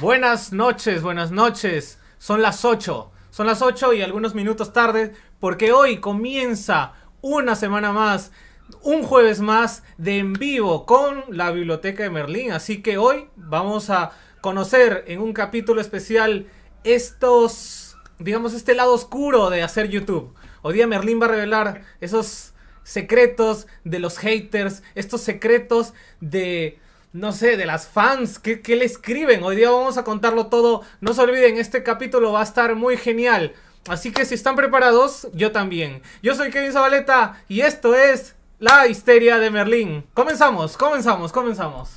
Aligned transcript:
Buenas 0.00 0.54
noches, 0.54 1.02
buenas 1.02 1.30
noches. 1.30 1.98
Son 2.16 2.40
las 2.40 2.64
8. 2.64 3.12
Son 3.28 3.46
las 3.46 3.60
8 3.60 3.92
y 3.92 4.00
algunos 4.00 4.34
minutos 4.34 4.72
tarde 4.72 5.12
porque 5.40 5.72
hoy 5.72 5.98
comienza 5.98 6.94
una 7.20 7.54
semana 7.54 7.92
más, 7.92 8.32
un 8.80 9.02
jueves 9.02 9.40
más 9.40 9.82
de 9.98 10.16
en 10.16 10.32
vivo 10.32 10.86
con 10.86 11.24
la 11.28 11.50
Biblioteca 11.50 12.02
de 12.02 12.08
Merlín. 12.08 12.52
Así 12.52 12.80
que 12.80 12.96
hoy 12.96 13.28
vamos 13.36 13.90
a 13.90 14.12
conocer 14.40 15.04
en 15.06 15.20
un 15.20 15.34
capítulo 15.34 15.82
especial 15.82 16.46
estos, 16.82 17.94
digamos, 18.18 18.54
este 18.54 18.74
lado 18.74 18.94
oscuro 18.94 19.50
de 19.50 19.62
hacer 19.62 19.90
YouTube. 19.90 20.34
Hoy 20.62 20.72
día 20.72 20.86
Merlín 20.86 21.20
va 21.20 21.26
a 21.26 21.32
revelar 21.32 21.82
esos 22.00 22.54
secretos 22.84 23.66
de 23.84 23.98
los 23.98 24.16
haters, 24.16 24.82
estos 24.94 25.20
secretos 25.20 25.92
de 26.22 26.78
no 27.12 27.32
sé, 27.32 27.56
de 27.56 27.66
las 27.66 27.88
fans, 27.88 28.38
¿qué, 28.38 28.62
le 28.64 28.84
escriben? 28.84 29.42
Hoy 29.42 29.56
día 29.56 29.70
vamos 29.70 29.98
a 29.98 30.04
contarlo 30.04 30.46
todo. 30.46 30.82
No 31.00 31.12
se 31.12 31.22
olviden, 31.22 31.56
este 31.58 31.82
capítulo 31.82 32.30
va 32.32 32.38
a 32.40 32.44
estar 32.44 32.76
muy 32.76 32.96
genial. 32.96 33.52
Así 33.88 34.12
que 34.12 34.24
si 34.24 34.34
están 34.34 34.54
preparados, 34.54 35.26
yo 35.32 35.50
también. 35.50 36.02
Yo 36.22 36.36
soy 36.36 36.50
Kevin 36.50 36.72
Zabaleta 36.72 37.42
y 37.48 37.62
esto 37.62 37.96
es 37.96 38.36
La 38.60 38.86
Histeria 38.86 39.38
de 39.38 39.50
Merlín. 39.50 40.06
Comenzamos, 40.14 40.76
comenzamos, 40.76 41.32
comenzamos. 41.32 41.90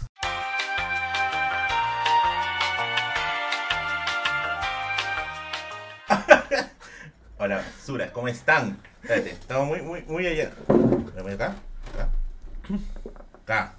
Hola, 7.38 7.64
Suras, 7.86 8.10
¿cómo 8.12 8.30
están? 8.30 8.80
Espérate, 9.04 9.32
estamos 9.32 9.68
muy, 9.68 9.82
muy, 9.84 10.02
muy 10.04 10.26
allá. 10.26 10.54
¿Acá? 11.34 11.56
¿Acá? 11.94 12.10
Acá. 13.44 13.76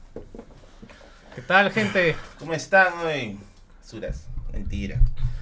¿Qué 1.35 1.43
tal, 1.43 1.73
gente? 1.73 2.15
¿Cómo 2.39 2.55
están 2.55 2.93
hoy? 3.05 3.41
Suras, 3.83 4.29
mentira. 4.53 5.01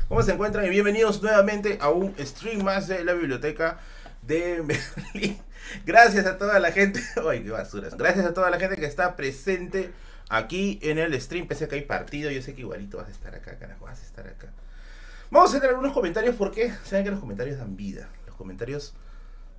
¿Cómo 0.09 0.23
se 0.23 0.33
encuentran? 0.33 0.65
Y 0.65 0.71
bienvenidos 0.71 1.23
nuevamente 1.23 1.77
a 1.83 1.91
un 1.91 2.15
stream 2.19 2.63
más 2.63 2.89
de 2.89 3.05
la 3.05 3.12
biblioteca 3.12 3.79
de 4.23 4.62
Berlín. 5.12 5.39
Gracias 5.84 6.25
a 6.25 6.39
toda 6.39 6.59
la 6.61 6.73
gente. 6.73 7.03
Ay, 7.29 7.45
qué 7.45 7.51
basuras. 7.51 7.95
Gracias 7.99 8.25
a 8.25 8.33
toda 8.33 8.49
la 8.49 8.59
gente 8.59 8.77
que 8.77 8.87
está 8.87 9.17
presente 9.17 9.93
aquí 10.31 10.79
en 10.81 10.97
el 10.97 11.21
stream. 11.21 11.47
Pese 11.47 11.67
a 11.67 11.69
que 11.69 11.75
hay 11.75 11.83
partido, 11.83 12.31
yo 12.31 12.41
sé 12.41 12.55
que 12.55 12.62
igualito 12.62 12.97
vas 12.97 13.09
a 13.09 13.12
estar 13.12 13.34
acá, 13.34 13.59
carajo, 13.59 13.84
vas 13.84 14.01
a 14.01 14.06
estar 14.06 14.27
acá. 14.27 14.49
Vamos 15.31 15.51
a 15.51 15.56
tener 15.56 15.71
algunos 15.71 15.93
comentarios 15.93 16.37
porque 16.37 16.73
saben 16.84 17.05
que 17.05 17.11
los 17.11 17.21
comentarios 17.21 17.59
dan 17.59 17.77
vida. 17.77 18.09
Los 18.27 18.37
comentarios 18.37 18.95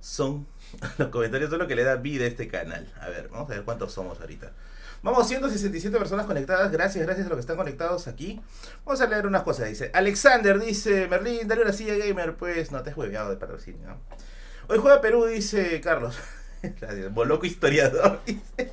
son. 0.00 0.48
Los 0.98 1.08
comentarios 1.10 1.48
son 1.50 1.60
lo 1.60 1.68
que 1.68 1.76
le 1.76 1.84
da 1.84 1.94
vida 1.94 2.24
a 2.24 2.26
este 2.26 2.48
canal. 2.48 2.92
A 3.00 3.08
ver, 3.08 3.28
vamos 3.28 3.48
a 3.50 3.54
ver 3.54 3.62
cuántos 3.62 3.92
somos 3.92 4.20
ahorita. 4.20 4.52
Vamos, 5.04 5.28
167 5.28 5.98
personas 5.98 6.24
conectadas. 6.24 6.72
Gracias, 6.72 7.04
gracias 7.04 7.26
a 7.26 7.28
los 7.28 7.36
que 7.36 7.40
están 7.42 7.58
conectados 7.58 8.08
aquí. 8.08 8.40
Vamos 8.86 9.02
a 9.02 9.06
leer 9.06 9.26
unas 9.26 9.42
cosas. 9.42 9.68
Dice 9.68 9.90
Alexander, 9.92 10.58
dice 10.58 11.06
Merlín, 11.08 11.46
dale 11.46 11.60
una 11.60 11.74
silla 11.74 11.94
gamer. 11.94 12.36
Pues 12.36 12.72
no 12.72 12.82
te 12.82 12.88
has 12.88 12.96
hueveado 12.96 13.28
de 13.28 13.36
patrocinio. 13.36 13.98
Hoy 14.66 14.78
juega 14.78 15.02
Perú, 15.02 15.26
dice 15.26 15.78
Carlos. 15.82 16.18
Gracias. 16.62 17.12
Boloco 17.12 17.44
historiador, 17.44 18.22
dice. 18.26 18.72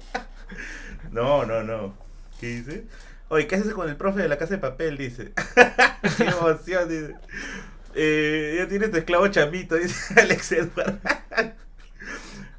No, 1.12 1.46
no, 1.46 1.64
no. 1.64 1.98
¿Qué 2.40 2.48
dice? 2.48 2.86
Oye, 3.28 3.46
¿qué 3.46 3.56
haces 3.56 3.74
con 3.74 3.90
el 3.90 3.98
profe 3.98 4.22
de 4.22 4.30
la 4.30 4.38
casa 4.38 4.54
de 4.54 4.60
papel? 4.60 4.98
Dice. 4.98 5.34
Qué 6.18 6.24
emoción, 6.24 6.88
dice. 6.88 7.16
Eh, 7.94 8.56
ya 8.58 8.70
tienes 8.70 8.90
tu 8.90 8.96
esclavo 8.96 9.28
chamito, 9.28 9.76
dice 9.76 10.18
Alex 10.18 10.52
Edward. 10.54 10.98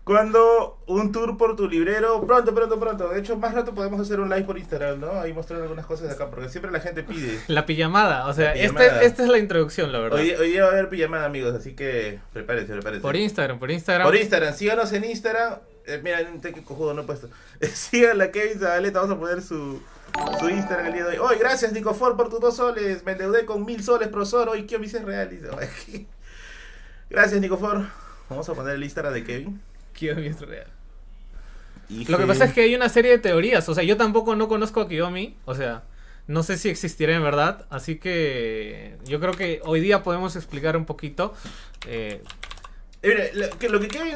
Cuando 0.05 0.83
un 0.87 1.13
tour 1.13 1.37
por 1.37 1.55
tu 1.55 1.69
librero, 1.69 2.27
pronto, 2.27 2.53
pronto, 2.53 2.81
pronto. 2.81 3.09
De 3.11 3.21
hecho, 3.21 3.37
más 3.37 3.55
rato 3.55 3.73
podemos 3.73 4.01
hacer 4.01 4.19
un 4.19 4.29
live 4.29 4.43
por 4.43 4.59
Instagram, 4.59 5.01
¿no? 5.01 5.21
Ahí 5.21 5.33
mostrar 5.33 5.63
algunas 5.63 5.87
cosas 5.87 6.09
de 6.09 6.15
acá, 6.15 6.29
porque 6.29 6.49
siempre 6.49 6.73
la 6.73 6.81
gente 6.81 7.05
pide. 7.05 7.39
La 7.47 7.67
pijamada, 7.67 8.27
o 8.27 8.33
sea, 8.33 8.53
este, 8.53 9.05
esta 9.05 9.23
es 9.23 9.29
la 9.29 9.39
introducción, 9.39 9.93
la 9.93 10.01
verdad. 10.01 10.19
Hoy, 10.19 10.33
hoy 10.33 10.51
día 10.51 10.65
va 10.65 10.71
a 10.71 10.73
haber 10.73 10.89
pijamada, 10.89 11.25
amigos, 11.25 11.55
así 11.55 11.75
que 11.75 12.19
prepárense, 12.33 12.73
prepárense. 12.73 13.03
Por 13.03 13.15
Instagram, 13.15 13.59
por 13.61 13.71
Instagram. 13.71 14.07
Por 14.07 14.17
Instagram, 14.17 14.55
síganos 14.55 14.93
en 14.93 15.05
Instagram. 15.05 15.59
Eh, 15.87 16.01
mira, 16.03 16.19
un 16.33 16.41
que 16.41 16.65
cojudo 16.65 16.95
no 16.95 17.03
he 17.03 17.05
puesto. 17.05 17.29
Síganla, 17.61 18.33
Kevin 18.33 18.59
Zabaleta, 18.59 19.01
vamos 19.01 19.17
a 19.17 19.21
poner 19.21 19.41
su, 19.41 19.81
su 20.41 20.51
Instagram 20.51 20.87
el 20.87 20.93
día 20.95 21.05
de 21.05 21.19
hoy. 21.21 21.31
Hoy, 21.31 21.39
gracias, 21.39 21.73
Nico 21.73 21.95
Ford, 21.95 22.17
por 22.17 22.29
tus 22.29 22.41
dos 22.41 22.57
soles. 22.57 23.05
Me 23.05 23.13
endeudé 23.13 23.45
con 23.45 23.65
mil 23.65 23.85
soles, 23.85 24.09
profesor. 24.09 24.49
Hoy, 24.49 24.67
¿qué 24.67 24.81
me 24.81 24.87
hice 24.87 24.99
real? 24.99 25.31
gracias, 27.09 27.41
Nico 27.41 27.57
Ford. 27.57 27.85
Vamos 28.29 28.49
a 28.49 28.55
poner 28.55 28.75
el 28.75 28.83
Instagram 28.83 29.15
de 29.15 29.25
Kevin. 29.25 29.72
Kiyomi 29.93 30.27
es 30.27 30.41
real. 30.41 30.67
Lo 32.09 32.19
que 32.19 32.27
pasa 32.27 32.47
es 32.47 32.53
que 32.53 32.63
hay 32.63 32.75
una 32.75 32.89
serie 32.89 33.11
de 33.11 33.19
teorías. 33.19 33.69
O 33.69 33.75
sea, 33.75 33.85
yo 33.85 33.97
tampoco 33.97 34.35
no 34.37 34.49
conozco 34.49 34.81
a 34.81 34.89
Kiyomi. 34.89 35.37
O 35.45 35.55
sea, 35.55 35.83
no 36.27 36.43
sé 36.43 36.57
si 36.57 36.69
existirá 36.69 37.15
en 37.15 37.23
verdad. 37.23 37.67
Así 37.71 37.99
que 37.99 38.97
yo 39.05 39.21
creo 39.21 39.35
que 39.35 39.61
hoy 39.65 39.81
día 39.81 40.03
podemos 40.03 40.37
explicar 40.37 40.77
un 40.77 40.87
poquito. 40.87 41.35
Eh, 41.87 42.23
lo 43.03 43.59
que, 43.59 43.69
lo 43.69 43.81
que 43.81 43.89
Kevin, 43.89 44.15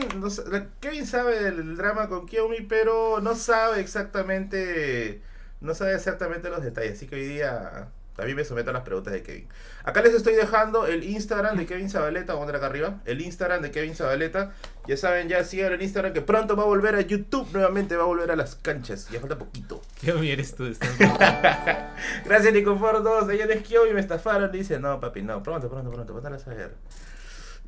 Kevin 0.81 1.07
sabe 1.07 1.43
del 1.43 1.77
drama 1.77 2.09
con 2.09 2.27
Kiyomi, 2.27 2.63
pero 2.63 3.21
no 3.21 3.35
sabe 3.35 3.81
exactamente. 3.81 5.21
No 5.61 5.75
sabe 5.75 5.95
exactamente 5.95 6.49
los 6.49 6.63
detalles. 6.63 6.93
Así 6.93 7.07
que 7.07 7.17
hoy 7.17 7.27
día 7.27 7.89
también 8.17 8.37
me 8.37 8.45
someto 8.45 8.71
a 8.71 8.73
las 8.73 8.83
preguntas 8.83 9.13
de 9.13 9.23
Kevin. 9.23 9.49
Acá 9.85 10.01
les 10.01 10.15
estoy 10.15 10.35
dejando 10.35 10.87
el 10.87 11.05
Instagram 11.05 11.57
de 11.57 11.67
Kevin 11.67 11.91
Zabaleta. 11.91 12.33
Vamos 12.35 12.53
a 12.53 12.57
acá 12.57 12.67
arriba. 12.67 13.01
El 13.05 13.21
Instagram 13.21 13.63
de 13.63 13.71
Kevin 13.71 13.95
Zabaleta. 13.95 14.53
Ya 14.87 14.97
saben, 14.97 15.29
ya 15.29 15.45
sigan 15.45 15.73
el 15.73 15.83
Instagram 15.83 16.13
que 16.13 16.23
pronto 16.23 16.57
va 16.57 16.63
a 16.63 16.67
volver 16.67 16.95
a 16.95 17.03
YouTube. 17.03 17.47
Nuevamente 17.53 17.95
va 17.97 18.05
a 18.05 18.07
volver 18.07 18.31
a 18.31 18.37
las 18.37 18.57
canchas. 18.57 19.09
Ya 19.11 19.21
falta 19.21 19.39
poquito. 19.39 19.83
Kiomi 20.01 20.31
eres 20.31 20.55
tú. 20.55 20.65
Gracias, 22.25 22.55
Nico 22.55 22.77
Fordos. 22.79 23.29
Ella 23.29 23.45
es 23.45 23.63
Kiomi 23.63 23.93
me 23.93 24.01
estafaron. 24.01 24.51
Dice, 24.51 24.79
no, 24.79 24.99
papi, 24.99 25.23
no. 25.23 25.43
Pronto, 25.43 25.69
pronto, 25.69 25.91
pronto. 25.91 26.15
Van 26.15 26.33
a 26.33 26.39
saber. 26.39 26.73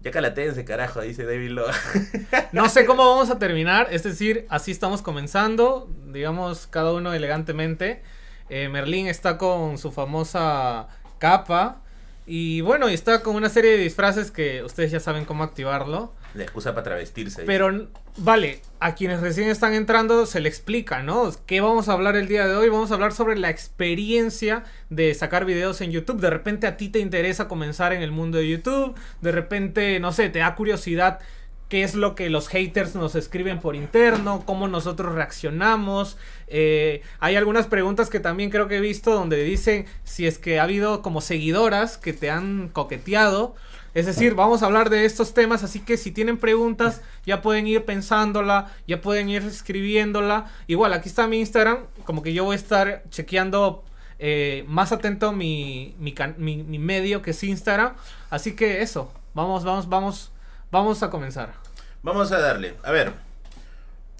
Ya 0.00 0.12
calatense, 0.12 0.64
carajo, 0.64 1.00
dice 1.00 1.24
David 1.24 1.50
Lowe. 1.50 1.72
no 2.52 2.68
sé 2.68 2.86
cómo 2.86 3.08
vamos 3.08 3.30
a 3.30 3.38
terminar. 3.38 3.88
Es 3.90 4.04
decir, 4.04 4.46
así 4.48 4.70
estamos 4.70 5.02
comenzando. 5.02 5.90
Digamos, 6.06 6.68
cada 6.68 6.92
uno 6.92 7.12
elegantemente. 7.12 8.02
Eh, 8.50 8.68
Merlín 8.68 9.06
está 9.06 9.38
con 9.38 9.78
su 9.78 9.92
famosa 9.92 10.88
capa. 11.18 11.82
Y 12.30 12.60
bueno, 12.60 12.90
y 12.90 12.94
está 12.94 13.22
con 13.22 13.36
una 13.36 13.48
serie 13.48 13.70
de 13.70 13.78
disfraces 13.78 14.30
que 14.30 14.62
ustedes 14.62 14.90
ya 14.90 15.00
saben 15.00 15.24
cómo 15.24 15.44
activarlo. 15.44 16.12
La 16.34 16.42
excusa 16.42 16.72
para 16.74 16.84
travestirse. 16.84 17.44
Pero, 17.44 17.88
vale, 18.18 18.60
a 18.80 18.94
quienes 18.94 19.22
recién 19.22 19.48
están 19.48 19.72
entrando 19.72 20.26
se 20.26 20.40
le 20.40 20.50
explica, 20.50 21.02
¿no? 21.02 21.32
¿Qué 21.46 21.62
vamos 21.62 21.88
a 21.88 21.94
hablar 21.94 22.16
el 22.16 22.28
día 22.28 22.46
de 22.46 22.54
hoy? 22.54 22.68
Vamos 22.68 22.90
a 22.90 22.94
hablar 22.94 23.14
sobre 23.14 23.38
la 23.38 23.48
experiencia 23.48 24.64
de 24.90 25.14
sacar 25.14 25.46
videos 25.46 25.80
en 25.80 25.90
YouTube. 25.90 26.20
De 26.20 26.28
repente 26.28 26.66
a 26.66 26.76
ti 26.76 26.90
te 26.90 26.98
interesa 26.98 27.48
comenzar 27.48 27.94
en 27.94 28.02
el 28.02 28.12
mundo 28.12 28.36
de 28.36 28.46
YouTube. 28.46 28.94
De 29.22 29.32
repente, 29.32 29.98
no 29.98 30.12
sé, 30.12 30.28
te 30.28 30.40
da 30.40 30.54
curiosidad 30.54 31.20
qué 31.68 31.82
es 31.82 31.94
lo 31.94 32.14
que 32.14 32.30
los 32.30 32.48
haters 32.48 32.94
nos 32.94 33.14
escriben 33.14 33.60
por 33.60 33.76
interno, 33.76 34.42
cómo 34.46 34.68
nosotros 34.68 35.14
reaccionamos. 35.14 36.16
Eh, 36.46 37.02
hay 37.20 37.36
algunas 37.36 37.66
preguntas 37.66 38.08
que 38.08 38.20
también 38.20 38.50
creo 38.50 38.68
que 38.68 38.78
he 38.78 38.80
visto 38.80 39.12
donde 39.12 39.42
dicen 39.42 39.86
si 40.04 40.26
es 40.26 40.38
que 40.38 40.58
ha 40.58 40.62
habido 40.62 41.02
como 41.02 41.20
seguidoras 41.20 41.98
que 41.98 42.12
te 42.12 42.30
han 42.30 42.68
coqueteado. 42.68 43.54
Es 43.94 44.06
decir, 44.06 44.34
vamos 44.34 44.62
a 44.62 44.66
hablar 44.66 44.90
de 44.90 45.04
estos 45.04 45.34
temas, 45.34 45.64
así 45.64 45.80
que 45.80 45.96
si 45.96 46.12
tienen 46.12 46.38
preguntas 46.38 47.02
ya 47.26 47.42
pueden 47.42 47.66
ir 47.66 47.84
pensándola, 47.84 48.72
ya 48.86 49.00
pueden 49.00 49.28
ir 49.28 49.42
escribiéndola. 49.42 50.46
Igual, 50.66 50.92
aquí 50.92 51.08
está 51.08 51.26
mi 51.26 51.40
Instagram, 51.40 51.78
como 52.04 52.22
que 52.22 52.32
yo 52.32 52.44
voy 52.44 52.54
a 52.54 52.58
estar 52.58 53.02
chequeando 53.10 53.82
eh, 54.18 54.64
más 54.68 54.92
atento 54.92 55.32
mi, 55.32 55.94
mi, 55.98 56.14
mi 56.38 56.78
medio 56.78 57.22
que 57.22 57.32
es 57.32 57.42
Instagram. 57.42 57.94
Así 58.30 58.52
que 58.52 58.82
eso, 58.82 59.10
vamos, 59.34 59.64
vamos, 59.64 59.88
vamos 59.88 60.32
Vamos 60.70 61.02
a 61.02 61.08
comenzar. 61.08 61.54
Vamos 62.02 62.30
a 62.30 62.38
darle. 62.38 62.74
A 62.82 62.92
ver. 62.92 63.12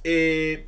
Eh, 0.03 0.67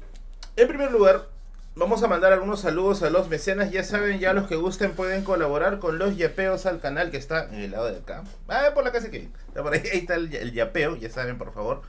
en 0.57 0.69
primer 0.69 0.93
lugar, 0.93 1.29
vamos 1.75 2.03
a 2.03 2.07
mandar 2.07 2.35
algunos 2.35 2.61
saludos 2.61 3.03
a 3.03 3.09
los 3.09 3.31
mecenas. 3.31 3.71
Ya 3.71 3.83
saben, 3.83 4.19
ya 4.19 4.35
los 4.35 4.47
que 4.47 4.57
gusten 4.57 4.93
pueden 4.93 5.25
colaborar 5.25 5.79
con 5.79 5.99
los 5.99 6.19
yapeos 6.19 6.67
al 6.67 6.81
canal 6.81 7.11
que 7.11 7.17
está 7.17 7.47
en 7.47 7.61
el 7.61 7.71
lado 7.71 7.91
de 7.91 7.99
acá. 7.99 8.25
Ah, 8.49 8.73
por 8.75 8.85
la 8.85 8.93
casa 8.93 9.11
que 9.11 9.31
por 9.55 9.73
ahí, 9.73 9.81
está 9.91 10.17
el, 10.17 10.53
yapeo, 10.53 10.97
ya 10.97 11.09
saben, 11.09 11.39
por 11.39 11.55
favor. 11.55 11.81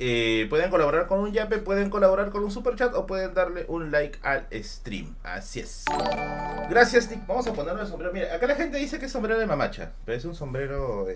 Eh, 0.00 0.46
pueden 0.50 0.70
colaborar 0.70 1.06
con 1.06 1.20
un 1.20 1.32
yape, 1.32 1.58
pueden 1.58 1.90
colaborar 1.90 2.30
con 2.30 2.42
un 2.42 2.50
super 2.50 2.74
chat 2.74 2.92
o 2.94 3.06
pueden 3.06 3.34
darle 3.34 3.66
un 3.68 3.92
like 3.92 4.18
al 4.22 4.48
stream. 4.64 5.14
Así 5.22 5.60
es. 5.60 5.84
Gracias, 6.68 7.08
Nick. 7.08 7.24
Vamos 7.28 7.46
a 7.46 7.52
ponerle 7.52 7.82
el 7.82 7.88
sombrero. 7.88 8.12
Mira, 8.12 8.34
acá 8.34 8.48
la 8.48 8.56
gente 8.56 8.78
dice 8.78 8.98
que 8.98 9.06
es 9.06 9.12
sombrero 9.12 9.38
de 9.38 9.46
mamacha, 9.46 9.92
pero 10.04 10.18
es 10.18 10.24
un 10.24 10.34
sombrero 10.34 11.06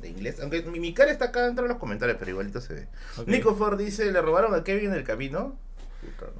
de 0.00 0.08
inglés. 0.08 0.40
Aunque 0.40 0.62
mi, 0.62 0.94
cara 0.94 1.10
está 1.10 1.26
acá 1.26 1.44
dentro 1.44 1.64
de 1.64 1.68
los 1.68 1.78
comentarios, 1.78 2.16
pero 2.18 2.30
igualito 2.30 2.60
se 2.60 2.74
ve. 2.74 2.88
Nico 3.26 3.54
Ford 3.54 3.78
dice, 3.78 4.10
¿le 4.10 4.20
robaron 4.20 4.54
a 4.54 4.64
Kevin 4.64 4.92
el 4.92 5.04
camino? 5.04 5.56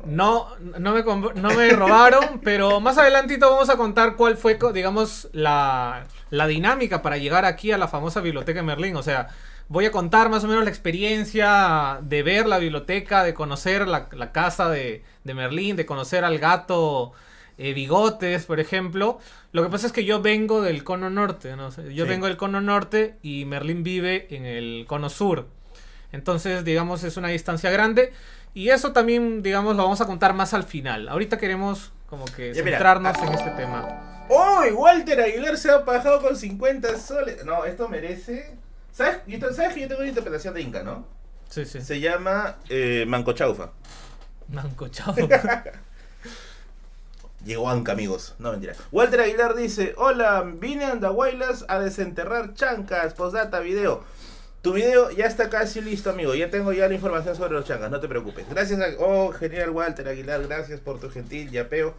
No, 0.07 0.57
no 0.59 0.95
me, 0.95 1.03
no 1.03 1.51
me 1.51 1.71
robaron, 1.71 2.41
pero 2.45 2.81
más 2.81 2.97
adelantito 2.97 3.51
vamos 3.51 3.69
a 3.69 3.77
contar 3.77 4.17
cuál 4.17 4.37
fue, 4.37 4.59
digamos, 4.73 5.29
la, 5.33 6.07
la 6.31 6.47
dinámica 6.47 7.03
para 7.03 7.19
llegar 7.19 7.45
aquí 7.45 7.71
a 7.73 7.79
la 7.79 7.89
famosa 7.89 8.21
biblioteca 8.21 8.61
de 8.61 8.67
Merlín. 8.67 8.97
O 8.97 9.03
sea, 9.03 9.29
voy 9.69 9.85
a 9.85 9.93
contar 9.93 10.31
más 10.31 10.45
o 10.45 10.49
menos 10.49 10.65
la 10.65 10.71
experiencia 10.71 11.99
de 12.03 12.23
ver 12.23 12.47
la 12.47 12.59
biblioteca, 12.59 13.23
de 13.23 13.35
conocer 13.35 13.87
la, 13.87 14.09
la 14.13 14.33
casa 14.33 14.71
de, 14.71 15.05
de 15.25 15.35
Merlín, 15.35 15.77
de 15.77 15.85
conocer 15.85 16.25
al 16.25 16.39
gato 16.39 17.13
eh, 17.63 17.75
bigotes, 17.75 18.47
por 18.47 18.59
ejemplo. 18.59 19.19
Lo 19.53 19.63
que 19.63 19.69
pasa 19.69 19.87
es 19.87 19.93
que 19.93 20.05
yo 20.07 20.23
vengo 20.23 20.63
del 20.63 20.83
cono 20.83 21.11
norte, 21.11 21.55
¿no? 21.57 21.69
Yo 21.71 22.05
Sí. 22.05 22.09
vengo 22.09 22.27
del 22.27 22.37
cono 22.39 22.61
norte 22.63 23.17
y 23.23 23.45
Merlín 23.45 23.83
vive 23.83 24.27
en 24.35 24.47
el 24.47 24.87
cono 24.89 25.11
sur. 25.11 25.47
Entonces, 26.11 26.65
digamos, 26.65 27.05
es 27.05 27.17
una 27.17 27.29
distancia 27.29 27.71
grande. 27.71 28.13
Y 28.55 28.71
eso 28.71 28.93
también, 28.93 29.43
digamos, 29.43 29.77
lo 29.77 29.83
vamos 29.85 30.01
a 30.01 30.07
contar 30.07 30.33
más 30.35 30.55
al 30.55 30.65
final. 30.65 31.09
Ahorita 31.09 31.39
queremos 31.39 31.93
como 32.09 32.25
que 32.25 32.53
Ya, 32.55 32.65
centrarnos 32.65 33.17
en 33.19 33.33
este 33.35 33.51
tema. 33.51 34.27
¡Oh! 34.31 34.63
Walter 34.75 35.21
Aguilar 35.21 35.57
se 35.57 35.71
ha 35.71 35.85
pagado 35.85 36.21
con 36.23 36.37
50 36.37 36.99
soles. 36.99 37.45
No, 37.45 37.65
esto 37.65 37.89
merece. 37.89 38.57
¿Sabes? 38.91 39.19
¿Sabes 39.55 39.75
que 39.75 39.81
yo 39.83 39.89
tengo 39.89 40.01
una 40.01 40.09
interpretación 40.09 40.55
de 40.55 40.63
Inca, 40.63 40.83
no? 40.83 41.07
Sí, 41.49 41.65
sí. 41.65 41.81
Se 41.81 42.01
llama 42.01 42.57
eh, 42.69 43.05
Mancochaufa. 43.07 43.71
Manco, 44.49 44.89
chao. 44.89 45.15
Llegó 47.45 47.71
Anca, 47.71 47.93
amigos. 47.93 48.35
No, 48.39 48.53
mentira. 48.53 48.75
Walter 48.93 49.21
Aguilar 49.21 49.55
dice: 49.55 49.95
Hola, 49.97 50.45
vine 50.57 50.85
a 50.85 50.93
Andahuaylas 50.93 51.65
a 51.69 51.79
desenterrar 51.79 52.55
chancas. 52.55 53.15
Postdata, 53.15 53.61
video. 53.61 54.05
Tu 54.63 54.75
video 54.75 55.11
ya 55.11 55.25
está 55.25 55.49
casi 55.49 55.81
listo, 55.81 56.11
amigo. 56.11 56.35
Ya 56.35 56.51
tengo 56.51 56.75
ya 56.75 56.87
la 56.87 56.93
información 56.93 57.35
sobre 57.35 57.55
los 57.55 57.65
chancas, 57.65 57.91
no 57.91 57.99
te 57.99 58.09
preocupes. 58.09 58.47
Gracias 58.51 58.79
a... 58.79 58.89
Oh, 58.99 59.33
genial, 59.33 59.71
Walter 59.71 60.07
Aguilar. 60.07 60.47
Gracias 60.47 60.81
por 60.81 61.01
tu 61.01 61.09
gentil 61.09 61.51
yapeo. 61.51 61.95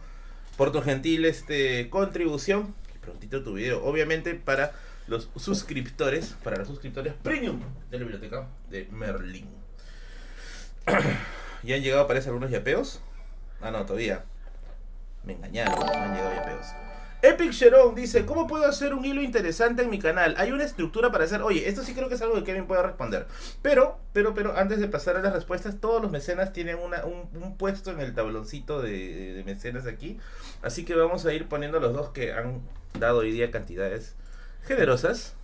Por 0.56 0.70
tu 0.70 0.80
gentil 0.80 1.24
este, 1.24 1.90
contribución. 1.90 2.72
Y 2.94 2.98
prontito 2.98 3.42
tu 3.42 3.54
video. 3.54 3.84
Obviamente 3.84 4.36
para 4.36 4.72
los 5.08 5.28
suscriptores. 5.34 6.36
Para 6.44 6.58
los 6.58 6.68
suscriptores 6.68 7.14
premium 7.14 7.60
de 7.90 7.98
la 7.98 8.04
biblioteca 8.04 8.46
de 8.70 8.86
Merlin. 8.92 9.48
¿Ya 11.64 11.74
han 11.74 11.82
llegado, 11.82 12.06
parece, 12.06 12.28
algunos 12.28 12.50
yapeos? 12.50 13.00
Ah, 13.60 13.72
no, 13.72 13.84
todavía. 13.84 14.24
Me 15.24 15.34
engañaron, 15.34 15.78
no 15.78 15.92
han 15.92 16.14
llegado 16.14 16.34
yapeos. 16.34 16.66
Epic 17.24 17.52
Sharon 17.52 17.94
dice, 17.94 18.26
¿cómo 18.26 18.48
puedo 18.48 18.66
hacer 18.66 18.92
un 18.94 19.04
hilo 19.04 19.22
interesante 19.22 19.82
en 19.82 19.90
mi 19.90 20.00
canal? 20.00 20.34
Hay 20.38 20.50
una 20.50 20.64
estructura 20.64 21.12
para 21.12 21.22
hacer... 21.22 21.40
Oye, 21.42 21.68
esto 21.68 21.84
sí 21.84 21.94
creo 21.94 22.08
que 22.08 22.16
es 22.16 22.22
algo 22.22 22.34
que 22.34 22.42
Kevin 22.42 22.66
puede 22.66 22.82
responder. 22.82 23.28
Pero, 23.62 24.00
pero, 24.12 24.34
pero, 24.34 24.58
antes 24.58 24.80
de 24.80 24.88
pasar 24.88 25.16
a 25.16 25.20
las 25.20 25.32
respuestas, 25.32 25.78
todos 25.80 26.02
los 26.02 26.10
mecenas 26.10 26.52
tienen 26.52 26.78
una, 26.80 27.04
un, 27.04 27.28
un 27.40 27.56
puesto 27.56 27.92
en 27.92 28.00
el 28.00 28.12
tabloncito 28.12 28.82
de, 28.82 29.34
de 29.34 29.44
mecenas 29.44 29.86
aquí. 29.86 30.18
Así 30.62 30.84
que 30.84 30.96
vamos 30.96 31.24
a 31.24 31.32
ir 31.32 31.46
poniendo 31.46 31.78
los 31.78 31.92
dos 31.92 32.08
que 32.08 32.32
han 32.32 32.60
dado 32.98 33.18
hoy 33.18 33.30
día 33.30 33.52
cantidades 33.52 34.16
generosas. 34.64 35.34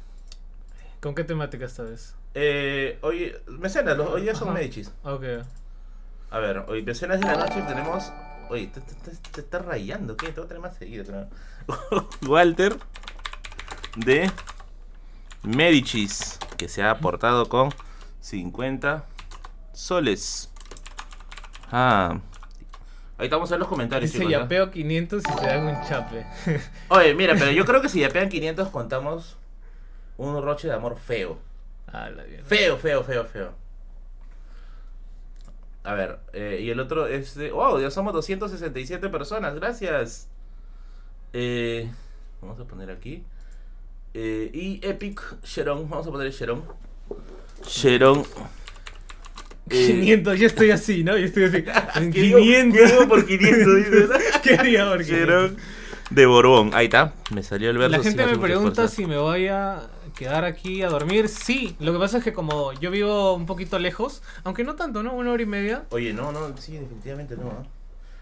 ¿Con 1.00 1.14
qué 1.14 1.22
temática 1.22 1.64
esta 1.64 1.84
vez? 1.84 2.16
Eh, 2.34 2.98
hoy, 3.02 3.36
mecenas, 3.46 3.96
los, 3.96 4.08
hoy 4.08 4.22
día 4.22 4.34
son 4.34 4.48
Ajá. 4.48 4.58
Medicis. 4.58 4.92
Ok. 5.04 5.22
A 6.30 6.38
ver, 6.40 6.64
hoy 6.66 6.82
mecenas 6.82 7.20
de 7.20 7.26
la 7.26 7.36
noche 7.36 7.62
tenemos. 7.68 8.12
Oye, 8.50 8.66
te, 8.68 8.80
te, 8.80 8.94
te- 8.94 9.30
te 9.32 9.40
está 9.40 9.58
rayando, 9.58 10.16
¿qué? 10.16 10.26
Te 10.28 10.40
voy 10.40 10.44
a 10.44 10.48
traer 10.48 10.62
más 10.62 10.76
seguido, 10.76 11.04
creo. 11.04 11.28
Walter 12.26 12.76
de 13.96 14.30
Medicis, 15.42 16.38
que 16.56 16.68
se 16.68 16.82
ha 16.82 16.90
aportado 16.90 17.48
con 17.48 17.72
50 18.20 19.04
soles. 19.72 20.50
Ah. 21.70 22.18
Ahí 23.18 23.24
estamos 23.26 23.50
en 23.50 23.58
los 23.58 23.68
comentarios, 23.68 24.10
Dice 24.12 24.18
chicos. 24.24 24.32
¿ya? 24.32 24.40
yapeo 24.40 24.70
500 24.70 25.22
y 25.22 25.36
te 25.40 25.46
dan 25.46 25.66
un 25.66 25.82
chape. 25.88 26.26
Oye, 26.88 27.14
mira, 27.14 27.34
pero 27.38 27.50
yo 27.50 27.64
creo 27.66 27.82
que 27.82 27.88
si 27.88 28.00
ya 28.00 28.08
pegan 28.10 28.28
500 28.28 28.68
contamos 28.68 29.36
un 30.16 30.40
roche 30.42 30.68
de 30.68 30.74
amor 30.74 30.96
feo. 30.98 31.38
Ah, 31.88 32.10
la. 32.10 32.22
Feo, 32.44 32.76
feo, 32.78 33.02
feo, 33.02 33.24
feo. 33.24 33.52
A 35.88 35.94
ver, 35.94 36.18
eh, 36.34 36.60
y 36.62 36.68
el 36.68 36.80
otro 36.80 37.06
es 37.06 37.34
de... 37.34 37.50
¡Wow! 37.50 37.80
Ya 37.80 37.90
somos 37.90 38.12
267 38.12 39.08
personas, 39.08 39.54
gracias. 39.54 40.28
Eh, 41.32 41.90
vamos 42.42 42.60
a 42.60 42.64
poner 42.64 42.90
aquí. 42.90 43.24
Eh, 44.12 44.50
y 44.52 44.86
Epic 44.86 45.42
Sharon, 45.42 45.88
vamos 45.88 46.06
a 46.06 46.10
poner 46.10 46.30
Sharon. 46.30 46.62
Sharon. 47.66 48.22
eh, 49.70 49.86
500, 49.86 50.38
yo 50.38 50.46
estoy 50.46 50.72
así, 50.72 51.02
¿no? 51.04 51.16
Yo 51.16 51.24
estoy 51.24 51.44
así. 51.44 51.64
En 51.94 52.12
¿qué 52.12 52.20
digo? 52.20 52.38
500. 52.38 52.78
¿Qué 52.78 52.86
digo 52.86 53.08
por 53.08 53.26
500? 53.26 53.76
dices? 53.76 54.10
¿Qué 54.42 54.54
haría 54.56 54.84
por 54.90 55.02
500? 55.02 55.08
Sharon 55.08 55.56
de 56.10 56.26
Borbón. 56.26 56.70
Ahí 56.74 56.84
está, 56.84 57.14
me 57.30 57.42
salió 57.42 57.70
el 57.70 57.78
verso. 57.78 57.96
La 57.96 58.02
gente 58.02 58.26
me 58.26 58.36
pregunta 58.36 58.88
si 58.88 59.06
me 59.06 59.16
voy 59.16 59.48
a 59.48 59.88
quedar 60.18 60.44
aquí 60.44 60.82
a 60.82 60.88
dormir. 60.88 61.28
Sí, 61.28 61.76
lo 61.78 61.92
que 61.92 61.98
pasa 61.98 62.18
es 62.18 62.24
que 62.24 62.32
como 62.32 62.72
yo 62.74 62.90
vivo 62.90 63.34
un 63.34 63.46
poquito 63.46 63.78
lejos, 63.78 64.22
aunque 64.42 64.64
no 64.64 64.74
tanto, 64.74 65.04
¿no? 65.04 65.14
Una 65.14 65.30
hora 65.30 65.42
y 65.42 65.46
media. 65.46 65.84
Oye, 65.90 66.12
no, 66.12 66.32
no, 66.32 66.56
sí, 66.58 66.76
definitivamente 66.76 67.36
no. 67.36 67.50
¿ah? 67.50 67.64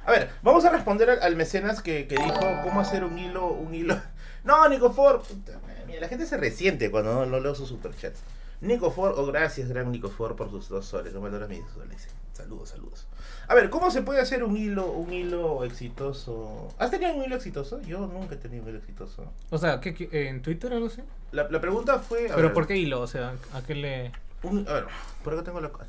A 0.05 0.11
ver, 0.11 0.31
vamos 0.43 0.65
a 0.67 0.71
responder 0.71 1.09
al, 1.11 1.37
mecenas 1.37 1.83
que, 1.83 2.07
que 2.07 2.17
dijo 2.17 2.41
cómo 2.63 2.81
hacer 2.81 3.03
un 3.03 3.19
hilo, 3.19 3.49
un 3.49 3.75
hilo. 3.75 4.01
No, 4.45 4.69
Nico 4.69 4.93
Ford. 4.93 5.23
puta 5.23 5.59
Mira, 5.89 6.03
la 6.03 6.07
gente 6.07 6.25
se 6.25 6.37
resiente 6.37 6.89
cuando 6.93 7.13
no, 7.13 7.27
no 7.27 7.41
leo 7.41 7.57
sus 7.57 7.69
superchats. 7.69 8.21
Nico 8.61 8.93
Ford, 8.93 9.19
o 9.19 9.27
gracias, 9.27 9.69
gran 9.69 9.91
Nico 9.91 10.09
Ford, 10.09 10.37
por 10.37 10.51
sus 10.51 10.69
dos 10.69 10.87
soles. 10.87 11.13
No 11.13 11.21
me 11.21 11.31
mis 11.49 11.69
soles. 11.75 12.07
Saludos, 12.33 12.69
saludos. 12.69 13.09
A 13.49 13.55
ver, 13.55 13.71
¿cómo 13.71 13.91
se 13.91 14.03
puede 14.03 14.21
hacer 14.21 14.43
un 14.43 14.57
hilo, 14.57 14.91
un 14.91 15.13
hilo 15.13 15.65
exitoso? 15.65 16.69
¿Has 16.79 16.91
tenido 16.91 17.15
un 17.15 17.25
hilo 17.25 17.37
exitoso? 17.37 17.81
Yo 17.83 18.01
nunca 18.07 18.35
he 18.35 18.39
tenido 18.39 18.63
un 18.65 18.69
hilo 18.71 18.79
exitoso. 18.79 19.33
O 19.51 19.59
sea, 19.59 19.81
¿qué, 19.81 19.95
qué- 19.95 20.29
en 20.29 20.43
Twitter 20.43 20.73
o 20.73 20.77
algo 20.77 20.89
así? 20.89 21.03
La, 21.33 21.49
la 21.49 21.61
pregunta 21.61 21.99
fue. 22.01 22.27
¿Pero 22.29 22.43
ver, 22.43 22.53
por 22.53 22.67
qué 22.67 22.77
hilo? 22.77 23.01
O 23.01 23.07
sea, 23.07 23.35
¿a 23.53 23.63
qué 23.63 23.75
le...? 23.75 24.13
un- 24.43 24.67
a 24.69 24.73
ver, 24.73 24.87
por 25.23 25.35
acá 25.35 25.45
tengo 25.45 25.61
la, 25.61 25.71
por 25.71 25.83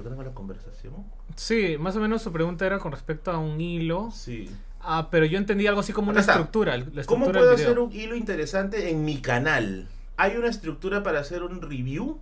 acá 0.00 0.08
tengo 0.10 0.22
la 0.22 0.30
conversación. 0.32 0.94
Sí, 1.36 1.76
más 1.78 1.96
o 1.96 2.00
menos 2.00 2.22
su 2.22 2.32
pregunta 2.32 2.64
era 2.66 2.78
con 2.78 2.92
respecto 2.92 3.30
a 3.30 3.38
un 3.38 3.60
hilo. 3.60 4.10
Sí. 4.12 4.50
Ah, 4.80 5.08
pero 5.10 5.24
yo 5.26 5.38
entendí 5.38 5.66
algo 5.66 5.80
así 5.80 5.92
como 5.92 6.10
una 6.10 6.20
estructura. 6.20 6.76
La 6.76 6.82
estructura 7.00 7.06
¿Cómo 7.06 7.26
puedo 7.32 7.52
hacer 7.52 7.78
un 7.78 7.92
hilo 7.92 8.14
interesante 8.14 8.90
en 8.90 9.04
mi 9.04 9.20
canal? 9.20 9.88
¿Hay 10.16 10.36
una 10.36 10.48
estructura 10.48 11.02
para 11.02 11.20
hacer 11.20 11.42
un 11.42 11.60
review? 11.60 12.20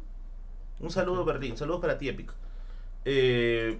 Un 0.81 0.91
saludo, 0.91 1.25
Berlín. 1.25 1.57
Saludos 1.57 1.81
para 1.81 1.99
ti, 1.99 2.09
Epic. 2.09 2.33
Eh, 3.05 3.79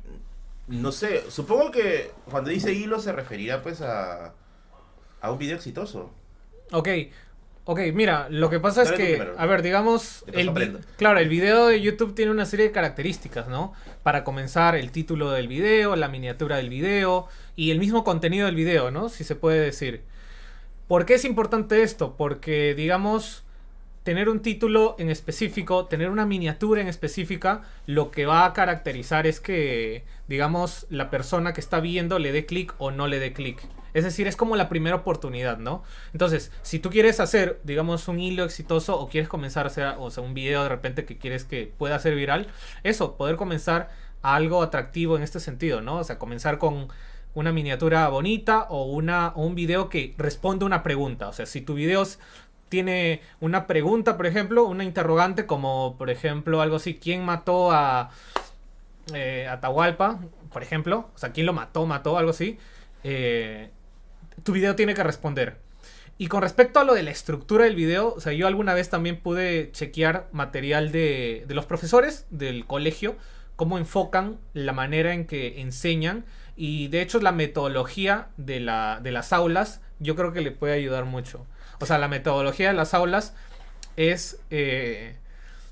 no 0.69 0.93
sé, 0.93 1.25
supongo 1.31 1.71
que 1.71 2.11
cuando 2.31 2.51
dice 2.51 2.73
hilo 2.73 3.01
se 3.01 3.13
referirá 3.13 3.63
pues 3.63 3.81
a, 3.83 4.35
a 5.21 5.31
un 5.33 5.39
video 5.39 5.57
exitoso. 5.57 6.13
Ok, 6.73 6.89
ok, 7.65 7.81
mira, 7.93 8.29
lo 8.31 8.49
que 8.49 8.61
pasa 8.61 8.83
es 8.83 8.91
Dale 8.91 9.03
que, 9.05 9.09
primero. 9.17 9.35
a 9.39 9.47
ver, 9.47 9.63
digamos, 9.63 10.25
el 10.33 10.49
aprendo. 10.49 10.81
claro, 10.97 11.19
el 11.19 11.29
video 11.29 11.67
de 11.67 11.81
YouTube 11.81 12.15
tiene 12.15 12.31
una 12.31 12.47
serie 12.47 12.67
de 12.67 12.73
características, 12.73 13.49
¿no? 13.49 13.73
Para 14.03 14.25
comenzar, 14.25 14.75
el 14.75 14.91
título 14.93 15.31
del 15.31 15.49
video, 15.49 15.97
la 15.97 16.09
miniatura 16.09 16.57
del 16.57 16.71
video 16.71 17.27
y 17.57 17.71
el 17.71 17.79
mismo 17.79 18.05
contenido 18.05 18.47
del 18.47 18.55
video, 18.57 18.91
¿no? 18.91 19.09
Si 19.09 19.25
se 19.25 19.37
puede 19.37 19.61
decir. 19.61 20.05
¿Por 20.89 21.07
qué 21.07 21.15
es 21.15 21.25
importante 21.25 21.83
esto? 21.83 22.17
Porque, 22.17 22.75
digamos, 22.75 23.45
tener 24.03 24.29
un 24.29 24.41
título 24.41 24.97
en 24.99 25.11
específico, 25.11 25.87
tener 25.87 26.11
una 26.11 26.27
miniatura 26.27 26.81
en 26.81 26.89
específica, 26.89 27.63
lo 27.87 28.11
que 28.11 28.27
va 28.27 28.45
a 28.45 28.53
caracterizar 28.53 29.27
es 29.27 29.41
que, 29.41 30.05
digamos, 30.29 30.87
la 30.91 31.11
persona 31.11 31.53
que 31.53 31.61
está 31.61 31.81
viendo 31.81 32.19
le 32.19 32.33
dé 32.33 32.47
clic 32.47 32.75
o 32.79 32.91
no 32.91 33.07
le 33.07 33.19
dé 33.19 33.33
clic. 33.33 33.63
Es 33.95 34.05
decir, 34.05 34.27
es 34.27 34.37
como 34.37 34.57
la 34.57 34.69
primera 34.69 34.97
oportunidad, 34.97 35.59
¿no? 35.59 35.83
Entonces, 36.13 36.51
si 36.63 36.79
tú 36.79 36.91
quieres 36.91 37.21
hacer, 37.21 37.61
digamos, 37.63 38.09
un 38.09 38.19
hilo 38.19 38.45
exitoso 38.45 38.99
o 38.99 39.09
quieres 39.09 39.29
comenzar 39.29 39.67
a 39.67 39.69
hacer, 39.69 39.95
o 39.99 40.11
sea, 40.11 40.23
un 40.23 40.35
video 40.35 40.63
de 40.63 40.71
repente 40.71 41.05
que 41.05 41.19
quieres 41.19 41.45
que 41.45 41.73
pueda 41.77 41.99
ser 41.99 42.15
viral, 42.15 42.49
eso, 42.85 43.17
poder 43.17 43.37
comenzar 43.37 43.91
a 44.23 44.35
algo 44.35 44.63
atractivo 44.63 45.17
en 45.17 45.23
este 45.23 45.41
sentido, 45.41 45.83
¿no? 45.83 45.99
O 45.99 46.05
sea, 46.05 46.19
comenzar 46.19 46.59
con 46.59 46.89
una 47.35 47.53
miniatura 47.53 48.09
bonita 48.09 48.67
o, 48.69 48.85
una, 48.85 49.33
un 49.37 49.55
video 49.55 49.89
que 49.89 50.15
responde 50.19 50.65
a 50.65 50.67
una 50.67 50.83
pregunta. 50.83 51.29
O 51.29 51.33
sea, 51.33 51.47
si 51.47 51.61
tu 51.61 51.75
video 51.75 52.05
tiene 52.73 53.21
una 53.39 53.67
pregunta, 53.67 54.17
por 54.17 54.25
ejemplo, 54.25 54.65
una 54.65 54.83
interrogante 54.83 55.45
como, 55.45 55.95
por 55.99 56.09
ejemplo, 56.09 56.63
algo 56.63 56.77
así, 56.77 56.95
¿quién 56.95 57.23
mató 57.23 57.71
a 57.71 58.09
eh, 59.13 59.47
Atahualpa? 59.47 60.21
Por 60.51 60.63
ejemplo, 60.63 61.11
o 61.15 61.19
sea, 61.19 61.33
¿quién 61.33 61.45
lo 61.45 61.53
mató, 61.53 61.85
mató, 61.85 62.17
algo 62.17 62.31
así? 62.31 62.59
Eh, 63.05 63.69
tu 64.43 64.53
video 64.53 64.75
tiene 64.75 64.95
que 64.95 65.03
responder. 65.03 65.59
Y 66.17 66.29
con 66.29 66.41
respecto 66.41 66.81
a 66.81 66.85
lo 66.85 66.95
de 66.95 67.03
la 67.03 67.11
estructura 67.11 67.65
del 67.65 67.77
video, 67.77 68.15
o 68.15 68.21
sea, 68.21 68.33
yo 68.33 68.47
alguna 68.47 68.73
vez 68.73 68.89
también 68.89 69.21
pude 69.21 69.71
chequear 69.73 70.29
material 70.33 70.93
de, 70.93 71.45
los 71.51 71.67
profesores 71.67 72.25
del 72.31 72.65
colegio, 72.65 73.17
cómo 73.55 73.77
enfocan 73.77 74.39
la 74.55 74.73
manera 74.73 75.13
en 75.13 75.27
que 75.27 75.61
enseñan. 75.61 76.25
Y 76.57 76.89
de 76.89 77.03
hecho 77.03 77.21
la 77.21 77.33
metodología 77.33 78.29
de, 78.39 78.61
de 79.03 79.13
las 79.13 79.33
aulas 79.35 79.83
yo 79.99 80.17
creo 80.17 80.33
que 80.33 80.41
le 80.41 80.53
puede 80.53 80.73
ayudar 80.73 81.05
mucho. 81.05 81.45
O 81.83 81.87
sea, 81.87 81.99
la 81.99 82.07
metodología 82.07 82.69
de 82.69 82.75
las 82.75 82.95
aulas 82.95 83.35
es, 83.97 84.39
eh, 84.51 85.17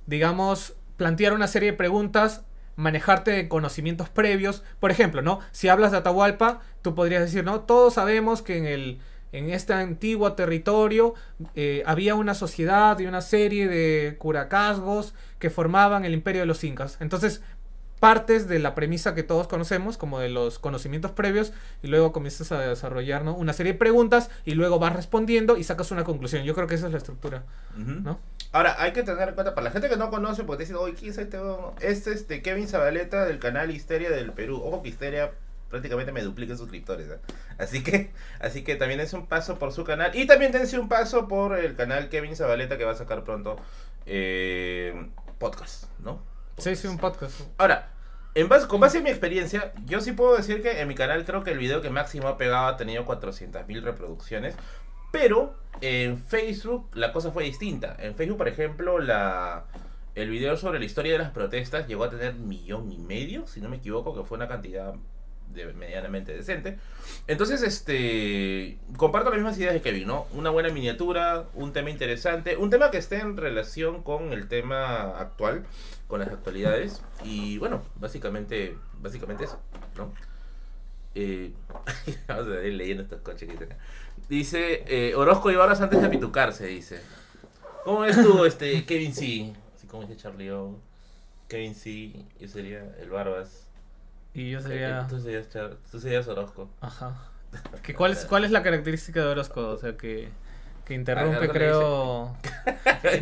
digamos, 0.07 0.75
plantear 0.97 1.35
una 1.35 1.47
serie 1.47 1.71
de 1.71 1.77
preguntas, 1.77 2.43
manejarte 2.75 3.31
de 3.31 3.49
conocimientos 3.49 4.09
previos. 4.09 4.65
Por 4.81 4.91
ejemplo, 4.91 5.23
¿no? 5.23 5.39
Si 5.53 5.69
hablas 5.69 5.93
de 5.93 5.99
Atahualpa, 5.99 6.63
tú 6.83 6.97
podrías 6.97 7.23
decir, 7.23 7.45
¿no? 7.45 7.61
Todos 7.61 7.95
sabemos 7.95 8.43
que 8.43 8.59
en 8.59 8.67
el 8.67 9.01
en 9.33 9.51
este 9.51 9.73
antiguo 9.73 10.33
territorio 10.33 11.15
eh, 11.55 11.85
había 11.87 12.17
una 12.17 12.35
sociedad 12.35 12.99
y 12.99 13.07
una 13.07 13.21
serie 13.21 13.69
de 13.69 14.17
curacazgos 14.19 15.15
que 15.39 15.51
formaban 15.51 16.05
el 16.05 16.13
imperio 16.13 16.41
de 16.41 16.47
los 16.47 16.65
incas. 16.65 16.97
Entonces, 16.99 17.41
partes 18.01 18.49
de 18.49 18.59
la 18.59 18.75
premisa 18.75 19.15
que 19.15 19.23
todos 19.23 19.47
conocemos, 19.47 19.99
como 19.99 20.19
de 20.19 20.31
los 20.31 20.59
conocimientos 20.59 21.13
previos, 21.13 21.53
y 21.83 21.89
luego 21.89 22.13
comienzas 22.13 22.51
a 22.51 22.59
desarrollar 22.59 23.25
¿no? 23.25 23.35
una 23.35 23.53
serie 23.53 23.75
de 23.75 23.79
preguntas 23.79 24.31
y 24.45 24.55
luego 24.55 24.79
vas 24.79 24.97
respondiendo 24.97 25.57
y 25.59 25.65
sacas 25.65 25.91
una 25.91 26.03
conclusión. 26.03 26.43
Yo 26.45 26.55
creo 26.55 26.67
que 26.67 26.75
esa 26.75 26.87
es 26.87 26.93
la 26.93 26.99
estructura. 26.99 27.45
¿no? 27.77 28.19
Ahora, 28.53 28.75
hay 28.79 28.93
que 28.93 29.03
tener 29.03 29.29
en 29.29 29.35
cuenta, 29.35 29.55
para 29.55 29.67
la 29.67 29.71
gente 29.71 29.89
que 29.89 29.97
no 29.97 30.11
conoce, 30.11 30.43
porque 30.45 30.65
te 30.65 30.73
dicen, 30.73 30.83
oye, 30.83 30.95
¿quién 30.95 31.13
es 31.13 31.19
este? 31.19 31.39
huevón?". 31.39 31.75
Es 31.81 32.07
este 32.07 32.43
Kevin 32.43 32.67
Zabaleta 32.67 33.25
del 33.27 33.39
canal 33.39 33.71
Histeria 33.71 34.11
del 34.11 34.33
Perú. 34.33 34.61
Ojo 34.65 34.83
que 34.83 34.89
Histeria 34.89 35.33
prácticamente 35.69 36.11
me 36.11 36.23
duplica 36.23 36.57
suscriptores. 36.57 37.09
¿eh? 37.09 37.19
Así 37.59 37.83
que, 37.83 38.11
así 38.41 38.65
que 38.65 38.77
también 38.77 38.99
es 39.01 39.13
un 39.13 39.27
paso 39.27 39.59
por 39.59 39.73
su 39.73 39.85
canal. 39.85 40.11
Y 40.15 40.27
también 40.27 40.51
dense 40.51 40.79
un 40.79 40.89
paso 40.89 41.29
por 41.29 41.57
el 41.57 41.77
canal 41.77 42.09
Kevin 42.09 42.35
Zabaleta 42.35 42.77
que 42.77 42.85
va 42.85 42.93
a 42.93 42.97
sacar 42.97 43.23
pronto 43.25 43.57
eh, 44.07 45.09
podcast, 45.39 45.85
¿no? 46.01 46.30
Sí, 46.61 46.77
sí, 46.77 46.87
un 46.87 46.99
podcast. 46.99 47.41
Ahora, 47.59 47.91
en 48.35 48.49
base, 48.49 48.67
con 48.69 48.81
base 48.81 48.99
en 48.99 49.05
mi 49.05 49.11
experiencia, 49.11 49.73
yo 49.87 50.01
sí 50.01 50.13
puedo 50.13 50.37
decir 50.37 50.63
que 50.63 50.81
en 50.81 50.89
mi 50.89 50.95
canal 50.95 51.25
creo 51.25 51.43
que 51.43 51.51
el 51.51 51.59
video 51.59 51.81
que 51.81 51.91
máximo 51.91 52.29
ha 52.29 52.37
pegado 52.37 52.67
ha 52.67 52.77
tenido 52.77 53.05
400.000 53.05 53.83
reproducciones. 53.83 54.55
Pero 55.13 55.55
en 55.81 56.19
Facebook 56.19 56.89
la 56.95 57.13
cosa 57.13 57.33
fue 57.33 57.43
distinta. 57.45 57.97
En 57.99 58.15
Facebook, 58.15 58.39
por 58.39 58.49
ejemplo, 58.49 58.99
la, 59.01 59.65
el 60.15 60.31
video 60.31 60.57
sobre 60.57 60.79
la 60.79 60.85
historia 60.85 61.13
de 61.13 61.19
las 61.19 61.31
protestas 61.31 61.89
llegó 61.89 62.05
a 62.05 62.11
tener 62.11 62.35
millón 62.35 62.93
y 62.93 62.99
medio, 62.99 63.47
si 63.49 63.61
no 63.61 63.69
me 63.69 63.79
equivoco, 63.79 64.15
que 64.15 64.23
fue 64.23 64.37
una 64.37 64.47
cantidad 64.47 64.95
de- 65.49 65.73
medianamente 65.73 66.33
decente. 66.33 66.79
Entonces, 67.27 67.63
este 67.63 68.79
comparto 68.97 69.31
las 69.31 69.39
mismas 69.41 69.59
ideas 69.59 69.73
de 69.73 69.81
Kevin, 69.81 70.07
¿no? 70.07 70.29
Una 70.33 70.51
buena 70.51 70.69
miniatura, 70.69 71.47
un 71.55 71.73
tema 71.73 71.91
interesante, 71.91 72.57
un 72.57 72.71
tema 72.71 72.93
que 72.93 72.99
esté 72.99 73.17
en 73.19 73.37
relación 73.37 74.05
con 74.05 74.33
el 74.33 74.47
tema 74.47 75.19
actual, 75.19 75.65
con 76.11 76.21
las 76.21 76.29
actualidades. 76.29 77.01
Y 77.25 77.57
bueno, 77.59 77.83
básicamente, 77.97 78.77
básicamente 79.01 79.45
eso, 79.45 79.59
¿no? 79.97 80.13
Eh, 81.15 81.53
vamos 82.29 82.49
a 82.49 82.63
ir 82.63 82.75
leyendo 82.75 83.03
estos 83.03 83.21
coches 83.23 83.49
que 83.49 83.57
tengo. 83.57 83.73
Dice 84.29 84.85
eh, 84.87 85.15
Orozco 85.15 85.51
y 85.51 85.57
Barras 85.57 85.81
antes 85.81 86.03
de 86.03 86.09
pitucarse, 86.11 86.67
dice. 86.67 87.01
¿Cómo 87.85 88.01
ves 88.01 88.23
tú, 88.23 88.45
este, 88.45 88.85
Kevin 88.87 89.15
C? 89.15 89.55
Así 89.75 89.87
como 89.87 90.03
dice 90.03 90.17
Charlie 90.17 90.51
O. 90.51 90.79
Kevin 91.49 91.75
C, 91.75 92.13
yo 92.39 92.47
sería 92.49 92.95
el 93.01 93.09
Barbas. 93.11 93.67
Y 94.35 94.51
yo 94.51 94.59
Eh, 94.59 94.63
sería... 94.63 95.07
Tú 95.09 95.19
serías, 95.19 95.49
Char- 95.51 95.77
tú 95.91 95.99
serías 95.99 96.29
Orozco. 96.29 96.69
Ajá. 96.81 97.27
¿Que 97.83 97.95
cuál, 97.95 98.13
es, 98.13 98.25
¿Cuál 98.27 98.45
es 98.45 98.53
la 98.53 98.63
característica 98.63 99.21
de 99.21 99.27
Orozco? 99.27 99.67
O 99.69 99.77
sea, 99.79 99.97
que, 99.97 100.29
que 100.91 100.95
interrumpe, 100.95 101.49
creo... 101.49 102.35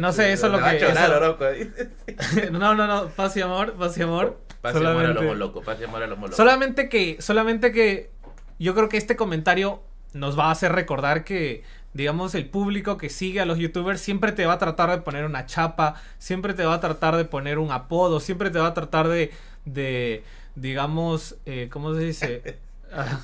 No 0.00 0.12
sé, 0.12 0.32
eso 0.32 0.46
es 0.46 0.52
lo 0.52 0.58
que- 0.64 0.76
eso- 0.78 2.50
no, 2.52 2.74
no, 2.74 2.86
no, 2.86 3.08
paz 3.08 3.36
y 3.36 3.42
amor, 3.42 3.74
paz 3.74 3.96
y 3.98 4.02
amor. 4.02 4.40
Paz 4.62 4.74
y 4.74 4.84
amor 4.84 5.04
a 5.04 5.08
los 5.12 5.22
molocos, 5.24 5.64
paz 5.64 5.78
y 5.80 5.84
amor 5.84 6.02
a 6.02 6.06
los 6.06 6.18
molocos. 6.18 6.36
Solamente 6.36 6.88
que, 6.88 7.20
solamente 7.20 7.70
que 7.72 8.10
yo 8.58 8.74
creo 8.74 8.88
que 8.88 8.96
este 8.96 9.16
comentario 9.16 9.82
nos 10.14 10.38
va 10.38 10.46
a 10.46 10.50
hacer 10.52 10.72
recordar 10.72 11.24
que, 11.24 11.62
digamos, 11.92 12.34
el 12.34 12.46
público 12.46 12.96
que 12.96 13.08
sigue 13.10 13.40
a 13.40 13.44
los 13.44 13.58
youtubers 13.58 14.00
siempre 14.00 14.32
te 14.32 14.46
va 14.46 14.54
a 14.54 14.58
tratar 14.58 14.90
de 14.90 14.98
poner 14.98 15.24
una 15.26 15.44
chapa, 15.46 15.94
siempre 16.18 16.54
te 16.54 16.64
va 16.64 16.74
a 16.74 16.80
tratar 16.80 17.16
de 17.16 17.24
poner 17.26 17.58
un 17.58 17.70
apodo, 17.70 18.18
siempre 18.20 18.50
te 18.50 18.58
va 18.58 18.68
a 18.68 18.74
tratar 18.74 19.08
de, 19.08 19.30
de 19.66 20.24
digamos, 20.54 21.36
eh, 21.46 21.68
¿cómo 21.70 21.94
se 21.94 22.00
dice? 22.00 22.58
Ah, 22.90 23.20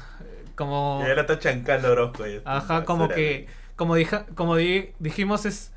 como... 0.57 1.01
Y 1.03 1.09
ahora 1.09 1.23
está 1.23 1.39
chancando 1.39 1.91
Orozco. 1.93 2.27
ya. 2.27 2.41
Ajá, 2.45 2.85
como 2.85 3.09
que, 3.09 3.47
como, 3.77 3.97
dija- 3.97 4.27
como 4.35 4.57
di- 4.57 4.93
dijimos, 4.99 5.47
es 5.47 5.71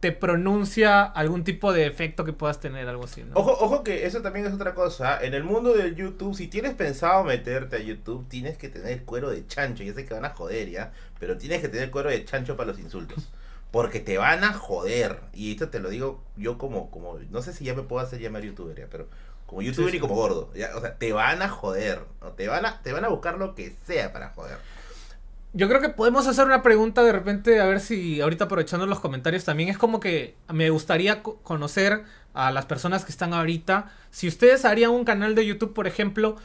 te 0.00 0.12
pronuncia 0.12 1.02
algún 1.02 1.42
tipo 1.42 1.72
de 1.72 1.86
efecto 1.86 2.24
que 2.24 2.32
puedas 2.32 2.60
tener, 2.60 2.86
algo 2.88 3.04
así, 3.04 3.24
¿no? 3.24 3.34
Ojo, 3.34 3.50
ojo 3.58 3.82
que 3.82 4.06
eso 4.06 4.22
también 4.22 4.46
es 4.46 4.52
otra 4.52 4.72
cosa. 4.72 5.20
En 5.24 5.34
el 5.34 5.42
mundo 5.42 5.72
del 5.74 5.96
YouTube, 5.96 6.36
si 6.36 6.46
tienes 6.46 6.74
pensado 6.74 7.24
meterte 7.24 7.74
a 7.74 7.80
YouTube, 7.80 8.24
tienes 8.28 8.56
que 8.56 8.68
tener 8.68 9.04
cuero 9.04 9.28
de 9.28 9.44
chancho. 9.48 9.82
Ya 9.82 9.92
sé 9.94 10.04
que 10.06 10.14
van 10.14 10.24
a 10.24 10.30
joder, 10.30 10.70
¿ya? 10.70 10.92
Pero 11.18 11.36
tienes 11.36 11.60
que 11.60 11.68
tener 11.68 11.90
cuero 11.90 12.10
de 12.10 12.24
chancho 12.24 12.56
para 12.56 12.70
los 12.70 12.78
insultos. 12.78 13.28
Porque 13.72 13.98
te 13.98 14.18
van 14.18 14.44
a 14.44 14.52
joder. 14.52 15.18
Y 15.34 15.50
esto 15.50 15.68
te 15.68 15.80
lo 15.80 15.88
digo 15.90 16.22
yo 16.36 16.58
como, 16.58 16.92
como 16.92 17.18
no 17.30 17.42
sé 17.42 17.52
si 17.52 17.64
ya 17.64 17.74
me 17.74 17.82
puedo 17.82 18.00
hacer 18.06 18.20
llamar 18.20 18.42
youtuber, 18.42 18.78
¿ya? 18.78 18.86
Pero 18.88 19.08
como 19.46 19.62
youtuber 19.62 19.90
Sí, 19.90 19.96
y 19.96 19.98
sí. 19.98 20.00
como 20.00 20.14
gordo. 20.14 20.52
¿ya? 20.54 20.76
O 20.76 20.80
sea, 20.80 20.94
te 20.96 21.12
van 21.12 21.42
a 21.42 21.48
joder. 21.48 22.02
¿no? 22.22 22.28
Te, 22.34 22.46
van 22.46 22.64
a, 22.66 22.80
te 22.82 22.92
van 22.92 23.04
a 23.04 23.08
buscar 23.08 23.36
lo 23.36 23.56
que 23.56 23.74
sea 23.84 24.12
para 24.12 24.28
joder. 24.30 24.58
Yo 25.54 25.66
creo 25.68 25.80
que 25.80 25.88
podemos 25.88 26.26
hacer 26.26 26.44
una 26.44 26.62
pregunta 26.62 27.02
de 27.02 27.12
repente, 27.12 27.60
a 27.60 27.64
ver 27.66 27.80
si 27.80 28.20
ahorita 28.20 28.44
aprovechando 28.44 28.86
los 28.86 29.00
comentarios 29.00 29.44
también, 29.44 29.70
es 29.70 29.78
como 29.78 29.98
que 29.98 30.36
me 30.52 30.68
gustaría 30.70 31.22
co- 31.22 31.38
conocer 31.42 32.04
a 32.34 32.50
las 32.52 32.66
personas 32.66 33.04
que 33.04 33.10
están 33.10 33.32
ahorita, 33.32 33.90
si 34.10 34.28
ustedes 34.28 34.64
harían 34.64 34.90
un 34.90 35.04
canal 35.04 35.34
de 35.34 35.46
YouTube, 35.46 35.72
por 35.72 35.86
ejemplo, 35.86 36.36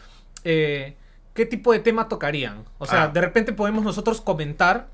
eh, 0.46 0.96
¿qué 1.34 1.46
tipo 1.46 1.74
de 1.74 1.80
tema 1.80 2.08
tocarían? 2.08 2.64
O 2.78 2.86
sea, 2.86 3.04
Ah. 3.04 3.08
de 3.10 3.20
repente 3.22 3.52
podemos 3.52 3.84
nosotros 3.84 4.22
comentar, 4.22 4.88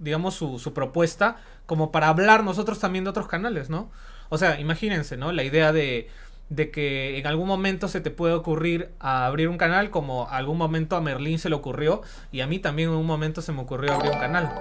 digamos, 0.00 0.34
su, 0.34 0.58
su 0.58 0.74
propuesta, 0.74 1.36
como 1.66 1.92
para 1.92 2.08
hablar 2.08 2.42
nosotros 2.44 2.80
también 2.80 3.04
de 3.04 3.10
otros 3.10 3.28
canales, 3.28 3.70
¿no? 3.70 3.90
O 4.28 4.38
sea, 4.38 4.58
imagínense, 4.58 5.16
¿no? 5.16 5.30
La 5.30 5.44
idea 5.44 5.72
de, 5.72 6.08
de 6.48 6.70
que 6.70 7.18
en 7.18 7.26
algún 7.26 7.48
momento 7.48 7.88
se 7.88 8.00
te 8.00 8.10
puede 8.10 8.34
ocurrir 8.34 8.90
a 9.00 9.26
abrir 9.26 9.48
un 9.48 9.58
canal, 9.58 9.90
como 9.90 10.28
algún 10.30 10.58
momento 10.58 10.94
a 10.96 11.00
Merlín 11.00 11.38
se 11.38 11.48
le 11.48 11.56
ocurrió, 11.56 12.02
y 12.30 12.40
a 12.40 12.46
mí 12.46 12.58
también 12.58 12.90
en 12.90 12.94
un 12.96 13.06
momento 13.06 13.42
se 13.42 13.52
me 13.52 13.60
ocurrió 13.62 13.92
abrir 13.92 14.12
un 14.12 14.18
canal. 14.20 14.52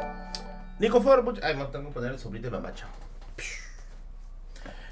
Nico 0.80 1.02
Ford, 1.02 1.40
ay, 1.44 1.56
tengo 1.72 1.88
que 1.88 1.94
poner 1.94 2.12
el 2.14 2.20
sombrito 2.20 2.48
de 2.48 2.52
mamacho. 2.52 2.86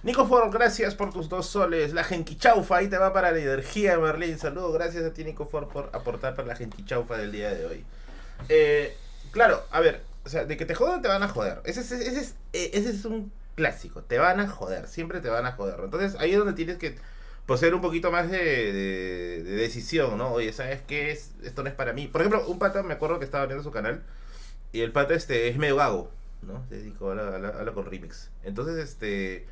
Nico 0.03 0.25
Ford, 0.27 0.51
gracias 0.51 0.95
por 0.95 1.13
tus 1.13 1.29
dos 1.29 1.47
soles. 1.47 1.93
La 1.93 2.03
genquichaufa, 2.03 2.77
ahí 2.77 2.89
te 2.89 2.97
va 2.97 3.13
para 3.13 3.31
la 3.31 3.39
energía, 3.39 3.97
Merlín. 3.97 4.37
Saludos, 4.37 4.73
gracias 4.73 5.05
a 5.05 5.13
ti, 5.13 5.23
Nico 5.23 5.45
Ford, 5.45 5.67
por 5.69 5.89
aportar 5.93 6.35
para 6.35 6.49
la 6.49 6.55
genquichaufa 6.55 7.15
del 7.17 7.31
día 7.31 7.53
de 7.53 7.65
hoy. 7.65 7.85
Eh, 8.49 8.95
claro, 9.31 9.63
a 9.71 9.79
ver, 9.79 10.03
o 10.25 10.29
sea, 10.29 10.43
de 10.43 10.57
que 10.57 10.65
te 10.65 10.75
jodan, 10.75 11.01
te 11.01 11.07
van 11.07 11.23
a 11.23 11.29
joder. 11.29 11.61
Ese, 11.63 11.79
es- 11.81 11.91
ese, 11.93 12.19
es, 12.19 12.35
eh, 12.51 12.71
ese 12.73 12.89
es 12.89 13.05
un 13.05 13.31
clásico, 13.55 14.01
te 14.03 14.17
van 14.17 14.39
a 14.39 14.47
joder, 14.47 14.87
siempre 14.87 15.19
te 15.21 15.29
van 15.29 15.45
a 15.45 15.51
joder. 15.53 15.79
Entonces, 15.83 16.15
ahí 16.19 16.31
es 16.31 16.37
donde 16.37 16.53
tienes 16.53 16.77
que 16.77 16.95
poseer 17.45 17.75
un 17.75 17.81
poquito 17.81 18.11
más 18.11 18.29
de, 18.31 18.37
de- 18.37 19.43
de 19.43 19.51
decisión, 19.55 20.17
¿no? 20.17 20.31
Oye, 20.31 20.53
¿sabes 20.53 20.81
qué? 20.87 21.11
Es, 21.11 21.31
esto 21.43 21.61
no 21.63 21.69
es 21.69 21.75
para 21.75 21.93
mí. 21.93 22.07
Por 22.07 22.21
ejemplo, 22.21 22.45
un 22.47 22.59
pata, 22.59 22.83
me 22.83 22.93
acuerdo 22.93 23.19
que 23.19 23.25
estaba 23.25 23.45
viendo 23.45 23.63
su 23.63 23.71
canal. 23.71 24.01
Y 24.71 24.81
el 24.81 24.91
pata 24.91 25.13
este 25.13 25.49
es 25.49 25.57
medio 25.57 25.75
gago, 25.75 26.09
¿no? 26.41 26.65
Se 26.69 26.77
dedicó 26.77 27.11
a 27.11 27.35
habla, 27.35 27.71
con 27.73 27.85
remix. 27.85 28.29
Entonces, 28.43 28.77
este. 28.77 29.45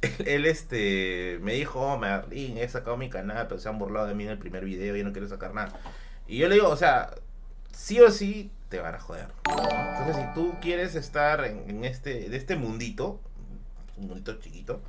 Él, 0.26 0.46
este 0.46 1.38
me 1.42 1.54
dijo, 1.54 1.80
oh, 1.80 1.98
Merlin, 1.98 2.58
he 2.58 2.68
sacado 2.68 2.96
mi 2.96 3.10
canal, 3.10 3.48
pero 3.48 3.60
se 3.60 3.68
han 3.68 3.78
burlado 3.80 4.06
de 4.06 4.14
mí 4.14 4.22
en 4.24 4.30
el 4.30 4.38
primer 4.38 4.64
video 4.64 4.96
y 4.96 5.02
no 5.02 5.12
quiero 5.12 5.28
sacar 5.28 5.52
nada. 5.54 5.72
Y 6.28 6.38
yo 6.38 6.48
le 6.48 6.54
digo, 6.54 6.68
o 6.68 6.76
sea, 6.76 7.10
sí 7.72 7.98
o 8.00 8.10
sí 8.12 8.52
te 8.68 8.78
van 8.78 8.94
a 8.94 9.00
joder. 9.00 9.26
Entonces, 9.50 10.16
si 10.16 10.34
tú 10.34 10.54
quieres 10.60 10.94
estar 10.94 11.44
en, 11.44 11.68
en 11.68 11.84
este, 11.84 12.28
de 12.28 12.36
este 12.36 12.54
mundito, 12.54 13.20
un 13.98 14.06
mundito 14.08 14.34
chiquito, 14.38 14.80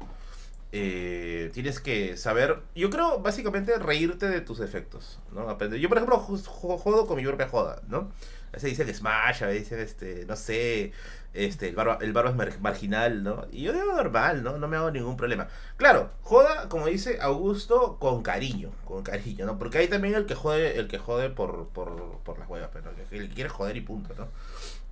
eh, 0.71 1.49
tienes 1.53 1.79
que 1.79 2.15
saber, 2.15 2.59
yo 2.75 2.89
creo, 2.91 3.19
básicamente, 3.19 3.77
reírte 3.79 4.27
de 4.27 4.41
tus 4.41 4.59
efectos, 4.59 5.19
¿no? 5.31 5.49
Aprender. 5.49 5.79
Yo, 5.79 5.89
por 5.89 5.97
ejemplo, 5.97 6.19
jo- 6.19 6.37
jo- 6.37 6.77
jodo 6.77 7.07
con 7.07 7.17
mi 7.17 7.23
propia 7.25 7.47
joda, 7.47 7.81
¿no? 7.87 8.11
A 8.49 8.53
veces 8.53 8.69
dicen 8.77 8.93
Smash, 8.93 9.43
a 9.43 9.47
veces, 9.47 9.79
este, 9.79 10.25
no 10.27 10.35
sé, 10.35 10.91
este, 11.33 11.69
el 11.69 11.75
barba, 11.75 11.97
el 12.01 12.13
barba 12.13 12.29
es 12.31 12.35
mar- 12.35 12.59
marginal, 12.61 13.23
¿no? 13.23 13.47
Y 13.51 13.63
yo 13.63 13.73
digo 13.73 13.93
normal, 13.93 14.43
¿no? 14.43 14.57
No 14.57 14.67
me 14.67 14.77
hago 14.77 14.91
ningún 14.91 15.17
problema. 15.17 15.47
Claro, 15.77 16.11
joda, 16.21 16.69
como 16.69 16.85
dice 16.87 17.17
Augusto, 17.21 17.97
con 17.99 18.21
cariño, 18.21 18.71
con 18.85 19.01
cariño, 19.03 19.45
¿no? 19.47 19.57
Porque 19.57 19.79
hay 19.79 19.87
también 19.87 20.13
el 20.15 20.25
que 20.27 20.35
jode, 20.35 20.77
el 20.79 20.87
que 20.87 20.99
jode 20.99 21.29
por, 21.31 21.67
por, 21.69 22.19
por 22.23 22.37
las 22.39 22.47
huevas, 22.49 22.69
pero 22.73 22.91
el 23.11 23.27
que 23.29 23.33
quiere 23.35 23.49
joder 23.49 23.75
y 23.77 23.81
punto, 23.81 24.13
¿no? 24.17 24.27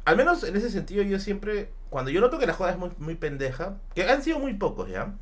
Al 0.08 0.16
menos 0.16 0.42
en 0.46 0.56
ese 0.56 0.72
sentido 0.72 1.04
yo 1.04 1.20
siempre, 1.20 1.70
cuando 1.90 2.10
yo 2.12 2.22
noto 2.22 2.40
que 2.40 2.46
la 2.46 2.54
joda 2.54 2.72
es 2.72 2.78
muy, 2.78 2.92
muy 2.98 3.16
pendeja, 3.16 3.76
que 3.94 4.10
han 4.10 4.24
sido 4.24 4.40
muy 4.40 4.54
pocos 4.54 4.88
ya, 4.88 5.14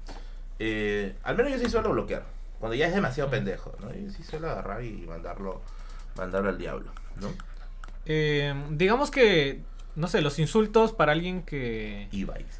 eh, 0.59 1.15
al 1.23 1.35
menos 1.35 1.53
yo 1.53 1.57
sí 1.57 1.67
suelo 1.71 1.89
bloquear, 1.89 2.23
cuando 2.59 2.75
ya 2.75 2.85
es 2.85 2.93
demasiado 2.93 3.31
pendejo, 3.31 3.73
¿no? 3.81 3.91
Yo 3.91 4.11
sí 4.11 4.21
suelo 4.21 4.47
agarrar 4.47 4.83
y 4.83 4.91
mandarlo, 5.07 5.63
mandarlo 6.15 6.49
al 6.49 6.59
diablo, 6.59 6.91
¿no? 7.19 7.29
Eh, 8.05 8.53
digamos 8.69 9.09
que, 9.09 9.63
no 9.95 10.07
sé, 10.07 10.21
los 10.21 10.37
insultos 10.37 10.93
para 10.93 11.13
alguien 11.13 11.41
que... 11.41 12.07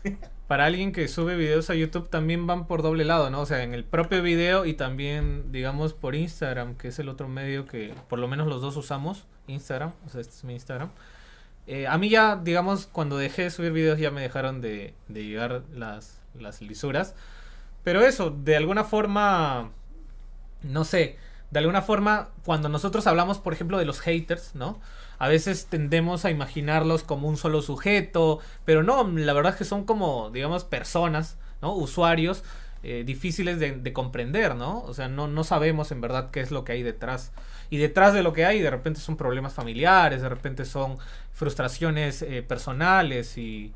Para 0.47 0.65
alguien 0.65 0.93
que 0.93 1.07
sube 1.07 1.35
videos 1.35 1.69
a 1.69 1.75
YouTube 1.75 2.09
también 2.09 2.47
van 2.47 2.65
por 2.65 2.81
doble 2.81 3.05
lado, 3.05 3.29
¿no? 3.29 3.41
O 3.41 3.45
sea, 3.45 3.61
en 3.63 3.75
el 3.75 3.83
propio 3.83 4.23
video 4.23 4.65
y 4.65 4.73
también, 4.73 5.51
digamos, 5.51 5.93
por 5.93 6.15
Instagram, 6.15 6.75
que 6.75 6.87
es 6.87 6.97
el 6.97 7.09
otro 7.09 7.27
medio 7.27 7.65
que 7.65 7.93
por 8.09 8.17
lo 8.17 8.27
menos 8.27 8.47
los 8.47 8.61
dos 8.61 8.77
usamos, 8.77 9.25
Instagram, 9.47 9.93
o 10.07 10.09
sea, 10.09 10.21
este 10.21 10.33
es 10.33 10.43
mi 10.43 10.53
Instagram. 10.53 10.89
Eh, 11.67 11.87
a 11.87 11.97
mí 11.97 12.09
ya, 12.09 12.35
digamos, 12.35 12.87
cuando 12.87 13.17
dejé 13.17 13.43
de 13.43 13.51
subir 13.51 13.71
videos 13.71 13.99
ya 13.99 14.11
me 14.11 14.21
dejaron 14.21 14.61
de, 14.61 14.93
de 15.07 15.25
llegar 15.25 15.63
las, 15.73 16.19
las 16.39 16.61
lisuras. 16.61 17.15
Pero 17.83 18.01
eso, 18.01 18.31
de 18.31 18.55
alguna 18.55 18.83
forma, 18.83 19.71
no 20.63 20.83
sé, 20.85 21.17
de 21.51 21.59
alguna 21.59 21.81
forma, 21.81 22.29
cuando 22.43 22.69
nosotros 22.69 23.07
hablamos, 23.07 23.39
por 23.39 23.53
ejemplo, 23.53 23.77
de 23.77 23.85
los 23.85 23.99
haters, 24.01 24.55
¿no? 24.55 24.79
A 25.19 25.27
veces 25.29 25.67
tendemos 25.67 26.25
a 26.25 26.31
imaginarlos 26.31 27.03
como 27.03 27.29
un 27.29 27.37
solo 27.37 27.61
sujeto, 27.61 28.39
pero 28.65 28.83
no, 28.83 29.07
la 29.07 29.33
verdad 29.33 29.53
es 29.53 29.59
que 29.59 29.65
son 29.65 29.85
como, 29.85 30.29
digamos, 30.31 30.65
personas, 30.65 31.37
¿no? 31.61 31.73
Usuarios 31.73 32.43
eh, 32.83 33.03
difíciles 33.05 33.59
de, 33.59 33.73
de 33.73 33.93
comprender, 33.93 34.55
¿no? 34.55 34.81
O 34.81 34.93
sea, 34.93 35.07
no, 35.07 35.27
no 35.27 35.43
sabemos 35.43 35.91
en 35.91 36.01
verdad 36.01 36.31
qué 36.31 36.41
es 36.41 36.51
lo 36.51 36.65
que 36.65 36.73
hay 36.73 36.83
detrás. 36.83 37.31
Y 37.69 37.77
detrás 37.77 38.13
de 38.13 38.23
lo 38.23 38.33
que 38.33 38.45
hay, 38.45 38.61
de 38.61 38.69
repente 38.69 38.99
son 38.99 39.17
problemas 39.17 39.53
familiares, 39.53 40.21
de 40.21 40.29
repente 40.29 40.65
son 40.65 40.97
frustraciones 41.33 42.21
eh, 42.21 42.41
personales 42.43 43.37
y, 43.37 43.73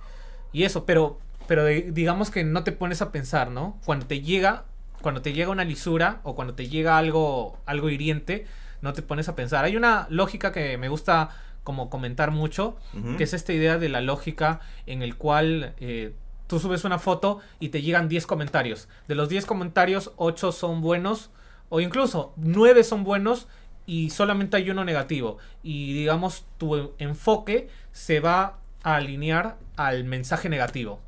y 0.51 0.63
eso, 0.63 0.85
pero, 0.85 1.19
pero 1.47 1.63
de- 1.63 1.91
digamos 1.91 2.31
que 2.31 2.43
no 2.43 2.63
te 2.63 2.71
pones 2.71 3.01
a 3.01 3.11
pensar, 3.11 3.51
¿no? 3.51 3.77
Cuando 3.85 4.05
te 4.07 4.21
llega, 4.21 4.65
cuando 5.01 5.21
te 5.21 5.33
llega 5.33 5.51
una 5.51 5.63
lisura 5.65 6.19
o 6.23 6.35
cuando 6.35 6.53
te 6.55 6.67
llega 6.67 6.97
algo, 6.97 7.57
algo 7.65 7.89
hiriente, 7.89 8.45
no 8.81 8.93
te 8.93 9.01
pones 9.01 9.27
a 9.29 9.35
pensar. 9.35 9.65
Hay 9.65 9.75
una 9.75 10.07
lógica 10.09 10.51
que 10.51 10.77
me 10.77 10.89
gusta 10.89 11.29
como 11.63 11.89
comentar 11.89 12.31
mucho, 12.31 12.77
que 13.17 13.23
es 13.25 13.33
esta 13.33 13.53
idea 13.53 13.77
de 13.77 13.89
la 13.89 14.01
lógica 14.01 14.61
en 14.87 15.01
el 15.03 15.17
cual 15.17 15.73
eh, 15.79 16.13
tú 16.47 16.59
subes 16.59 16.83
una 16.85 16.97
foto 16.97 17.39
y 17.59 17.69
te 17.69 17.81
llegan 17.81 18.07
10 18.09 18.25
comentarios. 18.25 18.87
De 19.07 19.13
los 19.15 19.29
10 19.29 19.45
comentarios, 19.45 20.11
8 20.15 20.51
son 20.51 20.81
buenos 20.81 21.29
o 21.67 21.79
incluso 21.81 22.33
9 22.37 22.83
son 22.83 23.03
buenos 23.03 23.47
y 23.89 24.09
solamente 24.11 24.55
hay 24.57 24.69
uno 24.69 24.85
negativo. 24.85 25.37
Y 25.63 25.93
digamos, 25.93 26.45
tu 26.57 26.93
enfoque 26.99 27.69
se 27.91 28.19
va 28.19 28.59
a 28.83 28.95
alinear 28.95 29.57
al 29.75 30.03
mensaje 30.03 30.47
negativo, 30.49 30.99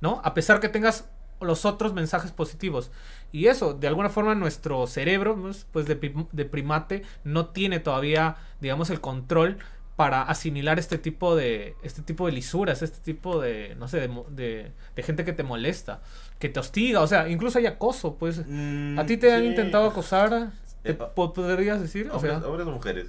¿no? 0.00 0.20
A 0.22 0.34
pesar 0.34 0.60
que 0.60 0.68
tengas 0.68 1.08
los 1.40 1.64
otros 1.64 1.92
mensajes 1.94 2.32
positivos. 2.32 2.90
Y 3.32 3.46
eso, 3.46 3.74
de 3.74 3.88
alguna 3.88 4.08
forma, 4.10 4.34
nuestro 4.34 4.86
cerebro, 4.86 5.36
pues, 5.40 5.66
pues, 5.72 5.86
de, 5.86 5.96
de 6.32 6.44
primate, 6.44 7.02
no 7.24 7.46
tiene 7.46 7.80
todavía, 7.80 8.36
digamos, 8.60 8.90
el 8.90 9.00
control 9.00 9.58
para 9.96 10.20
asimilar 10.22 10.78
este 10.78 10.98
tipo 10.98 11.34
de 11.36 11.74
este 11.82 12.02
tipo 12.02 12.26
de 12.26 12.32
lisuras, 12.32 12.82
este 12.82 13.00
tipo 13.00 13.40
de, 13.40 13.74
no 13.78 13.88
sé, 13.88 13.98
de, 14.00 14.08
de- 14.30 14.72
de 14.94 15.02
gente 15.02 15.24
que 15.24 15.32
te 15.32 15.42
molesta, 15.42 16.02
que 16.38 16.50
te 16.50 16.60
hostiga, 16.60 17.00
o 17.00 17.06
sea, 17.06 17.28
incluso 17.30 17.58
hay 17.58 17.66
acoso, 17.66 18.16
pues. 18.16 18.42
Mm, 18.46 18.98
¿A 18.98 19.06
ti 19.06 19.16
te 19.16 19.32
han 19.32 19.44
intentado 19.46 19.86
acosar? 19.86 20.50
¿Te 20.86 20.92
Epa. 20.92 21.10
po- 21.14 21.32
podrías 21.32 21.80
decir? 21.80 22.08
O 22.10 22.16
Hombres, 22.16 22.38
sea, 22.38 22.46
hombres 22.48 22.66
o 22.66 22.70
mujeres. 22.70 23.08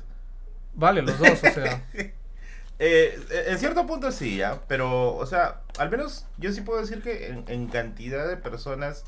vale, 0.74 1.02
los 1.02 1.18
dos, 1.20 1.30
o 1.32 1.36
sea. 1.36 1.86
Eh, 2.80 3.20
en 3.48 3.58
cierto 3.58 3.88
punto 3.88 4.12
sí, 4.12 4.38
¿ya? 4.38 4.62
Pero, 4.68 5.16
o 5.16 5.26
sea, 5.26 5.62
al 5.80 5.90
menos 5.90 6.28
yo 6.38 6.52
sí 6.52 6.62
puedo 6.62 6.80
decir 6.80 7.02
que 7.02 7.30
en, 7.30 7.44
en 7.48 7.66
cantidad 7.70 8.28
de 8.28 8.38
personas, 8.38 9.04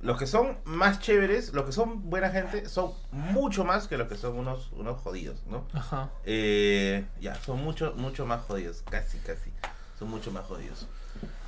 los 0.00 0.16
que 0.16 0.28
son 0.28 0.58
más 0.62 1.00
chéveres, 1.00 1.52
los 1.52 1.64
que 1.64 1.72
son 1.72 2.08
buena 2.08 2.30
gente, 2.30 2.68
son 2.68 2.92
mucho 3.10 3.64
más 3.64 3.88
que 3.88 3.98
los 3.98 4.06
que 4.06 4.16
son 4.16 4.38
unos, 4.38 4.70
unos 4.76 5.00
jodidos, 5.00 5.42
¿no? 5.48 5.66
Ajá. 5.72 6.10
Eh, 6.24 7.04
ya, 7.20 7.34
son 7.34 7.58
mucho, 7.64 7.94
mucho 7.96 8.26
más 8.26 8.42
jodidos, 8.42 8.84
casi, 8.88 9.18
casi. 9.18 9.50
Son 9.98 10.08
mucho 10.08 10.30
más 10.30 10.44
jodidos. 10.46 10.86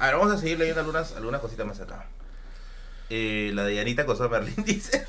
A 0.01 0.07
ver, 0.07 0.17
vamos 0.17 0.33
a 0.33 0.39
seguir 0.39 0.59
leyendo 0.59 0.81
algunas, 0.81 1.13
algunas 1.15 1.41
cositas 1.41 1.65
más 1.65 1.79
acá. 1.79 2.07
Eh, 3.09 3.53
la 3.55 3.63
de 3.63 3.77
Yanita 3.77 4.05
Cosa 4.05 4.27
Merlin 4.27 4.57
dice. 4.65 5.07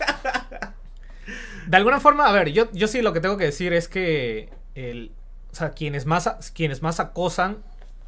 De 1.68 1.77
alguna 1.77 2.00
forma, 2.00 2.27
a 2.27 2.32
ver, 2.32 2.51
yo, 2.51 2.72
yo 2.74 2.88
sí 2.88 3.01
lo 3.01 3.13
que 3.13 3.22
tengo 3.22 3.38
que 3.38 3.46
decir 3.46 3.74
es 3.74 3.88
que 3.88 4.50
el, 4.75 5.12
o 5.51 5.56
sea, 5.56 5.72
quienes 5.72 6.06
más, 6.06 6.51
quienes 6.53 6.82
más 6.82 7.00
acosan, 7.00 7.58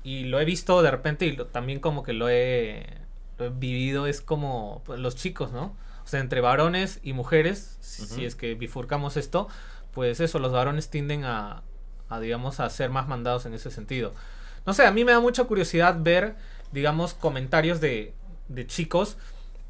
y 0.04 0.26
lo 0.26 0.40
he 0.40 0.46
visto 0.46 0.82
de 0.84 0.92
repente 0.92 1.26
y 1.26 1.36
lo- 1.36 1.48
también 1.48 1.80
como 1.80 2.04
que 2.04 2.14
lo 2.14 2.30
he, 2.30 2.86
lo 3.40 3.46
he 3.46 3.50
vivido, 3.50 4.06
es 4.08 4.22
como 4.22 4.82
pues, 4.86 5.00
los 5.00 5.16
chicos, 5.16 5.52
¿no? 5.52 5.76
O 6.04 6.08
sea, 6.08 6.20
entre 6.20 6.42
varones 6.42 7.00
y 7.04 7.14
mujeres, 7.14 7.78
si- 7.82 8.26
es 8.26 8.36
que 8.36 8.54
bifurcamos 8.56 9.18
esto, 9.18 9.48
pues 9.94 10.20
eso, 10.20 10.38
los 10.40 10.52
varones 10.52 10.90
tienden 10.90 11.24
a, 11.24 11.64
a, 12.10 12.20
digamos, 12.20 12.60
a 12.60 12.70
ser 12.70 12.90
más 12.92 13.08
mandados 13.08 13.46
en 13.48 13.54
ese 13.54 13.72
sentido. 13.72 14.14
No 14.66 14.74
sé, 14.74 14.86
a 14.86 14.92
mí 14.92 15.06
me 15.06 15.12
da 15.14 15.20
mucha 15.20 15.46
curiosidad 15.46 15.96
ver, 16.00 16.36
digamos, 16.72 17.14
comentarios 17.16 17.82
de, 17.82 18.14
de 18.50 18.68
chicos, 18.68 19.18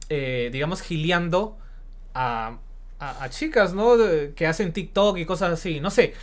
eh, 0.09 0.49
digamos, 0.51 0.81
gileando 0.81 1.57
a, 2.13 2.57
a, 2.99 3.23
a 3.23 3.29
chicas, 3.29 3.73
¿no? 3.73 3.95
Que 4.35 4.47
hacen 4.47 4.73
TikTok 4.73 5.17
y 5.17 5.25
cosas 5.25 5.53
así. 5.53 5.79
No 5.79 5.91
sé, 5.91 6.13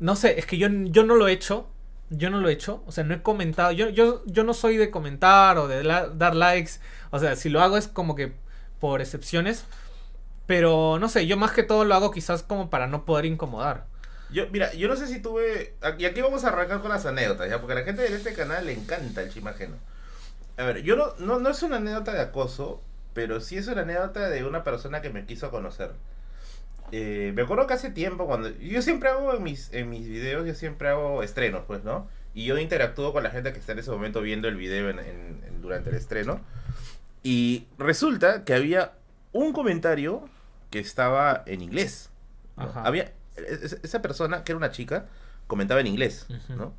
no 0.00 0.16
sé, 0.16 0.38
es 0.38 0.46
que 0.46 0.58
yo, 0.58 0.68
yo 0.70 1.04
no 1.04 1.14
lo 1.16 1.28
he 1.28 1.32
hecho. 1.32 1.68
Yo 2.10 2.30
no 2.30 2.40
lo 2.40 2.48
he 2.48 2.52
hecho, 2.52 2.82
o 2.86 2.92
sea, 2.92 3.04
no 3.04 3.14
he 3.14 3.22
comentado. 3.22 3.72
Yo, 3.72 3.90
yo, 3.90 4.22
yo 4.26 4.44
no 4.44 4.54
soy 4.54 4.78
de 4.78 4.90
comentar 4.90 5.58
o 5.58 5.68
de 5.68 5.84
la- 5.84 6.08
dar 6.08 6.34
likes. 6.36 6.72
O 7.10 7.18
sea, 7.18 7.36
si 7.36 7.50
lo 7.50 7.60
hago 7.62 7.76
es 7.76 7.88
como 7.88 8.14
que 8.14 8.32
por 8.80 9.00
excepciones. 9.02 9.66
Pero 10.46 10.98
no 10.98 11.08
sé, 11.08 11.26
yo 11.26 11.36
más 11.36 11.52
que 11.52 11.62
todo 11.62 11.84
lo 11.84 11.94
hago 11.94 12.10
quizás 12.10 12.42
como 12.42 12.70
para 12.70 12.86
no 12.86 13.04
poder 13.04 13.26
incomodar. 13.26 13.86
Yo, 14.30 14.44
mira, 14.50 14.72
yo 14.74 14.88
no 14.88 14.96
sé 14.96 15.06
si 15.06 15.20
tuve. 15.20 15.74
Y 15.98 16.04
aquí 16.06 16.20
vamos 16.22 16.44
a 16.44 16.48
arrancar 16.48 16.80
con 16.80 16.90
las 16.90 17.04
anécdotas, 17.06 17.50
¿ya? 17.50 17.60
Porque 17.60 17.72
a 17.74 17.76
la 17.80 17.84
gente 17.84 18.02
de 18.02 18.14
este 18.16 18.32
canal 18.34 18.64
le 18.66 18.72
encanta 18.72 19.22
el 19.22 19.30
chimajeno. 19.32 19.76
A 20.56 20.64
ver, 20.64 20.82
yo 20.82 20.96
no, 20.96 21.14
no, 21.18 21.38
no 21.38 21.50
es 21.50 21.62
una 21.62 21.76
anécdota 21.76 22.12
de 22.12 22.20
acoso, 22.20 22.82
pero 23.14 23.40
sí 23.40 23.56
es 23.56 23.66
una 23.68 23.82
anécdota 23.82 24.28
de 24.28 24.44
una 24.44 24.64
persona 24.64 25.00
que 25.02 25.10
me 25.10 25.24
quiso 25.26 25.50
conocer. 25.50 25.92
Eh, 26.90 27.32
me 27.34 27.42
acuerdo 27.42 27.66
que 27.66 27.74
hace 27.74 27.90
tiempo 27.90 28.26
cuando. 28.26 28.48
Yo 28.50 28.80
siempre 28.82 29.10
hago 29.10 29.34
en 29.34 29.42
mis, 29.42 29.72
en 29.74 29.90
mis 29.90 30.08
videos, 30.08 30.46
yo 30.46 30.54
siempre 30.54 30.88
hago 30.88 31.22
estrenos, 31.22 31.64
pues, 31.66 31.84
¿no? 31.84 32.08
Y 32.34 32.44
yo 32.46 32.56
interactúo 32.58 33.12
con 33.12 33.22
la 33.22 33.30
gente 33.30 33.52
que 33.52 33.58
está 33.58 33.72
en 33.72 33.80
ese 33.80 33.90
momento 33.90 34.20
viendo 34.22 34.48
el 34.48 34.56
video 34.56 34.88
en- 34.90 34.98
en- 35.00 35.42
en- 35.46 35.60
durante 35.60 35.90
el 35.90 35.96
estreno. 35.96 36.40
Y 37.22 37.66
resulta 37.78 38.44
que 38.44 38.54
había 38.54 38.92
un 39.32 39.52
comentario 39.52 40.28
que 40.70 40.78
estaba 40.78 41.42
en 41.46 41.60
inglés. 41.62 42.10
¿no? 42.56 42.64
Ajá. 42.64 42.82
Había 42.84 43.12
es- 43.36 43.78
esa 43.82 44.00
persona, 44.02 44.44
que 44.44 44.52
era 44.52 44.56
una 44.56 44.70
chica, 44.70 45.06
comentaba 45.46 45.80
en 45.80 45.88
inglés, 45.88 46.26
Ujú. 46.28 46.54
¿no? 46.56 46.74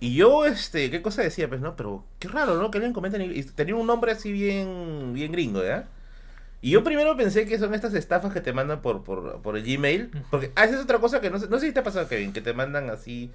Y 0.00 0.14
yo, 0.14 0.44
este, 0.44 0.90
¿qué 0.90 1.02
cosa 1.02 1.22
decía? 1.22 1.48
Pues, 1.48 1.60
¿no? 1.60 1.74
Pero 1.76 2.04
qué 2.18 2.28
raro, 2.28 2.56
¿no? 2.56 2.70
Que 2.70 2.78
alguien 2.78 2.92
comenta. 2.92 3.18
Y 3.18 3.42
tenía 3.42 3.74
un 3.74 3.86
nombre 3.86 4.12
así 4.12 4.30
bien, 4.32 5.12
bien 5.12 5.32
gringo, 5.32 5.62
¿ya? 5.64 5.88
Y 6.60 6.70
yo 6.70 6.82
primero 6.84 7.16
pensé 7.16 7.46
que 7.46 7.58
son 7.58 7.74
estas 7.74 7.94
estafas 7.94 8.32
que 8.32 8.40
te 8.40 8.52
mandan 8.52 8.80
por, 8.82 9.02
por, 9.04 9.40
por 9.42 9.56
el 9.56 9.64
Gmail. 9.64 10.10
Porque, 10.30 10.50
ah, 10.56 10.64
esa 10.64 10.76
es 10.76 10.82
otra 10.82 10.98
cosa 10.98 11.20
que 11.20 11.30
no 11.30 11.38
sé, 11.38 11.48
no 11.48 11.58
sé 11.58 11.66
si 11.66 11.72
te 11.72 11.80
ha 11.80 11.84
pasado, 11.84 12.08
Kevin, 12.08 12.32
que 12.32 12.40
te 12.40 12.52
mandan 12.52 12.90
así 12.90 13.30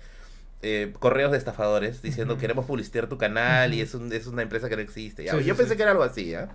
eh, 0.61 0.93
correos 0.99 1.31
de 1.31 1.37
estafadores 1.37 2.01
diciendo 2.01 2.33
Ujú. 2.35 2.41
queremos 2.41 2.65
publicitar 2.65 3.07
tu 3.07 3.17
canal 3.17 3.73
y 3.73 3.77
Ujú. 3.77 3.83
es, 3.83 3.93
un- 3.95 4.13
es 4.13 4.27
una 4.27 4.41
empresa 4.41 4.69
que 4.69 4.75
no 4.75 4.81
existe. 4.81 5.23
¿ya? 5.25 5.31
Sí, 5.33 5.39
sí, 5.39 5.43
yo 5.45 5.55
pensé 5.55 5.71
sí. 5.71 5.77
que 5.77 5.83
era 5.83 5.91
algo 5.91 6.03
así, 6.03 6.29
¿ya? 6.31 6.49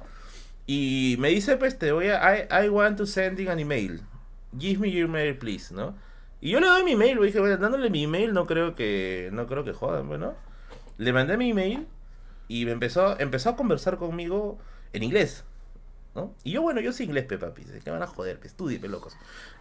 Y 0.67 1.17
me 1.19 1.29
dice, 1.31 1.57
pues, 1.57 1.79
te 1.79 1.93
voy 1.93 2.09
a, 2.09 2.37
I, 2.37 2.67
I 2.67 2.69
want 2.69 2.99
to 2.99 3.07
sending 3.07 3.49
an 3.49 3.59
email. 3.59 4.01
Give 4.59 4.79
me 4.79 4.91
your 4.91 5.09
email, 5.09 5.37
please, 5.39 5.73
¿no? 5.75 5.95
Y 6.41 6.51
yo 6.51 6.61
le 6.61 6.67
doy 6.69 6.85
mi 6.85 6.93
email, 6.93 7.19
dije, 7.21 7.41
bueno, 7.41 7.57
dándole 7.57 7.91
mi 7.91 8.05
email 8.05 8.33
no 8.33 8.47
creo 8.47 8.75
que, 8.75 9.29
no 9.33 9.47
creo 9.47 9.65
que 9.65 9.73
jodan, 9.73 10.07
bueno. 10.09 10.35
Le 10.97 11.13
mandé 11.13 11.37
mi 11.37 11.51
email 11.51 11.87
y 12.49 12.65
me 12.65 12.73
empezó, 12.73 13.19
empezó 13.19 13.51
a 13.51 13.57
conversar 13.57 13.97
conmigo 13.99 14.59
en 14.93 15.03
inglés, 15.03 15.45
¿no? 16.15 16.35
Y 16.45 16.53
yo, 16.53 16.63
bueno, 16.63 16.81
yo 16.81 16.93
sé 16.93 17.05
inglés, 17.05 17.25
pe, 17.25 17.39
papi, 17.39 17.65
¿qué 17.85 17.91
van 17.91 18.03
a 18.03 18.07
joder? 18.07 18.39
Pe, 18.39 18.47
estudie, 18.49 18.79
pe, 18.79 18.89
locos. 18.89 19.17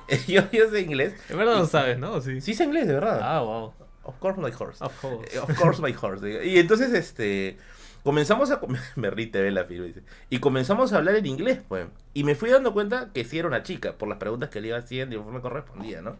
yo, 0.28 0.44
yo 0.52 0.70
sé 0.70 0.82
inglés. 0.82 1.16
En 1.30 1.38
verdad 1.38 1.56
Y- 1.56 1.60
lo 1.60 1.66
sabes, 1.66 1.98
¿no? 1.98 2.22
Sí. 2.22 2.42
Sí 2.42 2.54
sé 2.54 2.64
inglés, 2.66 2.88
de 2.88 2.94
verdad. 2.94 3.20
Ah, 3.22 3.42
wow. 3.42 3.74
Of 4.04 4.20
course 4.20 4.40
my 4.40 4.52
horse. 4.58 4.84
Of 4.84 5.02
course. 5.02 5.36
Eh, 5.36 5.40
Of 5.40 5.60
course 5.60 5.82
my 5.82 5.94
horse. 6.00 6.46
Y 6.46 6.60
entonces, 6.60 6.94
este, 6.94 7.58
comenzamos 8.04 8.52
a... 8.52 8.62
Me 8.96 9.10
ríe 9.10 9.30
ve 9.34 9.52
la 9.52 9.66
firma, 9.66 9.86
dice. 9.88 10.04
Y 10.30 10.40
comenzamos 10.40 10.94
a 10.94 10.98
hablar 10.98 11.16
en 11.16 11.26
inglés, 11.26 11.60
pues. 11.68 11.88
Y 12.14 12.24
me 12.24 12.36
fui 12.36 12.50
dando 12.50 12.72
cuenta 12.72 13.10
que 13.14 13.26
sí 13.26 13.38
era 13.38 13.48
una 13.48 13.64
chica, 13.64 13.94
por 13.98 14.08
las 14.08 14.18
preguntas 14.18 14.50
que 14.50 14.62
le 14.62 14.70
iba 14.70 14.78
haciendo 14.78 15.16
y 15.16 15.20
me 15.20 15.42
correspondía, 15.42 16.02
¿no? 16.02 16.16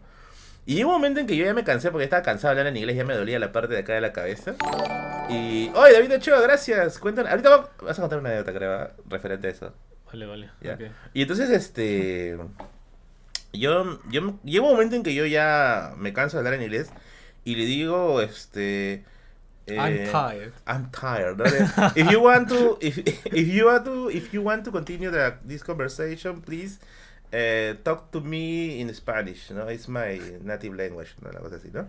Y 0.68 0.74
llegó 0.74 0.90
un 0.90 0.96
momento 0.96 1.18
en 1.18 1.26
que 1.26 1.34
yo 1.34 1.46
ya 1.46 1.54
me 1.54 1.64
cansé 1.64 1.90
porque 1.90 2.04
estaba 2.04 2.20
cansado 2.22 2.54
de 2.54 2.60
hablar 2.60 2.70
en 2.70 2.76
inglés, 2.76 2.94
ya 2.94 3.02
me 3.02 3.14
dolía 3.14 3.38
la 3.38 3.52
parte 3.52 3.72
de 3.72 3.80
acá 3.80 3.94
de 3.94 4.02
la 4.02 4.12
cabeza. 4.12 4.54
Y... 5.30 5.70
¡Oye, 5.74 5.94
David 5.94 6.16
Ochoa, 6.16 6.42
gracias! 6.42 6.98
Cuéntanos... 6.98 7.30
Ahorita 7.30 7.48
va- 7.48 7.70
vas 7.80 7.98
a 7.98 8.02
contar 8.02 8.18
una 8.18 8.28
anécdota, 8.28 8.52
creo, 8.52 8.74
¿ah? 8.74 8.90
referente 9.08 9.46
a 9.46 9.50
eso. 9.50 9.72
Vale, 10.12 10.26
vale. 10.26 10.50
Ya. 10.60 10.74
ok. 10.74 10.80
Y 11.14 11.22
entonces, 11.22 11.48
este. 11.48 12.36
Yo, 13.54 13.98
yo. 14.10 14.38
Llega 14.44 14.64
un 14.66 14.72
momento 14.72 14.94
en 14.94 15.02
que 15.02 15.14
yo 15.14 15.24
ya 15.24 15.94
me 15.96 16.12
canso 16.12 16.36
de 16.36 16.40
hablar 16.40 16.54
en 16.54 16.62
inglés. 16.62 16.90
Y 17.44 17.54
le 17.56 17.64
digo, 17.64 18.20
este. 18.20 19.04
I'm 19.68 19.94
eh, 19.94 20.10
tired. 20.10 20.52
I'm 20.66 20.90
tired. 20.90 21.36
¿no? 21.38 21.44
De- 21.44 22.00
If 22.00 22.10
you 22.10 22.20
want 22.20 22.48
to, 22.50 22.76
if, 22.82 22.98
if 23.26 23.48
you 23.48 23.66
want 23.66 23.84
to, 23.86 24.10
if 24.10 24.32
you 24.34 24.42
want 24.42 24.64
to 24.64 24.70
continue 24.70 25.10
the, 25.10 25.34
this 25.46 25.62
conversation, 25.64 26.42
please 26.42 26.78
eh, 27.32 27.76
talk 27.82 28.10
to 28.10 28.20
me 28.20 28.80
in 28.80 28.92
Spanish, 28.94 29.50
¿no? 29.50 29.70
It's 29.70 29.88
my 29.88 30.20
native 30.42 30.76
language, 30.76 31.14
¿no? 31.20 31.30
Una 31.30 31.40
cosa 31.40 31.56
así, 31.56 31.68
¿no? 31.72 31.88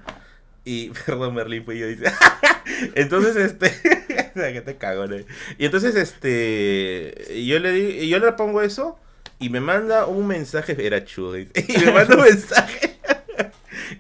Y, 0.66 0.90
perdón, 1.06 1.36
Merlin 1.36 1.64
fue 1.64 1.78
yo, 1.78 1.88
dice. 1.88 2.06
entonces, 2.96 3.36
este, 3.36 3.72
que 4.34 4.62
te 4.62 4.78
cago, 4.78 5.08
¿no? 5.08 5.18
Y 5.58 5.66
entonces, 5.66 5.96
este, 5.96 7.44
yo 7.46 7.60
le 7.60 7.72
di, 7.72 8.10
yo 8.10 8.20
le 8.20 8.32
pongo 8.34 8.62
eso 8.62 8.98
y 9.40 9.50
me 9.50 9.62
manda 9.62 10.06
un 10.06 10.28
mensaje, 10.28 10.76
era 10.86 11.06
chulo, 11.06 11.38
y 11.38 11.50
me 11.86 11.92
manda 11.92 12.16
un 12.16 12.24
mensaje. 12.24 13.00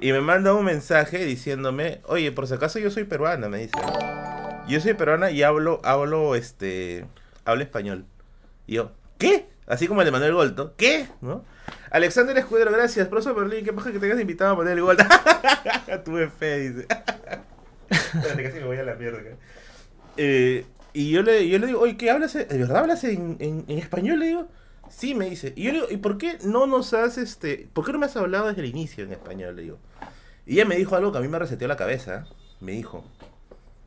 Y 0.01 0.11
me 0.11 0.21
manda 0.21 0.53
un 0.53 0.63
mensaje 0.63 1.25
diciéndome, 1.25 1.99
oye, 2.05 2.31
por 2.31 2.47
si 2.47 2.53
acaso 2.53 2.79
yo 2.79 2.91
soy 2.91 3.03
peruana, 3.03 3.49
me 3.49 3.59
dice. 3.59 3.73
Yo 4.67 4.79
soy 4.79 4.93
peruana 4.93 5.31
y 5.31 5.43
hablo, 5.43 5.81
hablo, 5.83 6.35
este, 6.35 7.05
hablo 7.43 7.63
español. 7.63 8.05
Y 8.67 8.75
yo, 8.75 8.91
¿qué? 9.17 9.47
Así 9.69 9.87
como 9.87 10.03
le 10.03 10.11
mandó 10.11 10.25
el 10.27 10.33
golto, 10.33 10.73
¿qué? 10.75 11.07
¿No? 11.21 11.45
Alexander 11.91 12.37
Escudero, 12.37 12.71
gracias. 12.71 13.07
Profesor 13.07 13.35
Berlín, 13.35 13.63
qué 13.63 13.71
paja 13.71 13.91
que 13.91 13.99
tengas 13.99 14.19
invitado 14.19 14.51
a 14.53 14.55
poner 14.57 14.73
el 14.77 14.83
golto. 14.83 15.03
Tuve 16.05 16.27
fe, 16.29 16.69
dice. 16.71 16.87
Espérate, 17.89 18.43
casi 18.43 18.57
me 18.59 18.65
voy 18.65 18.77
a 18.77 18.83
la 18.83 18.95
mierda. 18.95 19.19
Eh, 20.17 20.65
Y 20.93 21.11
yo 21.11 21.21
le, 21.21 21.47
yo 21.47 21.59
le 21.59 21.67
digo, 21.67 21.79
oye, 21.81 21.97
¿qué 21.97 22.09
hablas? 22.09 22.33
¿De 22.33 22.45
verdad 22.45 22.77
hablas 22.77 23.03
en, 23.03 23.37
en, 23.39 23.63
en 23.67 23.77
español? 23.77 24.19
Le 24.19 24.25
digo, 24.27 24.47
sí, 24.89 25.13
me 25.13 25.29
dice. 25.29 25.53
Y 25.55 25.63
yo 25.63 25.71
le 25.71 25.77
digo, 25.81 25.91
¿y 25.91 25.97
por 25.97 26.17
qué 26.17 26.39
no 26.43 26.65
nos 26.65 26.93
has, 26.95 27.17
este, 27.19 27.69
por 27.73 27.85
qué 27.85 27.91
no 27.93 27.99
me 27.99 28.07
has 28.07 28.17
hablado 28.17 28.47
desde 28.47 28.61
el 28.61 28.67
inicio 28.67 29.03
en 29.03 29.11
español? 29.11 29.55
Le 29.55 29.61
digo. 29.63 29.77
Y 30.47 30.53
ella 30.55 30.65
me 30.65 30.75
dijo 30.77 30.95
algo 30.95 31.11
que 31.11 31.19
a 31.19 31.21
mí 31.21 31.27
me 31.27 31.37
reseteó 31.37 31.67
la 31.67 31.77
cabeza. 31.77 32.25
Me 32.59 32.71
dijo, 32.71 33.05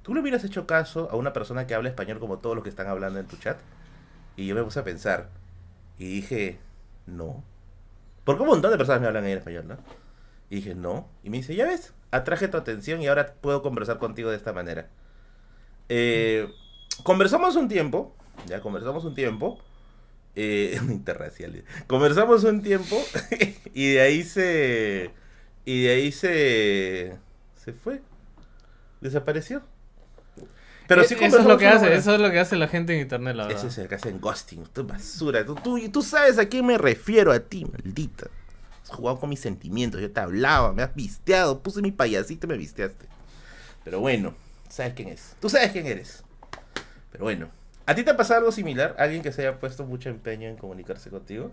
¿tú 0.02 0.14
le 0.14 0.20
hubieras 0.20 0.44
hecho 0.44 0.64
caso 0.66 1.08
a 1.10 1.16
una 1.16 1.32
persona 1.32 1.66
que 1.66 1.74
habla 1.74 1.88
español 1.88 2.20
como 2.20 2.38
todos 2.38 2.54
los 2.54 2.62
que 2.62 2.70
están 2.70 2.86
hablando 2.86 3.18
en 3.18 3.26
tu 3.26 3.36
chat? 3.36 3.58
Y 4.36 4.46
yo 4.46 4.54
me 4.54 4.62
puse 4.62 4.78
a 4.78 4.84
pensar. 4.84 5.28
Y 5.98 6.06
dije, 6.06 6.58
no. 7.06 7.44
Porque 8.24 8.42
un 8.42 8.48
montón 8.48 8.70
de 8.70 8.76
personas 8.76 9.00
me 9.00 9.06
hablan 9.08 9.26
en 9.26 9.38
español, 9.38 9.68
¿no? 9.68 9.76
Y 10.50 10.56
dije, 10.56 10.74
no. 10.74 11.08
Y 11.22 11.30
me 11.30 11.38
dice, 11.38 11.54
ya 11.54 11.66
ves, 11.66 11.92
atraje 12.10 12.48
tu 12.48 12.56
atención 12.56 13.00
y 13.02 13.08
ahora 13.08 13.34
puedo 13.40 13.62
conversar 13.62 13.98
contigo 13.98 14.30
de 14.30 14.36
esta 14.36 14.52
manera. 14.52 14.88
Eh, 15.88 16.48
conversamos 17.02 17.56
un 17.56 17.68
tiempo, 17.68 18.14
ya 18.46 18.60
conversamos 18.60 19.04
un 19.04 19.14
tiempo. 19.14 19.58
Eh, 20.34 20.78
interracial. 20.88 21.64
Conversamos 21.86 22.44
un 22.44 22.62
tiempo 22.62 22.96
y 23.74 23.92
de 23.92 24.00
ahí 24.00 24.22
se. 24.22 25.10
Y 25.64 25.84
de 25.84 25.90
ahí 25.90 26.12
se. 26.12 27.18
Se 27.56 27.72
fue. 27.72 28.02
Desapareció. 29.00 29.62
Pero 30.86 31.04
sí 31.04 31.14
eso 31.20 31.38
es 31.38 31.44
lo 31.44 31.58
que 31.58 31.66
hace, 31.66 31.94
eso 31.94 32.14
es 32.14 32.20
lo 32.20 32.30
que 32.30 32.38
hace 32.38 32.56
la 32.56 32.68
gente 32.68 32.94
en 32.94 33.00
internet, 33.00 33.36
la 33.36 33.44
verdad. 33.46 33.58
Eso 33.58 33.68
es 33.68 33.78
el 33.78 33.88
que 33.88 33.94
hacen 33.94 34.20
ghosting, 34.20 34.64
tú 34.72 34.84
basura. 34.84 35.44
Tú, 35.44 35.54
tú, 35.54 35.78
tú 35.90 36.02
sabes 36.02 36.38
a 36.38 36.46
quién 36.46 36.66
me 36.66 36.78
refiero 36.78 37.32
a 37.32 37.40
ti, 37.40 37.64
maldita. 37.64 38.26
Has 38.82 38.90
jugado 38.90 39.18
con 39.20 39.30
mis 39.30 39.40
sentimientos, 39.40 40.00
yo 40.00 40.10
te 40.10 40.20
hablaba, 40.20 40.72
me 40.72 40.82
has 40.82 40.94
visteado, 40.94 41.60
puse 41.60 41.80
mi 41.82 41.92
payasito 41.92 42.46
y 42.46 42.50
me 42.50 42.56
visteaste. 42.56 43.06
Pero 43.84 44.00
bueno, 44.00 44.34
sabes 44.68 44.94
quién 44.94 45.08
es. 45.08 45.36
Tú 45.40 45.48
sabes 45.48 45.70
quién 45.72 45.86
eres. 45.86 46.24
Pero 47.10 47.24
bueno, 47.24 47.48
¿a 47.86 47.94
ti 47.94 48.02
te 48.02 48.10
ha 48.10 48.16
pasado 48.16 48.40
algo 48.40 48.52
similar? 48.52 48.96
¿Alguien 48.98 49.22
que 49.22 49.32
se 49.32 49.42
haya 49.42 49.60
puesto 49.60 49.84
mucho 49.84 50.08
empeño 50.08 50.48
en 50.48 50.56
comunicarse 50.56 51.10
contigo? 51.10 51.52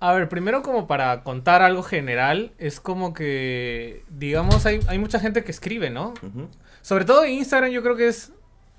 A 0.00 0.12
ver, 0.12 0.28
primero 0.28 0.62
como 0.62 0.86
para 0.86 1.22
contar 1.22 1.62
algo 1.62 1.82
general, 1.82 2.52
es 2.58 2.80
como 2.80 3.14
que, 3.14 4.04
digamos, 4.10 4.66
hay, 4.66 4.80
hay 4.86 4.98
mucha 4.98 5.18
gente 5.20 5.44
que 5.44 5.50
escribe, 5.50 5.88
¿no? 5.88 6.14
Ujú. 6.22 6.48
Sobre 6.84 7.06
todo 7.06 7.24
Instagram 7.24 7.70
yo 7.70 7.82
creo 7.82 7.96
que 7.96 8.08
es, 8.08 8.30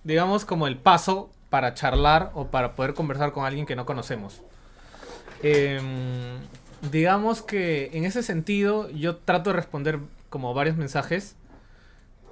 digamos, 0.04 0.46
como 0.46 0.68
el 0.68 0.78
paso 0.78 1.32
para 1.50 1.74
charlar 1.74 2.30
o 2.36 2.52
para 2.52 2.76
poder 2.76 2.94
conversar 2.94 3.32
con 3.32 3.46
alguien 3.46 3.66
que 3.66 3.76
no 3.76 3.88
conocemos. 3.88 4.44
Em, 5.42 6.38
digamos 6.92 7.42
que 7.42 7.90
en 7.94 8.06
ese 8.06 8.22
sentido 8.22 8.92
yo 8.92 9.16
trato 9.16 9.50
de 9.50 9.56
responder 9.56 9.98
como 10.30 10.54
varios 10.54 10.78
mensajes. 10.78 11.36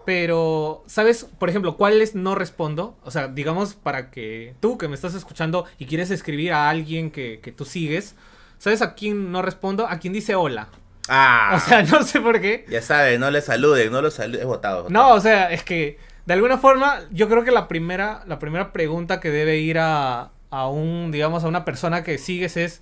Pero, 0.05 0.83
¿sabes? 0.85 1.25
Por 1.39 1.49
ejemplo, 1.49 1.75
¿cuáles 1.75 2.13
no 2.13 2.35
respondo? 2.35 2.95
O 3.03 3.09
sea, 3.09 3.27
digamos 3.27 3.73
para 3.73 4.11
que 4.11 4.53
tú 4.59 4.77
que 4.77 4.87
me 4.87 4.93
estás 4.93 5.15
escuchando 5.15 5.65
y 5.79 5.87
quieres 5.87 6.11
escribir 6.11 6.53
a 6.53 6.69
alguien 6.69 7.09
que, 7.09 7.39
que 7.41 7.51
tú 7.51 7.65
sigues, 7.65 8.15
¿sabes 8.59 8.83
a 8.83 8.93
quién 8.93 9.31
no 9.31 9.41
respondo? 9.41 9.87
A 9.87 9.97
quien 9.97 10.13
dice 10.13 10.35
hola. 10.35 10.69
Ah, 11.09 11.53
O 11.55 11.59
sea, 11.59 11.83
no 11.91 12.03
sé 12.03 12.21
por 12.21 12.39
qué. 12.41 12.65
ya 12.69 12.81
sabes, 12.81 13.19
no 13.19 13.29
le 13.31 13.41
saluden, 13.41 13.91
no 13.91 14.01
lo 14.01 14.11
saluden. 14.11 14.41
Es 14.41 14.47
votado. 14.47 14.87
No, 14.89 15.13
o 15.13 15.19
sea, 15.19 15.51
es 15.51 15.63
que 15.63 15.97
de 16.25 16.33
alguna 16.33 16.57
forma 16.57 17.01
yo 17.11 17.27
creo 17.29 17.43
que 17.43 17.51
la 17.51 17.67
primera, 17.67 18.23
la 18.27 18.39
primera 18.39 18.71
pregunta 18.71 19.19
que 19.19 19.29
debe 19.29 19.57
ir 19.57 19.79
a, 19.79 20.31
a 20.49 20.67
un, 20.69 21.11
digamos, 21.11 21.43
a 21.43 21.47
una 21.47 21.65
persona 21.65 22.03
que 22.03 22.17
sigues 22.17 22.57
es 22.57 22.81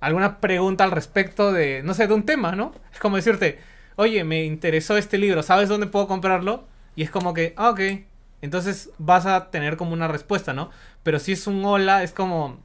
alguna 0.00 0.40
pregunta 0.40 0.84
al 0.84 0.90
respecto 0.90 1.52
de, 1.52 1.82
no 1.84 1.94
sé, 1.94 2.06
de 2.06 2.14
un 2.14 2.24
tema, 2.24 2.52
¿no? 2.52 2.74
Es 2.92 2.98
como 2.98 3.16
decirte, 3.16 3.60
oye, 3.96 4.24
me 4.24 4.44
interesó 4.44 4.96
este 4.96 5.18
libro, 5.18 5.42
¿sabes 5.42 5.68
dónde 5.68 5.86
puedo 5.86 6.08
comprarlo? 6.08 6.64
Y 6.96 7.02
es 7.02 7.10
como 7.10 7.34
que, 7.34 7.54
ah, 7.56 7.70
ok. 7.70 7.80
Entonces 8.42 8.90
vas 8.98 9.26
a 9.26 9.50
tener 9.50 9.76
como 9.76 9.92
una 9.92 10.08
respuesta, 10.08 10.52
¿no? 10.54 10.70
Pero 11.02 11.18
si 11.18 11.32
es 11.32 11.46
un 11.46 11.64
hola, 11.64 12.02
es 12.02 12.12
como 12.12 12.58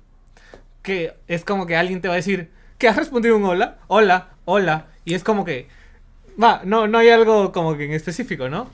que 0.82 1.16
es 1.28 1.44
como 1.44 1.66
que 1.66 1.76
alguien 1.76 2.02
te 2.02 2.08
va 2.08 2.14
a 2.14 2.18
decir, 2.18 2.52
¿qué 2.78 2.88
has 2.88 2.96
respondido 2.96 3.36
un 3.38 3.44
hola? 3.46 3.78
Hola, 3.88 4.30
hola. 4.46 4.88
Y 5.04 5.14
es 5.14 5.24
como 5.24 5.46
que, 5.46 5.68
va, 6.42 6.62
no, 6.64 6.88
no 6.88 6.98
hay 6.98 7.10
algo 7.10 7.52
como 7.52 7.76
que 7.78 7.86
en 7.86 7.92
específico, 7.92 8.50
¿no? 8.50 8.70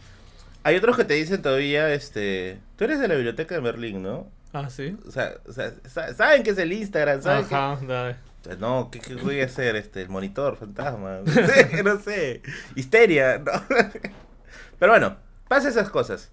Hay 0.64 0.76
otros 0.76 0.96
que 0.96 1.04
te 1.06 1.16
dicen 1.16 1.42
todavía, 1.42 1.92
este, 1.94 2.60
tú 2.78 2.84
eres 2.84 3.00
de 3.00 3.08
la 3.08 3.16
biblioteca 3.16 3.56
de 3.56 3.62
Merlín, 3.62 4.04
¿no? 4.04 4.28
Ah, 4.54 4.70
sí. 4.70 4.96
O 5.08 5.12
sea, 5.12 5.34
o 5.48 5.54
sea, 5.54 5.72
sa- 5.90 6.14
saben 6.14 6.44
que 6.44 6.52
es 6.52 6.58
el 6.58 6.72
Instagram, 6.74 7.22
saben 7.22 7.46
que- 7.48 7.56
Ajá, 7.56 7.80
dale. 7.88 8.16
Pues 8.44 8.58
No, 8.60 8.90
¿qué, 8.92 9.00
qué 9.00 9.16
voy 9.16 9.40
a 9.42 9.46
hacer? 9.46 9.76
Este, 9.76 10.02
el 10.02 10.10
monitor, 10.10 10.58
fantasma. 10.58 11.20
No 11.24 11.32
sé, 11.32 11.84
no 11.84 12.00
sé. 12.00 12.42
Histeria, 12.76 13.38
no. 13.40 13.52
Pero 14.80 14.92
bueno, 14.92 15.18
pasa 15.48 15.70
esas 15.70 15.90
cosas. 15.90 16.32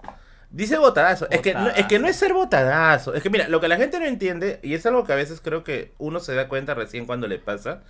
Dice 0.50 0.78
botadazo. 0.78 1.28
Es 1.30 1.40
que, 1.42 1.52
no, 1.52 1.68
es 1.68 1.84
que 1.86 1.98
no 1.98 2.08
es 2.08 2.16
ser 2.16 2.32
botadazo. 2.32 3.12
Es 3.14 3.22
que 3.22 3.28
mira, 3.30 3.48
lo 3.48 3.60
que 3.60 3.68
la 3.68 3.76
gente 3.76 3.98
no 4.00 4.06
entiende, 4.06 4.58
y 4.62 4.72
es 4.74 4.86
algo 4.86 5.04
que 5.04 5.12
a 5.12 5.16
veces 5.16 5.40
creo 5.42 5.62
que 5.64 5.92
uno 5.98 6.20
se 6.20 6.34
da 6.34 6.48
cuenta 6.48 6.72
recién 6.74 7.04
cuando 7.04 7.26
le 7.28 7.38
pasa, 7.38 7.82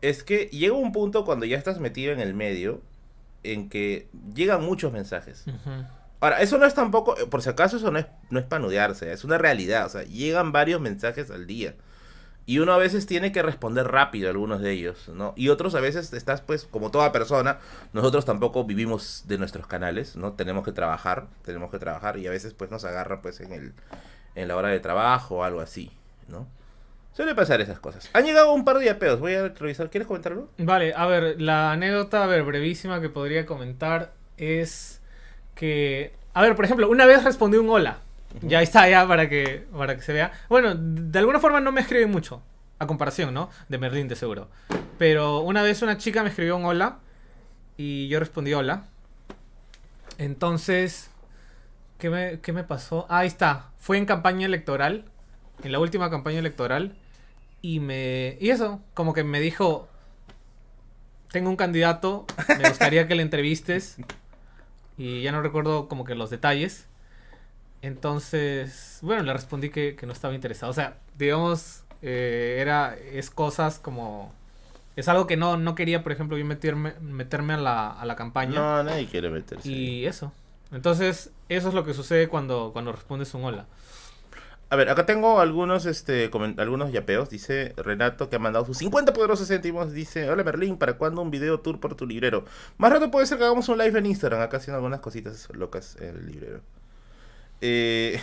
es 0.00 0.22
que 0.22 0.46
llega 0.46 0.74
un 0.74 0.92
punto 0.92 1.24
cuando 1.24 1.46
ya 1.46 1.56
estás 1.56 1.80
metido 1.80 2.12
en 2.12 2.20
el 2.20 2.34
medio 2.34 2.82
en 3.42 3.68
que 3.68 4.08
llegan 4.34 4.62
muchos 4.64 4.92
mensajes. 4.92 5.44
Ahora, 6.20 6.40
eso 6.40 6.58
no 6.58 6.66
es 6.66 6.74
tampoco, 6.74 7.14
por 7.28 7.42
si 7.42 7.50
acaso 7.50 7.76
eso 7.76 7.90
no 7.90 7.98
es, 7.98 8.06
no 8.30 8.38
es 8.38 8.46
panudearse, 8.46 9.12
es 9.12 9.24
una 9.24 9.36
realidad, 9.36 9.86
o 9.86 9.88
sea, 9.90 10.04
llegan 10.04 10.52
varios 10.52 10.80
mensajes 10.80 11.30
al 11.30 11.46
día. 11.46 11.74
Y 12.46 12.58
uno 12.58 12.72
a 12.72 12.78
veces 12.78 13.06
tiene 13.06 13.32
que 13.32 13.42
responder 13.42 13.88
rápido 13.88 14.28
a 14.28 14.30
algunos 14.30 14.60
de 14.60 14.70
ellos, 14.72 15.08
¿no? 15.08 15.32
Y 15.34 15.48
otros 15.48 15.74
a 15.74 15.80
veces 15.80 16.12
estás, 16.12 16.42
pues, 16.42 16.64
como 16.64 16.90
toda 16.90 17.10
persona, 17.10 17.58
nosotros 17.94 18.26
tampoco 18.26 18.64
vivimos 18.64 19.24
de 19.26 19.38
nuestros 19.38 19.66
canales, 19.66 20.14
¿no? 20.16 20.34
Tenemos 20.34 20.62
que 20.62 20.72
trabajar, 20.72 21.26
tenemos 21.42 21.70
que 21.70 21.78
trabajar 21.78 22.18
y 22.18 22.26
a 22.26 22.30
veces, 22.30 22.52
pues, 22.52 22.70
nos 22.70 22.84
agarra, 22.84 23.22
pues, 23.22 23.40
en 23.40 23.52
el 23.52 23.72
en 24.34 24.48
la 24.48 24.56
hora 24.56 24.68
de 24.68 24.80
trabajo 24.80 25.36
o 25.36 25.44
algo 25.44 25.60
así, 25.60 25.90
¿no? 26.28 26.46
Suele 27.14 27.34
pasar 27.36 27.60
esas 27.60 27.78
cosas. 27.78 28.10
Han 28.12 28.24
llegado 28.24 28.52
un 28.52 28.64
par 28.64 28.78
de 28.78 28.86
yapeos, 28.86 29.20
voy 29.20 29.34
a 29.34 29.48
revisar. 29.48 29.88
¿Quieres 29.88 30.08
comentar 30.08 30.32
algo? 30.32 30.50
Vale, 30.58 30.92
a 30.96 31.06
ver, 31.06 31.40
la 31.40 31.70
anécdota, 31.70 32.24
a 32.24 32.26
ver, 32.26 32.42
brevísima 32.42 33.00
que 33.00 33.08
podría 33.08 33.46
comentar 33.46 34.12
es 34.36 35.00
que, 35.54 36.12
a 36.32 36.42
ver, 36.42 36.56
por 36.56 36.64
ejemplo, 36.64 36.88
una 36.88 37.06
vez 37.06 37.22
respondí 37.22 37.56
un 37.56 37.70
hola. 37.70 37.98
Ya 38.42 38.62
está, 38.62 38.88
ya 38.88 39.06
para 39.06 39.28
que, 39.28 39.64
para 39.76 39.94
que 39.94 40.02
se 40.02 40.12
vea. 40.12 40.32
Bueno, 40.48 40.74
de 40.74 41.16
alguna 41.20 41.38
forma 41.38 41.60
no 41.60 41.70
me 41.70 41.82
escribe 41.82 42.06
mucho, 42.06 42.42
a 42.80 42.86
comparación, 42.88 43.32
¿no? 43.32 43.48
De 43.68 43.78
Merlín, 43.78 44.08
de 44.08 44.16
seguro. 44.16 44.48
Pero 44.98 45.38
una 45.40 45.62
vez 45.62 45.82
una 45.82 45.98
chica 45.98 46.24
me 46.24 46.30
escribió 46.30 46.56
un 46.56 46.64
hola 46.64 46.98
y 47.76 48.08
yo 48.08 48.18
respondí 48.18 48.54
hola. 48.54 48.86
Entonces, 50.18 51.10
¿qué 51.98 52.10
me, 52.10 52.40
qué 52.40 52.52
me 52.52 52.64
pasó? 52.64 53.06
Ah, 53.08 53.18
ahí 53.18 53.28
está, 53.28 53.70
fue 53.78 53.98
en 53.98 54.04
campaña 54.04 54.46
electoral, 54.46 55.04
en 55.62 55.70
la 55.70 55.78
última 55.78 56.10
campaña 56.10 56.40
electoral. 56.40 56.96
Y 57.64 57.80
me. 57.80 58.36
Y 58.42 58.50
eso, 58.50 58.82
como 58.92 59.14
que 59.14 59.24
me 59.24 59.40
dijo. 59.40 59.88
Tengo 61.32 61.48
un 61.48 61.56
candidato, 61.56 62.26
me 62.58 62.68
gustaría 62.68 63.08
que 63.08 63.14
le 63.14 63.22
entrevistes. 63.22 63.96
Y 64.98 65.22
ya 65.22 65.32
no 65.32 65.40
recuerdo 65.40 65.88
como 65.88 66.04
que 66.04 66.14
los 66.14 66.28
detalles. 66.28 66.86
Entonces, 67.80 68.98
bueno, 69.00 69.22
le 69.22 69.32
respondí 69.32 69.70
que, 69.70 69.96
que 69.96 70.04
no 70.04 70.12
estaba 70.12 70.34
interesado. 70.34 70.70
O 70.70 70.74
sea, 70.74 70.98
digamos, 71.16 71.84
eh, 72.02 72.58
era, 72.60 72.94
es 72.96 73.30
cosas 73.30 73.78
como... 73.78 74.34
Es 74.94 75.08
algo 75.08 75.26
que 75.26 75.38
no, 75.38 75.56
no 75.56 75.74
quería, 75.74 76.02
por 76.02 76.12
ejemplo, 76.12 76.36
yo 76.36 76.44
meterme, 76.44 76.92
meterme 77.00 77.54
a 77.54 77.56
la, 77.56 77.90
a 77.90 78.04
la 78.04 78.14
campaña. 78.14 78.60
No, 78.60 78.82
nadie 78.84 79.06
quiere 79.06 79.30
meterse. 79.30 79.66
y 79.66 80.04
eso. 80.04 80.32
Entonces, 80.70 81.32
eso 81.48 81.68
es 81.68 81.74
lo 81.74 81.84
que 81.84 81.94
sucede 81.94 82.28
cuando, 82.28 82.70
cuando 82.74 82.92
respondes 82.92 83.32
un 83.32 83.44
hola. 83.44 83.66
A 84.70 84.76
ver, 84.76 84.88
acá 84.88 85.06
tengo 85.06 85.40
algunos, 85.40 85.86
este, 85.86 86.30
algunos 86.56 86.92
yapeos. 86.92 87.30
Dice 87.30 87.74
Renato 87.76 88.28
que 88.28 88.36
ha 88.36 88.38
mandado 88.38 88.64
sus 88.64 88.78
50 88.78 89.12
poderosos 89.12 89.48
céntimos. 89.48 89.92
Dice, 89.92 90.28
hola 90.30 90.42
Berlín, 90.42 90.78
¿para 90.78 90.94
cuándo 90.94 91.22
un 91.22 91.30
video 91.30 91.60
tour 91.60 91.80
por 91.80 91.94
tu 91.94 92.06
librero? 92.06 92.44
Más 92.78 92.92
rato 92.92 93.10
puede 93.10 93.26
ser 93.26 93.38
que 93.38 93.44
hagamos 93.44 93.68
un 93.68 93.78
live 93.78 93.98
en 93.98 94.06
Instagram, 94.06 94.40
acá 94.40 94.56
haciendo 94.56 94.76
algunas 94.76 95.00
cositas 95.00 95.48
locas 95.52 95.96
en 96.00 96.16
el 96.16 96.26
librero. 96.26 96.60
Eh, 97.60 98.20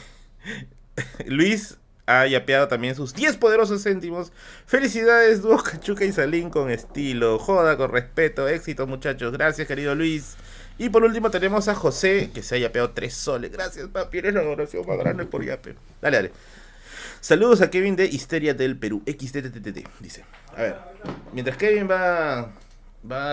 Luis 1.26 1.78
ha 2.06 2.28
yapeado 2.28 2.68
también 2.68 2.96
sus 2.96 3.14
10 3.14 3.38
poderosos 3.38 3.84
céntimos. 3.84 4.34
Felicidades, 4.66 5.42
dúo 5.42 5.62
Cachuca 5.64 6.04
y 6.06 6.12
Salín 6.12 6.50
con 6.50 6.70
estilo. 6.70 7.40
Joda 7.40 7.78
con 7.78 7.92
respeto, 7.92 8.48
éxito 8.48 8.88
muchachos. 8.88 9.32
Gracias 9.32 9.68
querido 9.68 9.96
Luis. 9.96 10.36
Y 10.82 10.89
por 10.89 11.04
último 11.04 11.30
tenemos 11.30 11.67
a 11.67 11.76
José, 11.76 12.32
que 12.34 12.41
se 12.41 12.56
ha 12.56 12.58
yapeado 12.58 12.89
3 12.89 13.13
soles. 13.13 13.52
Gracias, 13.52 13.88
papi, 13.89 14.17
eres 14.17 14.34
la 14.34 14.41
donación 14.41 14.84
más 14.88 14.98
grande 14.98 15.28
por 15.28 15.46
yape. 15.46 15.76
Dale, 16.02 16.17
dale. 16.17 16.32
Saludos 17.20 17.62
a 17.62 17.70
Kevin 17.70 17.96
de 17.96 18.06
Histeria 18.06 18.56
del 18.56 18.76
Perú. 18.80 19.04
XTTTT, 19.06 19.88
dice. 20.00 20.26
A 20.58 20.62
ver, 20.63 20.78
mientras 21.34 21.56
Kevin 21.58 21.88
va, 21.88 22.52
va 23.10 23.32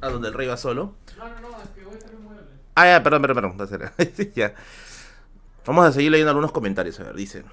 a 0.00 0.08
donde 0.08 0.28
el 0.28 0.32
rey 0.32 0.48
va 0.48 0.56
solo. 0.56 0.94
No, 1.18 1.28
no, 1.28 1.40
no, 1.40 1.62
es 1.62 1.68
que 1.74 1.84
voy 1.84 1.94
a 1.94 1.98
tener 1.98 2.16
muebles. 2.16 2.46
Ah, 2.74 2.86
ya, 2.86 3.02
perdón, 3.02 3.20
perdón, 3.20 3.56
perdón. 3.58 3.90
Ya. 4.34 4.54
Vamos 5.66 5.86
a 5.86 5.92
seguir 5.92 6.10
leyendo 6.10 6.30
algunos 6.30 6.52
comentarios. 6.52 6.98
A 7.00 7.02
ver, 7.02 7.16
dice. 7.16 7.44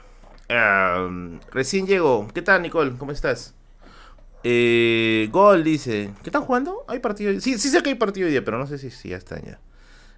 Recién 1.52 1.88
llegó. 1.88 2.26
¿Qué 2.34 2.42
tal, 2.42 2.62
Nicole? 2.62 2.94
¿Cómo 2.98 3.12
estás? 3.12 3.54
Eh, 4.44 5.28
Gol 5.32 5.64
dice. 5.64 6.12
¿Qué 6.24 6.30
están 6.30 6.44
jugando? 6.44 6.86
¿Hay 6.88 7.00
partido? 7.00 7.32
Sí, 7.40 7.58
sí 7.58 7.70
sé 7.70 7.82
que 7.84 7.90
hay 7.90 7.96
partido 7.96 8.26
hoy 8.28 8.32
día, 8.32 8.44
pero 8.44 8.58
no 8.58 8.68
sé 8.68 8.78
si, 8.78 8.90
si 8.90 9.10
ya 9.10 9.18
están 9.18 9.42
ya. 9.44 9.60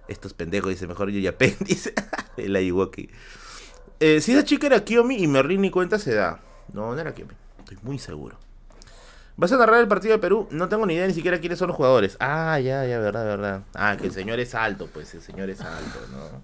Estos 0.08 0.34
pendejos, 0.34 0.70
dice. 0.70 0.86
Mejor 0.86 1.10
yo 1.10 1.20
ya 1.20 1.36
pen, 1.36 1.56
dice. 1.60 1.92
el 2.36 2.54
Ayuwoki. 2.54 3.08
Eh, 4.00 4.20
si 4.20 4.32
esa 4.32 4.44
chica 4.44 4.66
era 4.66 4.84
Kiyomi 4.84 5.16
y 5.22 5.26
Merlin 5.26 5.60
ni 5.60 5.70
cuenta 5.70 5.98
se 5.98 6.14
da. 6.14 6.40
No, 6.72 6.94
no 6.94 7.00
era 7.00 7.14
Kiyomi. 7.14 7.34
Estoy 7.60 7.78
muy 7.82 7.98
seguro. 7.98 8.38
¿Vas 9.36 9.50
a 9.52 9.56
narrar 9.56 9.80
el 9.80 9.88
partido 9.88 10.12
de 10.12 10.18
Perú? 10.18 10.46
No 10.50 10.68
tengo 10.68 10.84
ni 10.86 10.94
idea 10.94 11.06
ni 11.06 11.14
siquiera 11.14 11.40
quiénes 11.40 11.58
son 11.58 11.68
los 11.68 11.76
jugadores. 11.76 12.16
Ah, 12.20 12.60
ya, 12.60 12.84
ya, 12.86 12.98
verdad, 12.98 13.24
verdad. 13.24 13.62
Ah, 13.74 13.96
que 13.98 14.06
el 14.06 14.12
señor 14.12 14.38
es 14.40 14.54
alto, 14.54 14.88
pues 14.92 15.14
el 15.14 15.22
señor 15.22 15.48
es 15.48 15.60
alto, 15.60 15.98
¿no? 16.12 16.42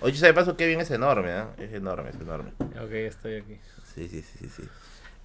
Oye, 0.00 0.14
¿sabes 0.16 0.34
de 0.34 0.34
paso 0.34 0.56
Kevin 0.56 0.80
es 0.80 0.90
enorme, 0.90 1.32
¿ah? 1.32 1.48
Es 1.58 1.72
enorme, 1.72 2.10
es 2.10 2.16
enorme. 2.16 2.52
Ok, 2.60 2.92
estoy 2.92 3.36
aquí. 3.36 3.58
Sí, 3.94 4.08
sí, 4.08 4.22
sí, 4.22 4.38
sí. 4.40 4.48
sí. 4.56 4.62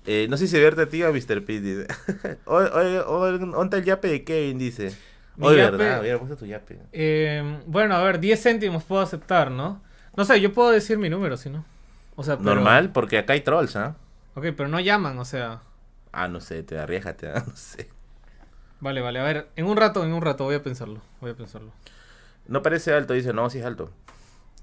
Eh, 0.10 0.26
no 0.30 0.38
sé 0.38 0.46
si 0.48 0.52
se 0.52 0.60
vierte 0.60 0.82
a 0.84 0.89
ti 0.89 1.04
o 1.04 1.08
a 1.10 1.12
Mr. 1.12 1.43
P, 1.43 1.60
dice. 1.60 1.86
Oye, 2.46 2.70
oye, 2.70 3.00
oye, 3.02 3.38
¿dónde 3.39 3.63
está 3.65 3.78
el 3.78 3.84
yape 3.84 4.08
de 4.08 4.24
Kevin? 4.24 4.58
Dice. 4.58 4.93
Yape- 5.38 5.56
verdad, 5.56 6.00
hubiera 6.02 6.17
puesto 6.17 6.38
tu 6.38 6.46
yape. 6.46 6.80
Eh, 6.93 7.60
bueno, 7.67 7.93
a 7.96 8.02
ver, 8.02 8.20
10 8.20 8.41
céntimos 8.41 8.84
puedo 8.86 9.02
aceptar, 9.02 9.52
¿no? 9.52 9.82
No 10.15 10.26
sé, 10.26 10.39
yo 10.41 10.54
puedo 10.54 10.72
decir 10.72 10.98
mi 10.98 11.10
número, 11.10 11.36
si 11.38 11.50
no. 11.50 11.63
O 12.15 12.24
sea, 12.24 12.38
pero- 12.38 12.56
Normal, 12.56 12.91
porque 12.91 13.17
acá 13.20 13.34
hay 13.34 13.41
trolls, 13.41 13.76
¿ah? 13.76 13.96
Ok, 14.34 14.46
pero 14.56 14.67
no 14.70 14.80
llaman, 14.80 15.20
o 15.20 15.26
sea. 15.26 15.62
Ah, 16.12 16.28
no 16.28 16.39
sé, 16.39 16.63
te 16.63 16.80
arriesgate, 16.80 17.28
¿ah? 17.28 17.43
no 17.48 17.56
sé. 17.56 17.89
Vale, 18.80 19.02
vale, 19.02 19.20
a 19.20 19.24
ver, 19.24 19.50
en 19.56 19.65
un 19.65 19.76
rato, 19.76 20.06
en 20.06 20.13
un 20.13 20.22
rato, 20.22 20.46
voy 20.46 20.56
a 20.56 20.63
pensarlo. 20.63 21.02
Voy 21.20 21.32
a 21.32 21.36
pensarlo. 21.36 21.72
No 22.48 22.62
parece 22.63 22.93
alto, 22.93 23.13
dice, 23.13 23.34
no, 23.34 23.50
sí 23.50 23.60
es 23.60 23.65
alto. 23.65 23.91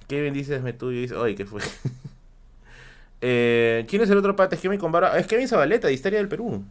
Kevin 0.09 0.33
dice, 0.33 0.57
es 0.65 0.79
tuyo, 0.79 1.01
dice, 1.01 1.15
oye, 1.17 1.35
¿qué 1.35 1.45
fue? 1.45 1.61
eh, 3.21 3.87
¿Quién 3.89 4.03
es 4.03 4.11
el 4.11 4.19
otro 4.19 4.37
pata? 4.37 4.55
Es 4.57 4.61
Kevin 4.61 4.79
con 4.79 4.93
barba. 4.93 5.19
Es 5.19 5.27
Kevin 5.27 5.49
Zabaleta, 5.49 5.87
de 5.89 5.95
Historia 5.95 6.19
del 6.19 6.29
Perú. 6.29 6.65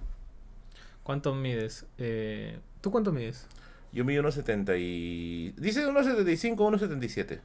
¿Cuánto 1.03 1.33
mides? 1.33 1.85
Eh, 1.97 2.59
¿Tú 2.81 2.91
cuánto 2.91 3.11
mides? 3.11 3.47
Yo 3.91 4.05
mido 4.05 4.23
1.70 4.23 4.77
y... 4.79 5.51
Dice 5.57 5.85
1.75, 5.87 6.55
1.77. 6.55 7.39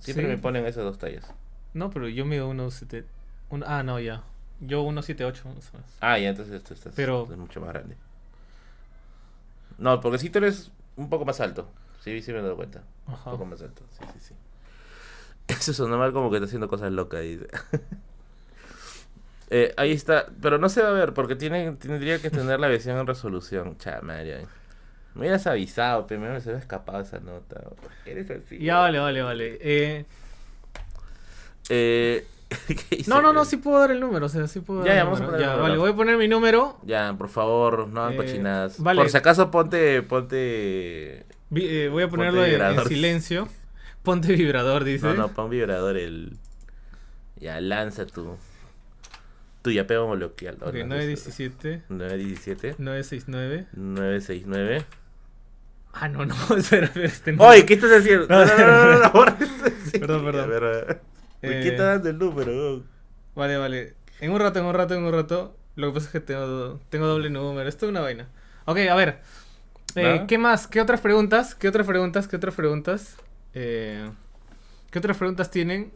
Siempre 0.00 0.24
Sí. 0.26 0.28
me 0.30 0.38
ponen 0.38 0.66
esas 0.66 0.84
dos 0.84 0.98
tallas. 0.98 1.32
No, 1.72 1.90
pero 1.90 2.08
yo 2.08 2.24
mido 2.24 2.50
1.7. 2.52 3.04
Un, 3.50 3.64
ah, 3.66 3.82
no, 3.82 3.98
ya. 4.00 4.22
Yo 4.60 4.84
1.78 4.84 5.26
más 5.32 5.44
o 5.44 5.44
menos. 5.76 5.90
Ah, 6.00 6.18
ya, 6.18 6.28
entonces 6.28 6.54
esto 6.54 6.74
estás 6.74 6.92
Pero- 6.94 7.26
es 7.30 7.36
mucho 7.38 7.60
más 7.60 7.70
grande. 7.70 7.96
No, 9.78 10.00
porque 10.00 10.18
si 10.18 10.30
tú 10.30 10.38
eres 10.38 10.70
un 10.96 11.08
poco 11.08 11.24
más 11.24 11.40
alto. 11.40 11.68
Sí, 12.00 12.20
sí 12.22 12.32
me 12.32 12.38
he 12.38 12.42
dado 12.42 12.56
cuenta. 12.56 12.82
Un 13.08 13.16
poco 13.16 13.44
más 13.46 13.60
alto, 13.62 13.82
sí, 13.98 14.04
sí, 14.12 14.18
sí. 14.28 14.34
Eso 15.48 15.72
sonó 15.72 15.98
mal 15.98 16.12
como 16.12 16.30
que 16.30 16.36
está 16.36 16.46
haciendo 16.46 16.68
cosas 16.68 16.92
locas. 16.92 17.20
Dice. 17.22 17.46
Eh, 19.50 19.72
ahí 19.76 19.92
está, 19.92 20.26
pero 20.40 20.58
no 20.58 20.68
se 20.68 20.82
va 20.82 20.88
a 20.88 20.92
ver 20.92 21.12
porque 21.12 21.36
tiene, 21.36 21.72
tendría 21.72 22.18
que 22.18 22.30
tener 22.30 22.58
la 22.58 22.66
versión 22.66 22.98
en 22.98 23.06
resolución. 23.06 23.76
Chamaria. 23.78 24.40
Me 25.14 25.20
hubieras 25.20 25.46
avisado, 25.46 26.06
me 26.18 26.40
se 26.40 26.50
me 26.52 26.58
escapado 26.58 27.00
esa 27.00 27.20
nota. 27.20 27.60
Eres 28.04 28.28
así. 28.30 28.58
Ya, 28.58 28.78
vale, 28.78 28.98
vale, 28.98 29.22
vale. 29.22 29.58
Eh, 29.60 30.06
Eh, 31.68 32.26
no, 33.06 33.22
no, 33.22 33.32
no, 33.32 33.44
sí 33.44 33.58
puedo 33.58 33.78
dar 33.78 33.90
el 33.90 34.00
número, 34.00 34.26
o 34.26 34.28
sea, 34.28 34.46
sí 34.48 34.60
puedo 34.60 34.82
Ya, 34.84 34.88
dar 34.88 34.96
ya, 34.96 35.04
vamos 35.04 35.20
a 35.20 35.24
poner 35.26 35.40
el 35.40 35.46
Ya, 35.46 35.52
número. 35.52 35.62
vale, 35.62 35.78
voy 35.78 35.90
a 35.90 35.96
poner 35.96 36.16
mi 36.16 36.28
número. 36.28 36.78
Ya, 36.82 37.14
por 37.16 37.28
favor, 37.28 37.86
no 37.88 38.00
hagan 38.00 38.14
Eh, 38.14 38.16
cochinadas. 38.16 38.80
vale. 38.80 39.00
Por 39.00 39.10
si 39.10 39.16
acaso 39.16 39.50
ponte, 39.50 40.02
ponte... 40.02 41.26
Vi- 41.50 41.66
eh, 41.68 41.88
voy 41.88 42.02
a 42.02 42.08
Ponte 42.08 42.16
ponerlo 42.16 42.44
en, 42.44 42.60
en 42.60 42.84
silencio. 42.88 43.48
Ponte 44.04 44.32
vibrador, 44.34 44.84
dice. 44.84 45.06
No, 45.06 45.14
no, 45.14 45.28
pon 45.28 45.50
vibrador 45.50 45.96
el... 45.96 46.36
Ya, 47.36 47.60
lanza 47.60 48.06
tu... 48.06 48.36
Tu 49.62 49.70
yapeo 49.72 50.06
bloqueal. 50.10 50.56
Ok, 50.60 50.74
917, 50.84 51.84
917 51.88 52.76
969. 52.78 53.66
969 53.72 54.84
Ah, 55.94 56.08
no, 56.08 56.26
no, 56.26 56.34
espera, 56.56 56.86
espera, 56.86 57.06
este 57.06 57.32
no. 57.32 57.44
Oye, 57.44 57.64
¿qué 57.64 57.74
estás 57.74 57.92
haciendo? 57.92 58.26
No, 58.28 58.44
no, 58.44 58.56
no, 58.56 58.98
no. 58.98 59.12
Perdón, 59.92 60.24
perdón. 60.24 60.50
Ver. 60.50 60.86
¿Por 61.40 61.52
Eh, 61.52 61.60
qué 61.62 61.68
está 61.68 61.84
dando 61.84 62.10
el 62.10 62.18
número? 62.18 62.82
Vale, 63.34 63.56
vale. 63.56 63.94
En 64.20 64.32
un 64.32 64.40
rato, 64.40 64.58
en 64.58 64.66
un 64.66 64.74
rato, 64.74 64.94
en 64.94 65.04
un 65.04 65.12
rato. 65.12 65.56
Lo 65.76 65.88
que 65.88 65.94
pasa 65.94 66.06
es 66.06 66.12
que 66.12 66.20
tengo, 66.20 66.80
tengo 66.90 67.06
doble 67.06 67.30
número. 67.30 67.68
Esto 67.68 67.86
es 67.86 67.90
una 67.90 68.00
vaina. 68.00 68.28
Ok, 68.66 68.78
a 68.90 68.94
ver. 68.96 69.20
Eh. 69.94 70.24
¿Qué 70.28 70.36
más? 70.36 70.66
¿Qué 70.66 70.80
otras 70.80 71.00
preguntas? 71.00 71.54
¿Qué 71.54 71.68
otras 71.68 71.86
preguntas? 71.86 72.28
¿Qué 72.28 72.36
otras 72.36 72.54
preguntas? 72.54 73.16
Eh, 73.54 74.10
¿Qué 74.90 74.98
otras 74.98 75.16
preguntas 75.16 75.50
tienen? 75.50 75.92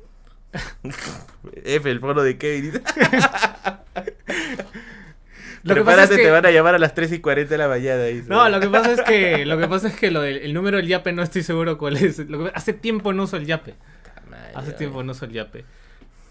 F, 1.64 1.90
el 1.90 2.00
foro 2.00 2.22
de 2.22 2.38
Kevin. 2.38 2.72
Lo 5.64 5.74
que 5.74 5.82
pasa 5.84 6.04
es 6.04 6.10
que- 6.10 6.16
te 6.16 6.30
van 6.30 6.46
a 6.46 6.50
llamar 6.50 6.74
a 6.74 6.78
las 6.78 6.94
3 6.94 7.12
y 7.12 7.20
40 7.20 7.50
de 7.54 7.58
la 7.58 7.68
mañana. 7.68 8.04
dice. 8.04 8.28
No, 8.28 8.48
lo 8.48 8.60
que 8.60 8.68
pasa 8.68 8.92
es 8.92 9.00
que 9.02 9.44
lo 9.44 9.58
que 9.58 9.66
pasa 9.68 9.88
es 9.88 9.96
que 9.96 10.10
lo 10.10 10.20
del 10.22 10.38
el 10.38 10.54
número 10.54 10.76
del 10.76 10.86
yape 10.86 11.12
no 11.12 11.22
estoy 11.22 11.42
seguro 11.42 11.78
cuál 11.78 11.96
es. 11.96 12.18
Lo 12.28 12.44
que- 12.44 12.52
hace 12.54 12.72
tiempo 12.72 13.12
no 13.12 13.24
uso 13.24 13.36
el 13.36 13.46
yape. 13.46 13.74
Hace 14.54 14.72
tiempo 14.72 15.02
no 15.02 15.12
uso 15.12 15.24
el 15.24 15.32
yape. 15.32 15.64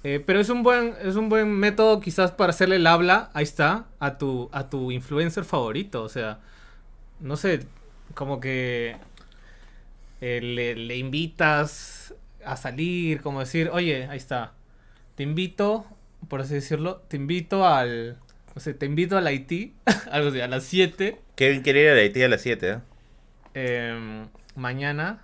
Eh, 0.03 0.21
pero 0.25 0.39
es 0.39 0.49
un 0.49 0.63
buen 0.63 0.93
es 1.03 1.15
un 1.15 1.27
buen 1.29 1.49
método 1.51 1.99
quizás 1.99 2.31
para 2.31 2.51
hacerle 2.51 2.77
el 2.77 2.87
habla, 2.87 3.29
ahí 3.33 3.43
está, 3.43 3.85
a 3.99 4.17
tu 4.17 4.49
a 4.53 4.69
tu 4.69 4.91
influencer 4.91 5.43
favorito, 5.43 6.03
o 6.03 6.09
sea, 6.09 6.39
no 7.19 7.35
sé, 7.35 7.61
como 8.13 8.39
que 8.39 8.95
eh, 10.21 10.39
le, 10.41 10.75
le 10.75 10.97
invitas 10.97 12.13
a 12.45 12.57
salir, 12.57 13.21
como 13.21 13.39
decir, 13.39 13.69
"Oye, 13.71 14.07
ahí 14.07 14.17
está. 14.17 14.53
Te 15.15 15.23
invito, 15.23 15.85
por 16.27 16.41
así 16.41 16.53
decirlo, 16.55 16.97
te 17.07 17.17
invito 17.17 17.65
al 17.67 18.17
no 18.57 18.61
sé, 18.61 18.73
te 18.73 18.87
invito 18.87 19.15
al 19.15 19.27
Haití, 19.27 19.75
algo 20.11 20.29
así, 20.29 20.41
a 20.41 20.47
las 20.47 20.63
7 20.63 21.19
Kevin 21.35 21.61
quiere 21.61 21.83
ir 21.83 21.89
a 21.89 21.93
Haití 21.93 22.23
a 22.23 22.27
las 22.27 22.41
7, 22.41 22.69
¿eh? 22.71 22.79
em, 23.53 24.25
mañana 24.55 25.21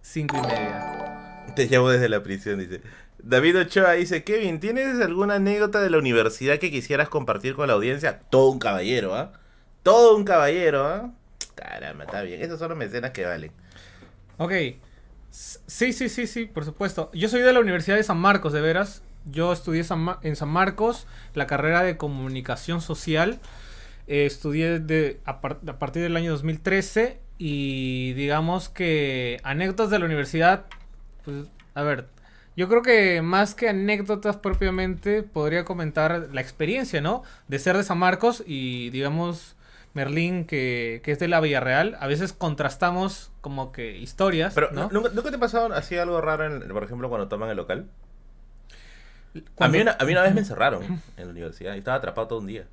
5 0.00 0.34
y 0.38 0.40
media. 0.40 1.44
Te 1.54 1.66
llamo 1.66 1.90
desde 1.90 2.08
la 2.08 2.22
prisión, 2.22 2.58
dice. 2.58 2.80
David 3.18 3.58
Ochoa 3.58 3.92
dice, 3.92 4.24
Kevin, 4.24 4.60
¿tienes 4.60 4.98
alguna 5.02 5.34
anécdota 5.34 5.82
de 5.82 5.90
la 5.90 5.98
universidad 5.98 6.58
que 6.58 6.70
quisieras 6.70 7.10
compartir 7.10 7.54
con 7.54 7.68
la 7.68 7.74
audiencia? 7.74 8.20
Todo 8.30 8.50
un 8.50 8.58
caballero, 8.58 9.14
¿ah? 9.14 9.32
Todo 9.82 10.16
un 10.16 10.24
caballero, 10.24 10.86
¿ah? 10.86 11.12
Caramba, 11.54 12.04
está 12.04 12.22
bien. 12.22 12.40
Esas 12.40 12.58
son 12.58 12.70
las 12.70 12.78
mecenas 12.78 13.10
que 13.10 13.26
valen. 13.26 13.52
Ok. 14.40 14.52
Sí, 15.30 15.92
sí, 15.92 16.08
sí, 16.08 16.26
sí, 16.26 16.46
por 16.46 16.64
supuesto. 16.64 17.10
Yo 17.12 17.28
soy 17.28 17.42
de 17.42 17.52
la 17.52 17.60
Universidad 17.60 17.96
de 17.96 18.02
San 18.02 18.16
Marcos, 18.16 18.54
de 18.54 18.62
veras. 18.62 19.02
Yo 19.30 19.52
estudié 19.52 19.84
San 19.84 20.16
en 20.22 20.34
San 20.34 20.48
Marcos 20.48 21.06
la 21.34 21.46
carrera 21.46 21.82
de 21.82 21.98
comunicación 21.98 22.80
social. 22.80 23.38
Eh, 24.06 24.24
estudié 24.24 24.80
de, 24.80 25.20
a, 25.26 25.32
a 25.32 25.78
partir 25.78 26.02
del 26.02 26.16
año 26.16 26.30
2013 26.32 27.20
y 27.36 28.14
digamos 28.14 28.70
que 28.70 29.40
anécdotas 29.44 29.90
de 29.90 29.98
la 29.98 30.06
universidad, 30.06 30.64
pues, 31.26 31.46
a 31.74 31.82
ver, 31.82 32.06
yo 32.56 32.66
creo 32.70 32.80
que 32.80 33.20
más 33.20 33.54
que 33.54 33.68
anécdotas 33.68 34.38
propiamente 34.38 35.22
podría 35.22 35.66
comentar 35.66 36.30
la 36.32 36.40
experiencia, 36.40 37.02
¿no? 37.02 37.24
De 37.46 37.58
ser 37.58 37.76
de 37.76 37.84
San 37.84 37.98
Marcos 37.98 38.42
y 38.46 38.88
digamos 38.88 39.54
Merlín 39.94 40.44
que, 40.44 41.00
que 41.04 41.12
es 41.12 41.18
de 41.18 41.28
la 41.28 41.40
Villarreal. 41.40 41.96
A 42.00 42.06
veces 42.06 42.32
contrastamos 42.32 43.30
como 43.40 43.72
que 43.72 43.98
historias, 43.98 44.54
Pero, 44.54 44.70
¿no? 44.72 44.88
¿nunca, 44.92 45.10
nunca 45.12 45.30
te 45.30 45.36
ha 45.36 45.40
pasado 45.40 45.72
así 45.74 45.96
algo 45.96 46.20
raro, 46.20 46.44
en- 46.46 46.68
por 46.68 46.84
ejemplo, 46.84 47.08
cuando 47.08 47.28
toman 47.28 47.50
el 47.50 47.56
local? 47.56 47.86
A 49.60 49.68
mí, 49.68 49.80
una, 49.80 49.96
a 49.98 50.04
mí 50.04 50.10
una 50.12 50.22
vez 50.22 50.34
me 50.34 50.40
encerraron 50.40 50.82
en 51.16 51.24
la 51.24 51.30
universidad 51.30 51.74
y 51.76 51.78
estaba 51.78 51.96
atrapado 51.98 52.26
todo 52.26 52.38
un 52.40 52.46
día. 52.48 52.64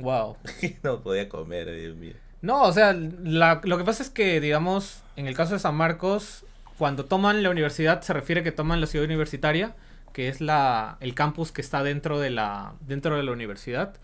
Wow. 0.00 0.36
no 0.82 1.00
podía 1.02 1.28
comer, 1.28 1.72
Dios 1.74 1.96
mío. 1.96 2.14
No, 2.42 2.62
o 2.64 2.72
sea, 2.72 2.92
la- 2.92 3.60
lo 3.62 3.78
que 3.78 3.84
pasa 3.84 4.02
es 4.02 4.10
que, 4.10 4.40
digamos, 4.40 5.02
en 5.16 5.26
el 5.28 5.36
caso 5.36 5.52
de 5.54 5.60
San 5.60 5.76
Marcos, 5.76 6.44
cuando 6.78 7.04
toman 7.04 7.42
la 7.42 7.50
universidad 7.50 8.00
se 8.00 8.12
refiere 8.12 8.42
que 8.42 8.50
toman 8.50 8.80
la 8.80 8.86
ciudad 8.88 9.04
universitaria, 9.06 9.74
que 10.12 10.28
es 10.28 10.40
la, 10.40 10.96
el 11.00 11.14
campus 11.14 11.52
que 11.52 11.60
está 11.60 11.82
dentro 11.82 12.18
de 12.18 12.30
la, 12.30 12.74
dentro 12.80 13.16
de 13.16 13.22
la 13.22 13.32
universidad, 13.32 13.94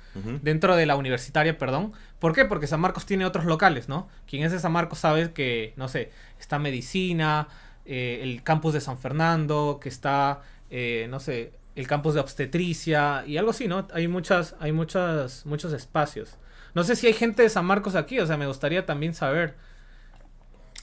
dentro 0.43 0.77
de 0.77 0.87
la 0.87 0.97
universitaria, 0.97 1.59
perdón. 1.59 1.93
¿Por 2.19 2.33
qué? 2.33 2.45
Porque 2.45 2.67
San 2.67 2.81
Marcos 2.81 3.05
tiene 3.05 3.27
otros 3.27 3.45
locales, 3.45 3.89
¿no? 3.89 4.09
Quien 4.27 4.45
es 4.45 4.53
de 4.53 4.59
San 4.59 4.73
Marcos 4.73 4.99
sabe 4.99 5.33
que, 5.33 5.75
no 5.77 5.89
sé, 5.89 6.11
está 6.41 6.59
medicina, 6.59 7.49
eh, 7.85 8.21
el 8.23 8.43
campus 8.43 8.73
de 8.75 8.81
San 8.81 8.99
Fernando, 8.99 9.79
que 9.81 9.89
está, 9.89 10.41
eh, 10.71 11.07
no 11.11 11.21
sé, 11.21 11.53
el 11.77 11.87
campus 11.87 12.15
de 12.15 12.21
obstetricia 12.21 13.25
y 13.27 13.37
algo 13.37 13.51
así, 13.51 13.69
¿no? 13.69 13.87
Hay 13.93 14.09
muchas, 14.09 14.57
hay 14.59 14.73
muchas, 14.73 15.45
muchos 15.45 15.73
espacios. 15.73 16.39
No 16.75 16.85
sé 16.85 16.97
si 16.97 17.07
hay 17.07 17.13
gente 17.13 17.43
de 17.43 17.49
San 17.49 17.65
Marcos 17.67 17.95
aquí, 17.95 18.19
o 18.19 18.27
sea, 18.27 18.37
me 18.37 18.47
gustaría 18.47 18.87
también 18.87 19.15
saber. 19.15 19.55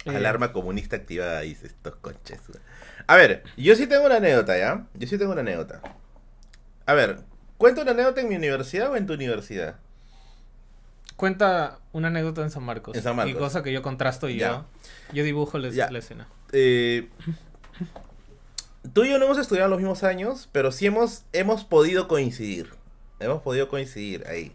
Eh, 0.06 0.16
Alarma 0.16 0.52
comunista 0.52 0.96
activada, 0.96 1.42
dice 1.42 1.68
estos 1.68 1.96
conches. 1.96 2.40
A 3.08 3.16
ver, 3.16 3.44
yo 3.58 3.76
sí 3.76 3.88
tengo 3.88 4.06
una 4.06 4.18
anécdota, 4.18 4.58
¿ya? 4.58 4.86
Yo 4.94 5.08
sí 5.08 5.18
tengo 5.18 5.32
una 5.32 5.42
anécdota. 5.42 5.82
A 6.86 6.94
ver, 6.94 7.20
¿cuento 7.58 7.82
una 7.82 7.92
anécdota 7.92 8.22
en 8.22 8.30
mi 8.30 8.36
universidad 8.36 8.92
o 8.92 8.96
en 8.98 9.06
tu 9.08 9.14
universidad? 9.14 9.76
Cuenta 11.16 11.80
una 11.92 12.08
anécdota 12.10 12.42
en 12.42 12.50
San 12.52 12.64
Marcos. 12.64 12.96
En 12.98 13.04
San 13.04 13.16
Marcos. 13.16 13.36
Y 13.36 13.38
cosa 13.38 13.64
que 13.64 13.72
yo 13.72 13.82
contrasto 13.82 14.28
y 14.30 14.38
Ya. 14.38 14.50
yo, 14.50 14.66
yo 15.14 15.24
dibujo 15.24 15.58
la, 15.58 15.70
Ya. 15.70 15.90
la 15.92 16.00
escena. 16.00 16.28
Eh, 16.52 17.10
tú 18.94 19.04
y 19.06 19.10
yo 19.12 19.20
no 19.20 19.26
hemos 19.26 19.38
estudiado 19.38 19.70
los 19.70 19.80
mismos 19.80 20.04
años, 20.04 20.50
pero 20.52 20.72
sí 20.72 20.86
hemos, 20.86 21.24
hemos 21.32 21.64
podido 21.64 22.08
coincidir. 22.08 22.72
Hemos 23.20 23.42
podido 23.42 23.70
coincidir 23.70 24.26
ahí. 24.28 24.54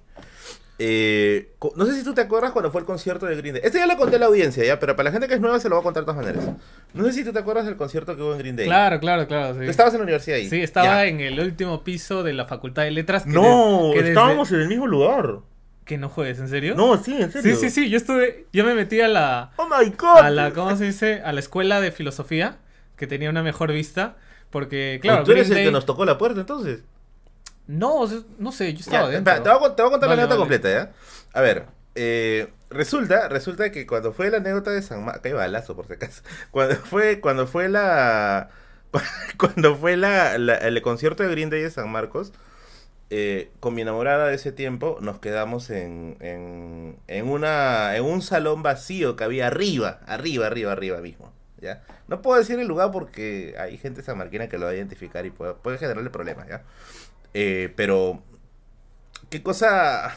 Eh, 0.81 1.55
no 1.75 1.87
sé 1.87 1.95
si 1.95 2.05
tú 2.05 2.15
te 2.15 2.21
acuerdas 2.21 2.53
cuando 2.53 2.71
fue 2.71 2.81
el 2.81 2.87
concierto 2.87 3.27
de 3.27 3.35
Green 3.37 3.55
Day. 3.55 3.63
Este 3.65 3.79
ya 3.79 3.87
lo 3.87 3.97
conté 3.97 4.15
a 4.17 4.19
la 4.21 4.27
audiencia, 4.27 4.65
¿ya? 4.65 4.79
Pero 4.79 4.95
para 4.95 5.09
la 5.09 5.13
gente 5.13 5.27
que 5.27 5.35
es 5.35 5.41
nueva 5.41 5.59
se 5.59 5.69
lo 5.69 5.75
voy 5.75 5.83
a 5.83 5.85
contar 5.85 6.03
de 6.05 6.07
todas 6.13 6.25
maneras. 6.25 6.55
No 6.95 7.05
sé 7.05 7.13
si 7.13 7.25
tú 7.25 7.33
te 7.33 7.41
acuerdas 7.41 7.67
del 7.67 7.77
concierto 7.77 8.15
que 8.15 8.23
hubo 8.23 8.33
en 8.33 8.39
Green 8.39 8.57
Day. 8.57 8.67
Claro, 8.67 9.01
claro, 9.01 9.27
claro. 9.27 9.55
Sí, 9.55 9.65
Tú 9.65 9.71
estabas 9.71 9.93
en 9.95 9.99
la 9.99 10.05
universidad 10.05 10.37
ahí. 10.39 10.49
Sí, 10.49 10.63
estaba 10.63 10.87
Ya. 10.87 11.07
en 11.07 11.21
el 11.21 11.41
último 11.41 11.83
piso 11.83 12.23
de 12.23 12.33
la 12.33 12.45
Facultad 12.47 12.85
de 12.85 12.93
Letras. 12.93 13.25
que 13.25 13.31
No, 13.31 13.89
de- 13.89 13.93
que 13.95 13.99
desde- 13.99 14.09
estábamos 14.11 14.53
en 14.53 14.61
el 14.61 14.69
mismo 14.69 14.87
lugar. 14.87 15.39
Que 15.85 15.99
no 15.99 16.09
juegues, 16.11 16.39
¿en 16.39 16.49
serio? 16.49 16.75
No, 16.77 16.97
sí, 17.03 17.17
en 17.21 17.33
Sí, 17.33 17.41
serio. 17.41 17.57
sí, 17.57 17.71
sí. 17.71 17.89
Yo 17.91 17.97
estuve. 17.97 18.47
Yo 18.53 18.63
me 18.65 18.75
metí 18.75 19.01
a 19.01 19.09
la. 19.09 19.51
Oh 19.57 19.67
my 19.67 19.91
god. 19.99 20.19
A 20.19 20.31
la 20.31 20.53
¿Cómo 20.53 20.77
se 20.77 20.85
dice? 20.85 21.23
A 21.25 21.33
la 21.33 21.41
escuela 21.41 21.81
de 21.81 21.91
filosofía. 21.93 22.59
Que 22.97 23.07
tenía 23.07 23.31
una 23.31 23.43
mejor 23.43 23.73
vista. 23.73 24.17
Porque, 24.51 24.99
claro. 25.03 25.25
tú 25.25 25.33
eres 25.33 25.51
el 25.51 25.57
que 25.57 25.71
nos 25.71 25.87
tocó 25.87 26.05
la 26.05 26.19
puerta 26.19 26.41
entonces. 26.41 26.83
No, 27.69 28.07
no 28.39 28.51
sé, 28.53 28.73
yo 28.75 28.81
Ya, 28.87 29.01
estaba 29.01 29.09
dentro. 29.09 29.19
espera, 29.19 29.43
te, 29.43 29.49
voy 29.51 29.57
a, 29.59 29.61
con- 29.61 29.77
te 29.77 29.83
voy 29.83 29.89
a 29.89 29.93
contar 29.93 30.09
Vale, 30.09 30.09
la 30.09 30.15
anécdota 30.15 30.37
vale. 30.37 30.39
completa, 30.39 30.71
¿ya? 30.71 30.93
A 31.33 31.41
ver, 31.43 31.67
eh, 31.95 32.49
resulta, 32.71 33.29
resulta 33.29 33.71
que 33.71 33.87
cuando 33.87 34.13
fue 34.13 34.31
la 34.31 34.39
anécdota 34.39 34.71
de 34.71 34.83
San 34.83 35.05
Marcos, 35.05 35.21
acá 35.21 35.29
hay 35.29 35.35
balazo 35.35 35.77
por 35.77 35.87
si 35.87 35.93
acaso, 35.95 36.23
cuando 36.51 36.77
fue, 36.77 37.21
cuando 37.21 37.47
fue 37.47 37.69
la, 37.69 38.49
cuando 39.39 39.77
fue 39.77 39.97
la, 39.97 40.39
la- 40.39 40.55
el 40.57 40.81
concierto 40.83 41.23
de 41.23 41.31
Green 41.31 41.51
Day 41.51 41.63
de 41.63 41.71
San 41.71 41.91
Marcos, 41.91 42.33
eh, 43.11 43.51
con 43.61 43.75
mi 43.75 43.83
enamorada 43.83 44.29
de 44.29 44.35
ese 44.37 44.53
tiempo 44.53 44.99
nos 45.01 45.19
quedamos 45.21 45.71
en, 45.71 46.17
en, 46.21 46.99
en, 47.09 47.29
una, 47.31 47.97
en 47.97 48.05
un 48.05 48.23
salón 48.23 48.63
vacío 48.63 49.17
que 49.17 49.25
había 49.25 49.49
arriba, 49.49 50.01
arriba, 50.07 50.47
arriba, 50.49 50.73
arriba 50.73 50.99
mismo. 51.01 51.33
¿ya? 51.61 51.83
No 52.09 52.23
puedo 52.23 52.39
decir 52.39 52.59
el 52.61 52.69
lugar 52.69 52.93
porque 52.93 53.55
hay 53.59 53.79
gente 53.79 54.03
sanmarquina 54.03 54.49
que 54.49 54.59
lo 54.59 54.67
va 54.67 54.73
a 54.73 54.77
identificar 54.77 55.27
y 55.27 55.31
puede, 55.31 55.55
puede 55.55 55.79
generarle 55.79 56.11
problemas. 56.11 56.49
¿ya? 56.49 56.65
Eh, 57.41 57.73
pero, 57.77 58.21
¿qué 59.31 59.43
cosa, 59.45 60.17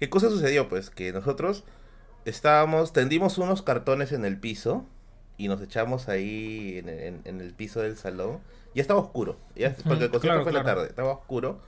¿qué 0.00 0.10
cosa 0.10 0.28
sucedió? 0.30 0.68
Pues 0.68 0.90
que 0.90 1.12
nosotros 1.12 1.62
estábamos, 2.24 2.92
tendimos 2.92 3.38
unos 3.38 3.62
cartones 3.62 4.10
en 4.12 4.24
el 4.24 4.36
piso 4.38 4.84
y 5.36 5.46
nos 5.48 5.62
echamos 5.62 6.08
ahí 6.08 6.78
en, 6.78 6.88
en- 6.88 7.20
en 7.24 7.40
el 7.40 7.54
piso 7.54 7.80
del 7.82 7.96
salón. 7.96 8.40
Ya 8.74 8.82
estaba 8.82 9.00
oscuro, 9.00 9.36
ya, 9.54 9.74
porque 9.84 10.04
el 10.04 10.10
concierto 10.10 10.20
claro, 10.20 10.42
fue 10.42 10.50
en 10.50 10.56
la 10.56 10.60
tarde, 10.74 10.88
estaba 10.88 11.12
oscuro. 11.12 11.60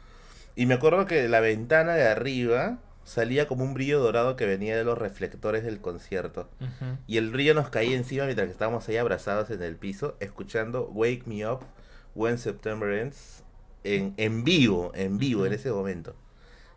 Y 0.57 0.67
me 0.67 0.75
acuerdo 0.75 1.07
que 1.07 1.29
la 1.29 1.41
ventana 1.41 1.95
de 1.95 2.07
arriba 2.09 2.79
salía 3.05 3.47
como 3.49 3.65
un 3.65 3.75
brillo 3.75 4.01
dorado 4.01 4.35
que 4.37 4.47
venía 4.47 4.77
de 4.77 4.85
los 4.85 4.99
reflectores 4.99 5.65
del 5.65 5.81
concierto. 5.81 6.49
Y 7.07 7.19
el 7.19 7.31
brillo 7.31 7.55
nos 7.55 7.71
caía 7.71 7.97
encima 7.97 8.25
mientras 8.25 8.47
que 8.47 8.53
estábamos 8.53 8.89
ahí 8.89 8.97
abrazados 8.97 9.51
en 9.51 9.63
el 9.63 9.77
piso, 9.77 10.17
escuchando 10.21 10.89
Wake 10.93 11.23
Me 11.27 11.47
Up 11.47 11.61
When 12.15 12.39
September 12.39 12.93
Ends 12.93 13.43
en, 13.85 14.15
en 14.17 14.45
vivo, 14.45 14.93
en 14.95 15.19
vivo 15.19 15.47
en 15.47 15.53
ese 15.53 15.71
momento. 15.71 16.15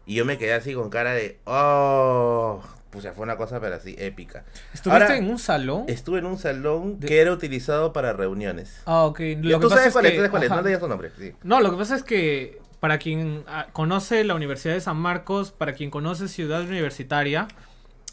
Y 0.05 0.15
yo 0.15 0.25
me 0.25 0.37
quedé 0.37 0.53
así 0.53 0.73
con 0.73 0.89
cara 0.89 1.13
de, 1.13 1.39
oh, 1.45 2.61
pues 2.91 3.03
ya 3.03 3.13
fue 3.13 3.23
una 3.23 3.37
cosa 3.37 3.59
pero 3.59 3.75
así 3.75 3.95
épica. 3.97 4.45
¿Estuviste 4.73 5.03
Ahora, 5.03 5.17
en 5.17 5.29
un 5.29 5.39
salón? 5.39 5.85
Estuve 5.87 6.19
en 6.19 6.25
un 6.27 6.37
salón 6.37 6.99
De- 6.99 7.07
que 7.07 7.19
era 7.19 7.31
utilizado 7.31 7.91
para 7.91 8.13
reuniones. 8.13 8.81
Ah, 8.85 9.03
ok. 9.05 9.19
Lo 9.41 9.59
Tú 9.59 9.67
que 9.67 9.73
sabes 9.75 9.87
es 9.87 9.93
cuál 9.93 10.05
es, 10.05 10.11
que- 10.11 10.17
tú 10.17 10.21
sabes 10.21 10.31
cuál 10.31 10.43
es, 10.43 10.49
ajá. 10.51 10.55
no 10.57 10.61
le 10.63 10.69
digas 10.69 10.81
su 10.81 10.87
nombre. 10.87 11.11
Sí. 11.17 11.33
No, 11.43 11.59
lo 11.59 11.71
que 11.71 11.77
pasa 11.77 11.95
es 11.95 12.03
que 12.03 12.59
para 12.79 12.99
quien 12.99 13.43
ah, 13.47 13.67
conoce 13.73 14.23
la 14.23 14.35
Universidad 14.35 14.75
de 14.75 14.81
San 14.81 14.97
Marcos, 14.97 15.51
para 15.51 15.73
quien 15.73 15.89
conoce 15.89 16.27
Ciudad 16.27 16.61
Universitaria 16.61 17.47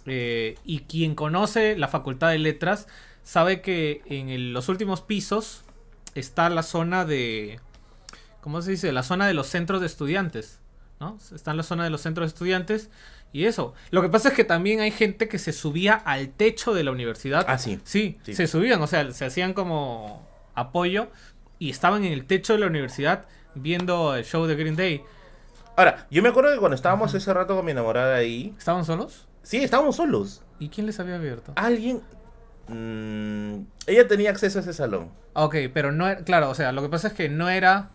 eh, 0.07 0.57
y 0.65 0.81
quien 0.81 1.15
conoce 1.15 1.77
la 1.77 1.89
Facultad 1.89 2.31
de 2.31 2.39
Letras, 2.39 2.89
sabe 3.23 3.61
que 3.61 4.01
en 4.07 4.31
el- 4.31 4.53
los 4.55 4.69
últimos 4.69 5.03
pisos 5.03 5.63
está 6.15 6.49
la 6.49 6.63
zona 6.63 7.05
de... 7.05 7.61
¿Cómo 8.43 8.61
se 8.61 8.73
dice? 8.73 8.93
La 8.93 9.03
zona 9.03 9.27
de 9.27 9.33
los 9.33 9.47
centros 9.47 9.81
de 9.81 9.87
estudiantes. 9.87 10.59
¿no? 11.01 11.17
Está 11.35 11.53
en 11.53 11.57
la 11.57 11.63
zona 11.63 11.83
de 11.85 11.91
los 11.91 12.03
centros 12.03 12.27
de 12.27 12.29
estudiantes 12.29 12.91
y 13.33 13.47
eso. 13.47 13.73
Lo 13.91 14.03
que 14.03 14.09
pasa 14.11 14.29
es 14.29 14.35
que 14.35 14.45
también 14.45 14.81
hay 14.81 14.91
gente 14.91 15.29
que 15.29 15.39
se 15.39 15.53
subía 15.53 15.95
al 15.95 16.29
techo 16.29 16.75
de 16.75 16.85
la 16.85 16.91
universidad. 16.93 17.45
Ah, 17.49 17.57
sí. 17.59 17.81
Sí, 17.85 18.19
Sí. 18.23 18.35
se 18.35 18.47
subían, 18.47 18.81
o 18.83 18.87
sea, 18.87 19.11
se 19.11 19.25
hacían 19.25 19.55
como 19.55 20.29
apoyo 20.55 21.09
y 21.59 21.71
estaban 21.71 22.05
en 22.05 22.13
el 22.13 22.25
techo 22.27 22.53
de 22.53 22.59
la 22.61 22.67
universidad 22.67 23.25
viendo 23.55 24.15
el 24.15 24.25
show 24.25 24.47
de 24.47 24.55
Green 24.55 24.77
Day. 24.77 25.03
Ahora, 25.77 26.07
yo 26.11 26.23
me 26.23 26.29
acuerdo 26.29 26.53
que 26.53 26.59
cuando 26.59 26.77
estábamos 26.77 27.15
ese 27.15 27.33
rato 27.35 27.57
con 27.57 27.65
mi 27.65 27.71
enamorada 27.73 28.15
ahí, 28.17 28.55
¿Estaban 28.59 28.85
solos? 28.85 29.27
sí, 29.43 29.57
estábamos 29.65 29.97
solos. 29.97 30.43
¿Y 30.61 30.69
quién 30.69 30.87
les 30.87 31.01
había 31.01 31.17
abierto? 31.17 31.53
Alguien... 31.57 32.03
mm, 32.69 33.65
ella 33.87 34.07
tenía 34.09 34.31
acceso 34.31 34.59
a 34.59 34.63
ese 34.63 34.73
salón. 34.73 35.11
Ok, 35.35 35.57
pero 35.73 35.93
no 35.93 36.07
era, 36.09 36.23
claro, 36.25 36.51
o 36.51 36.55
sea, 36.55 36.73
lo 36.73 36.83
que 36.83 36.89
pasa 36.89 37.09
es 37.09 37.15
que 37.15 37.29
no 37.29 37.49
era 37.49 37.91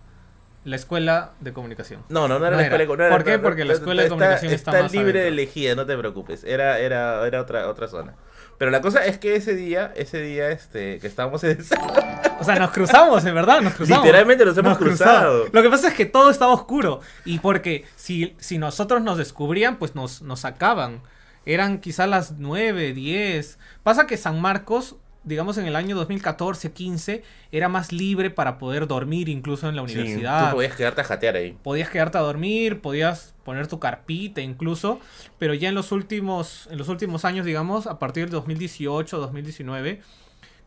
la 0.68 0.76
escuela 0.76 1.32
de 1.40 1.54
comunicación. 1.54 2.04
No, 2.10 2.28
no, 2.28 2.40
no 2.40 2.46
era 2.46 2.52
No 2.58 2.62
la 2.62 2.64
escuela 2.64 2.84
era. 2.84 2.96
de 2.96 3.06
era- 3.06 3.16
¿Por 3.16 3.24
qué? 3.24 3.40
Porque 3.40 3.66
la 3.66 3.74
escuela 3.74 4.04
de 4.04 4.10
comunicación 4.10 4.52
está 4.54 4.72
más 4.74 4.92
libre 4.92 5.14
de 5.14 5.20
adentro. 5.28 5.42
elegida, 5.42 5.76
no 5.76 5.86
te 5.86 5.98
preocupes. 5.98 6.44
Era, 6.44 6.80
era, 6.80 7.26
era 7.26 7.42
otra, 7.42 7.70
otra 7.70 7.88
zona. 7.88 8.16
Pero 8.58 8.72
la 8.72 8.82
cosa 8.82 9.06
es 9.06 9.18
que 9.18 9.36
ese 9.36 9.56
día, 9.56 9.94
ese 9.96 10.20
día, 10.20 10.50
este, 10.50 11.00
que 11.00 11.08
estábamos 11.08 11.44
en 11.44 11.58
O 12.40 12.44
sea, 12.44 12.56
nos 12.60 12.72
cruzamos, 12.72 13.24
en 13.26 13.34
verdad, 13.36 13.62
nos 13.62 13.74
cruzamos. 13.74 14.04
Literalmente 14.04 14.46
nos 14.46 14.58
hemos 14.58 14.78
cruzamos. 14.78 14.98
cruzado. 15.16 15.46
Lo 15.52 15.62
que 15.62 15.70
pasa 15.70 15.88
es 15.88 15.94
que 15.94 16.06
todo 16.06 16.30
estaba 16.30 16.52
oscuro. 16.54 17.00
Y 17.26 17.40
porque 17.40 17.86
si, 17.96 18.36
si 18.40 18.58
nosotros 18.58 19.02
nos 19.02 19.18
descubrían, 19.18 19.78
pues 19.78 19.96
nos, 19.96 20.22
nos 20.22 20.42
sacaban. 20.42 21.02
Eran 21.46 21.80
quizás 21.80 22.10
las 22.10 22.34
9, 22.40 22.94
10. 22.94 23.58
Pasa 23.84 24.06
que 24.06 24.18
San 24.18 24.42
Marcos, 24.42 24.98
digamos 25.28 25.58
en 25.58 25.66
el 25.68 25.76
año 25.76 25.96
2014, 25.96 26.72
15, 26.72 27.24
era 27.52 27.70
más 27.70 27.92
libre 27.92 28.30
para 28.32 28.58
poder 28.58 28.88
dormir 28.88 29.30
incluso 29.30 29.70
en 29.70 29.76
la 29.76 29.88
Sí, 29.88 29.94
universidad. 29.98 30.50
tú 30.50 30.56
podías 30.56 30.76
quedarte 30.76 31.02
a 31.02 31.04
jatear 31.04 31.36
ahí. 31.36 31.58
podías 31.64 31.90
quedarte 31.90 32.18
a 32.18 32.22
dormir, 32.22 32.82
podías 32.82 33.36
poner 33.44 33.68
tu 33.68 33.80
carpita 33.80 34.42
incluso, 34.42 35.00
pero 35.38 35.54
ya 35.54 35.70
en 35.70 35.76
los 35.76 35.92
últimos, 35.92 36.68
en 36.72 36.78
los 36.78 36.90
últimos 36.90 37.26
años, 37.26 37.46
digamos, 37.46 37.86
a 37.88 38.00
partir 38.00 38.24
del 38.24 38.32
2018, 38.32 39.18
2019, 39.20 40.02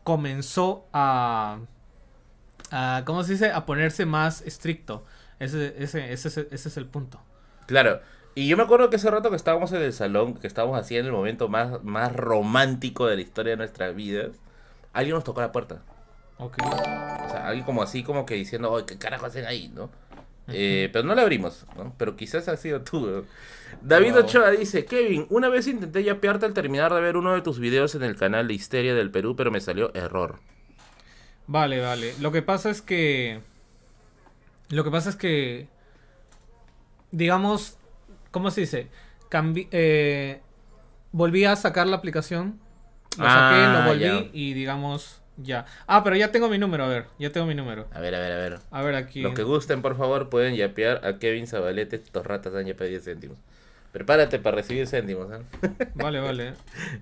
comenzó 0.03 0.85
a, 0.93 1.59
a 2.71 3.03
¿cómo 3.05 3.23
se 3.23 3.33
dice? 3.33 3.51
A 3.51 3.65
ponerse 3.65 4.05
más 4.05 4.41
estricto. 4.41 5.05
Ese, 5.39 5.75
ese- 5.83 6.11
ese 6.13 6.39
es 6.51 6.77
el 6.77 6.85
punto. 6.85 7.19
Claro. 7.65 7.99
Y 8.33 8.47
yo 8.47 8.55
me 8.55 8.63
acuerdo 8.63 8.89
que 8.89 8.95
ese 8.95 9.11
rato 9.11 9.29
que 9.29 9.35
estábamos 9.35 9.71
en 9.73 9.81
el 9.81 9.91
salón, 9.91 10.35
que 10.35 10.47
estábamos 10.47 10.79
así 10.79 10.95
en 10.95 11.05
el 11.05 11.11
momento 11.11 11.49
más, 11.49 11.83
más 11.83 12.15
romántico 12.15 13.05
de 13.07 13.15
la 13.17 13.21
historia 13.21 13.51
de 13.51 13.57
nuestras 13.57 13.93
vidas, 13.93 14.29
alguien 14.93 15.15
nos 15.15 15.23
tocó 15.23 15.41
la 15.41 15.51
puerta. 15.51 15.81
Ok. 16.37 16.57
O 16.63 17.29
sea, 17.29 17.47
alguien 17.47 17.65
como 17.65 17.83
así, 17.83 18.03
como 18.03 18.25
que 18.25 18.35
diciendo, 18.35 18.71
oye, 18.71 18.85
¿qué 18.85 18.97
carajo 18.97 19.25
hacen 19.27 19.45
ahí, 19.45 19.69
no? 19.73 19.89
Eh, 20.47 20.89
pero 20.91 21.05
no 21.07 21.15
la 21.15 21.21
abrimos, 21.21 21.65
¿no? 21.77 21.93
Pero 21.97 22.15
quizás 22.17 22.47
ha 22.49 22.57
sido 22.57 22.81
tú. 22.81 22.99
¿no? 23.07 23.23
David 23.81 24.13
Wow. 24.13 24.23
Ochoa 24.23 24.51
dice, 24.51 24.83
Kevin, 24.85 25.27
una 25.29 25.47
vez 25.49 25.67
intenté 25.67 26.03
yapearte 26.03 26.45
al 26.45 26.53
terminar 26.53 26.93
de 26.93 26.99
ver 26.99 27.15
uno 27.15 27.33
de 27.33 27.41
tus 27.41 27.59
videos 27.59 27.95
en 27.95 28.03
el 28.03 28.15
canal 28.17 28.47
de 28.47 28.55
Histeria 28.55 28.93
del 28.95 29.11
Perú, 29.11 29.35
pero 29.35 29.49
me 29.51 29.61
salió 29.61 29.93
error. 29.93 30.39
Vale, 31.47 31.79
vale. 31.79 32.13
Lo 32.19 32.31
que 32.31 32.41
pasa 32.41 32.69
es 32.69 32.81
que. 32.81 33.41
Lo 34.69 34.83
que 34.83 34.91
pasa 34.91 35.09
es 35.09 35.15
que. 35.15 35.67
Digamos. 37.11 37.77
¿Cómo 38.31 38.49
se 38.51 38.61
dice? 38.61 38.87
Cambi- 39.29 39.67
eh, 39.71 40.41
volví 41.11 41.45
a 41.45 41.55
sacar 41.55 41.87
la 41.87 41.97
aplicación. 41.97 42.59
Lo 43.17 43.25
saqué, 43.25 43.55
Ah, 43.65 43.81
lo 43.83 43.89
volví 43.89 44.03
ya. 44.03 44.29
y 44.33 44.53
digamos. 44.53 45.21
Ya. 45.37 45.65
Ah, 45.87 46.03
pero 46.03 46.15
ya 46.15 46.31
tengo 46.31 46.49
mi 46.49 46.57
número, 46.57 46.83
a 46.83 46.87
ver. 46.87 47.07
Ya 47.17 47.31
tengo 47.31 47.47
mi 47.47 47.55
número. 47.55 47.87
A 47.93 47.99
ver, 47.99 48.13
a 48.15 48.19
ver, 48.19 48.31
a 48.31 48.35
ver. 48.37 48.59
A 48.69 48.81
ver 48.83 48.95
aquí. 48.95 49.21
Los 49.21 49.33
que 49.33 49.43
gusten, 49.43 49.81
por 49.81 49.97
favor, 49.97 50.29
pueden 50.29 50.55
yapear 50.55 51.05
a 51.05 51.17
Kevin 51.19 51.47
Zabalete. 51.47 51.95
Estos 51.95 52.25
ratas 52.25 52.53
han 52.53 52.65
yapeado 52.65 52.89
10 52.89 53.03
céntimos. 53.03 53.37
Prepárate 53.91 54.39
para 54.39 54.57
recibir 54.57 54.87
céntimos, 54.87 55.27
¿eh? 55.31 55.41
Vale, 55.95 56.19
vale. 56.21 56.53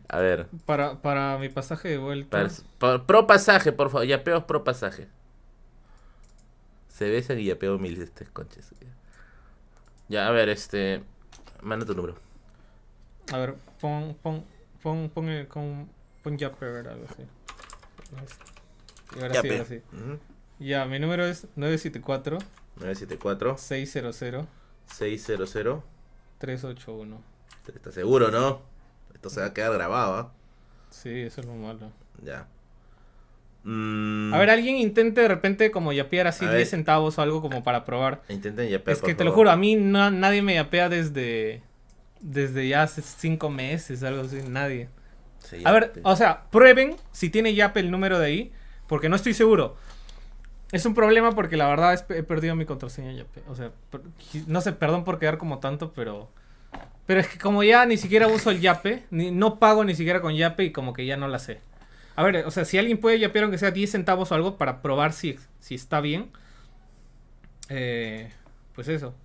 A 0.07 0.19
ver. 0.19 0.47
Para, 0.65 1.01
para 1.01 1.37
mi 1.37 1.49
pasaje 1.49 1.89
de 1.89 1.97
vuelta. 1.97 2.29
para- 2.29 2.49
pa- 2.79 3.05
pro 3.05 3.27
pasaje, 3.27 3.71
por 3.71 3.89
favor. 3.89 4.07
Yapeos 4.07 4.43
pro 4.45 4.63
pasaje. 4.63 5.07
Se 6.87 7.09
besan 7.09 7.39
y 7.39 7.45
yapeo 7.45 7.77
mil 7.77 8.01
este 8.01 8.25
conches. 8.25 8.71
Ya, 10.07 10.27
a 10.27 10.31
ver, 10.31 10.49
este. 10.49 11.03
Manda 11.61 11.85
tu 11.85 11.93
número. 11.93 12.15
A 13.31 13.37
ver, 13.37 13.55
pon, 13.79 14.15
pon, 14.23 14.43
pon, 14.81 15.09
pon, 15.09 15.29
el- 15.29 15.47
con, 15.47 15.85
pon 15.85 15.89
ya, 16.37 16.51
pero 16.51 16.89
algo 16.91 17.05
así. 17.09 17.23
Y 19.15 19.21
ahora 19.21 19.29
sí, 19.29 19.35
Yape. 19.35 19.51
ahora 19.53 19.65
sí. 19.65 19.81
Ujú. 19.93 20.19
Ya, 20.59 20.85
mi 20.85 20.99
número 20.99 21.25
es 21.25 21.47
974 21.55 22.37
974 22.77 23.57
600 23.57 24.15
600 24.87 25.49
381. 26.39 27.21
¿Estás 27.73 27.93
seguro, 27.93 28.31
no? 28.31 28.61
Esto 29.13 29.29
se 29.29 29.41
va 29.41 29.47
a 29.47 29.53
quedar 29.53 29.73
grabado, 29.73 30.13
¿ah? 30.15 30.33
Sí, 30.89 31.09
eso 31.21 31.41
es 31.41 31.47
lo 31.47 31.53
malo. 31.53 31.91
Ya. 32.23 32.47
Mm, 33.63 34.33
A 34.33 34.37
ver, 34.39 34.49
alguien 34.49 34.77
intente 34.77 35.21
de 35.21 35.27
repente 35.27 35.69
como 35.69 35.91
yapear 35.91 36.27
así 36.27 36.45
A 36.45 36.49
10 36.49 36.57
ver. 36.57 36.65
centavos 36.67 37.17
o 37.17 37.21
algo 37.21 37.41
como 37.41 37.63
para 37.63 37.85
probar. 37.85 38.21
Intenten 38.29 38.69
yapear. 38.69 38.93
es 38.95 38.99
por 39.01 39.09
que 39.09 39.15
te 39.15 39.23
lo 39.23 39.31
juro, 39.33 39.51
a 39.51 39.55
mí 39.57 39.75
no, 39.75 40.09
nadie 40.11 40.41
me 40.41 40.55
yapea 40.55 40.89
desde 40.89 41.61
desde 42.21 42.67
ya 42.67 42.83
hace 42.83 43.01
5 43.01 43.49
meses, 43.49 44.01
algo 44.03 44.21
así, 44.23 44.41
nadie. 44.47 44.89
Sí, 45.43 45.61
A 45.65 45.71
ver, 45.71 45.93
o 46.03 46.15
sea, 46.15 46.43
prueben 46.51 46.95
si 47.11 47.29
tiene 47.29 47.53
Yape 47.55 47.79
el 47.79 47.91
número 47.91 48.19
de 48.19 48.25
ahí, 48.27 48.53
porque 48.87 49.09
no 49.09 49.15
estoy 49.15 49.33
seguro. 49.33 49.75
Es 50.71 50.85
un 50.85 50.93
problema 50.93 51.31
porque 51.33 51.57
la 51.57 51.67
verdad 51.67 51.93
es- 51.93 52.05
he 52.09 52.23
perdido 52.23 52.55
mi 52.55 52.65
contraseña 52.65 53.11
Yape. 53.13 53.41
O 53.49 53.55
sea, 53.55 53.71
no 54.47 54.61
sé, 54.61 54.73
perdón 54.73 55.03
por 55.03 55.19
quedar 55.19 55.37
como 55.37 55.59
tanto, 55.59 55.93
pero 55.93 56.29
Pero 57.07 57.21
es 57.21 57.27
que 57.27 57.39
como 57.39 57.63
ya 57.63 57.85
ni 57.87 57.97
siquiera 57.97 58.27
uso 58.27 58.51
el 58.51 58.61
yape, 58.61 59.03
ni, 59.11 59.31
no 59.31 59.59
pago 59.59 59.83
ni 59.83 59.95
siquiera 59.95 60.21
con 60.21 60.35
yape 60.35 60.65
y 60.65 60.71
como 60.71 60.93
que 60.93 61.05
ya 61.07 61.17
no 61.17 61.27
la 61.27 61.39
sé. 61.39 61.59
A 62.15 62.23
ver, 62.23 62.45
o 62.45 62.51
sea, 62.51 62.65
si 62.65 62.77
alguien 62.77 62.99
puede 62.99 63.19
yapear 63.19 63.45
aunque 63.45 63.57
sea 63.57 63.71
10 63.71 63.91
centavos 63.91 64.31
o 64.31 64.35
algo 64.35 64.57
para 64.57 64.81
probar 64.83 65.13
si, 65.13 65.39
si 65.59 65.75
está 65.75 66.01
bien, 66.01 66.31
eh, 67.69 68.31
pues 68.75 68.87
eso. 68.87 69.15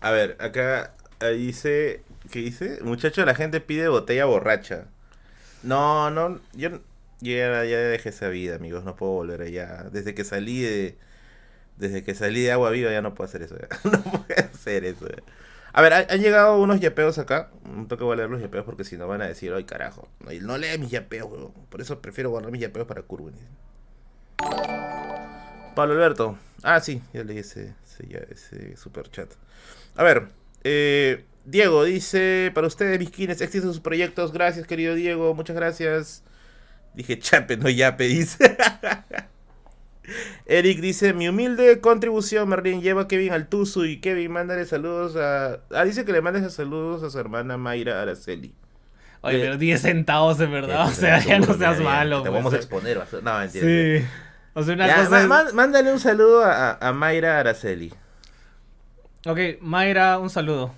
A 0.00 0.10
ver, 0.10 0.36
acá 0.40 0.94
dice. 1.36 2.02
¿Qué 2.30 2.40
dice? 2.40 2.78
Muchacho, 2.82 3.24
la 3.24 3.34
gente 3.34 3.60
pide 3.60 3.88
botella 3.88 4.26
borracha. 4.26 4.86
No, 5.62 6.10
no, 6.10 6.40
yo 6.54 6.80
ya, 7.20 7.64
ya 7.64 7.78
dejé 7.78 8.10
esa 8.10 8.28
vida, 8.28 8.56
amigos. 8.56 8.84
No 8.84 8.96
puedo 8.96 9.12
volver 9.12 9.42
allá. 9.42 9.88
Desde 9.90 10.14
que 10.14 10.24
salí 10.24 10.60
de. 10.60 10.96
Desde 11.76 12.02
que 12.02 12.14
salí 12.14 12.42
de 12.42 12.52
agua 12.52 12.70
viva 12.70 12.90
ya 12.90 13.02
no 13.02 13.14
puedo 13.14 13.28
hacer 13.28 13.42
eso. 13.42 13.56
ya. 13.56 13.68
No 13.90 14.02
puedo 14.02 14.24
hacer 14.52 14.84
eso. 14.84 15.06
A 15.72 15.82
ver, 15.82 15.92
han, 15.92 16.20
llegado 16.20 16.58
unos 16.60 16.80
yapeos 16.80 17.18
acá. 17.18 17.50
No 17.64 17.86
tengo 17.86 18.10
que 18.10 18.16
leer 18.16 18.30
los 18.30 18.40
yapeos 18.40 18.64
porque 18.64 18.84
si 18.84 18.96
no 18.96 19.06
van 19.06 19.22
a 19.22 19.26
decir, 19.26 19.52
ay 19.52 19.64
carajo. 19.64 20.08
No, 20.20 20.32
no 20.32 20.58
lee 20.58 20.78
mis 20.78 20.90
yapeos, 20.90 21.30
weón. 21.30 21.52
Por 21.68 21.80
eso 21.80 22.00
prefiero 22.00 22.30
guardar 22.30 22.52
mis 22.52 22.60
yapeos 22.60 22.86
para 22.86 23.02
Curwen. 23.02 23.34
Pablo 25.74 25.94
Alberto. 25.94 26.38
Ah, 26.62 26.80
sí, 26.80 27.02
ya 27.12 27.22
leí 27.22 27.38
ese, 27.38 27.74
ese, 27.84 28.28
ese 28.30 28.76
super 28.76 29.08
chat. 29.10 29.30
A 29.94 30.02
ver, 30.02 30.28
eh, 30.64 31.24
Diego 31.50 31.84
dice, 31.84 32.50
para 32.54 32.66
ustedes, 32.66 32.98
mis 32.98 33.10
kines, 33.10 33.40
existen 33.40 33.70
sus 33.70 33.80
proyectos. 33.80 34.32
Gracias, 34.32 34.66
querido 34.66 34.94
Diego, 34.94 35.34
muchas 35.34 35.56
gracias. 35.56 36.22
Dije 36.94 37.18
chape, 37.18 37.56
no 37.56 37.68
yape, 37.70 38.04
dice. 38.04 38.56
Eric 40.46 40.80
dice, 40.80 41.12
mi 41.12 41.28
humilde 41.28 41.80
contribución, 41.80 42.48
Merlin, 42.48 42.80
lleva 42.80 43.02
a 43.02 43.08
Kevin 43.08 43.32
al 43.32 43.48
Tuzu 43.48 43.84
y 43.84 44.00
Kevin, 44.00 44.30
mándale 44.32 44.64
saludos 44.64 45.16
a... 45.16 45.60
Ah, 45.70 45.84
dice 45.84 46.04
que 46.06 46.12
le 46.12 46.22
mandes 46.22 46.50
saludos 46.54 47.02
a 47.02 47.10
su 47.10 47.18
hermana 47.18 47.58
Mayra 47.58 48.00
Araceli. 48.00 48.54
Oye, 49.20 49.36
Eh, 49.36 49.40
pero 49.42 49.58
10 49.58 49.80
centavos 49.82 50.40
en 50.40 50.50
verdad, 50.50 50.86
o 50.86 50.90
Eh, 50.90 50.94
sea, 50.94 51.18
ya 51.24 51.38
no 51.38 51.52
seas 51.54 51.80
malo. 51.80 52.22
Te 52.22 52.30
pues. 52.30 52.38
vamos 52.42 52.54
a 52.54 52.56
exponer. 52.56 52.98
vas 52.98 53.12
a- 53.12 53.20
No, 53.20 53.38
mentira. 53.38 53.66
Sí. 53.66 54.06
O 54.54 54.62
sea, 54.62 54.74
una 54.74 54.86
Ya, 54.86 55.04
cosa 55.04 55.20
es- 55.46 55.54
mándale 55.54 55.92
un 55.92 56.00
saludo 56.00 56.42
a, 56.42 56.70
a- 56.70 56.88
a 56.88 56.92
Mayra 56.94 57.38
Araceli. 57.40 57.92
Ok, 59.26 59.38
Mayra, 59.60 60.18
un 60.18 60.30
saludo. 60.30 60.74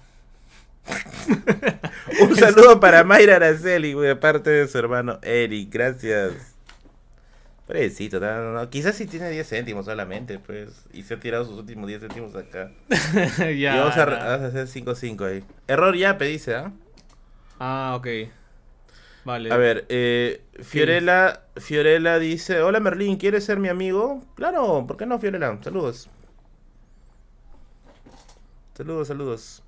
Un 2.21 2.37
saludo 2.37 2.81
para 2.81 3.05
Mayra 3.05 3.37
Araceli, 3.37 3.93
güey, 3.93 4.09
de 4.09 4.17
parte 4.17 4.51
de 4.51 4.69
su 4.69 4.79
hermano 4.79 5.19
Eric. 5.23 5.73
Gracias. 5.73 6.51
Pobrecito, 7.67 8.19
no, 8.19 8.69
quizás 8.69 8.97
sí 8.97 9.07
tiene 9.07 9.31
10 9.31 9.49
céntimos 9.49 9.87
solamente, 9.87 10.41
pues. 10.41 10.87
Y 10.93 11.05
se 11.05 11.15
ha 11.15 11.21
tirado 11.21 11.45
sus 11.45 11.57
últimos 11.57 11.87
10 11.87 12.01
céntimos 12.01 12.35
acá. 12.35 12.73
ya. 13.39 13.53
y 13.53 13.67
a, 13.67 13.81
vamos 13.81 13.97
a 13.97 14.35
hacer 14.47 14.67
5-5 14.67 15.25
ahí. 15.25 15.45
Error 15.69 15.97
ya, 15.97 16.15
dice, 16.15 16.57
¿ah? 16.57 16.73
Ah, 17.61 17.95
ok. 17.97 18.07
Vale. 19.25 19.53
A 19.53 19.57
ver, 19.57 19.87
eh, 19.89 20.43
Fiorella, 20.61 21.43
Fiorella 21.57 22.19
dice, 22.19 22.61
hola 22.61 22.81
Merlín, 22.81 23.17
¿quieres 23.19 23.45
ser 23.45 23.61
mi 23.61 23.69
amigo? 23.69 24.25
Claro, 24.35 24.85
¿por 24.89 24.97
qué 24.97 25.07
no, 25.07 25.21
Fiorella? 25.21 25.57
Saludos. 25.63 26.09
Saludos, 28.75 29.09
saludos. 29.09 29.63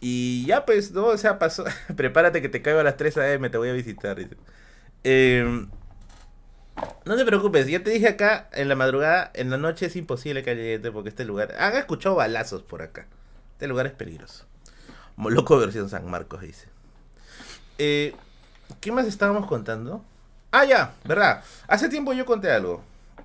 Y 0.00 0.46
ya 0.46 0.64
pues, 0.64 0.92
no, 0.92 1.06
o 1.06 1.16
sea, 1.18 1.38
pasó. 1.38 1.64
Prepárate 1.96 2.40
que 2.42 2.48
te 2.48 2.62
caigo 2.62 2.80
a 2.80 2.84
las 2.84 2.96
3 2.96 3.16
a.m., 3.18 3.50
te 3.50 3.58
voy 3.58 3.68
a 3.68 3.72
visitar. 3.72 4.16
dice. 4.16 4.36
Eh, 5.04 5.66
no 7.04 7.16
te 7.16 7.24
preocupes, 7.24 7.66
ya 7.66 7.82
te 7.82 7.90
dije 7.90 8.08
acá, 8.08 8.48
en 8.52 8.68
la 8.68 8.76
madrugada, 8.76 9.30
en 9.34 9.50
la 9.50 9.56
noche 9.56 9.86
es 9.86 9.96
imposible 9.96 10.42
que 10.42 10.54
llegue 10.54 10.90
porque 10.92 11.08
este 11.10 11.24
lugar... 11.24 11.54
Han 11.58 11.76
escuchado 11.76 12.14
balazos 12.14 12.62
por 12.62 12.82
acá. 12.82 13.06
Este 13.52 13.66
lugar 13.66 13.86
es 13.86 13.92
peligroso. 13.92 14.46
Moloco 15.16 15.58
versión 15.58 15.88
San 15.90 16.10
Marcos, 16.10 16.40
dice. 16.40 16.68
Eh, 17.78 18.14
¿Qué 18.80 18.92
más 18.92 19.06
estábamos 19.06 19.46
contando? 19.46 20.04
Ah, 20.52 20.64
ya, 20.64 20.94
¿verdad? 21.04 21.44
Hace 21.68 21.88
tiempo 21.88 22.12
yo 22.12 22.24
conté 22.24 22.50
algo. 22.50 22.82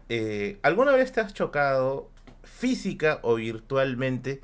Eh, 0.09 0.59
¿Alguna 0.61 0.91
vez 0.91 1.11
te 1.11 1.21
has 1.21 1.34
chocado 1.34 2.09
física 2.43 3.19
o 3.21 3.36
virtualmente 3.36 4.41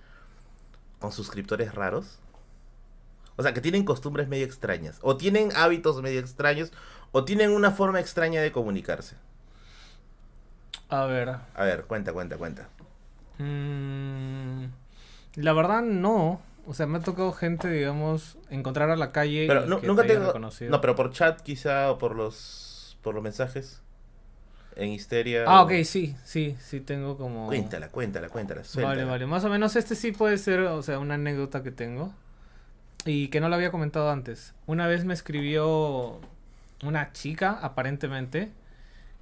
con 1.00 1.12
suscriptores 1.12 1.76
raros? 1.76 2.21
O 3.42 3.44
sea, 3.44 3.54
que 3.54 3.62
tienen 3.62 3.84
costumbres 3.84 4.28
medio 4.28 4.46
extrañas, 4.46 5.00
o 5.02 5.18
tienen 5.18 5.50
hábitos 5.56 6.02
medio 6.02 6.20
extraños, 6.20 6.72
o 7.12 7.26
tienen 7.26 7.52
una 7.52 7.72
forma 7.72 8.00
extraña 8.00 8.42
de 8.42 8.52
comunicarse. 8.52 9.16
A 10.90 11.06
ver. 11.06 11.30
A 11.56 11.64
ver, 11.64 11.86
cuenta, 11.86 12.14
cuenta, 12.14 12.38
cuenta. 12.38 12.70
mm, 13.40 14.66
la 15.36 15.54
verdad, 15.54 15.82
no. 15.82 16.42
O 16.68 16.74
sea, 16.74 16.86
me 16.86 17.00
ha 17.00 17.02
tocado 17.02 17.32
gente, 17.34 17.68
digamos, 17.70 18.38
encontrar 18.50 18.90
a 18.92 18.96
la 18.96 19.12
calle. 19.12 19.48
Pero 19.48 19.66
y 19.66 19.68
nu- 19.70 19.82
que 19.82 19.88
nunca 19.88 20.04
te 20.04 20.10
te... 20.10 20.14
haya 20.18 20.28
reconocido. 20.28 20.72
No, 20.72 20.82
pero 20.82 20.96
por 20.96 21.12
chat 21.12 21.42
quizá, 21.42 21.92
o 21.92 21.98
por 21.98 22.16
los, 22.16 22.98
por 23.02 23.16
los 23.16 23.24
mensajes. 23.24 23.82
En 24.76 24.90
histeria. 24.90 25.44
Ah, 25.48 25.62
o- 25.62 25.66
ok, 25.66 25.72
sí, 25.84 26.16
sí, 26.24 26.56
sí 26.60 26.80
tengo 26.80 27.18
como... 27.18 27.48
Cuéntala, 27.48 27.90
cuéntala, 27.90 28.30
cuéntala. 28.30 28.64
Vale, 28.76 29.04
vale. 29.06 29.26
Más 29.26 29.44
o 29.44 29.50
menos 29.50 29.76
este 29.76 29.96
sí 29.96 30.12
puede 30.12 30.38
ser, 30.38 30.62
o 30.62 30.82
sea, 30.84 31.00
una 31.00 31.16
anécdota 31.16 31.64
que 31.64 31.72
tengo. 31.72 32.14
Y 33.06 33.30
que 33.30 33.40
no 33.40 33.50
lo 33.50 33.56
había 33.56 33.72
comentado 33.72 34.12
antes. 34.12 34.54
Una 34.68 34.88
vez 34.88 35.06
me 35.06 35.14
escribió 35.14 36.20
una 36.84 37.12
chica, 37.14 37.58
aparentemente, 37.62 38.52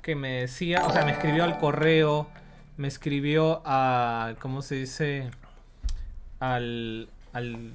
que 0.01 0.15
me 0.15 0.41
decía, 0.41 0.85
o 0.85 0.91
sea, 0.91 1.05
me 1.05 1.11
escribió 1.11 1.43
al 1.43 1.57
correo, 1.59 2.29
me 2.77 2.87
escribió 2.87 3.61
a, 3.65 4.35
¿cómo 4.39 4.61
se 4.61 4.75
dice? 4.75 5.29
Al, 6.39 7.09
al, 7.33 7.73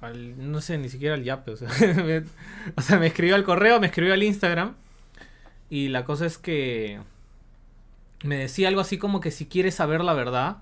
al, 0.00 0.50
no 0.52 0.60
sé, 0.60 0.78
ni 0.78 0.88
siquiera 0.88 1.14
al 1.14 1.24
yape, 1.24 1.52
o 1.52 1.56
sea, 1.56 1.68
me, 2.02 2.24
o 2.76 2.80
sea, 2.82 2.98
me 2.98 3.06
escribió 3.06 3.34
al 3.34 3.44
correo, 3.44 3.80
me 3.80 3.86
escribió 3.86 4.14
al 4.14 4.22
Instagram. 4.22 4.74
Y 5.68 5.88
la 5.88 6.04
cosa 6.04 6.26
es 6.26 6.38
que 6.38 7.00
me 8.22 8.36
decía 8.36 8.68
algo 8.68 8.80
así 8.80 8.98
como 8.98 9.20
que 9.20 9.30
si 9.30 9.46
quieres 9.46 9.74
saber 9.74 10.02
la 10.04 10.14
verdad, 10.14 10.58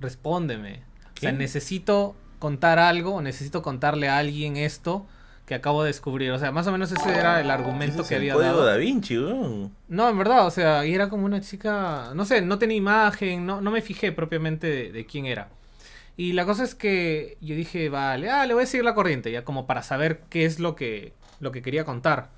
respóndeme. 0.00 0.82
O 1.16 1.20
sea, 1.20 1.30
¿Qué? 1.30 1.36
necesito 1.36 2.16
contar 2.38 2.78
algo, 2.78 3.14
o 3.14 3.22
necesito 3.22 3.62
contarle 3.62 4.08
a 4.08 4.18
alguien 4.18 4.56
esto 4.56 5.06
que 5.46 5.54
acabo 5.54 5.82
de 5.82 5.88
descubrir. 5.88 6.32
O 6.32 6.38
sea, 6.38 6.50
más 6.52 6.66
o 6.66 6.72
menos 6.72 6.90
ese 6.92 7.10
era 7.10 7.40
el 7.40 7.50
argumento 7.50 8.02
es 8.02 8.08
que 8.08 8.16
había 8.16 8.34
código 8.34 8.52
dado. 8.52 8.66
Da 8.66 8.76
Vinci. 8.76 9.16
No, 9.16 10.08
en 10.08 10.18
verdad, 10.18 10.46
o 10.46 10.50
sea, 10.50 10.84
y 10.84 10.94
era 10.94 11.08
como 11.08 11.24
una 11.24 11.40
chica, 11.40 12.10
no 12.14 12.24
sé, 12.24 12.42
no 12.42 12.58
tenía 12.58 12.76
imagen, 12.76 13.46
no, 13.46 13.60
no 13.60 13.70
me 13.70 13.80
fijé 13.80 14.12
propiamente 14.12 14.66
de, 14.66 14.92
de 14.92 15.06
quién 15.06 15.26
era. 15.26 15.48
Y 16.16 16.32
la 16.32 16.46
cosa 16.46 16.64
es 16.64 16.74
que 16.74 17.36
yo 17.40 17.54
dije, 17.54 17.88
vale, 17.90 18.30
ah, 18.30 18.46
le 18.46 18.54
voy 18.54 18.64
a 18.64 18.66
seguir 18.66 18.84
la 18.84 18.94
corriente, 18.94 19.30
ya 19.30 19.44
como 19.44 19.66
para 19.66 19.82
saber 19.82 20.22
qué 20.30 20.46
es 20.46 20.58
lo 20.58 20.74
que, 20.74 21.12
lo 21.40 21.52
que 21.52 21.62
quería 21.62 21.84
contar. 21.84 22.30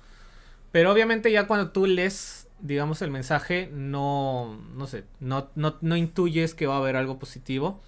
Pero 0.71 0.91
obviamente 0.91 1.31
ya 1.31 1.47
cuando 1.47 1.71
tú 1.71 1.85
lees, 1.85 2.47
digamos, 2.59 3.01
el 3.01 3.09
mensaje, 3.09 3.69
no, 3.73 4.59
no 4.75 4.85
sé, 4.85 5.05
no, 5.19 5.49
no, 5.55 5.77
no 5.81 5.95
intuyes 5.95 6.53
que 6.53 6.67
va 6.67 6.75
a 6.75 6.79
haber 6.79 6.95
algo 6.97 7.19
positivo. 7.19 7.81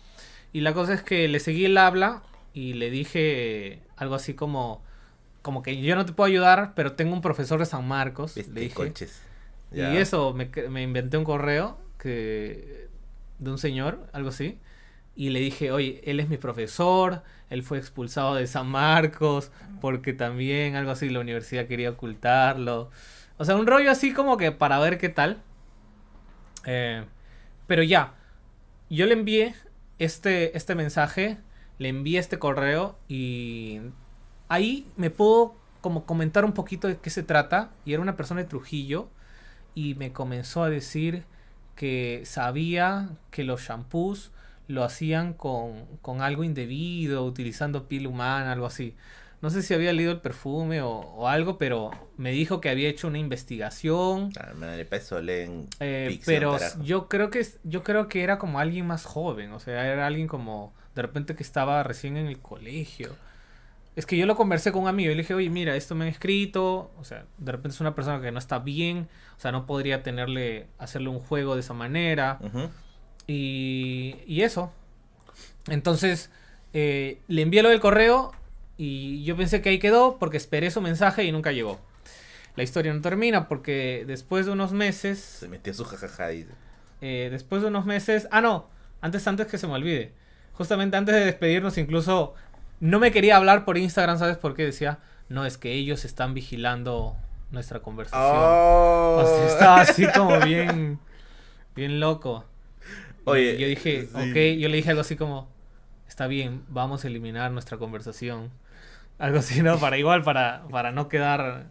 Y 0.53 0.61
la 0.61 0.73
cosa 0.73 0.93
es 0.93 1.01
que 1.03 1.27
le 1.27 1.39
seguí 1.39 1.65
el 1.65 1.77
habla 1.77 2.23
y 2.53 2.73
le 2.73 2.89
dije 2.89 3.81
algo 3.95 4.15
así 4.15 4.33
como, 4.33 4.83
como 5.41 5.63
que 5.63 5.81
yo 5.81 5.95
no 5.95 6.05
te 6.05 6.13
puedo 6.13 6.27
ayudar, 6.27 6.73
pero 6.75 6.93
tengo 6.93 7.13
un 7.13 7.21
profesor 7.21 7.59
de 7.59 7.65
San 7.65 7.87
Marcos. 7.87 8.35
Le 8.35 8.43
dije. 8.43 8.75
conches. 8.75 9.21
Y 9.71 9.77
Ya. 9.77 9.97
eso, 9.97 10.33
me, 10.33 10.49
me 10.69 10.81
inventé 10.83 11.17
un 11.17 11.23
correo 11.23 11.77
que 11.97 12.87
de 13.39 13.49
un 13.51 13.57
señor, 13.57 14.05
algo 14.13 14.29
así. 14.29 14.57
Y 15.15 15.29
le 15.29 15.39
dije, 15.39 15.71
oye, 15.71 16.01
él 16.05 16.19
es 16.19 16.29
mi 16.29 16.37
profesor, 16.37 17.23
él 17.49 17.63
fue 17.63 17.77
expulsado 17.77 18.35
de 18.35 18.47
San 18.47 18.67
Marcos, 18.67 19.51
porque 19.81 20.13
también 20.13 20.75
algo 20.75 20.91
así 20.91 21.09
la 21.09 21.19
universidad 21.19 21.67
quería 21.67 21.91
ocultarlo. 21.91 22.89
O 23.37 23.45
sea, 23.45 23.55
un 23.55 23.67
rollo 23.67 23.91
así 23.91 24.13
como 24.13 24.37
que 24.37 24.51
para 24.51 24.79
ver 24.79 24.97
qué 24.97 25.09
tal. 25.09 25.41
Eh, 26.65 27.03
pero 27.67 27.83
ya, 27.83 28.13
yo 28.89 29.05
le 29.05 29.13
envié 29.13 29.55
este, 30.03 30.57
este 30.57 30.73
mensaje, 30.73 31.37
le 31.77 31.89
envié 31.89 32.19
este 32.19 32.39
correo 32.39 32.97
y 33.07 33.81
ahí 34.49 34.87
me 34.97 35.11
puedo 35.11 35.55
como 35.81 36.05
comentar 36.05 36.43
un 36.43 36.53
poquito 36.53 36.87
de 36.87 36.97
qué 36.97 37.11
se 37.11 37.21
trata. 37.21 37.69
Y 37.85 37.93
era 37.93 38.01
una 38.01 38.17
persona 38.17 38.41
de 38.41 38.47
Trujillo 38.47 39.09
y 39.75 39.93
me 39.95 40.11
comenzó 40.11 40.63
a 40.63 40.69
decir 40.69 41.23
que 41.75 42.23
sabía 42.25 43.09
que 43.29 43.43
los 43.43 43.61
shampoos 43.61 44.31
lo 44.67 44.83
hacían 44.83 45.33
con, 45.33 45.85
con 46.01 46.21
algo 46.21 46.43
indebido, 46.43 47.23
utilizando 47.23 47.87
piel 47.87 48.07
humana, 48.07 48.53
algo 48.53 48.65
así. 48.65 48.95
No 49.41 49.49
sé 49.49 49.63
si 49.63 49.73
había 49.73 49.91
leído 49.91 50.11
el 50.11 50.21
perfume 50.21 50.81
o, 50.81 50.89
o 50.91 51.27
algo, 51.27 51.57
pero 51.57 51.89
me 52.17 52.31
dijo 52.31 52.61
que 52.61 52.69
había 52.69 52.89
hecho 52.89 53.07
una 53.07 53.17
investigación. 53.17 54.29
Ah, 54.39 54.53
madre, 54.55 54.85
para 54.85 55.01
eso 55.01 55.19
leen 55.21 55.67
Eh, 55.79 56.05
ficción, 56.11 56.35
pero 56.35 56.51
carajo. 56.53 56.83
yo 56.83 57.07
creo 57.09 57.29
que 57.31 57.45
yo 57.63 57.83
creo 57.83 58.07
que 58.07 58.21
era 58.23 58.37
como 58.37 58.59
alguien 58.59 58.85
más 58.85 59.05
joven, 59.05 59.51
o 59.53 59.59
sea, 59.59 59.87
era 59.91 60.05
alguien 60.05 60.27
como 60.27 60.73
de 60.95 61.01
repente 61.01 61.35
que 61.35 61.43
estaba 61.43 61.81
recién 61.83 62.17
en 62.17 62.27
el 62.27 62.39
colegio. 62.39 63.17
Es 63.95 64.05
que 64.05 64.15
yo 64.15 64.25
lo 64.25 64.35
conversé 64.35 64.71
con 64.71 64.83
un 64.83 64.87
amigo 64.89 65.11
y 65.11 65.15
le 65.15 65.21
dije, 65.23 65.33
oye, 65.33 65.49
mira, 65.49 65.75
esto 65.75 65.95
me 65.95 66.05
han 66.05 66.11
escrito, 66.11 66.91
o 66.97 67.03
sea, 67.03 67.25
de 67.39 67.51
repente 67.51 67.75
es 67.75 67.81
una 67.81 67.93
persona 67.95 68.21
que 68.21 68.31
no 68.31 68.39
está 68.39 68.59
bien, 68.59 69.09
o 69.37 69.39
sea, 69.41 69.51
no 69.51 69.65
podría 69.65 70.01
tenerle, 70.03 70.67
hacerle 70.77 71.09
un 71.09 71.19
juego 71.19 71.55
de 71.55 71.61
esa 71.61 71.73
manera. 71.73 72.39
Y, 73.27 74.15
y 74.27 74.43
eso. 74.43 74.71
Entonces, 75.67 76.29
eh, 76.73 77.19
le 77.27 77.41
envié 77.41 77.63
lo 77.63 77.69
del 77.69 77.79
correo 77.81 78.31
y 78.83 79.23
yo 79.23 79.37
pensé 79.37 79.61
que 79.61 79.69
ahí 79.69 79.77
quedó 79.77 80.17
porque 80.17 80.37
esperé 80.37 80.71
su 80.71 80.81
mensaje 80.81 81.23
y 81.23 81.31
nunca 81.31 81.51
llegó. 81.51 81.79
La 82.55 82.63
historia 82.63 82.91
no 82.91 82.99
termina 82.99 83.47
porque 83.47 84.05
después 84.07 84.47
de 84.47 84.53
unos 84.53 84.73
meses... 84.73 85.19
Se 85.19 85.47
metió 85.47 85.71
su 85.71 85.85
jajaja 85.85 86.29
dice. 86.29 86.49
eh, 86.99 87.27
después 87.29 87.61
de 87.61 87.67
unos 87.67 87.85
meses... 87.85 88.27
Ah, 88.31 88.41
no. 88.41 88.69
Antes, 88.99 89.27
antes 89.27 89.45
que 89.45 89.59
se 89.59 89.67
me 89.67 89.73
olvide. 89.73 90.13
Justamente 90.53 90.97
antes 90.97 91.13
de 91.13 91.25
despedirnos 91.25 91.77
incluso... 91.77 92.33
No 92.79 92.97
me 92.97 93.11
quería 93.11 93.37
hablar 93.37 93.65
por 93.65 93.77
Instagram, 93.77 94.17
¿sabes 94.17 94.37
por 94.37 94.55
qué? 94.55 94.65
Decía, 94.65 94.97
no, 95.29 95.45
es 95.45 95.59
que 95.59 95.73
ellos 95.73 96.03
están 96.03 96.33
vigilando 96.33 97.15
nuestra 97.51 97.81
conversación. 97.81 98.23
Oh. 98.35 99.21
O 99.21 99.27
sea, 99.27 99.47
estaba 99.47 99.81
así 99.81 100.07
como 100.07 100.39
bien... 100.39 100.97
Bien 101.75 101.99
loco. 101.99 102.45
Y 103.27 103.29
Oye, 103.29 103.57
yo 103.59 103.67
dije, 103.67 104.07
sí. 104.07 104.09
ok, 104.15 104.59
yo 104.59 104.69
le 104.69 104.77
dije 104.77 104.89
algo 104.89 105.01
así 105.01 105.15
como, 105.15 105.47
está 106.07 106.25
bien, 106.25 106.63
vamos 106.67 107.05
a 107.05 107.07
eliminar 107.07 107.51
nuestra 107.51 107.77
conversación. 107.77 108.49
Algo 109.21 109.37
así, 109.37 109.61
¿no? 109.61 109.77
Para 109.77 109.99
igual, 109.99 110.23
para, 110.23 110.63
para 110.71 110.91
no 110.91 111.07
quedar, 111.07 111.67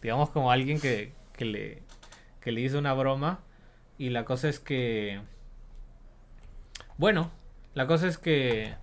digamos, 0.00 0.30
como 0.30 0.52
alguien 0.52 0.80
que, 0.80 1.12
que 1.32 1.44
le, 1.44 1.82
que 2.40 2.52
le 2.52 2.60
hizo 2.60 2.78
una 2.78 2.94
broma. 2.94 3.40
Y 3.98 4.10
la 4.10 4.24
cosa 4.24 4.48
es 4.48 4.60
que, 4.60 5.20
bueno, 6.98 7.32
la 7.74 7.88
cosa 7.88 8.06
es 8.06 8.18
que 8.18 8.74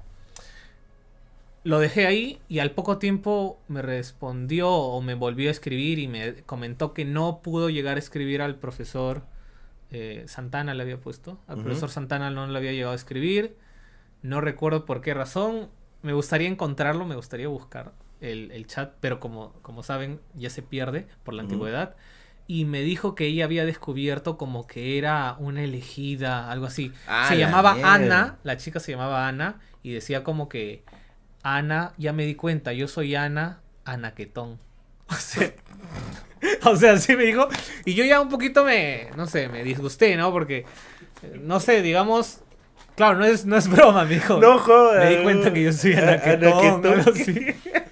lo 1.64 1.80
dejé 1.80 2.08
ahí 2.08 2.42
y 2.50 2.60
al 2.60 2.72
poco 2.72 2.98
tiempo 2.98 3.58
me 3.70 3.82
respondió 3.82 4.70
o 4.70 5.02
me 5.02 5.14
volvió 5.14 5.48
a 5.48 5.52
escribir 5.52 5.98
y 5.98 6.10
me 6.10 6.44
comentó 6.44 6.94
que 6.94 7.06
no 7.06 7.40
pudo 7.42 7.70
llegar 7.70 7.96
a 7.96 8.00
escribir 8.00 8.42
al 8.42 8.56
profesor 8.56 9.24
eh, 9.92 10.26
Santana, 10.28 10.74
le 10.74 10.84
había 10.84 11.00
puesto. 11.00 11.40
Al 11.48 11.64
profesor 11.64 11.90
Santana 11.90 12.32
no 12.32 12.46
le 12.48 12.58
había 12.58 12.74
llegado 12.74 12.92
a 12.92 12.98
escribir. 12.98 13.56
No 14.24 14.42
recuerdo 14.42 14.84
por 14.84 15.00
qué 15.00 15.14
razón. 15.14 15.70
Me 16.02 16.12
gustaría 16.12 16.50
encontrarlo, 16.50 17.06
me 17.06 17.16
gustaría 17.16 17.48
buscar 17.48 17.94
el, 18.22 18.52
el 18.52 18.68
chat, 18.68 18.94
pero 19.00 19.20
como, 19.20 19.54
como 19.62 19.84
saben, 19.84 20.20
ya 20.36 20.50
se 20.50 20.62
pierde 20.62 21.08
por 21.24 21.34
la 21.34 21.44
antigüedad. 21.44 21.96
Y 22.48 22.66
me 22.66 22.82
dijo 22.82 23.14
que 23.14 23.28
ella 23.28 23.46
había 23.46 23.64
descubierto 23.64 24.38
como 24.38 24.66
que 24.66 24.98
era 24.98 25.36
una 25.38 25.64
elegida, 25.64 26.52
algo 26.52 26.66
así. 26.66 26.92
Ah, 27.08 27.28
se 27.30 27.36
la 27.36 27.46
llamaba 27.46 27.76
mierda. 27.76 27.94
Ana, 27.94 28.38
la 28.44 28.58
chica 28.58 28.80
se 28.80 28.92
llamaba 28.92 29.28
Ana, 29.28 29.60
y 29.84 29.94
decía 29.94 30.24
como 30.24 30.50
que 30.50 30.84
Ana, 31.44 31.94
ya 31.98 32.12
me 32.12 32.26
di 32.26 32.36
cuenta, 32.36 32.74
yo 32.74 32.88
soy 32.88 33.16
Ana 33.16 33.62
Anaquetón. 33.86 34.60
O 35.12 35.16
sea, 35.16 35.52
o 36.64 36.76
sea, 36.76 36.94
así 36.94 37.16
me 37.16 37.24
dijo. 37.24 37.48
Y 37.84 37.96
yo 37.96 38.06
ya 38.06 38.22
un 38.22 38.30
poquito 38.30 38.64
me, 38.64 39.10
no 39.18 39.26
sé, 39.26 39.50
me 39.50 39.64
disgusté, 39.64 40.16
¿no? 40.16 40.32
Porque, 40.32 40.66
eh, 41.24 41.40
no 41.42 41.60
sé, 41.60 41.82
digamos, 41.82 42.42
claro, 42.96 43.18
no 43.18 43.26
es, 43.26 43.46
no 43.46 43.58
es 43.58 43.68
broma, 43.72 44.06
me 44.06 44.16
dijo. 44.16 44.40
No 44.40 44.60
jodas. 44.60 45.04
Me 45.04 45.18
di 45.18 45.24
cuenta 45.24 45.52
que 45.52 45.64
yo 45.64 45.74
soy 45.74 45.94
Anaquetón. 45.96 47.00
Así. 47.00 47.48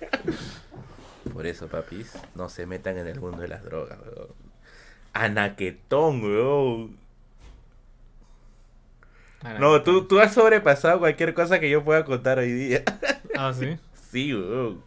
Por 1.37 1.45
eso, 1.45 1.67
papis, 1.67 2.13
no 2.33 2.49
se 2.49 2.65
metan 2.65 2.97
en 2.97 3.05
el 3.05 3.19
mundo 3.19 3.37
de 3.43 3.47
las 3.47 3.63
drogas, 3.63 3.99
weón. 3.99 4.29
Anaquetón, 5.13 6.23
weón. 6.23 6.97
No, 9.59 9.83
tú, 9.83 10.05
tú 10.07 10.19
has 10.19 10.33
sobrepasado 10.33 10.97
cualquier 10.97 11.35
cosa 11.35 11.59
que 11.59 11.69
yo 11.69 11.83
pueda 11.83 12.03
contar 12.05 12.39
hoy 12.39 12.51
día. 12.51 12.83
Ah, 13.37 13.53
sí. 13.57 13.77
Sí, 14.11 14.33
weón. 14.33 14.81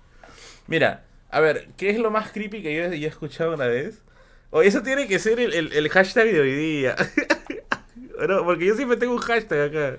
Mira, 0.67 1.05
a 1.31 1.39
ver, 1.39 1.69
¿qué 1.77 1.91
es 1.91 1.99
lo 2.01 2.11
más 2.11 2.33
creepy 2.33 2.63
que 2.63 2.75
yo, 2.75 2.89
yo 2.95 3.07
he 3.07 3.11
escuchado 3.11 3.55
una 3.55 3.67
vez? 3.67 4.03
O 4.51 4.63
eso 4.63 4.83
tiene 4.83 5.07
que 5.07 5.21
ser 5.21 5.39
el, 5.39 5.53
el- 5.55 5.73
el 5.73 5.89
hashtag 5.89 6.25
de 6.33 6.41
hoy 6.41 6.53
día. 6.55 6.97
No, 8.29 8.45
porque 8.45 8.67
yo 8.67 8.75
siempre 8.77 8.97
tengo 8.99 9.13
un 9.15 9.19
hashtag 9.21 9.71
acá. 9.71 9.97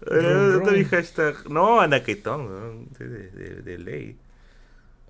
¿Dónde 0.00 0.56
está 0.58 0.70
mi 0.70 0.84
hashtag? 0.84 1.50
No, 1.50 1.80
anaquetón, 1.82 2.88
de- 2.98 3.62
de 3.62 3.78
ley. 3.78 4.16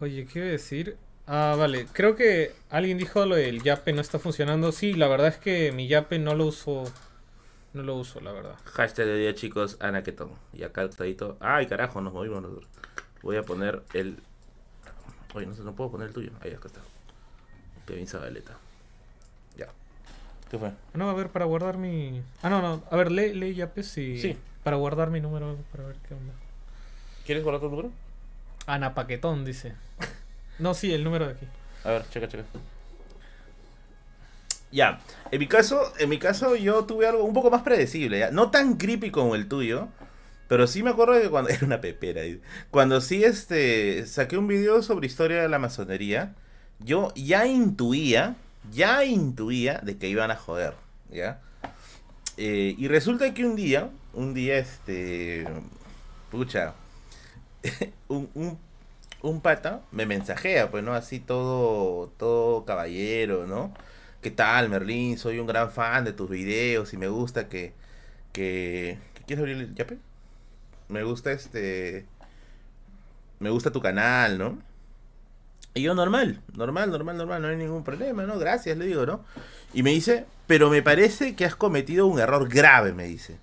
Oye, 0.01 0.27
¿qué 0.27 0.39
iba 0.41 0.49
a 0.49 0.51
decir? 0.51 0.97
Ah, 1.27 1.55
vale. 1.59 1.87
Creo 1.93 2.15
que 2.17 2.53
alguien 2.71 2.99
dijo 2.99 3.25
lo 3.27 3.35
del 3.37 3.63
Yape 3.63 3.93
no 3.93 4.01
está 4.01 4.19
funcionando. 4.19 4.71
Sí, 4.73 4.93
la 4.93 5.09
verdad 5.09 5.29
es 5.29 5.39
que 5.39 5.73
mi 5.73 5.89
Yape 5.89 6.19
no 6.19 6.35
lo 6.35 6.47
uso. 6.47 6.85
No 7.73 7.83
lo 7.83 7.97
uso, 7.97 8.21
la 8.21 8.33
verdad. 8.33 8.55
Hashtag 8.65 9.07
de 9.07 9.19
día, 9.19 9.35
chicos, 9.35 9.77
anaquetón. 9.81 10.31
Y 10.53 10.63
acá 10.63 10.83
el 10.83 10.91
todito. 10.91 11.37
Ay, 11.41 11.67
carajo, 11.67 12.01
nos 12.01 12.13
movimos 12.13 12.43
nosotros. 12.43 12.69
Voy 13.23 13.37
a 13.37 13.43
poner 13.43 13.83
el. 13.93 14.19
Oye, 15.35 15.47
no 15.47 15.55
sé, 15.55 15.63
no 15.63 15.75
puedo 15.75 15.91
poner 15.91 16.09
el 16.09 16.15
tuyo. 16.15 16.31
Ahí, 16.41 16.53
acá 16.53 16.69
está. 16.69 16.81
Kevin 17.87 18.07
Zabaleta. 18.07 18.57
Ya. 19.57 19.67
¿Qué 20.51 20.59
fue? 20.59 20.69
Ah, 20.69 20.75
No, 20.95 21.11
a 21.11 21.15
ver, 21.15 21.29
para 21.31 21.45
guardar 21.45 21.77
mi. 21.77 22.23
Ah, 22.43 22.49
no, 22.51 22.63
no. 22.63 22.83
A 22.91 22.97
ver, 22.97 23.11
lee, 23.11 23.35
lee 23.35 23.55
Yape 23.55 23.83
si. 23.83 24.19
Sí. 24.21 24.37
Para 24.63 24.77
guardar 24.77 25.11
mi 25.11 25.21
número, 25.21 25.57
para 25.73 25.85
ver 25.87 25.97
qué 26.09 26.15
onda. 26.15 26.33
¿Quieres 27.25 27.43
guardar 27.45 27.61
tu 27.61 27.69
número? 27.69 27.91
Ana 28.67 28.95
Paquetón, 28.95 29.45
dice. 29.45 29.75
No, 30.59 30.75
sí, 30.75 30.93
el 30.93 31.05
número 31.05 31.27
de 31.27 31.33
aquí. 31.33 31.47
A 31.85 31.91
ver, 31.91 32.09
checa, 32.11 32.29
checa. 32.29 32.45
Ya, 34.73 35.01
en 35.31 35.39
mi 35.39 35.47
caso, 35.47 35.93
en 35.99 36.09
mi 36.09 36.19
caso 36.19 36.57
yo 36.57 36.85
tuve 36.85 37.07
algo 37.07 37.25
un 37.25 37.33
poco 37.33 37.51
más 37.51 37.63
predecible, 37.63 38.19
¿ya? 38.19 38.31
no 38.31 38.51
tan 38.51 38.77
creepy 38.77 39.11
como 39.11 39.35
el 39.37 39.49
tuyo, 39.49 39.89
pero 40.49 40.67
sí 40.67 40.83
me 40.83 40.91
acuerdo 40.91 41.21
que 41.21 41.31
cuando 41.31 41.51
era 41.51 41.65
una 41.65 41.81
pepera, 41.81 42.23
cuando 42.71 43.01
sí 43.01 43.25
este 43.25 44.07
saqué 44.07 44.37
un 44.37 44.49
video 44.49 44.83
sobre 44.83 45.07
historia 45.07 45.41
de 45.41 45.49
la 45.49 45.59
masonería, 45.59 46.35
yo 46.81 47.13
ya 47.15 47.47
intuía, 47.47 48.37
ya 48.73 49.05
intuía 49.05 49.81
de 49.83 49.97
que 49.99 50.09
iban 50.09 50.31
a 50.31 50.37
joder, 50.37 50.75
¿ya? 51.11 51.41
Eh, 52.37 52.75
y 52.77 52.89
resulta 52.89 53.33
que 53.33 53.47
un 53.47 53.57
día, 53.57 53.89
un 54.13 54.35
día 54.35 54.59
este 54.59 55.47
pucha, 56.31 56.75
un, 58.09 58.29
un 58.35 58.59
un 59.23 59.41
pata 59.41 59.83
me 59.93 60.07
mensajea, 60.07 60.71
pues, 60.71 60.85
¿no? 60.85 60.95
Así 60.95 61.21
todo, 61.21 62.09
todo 62.19 62.65
caballero, 62.65 63.47
¿no? 63.47 63.73
¿Qué 64.23 64.31
tal, 64.31 64.69
Merlín? 64.69 65.19
Soy 65.19 65.39
un 65.39 65.47
gran 65.47 65.71
fan 65.71 66.05
de 66.05 66.13
tus 66.13 66.29
videos 66.31 66.93
y 66.93 66.97
me 66.97 67.09
gusta 67.09 67.49
que... 67.49 67.73
que... 68.33 68.99
¿que 69.15 69.23
¿Quieres 69.25 69.41
abrir 69.41 69.57
el 69.57 69.75
yape? 69.75 69.99
Me 70.89 71.03
gusta 71.03 71.33
este... 71.33 72.07
Me 73.39 73.51
gusta 73.51 73.71
tu 73.71 73.81
canal, 73.81 74.39
¿no? 74.39 74.59
Y 75.75 75.83
yo 75.83 75.95
normal, 75.95 76.41
normal, 76.55 76.91
normal, 76.91 77.19
normal, 77.19 77.43
no 77.43 77.49
hay 77.49 77.57
ningún 77.57 77.85
problema, 77.85 78.25
¿no? 78.25 78.39
Gracias, 78.39 78.79
le 78.79 78.87
digo, 78.87 79.05
¿no? 79.05 79.25
Y 79.75 79.83
me 79.83 79.91
dice, 79.91 80.25
pero 80.47 80.71
me 80.71 80.83
parece 80.83 81.37
que 81.37 81.45
has 81.45 81.55
cometido 81.55 82.07
un 82.07 82.19
error 82.19 82.49
grave, 82.49 82.95
me 82.95 83.05
dice. 83.05 83.39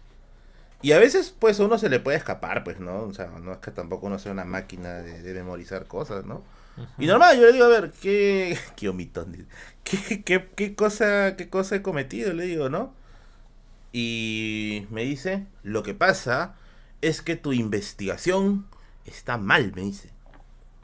Y 0.84 0.92
a 0.92 1.00
veces, 1.00 1.34
pues, 1.38 1.60
a 1.60 1.66
uno 1.66 1.80
se 1.80 1.90
le 1.90 2.00
puede 2.00 2.18
escapar, 2.18 2.64
pues, 2.64 2.80
¿no? 2.80 3.04
O 3.04 3.14
sea, 3.14 3.28
no 3.42 3.54
es 3.54 3.58
que 3.60 3.72
tampoco 3.72 4.06
uno 4.06 4.20
sea 4.20 4.34
una 4.34 4.44
máquina 4.46 4.96
de, 4.96 5.24
de 5.24 5.34
memorizar 5.34 5.88
cosas, 5.88 6.26
¿no? 6.26 6.44
Y 6.98 7.06
normal, 7.06 7.38
yo 7.38 7.46
le 7.46 7.54
digo, 7.54 7.66
a 7.66 7.70
ver, 7.70 7.92
¿qué... 8.02 8.58
¿Qué 8.76 8.90
omitón? 8.90 9.48
¿Qué, 9.84 10.24
qué, 10.24 10.50
qué 10.56 10.76
cosa, 10.76 11.36
¿Qué 11.38 11.50
cosa 11.50 11.78
he 11.78 11.82
cometido? 11.82 12.34
Le 12.34 12.46
digo, 12.46 12.70
¿no? 12.70 12.94
Y 13.92 14.88
me 14.90 15.04
dice, 15.04 15.46
lo 15.64 15.84
que 15.84 15.94
pasa 15.94 16.56
es 17.02 17.22
que 17.22 17.36
tu 17.36 17.54
investigación 17.54 18.66
está 19.06 19.38
mal, 19.38 19.72
me 19.76 19.84
dice. 19.84 20.10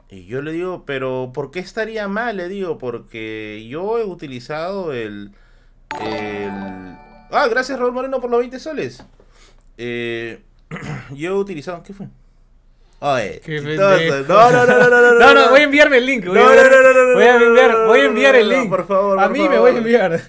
Y 0.08 0.26
yo 0.26 0.42
le 0.42 0.52
digo, 0.52 0.84
pero 0.86 1.30
¿por 1.34 1.50
qué 1.50 1.60
estaría 1.60 2.08
mal? 2.08 2.36
Le 2.36 2.48
digo, 2.48 2.78
porque 2.78 3.66
yo 3.68 3.98
he 3.98 4.04
utilizado 4.04 4.92
el... 4.92 5.32
el... 6.00 6.50
Ah, 7.32 7.46
gracias 7.48 7.78
Raúl 7.78 7.92
Moreno 7.92 8.20
por 8.20 8.30
los 8.30 8.40
20 8.40 8.58
soles. 8.58 9.04
Eh, 9.82 10.38
yo 11.12 11.30
he 11.30 11.32
utilizado... 11.32 11.82
¿Qué 11.82 11.94
fue? 11.94 12.06
Oye. 12.98 13.40
No, 13.48 14.50
no, 14.52 14.66
no, 14.66 14.66
no, 14.66 14.90
no, 14.90 15.00
no, 15.00 15.18
No, 15.18 15.34
no, 15.34 15.48
voy 15.50 15.60
a 15.60 15.64
enviarme 15.64 15.96
el 15.98 16.04
link. 16.06 16.26
Voy 16.26 16.36
a 16.38 16.42
enviar, 16.42 16.70
no, 16.70 16.82
no, 16.82 16.92
no, 16.92 17.04
no, 17.06 17.14
voy 17.14 17.24
a 17.24 17.34
enviar, 17.36 17.86
voy 17.86 18.24
a 18.26 18.30
el 18.40 18.48
link. 18.48 18.68
por 18.68 18.86
favor, 18.86 19.18
A 19.18 19.22
por 19.24 19.32
mí 19.32 19.48
me 19.48 19.58
voy 19.58 19.74
a 19.74 19.78
enviar. 19.78 20.20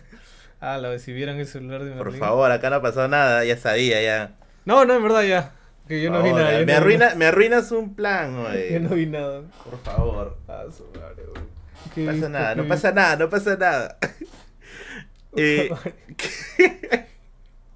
Ah, 0.61 0.77
lo 0.77 0.97
si 0.99 1.11
vieran 1.11 1.37
el 1.37 1.47
celular 1.47 1.83
de 1.83 1.91
Por 1.91 2.05
Merlín. 2.05 2.19
favor, 2.19 2.49
acá 2.51 2.69
no 2.69 2.77
ha 2.77 2.81
pasado 2.81 3.07
nada, 3.09 3.43
ya 3.43 3.57
sabía, 3.57 4.01
ya. 4.01 4.35
No, 4.63 4.85
no, 4.85 4.93
en 4.95 5.03
verdad 5.03 5.23
ya. 5.23 5.51
Que 5.87 6.01
yo 6.01 6.11
no 6.11 6.23
vi 6.23 6.29
Por 6.29 6.39
nada. 6.39 6.63
me, 6.65 6.73
arruina, 6.73 7.15
me 7.15 7.25
arruinas 7.25 7.71
un 7.73 7.93
plan, 7.95 8.37
oye. 8.45 8.71
Yo 8.71 8.79
no 8.79 8.89
vi 8.89 9.05
nada. 9.07 9.41
Por 9.65 9.77
favor. 9.83 10.37
Ah, 10.47 10.63
su 10.75 10.85
madre. 10.97 11.23
No 11.35 11.41
¿Qué 11.93 12.05
pasa 12.05 12.29
nada, 12.29 12.55
¿Qué 12.55 12.61
no 12.61 12.67
pasa 12.69 12.91
nada, 12.93 13.15
no 13.17 13.29
pasa 13.29 13.55
nada. 13.57 13.97
eh, 15.35 15.69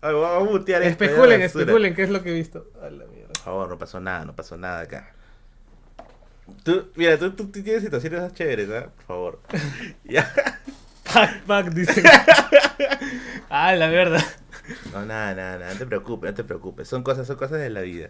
a 0.08 0.40
mutear 0.44 0.82
esto, 0.84 1.04
Especulen, 1.04 1.42
basura. 1.42 1.62
especulen, 1.64 1.96
¿qué 1.96 2.04
es 2.04 2.10
lo 2.10 2.22
que 2.24 2.30
he 2.32 2.34
visto? 2.34 2.68
A 2.82 2.90
la 2.90 3.06
mierda. 3.06 3.28
Por 3.34 3.38
favor, 3.44 3.70
no 3.70 3.78
pasó 3.78 4.00
nada, 4.00 4.26
no 4.26 4.36
pasó 4.36 4.58
nada 4.58 4.82
acá. 4.82 5.12
Tú, 6.64 6.90
mira, 6.96 7.18
tú, 7.18 7.32
tú, 7.32 7.48
tú 7.48 7.64
tienes 7.64 7.82
situaciones 7.84 8.34
chéveres, 8.34 8.70
¿ah? 8.70 8.90
Por 8.96 9.06
favor. 9.06 9.40
ya. 10.04 10.32
Pack, 11.12 11.44
pack, 11.44 11.70
dice. 11.70 12.04
ah, 13.50 13.74
la 13.76 13.88
verdad. 13.90 14.24
No, 14.94 15.06
nada, 15.06 15.34
nada, 15.36 15.58
nada, 15.60 15.74
no 15.74 15.80
te 15.80 15.86
preocupes, 15.86 16.32
no 16.32 16.36
te 16.36 16.44
preocupes. 16.44 16.88
Son 16.88 17.04
cosas, 17.04 17.28
son 17.28 17.36
cosas 17.38 17.60
de 17.60 17.70
la 17.70 17.82
vida. 17.82 18.10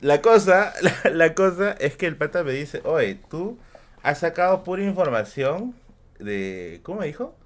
La 0.00 0.20
cosa, 0.22 0.72
la, 0.82 1.10
la 1.10 1.34
cosa 1.34 1.72
es 1.72 1.96
que 1.96 2.06
el 2.06 2.16
pata 2.16 2.42
me 2.44 2.52
dice, 2.52 2.80
oye, 2.84 3.18
tú 3.30 3.58
has 4.02 4.18
sacado 4.20 4.62
pura 4.64 4.82
información 4.82 5.74
de, 6.18 6.80
¿cómo 6.82 7.00
me 7.00 7.06
dijo? 7.06 7.36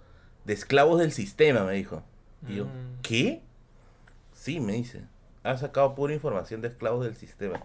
De 0.45 0.53
esclavos 0.53 1.01
del 1.01 1.13
sistema, 1.13 1.65
me 1.65 1.73
dijo. 1.75 2.03
Y 2.49 2.57
yo, 2.57 2.65
Mm. 2.67 3.01
¿qué? 3.03 3.43
Sí, 4.45 4.61
me 4.61 4.75
dice. 4.75 5.01
Has 5.43 5.61
sacado 5.61 5.95
pura 5.95 6.13
información 6.13 6.61
de 6.61 6.69
esclavos 6.69 7.03
del 7.03 7.17
sistema. 7.17 7.63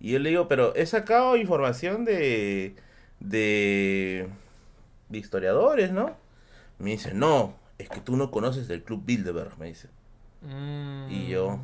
Y 0.00 0.10
yo 0.10 0.18
le 0.18 0.30
digo, 0.30 0.48
pero 0.48 0.74
he 0.74 0.84
sacado 0.84 1.36
información 1.36 2.04
de, 2.04 2.74
de, 3.20 4.28
de 5.08 5.18
historiadores, 5.18 5.92
¿no? 5.92 6.16
Me 6.80 6.90
dice, 6.90 7.14
no, 7.14 7.54
es 7.78 7.88
que 7.88 8.00
tú 8.00 8.16
no 8.16 8.32
conoces 8.32 8.68
el 8.70 8.82
Club 8.82 9.04
Bilderberg, 9.04 9.56
me 9.56 9.66
dice. 9.66 9.86
Mm. 10.40 11.12
Y 11.12 11.28
yo, 11.28 11.60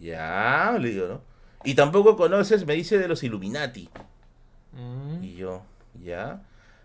ya, 0.00 0.78
le 0.80 0.88
digo, 0.88 1.06
¿no? 1.06 1.20
Y 1.62 1.74
tampoco 1.74 2.16
conoces, 2.16 2.64
me 2.64 2.72
dice, 2.72 2.96
de 2.96 3.06
los 3.06 3.22
Illuminati. 3.22 3.90
Mm. 4.72 5.22
Y 5.22 5.34
yo, 5.34 5.62
ya. 6.02 6.40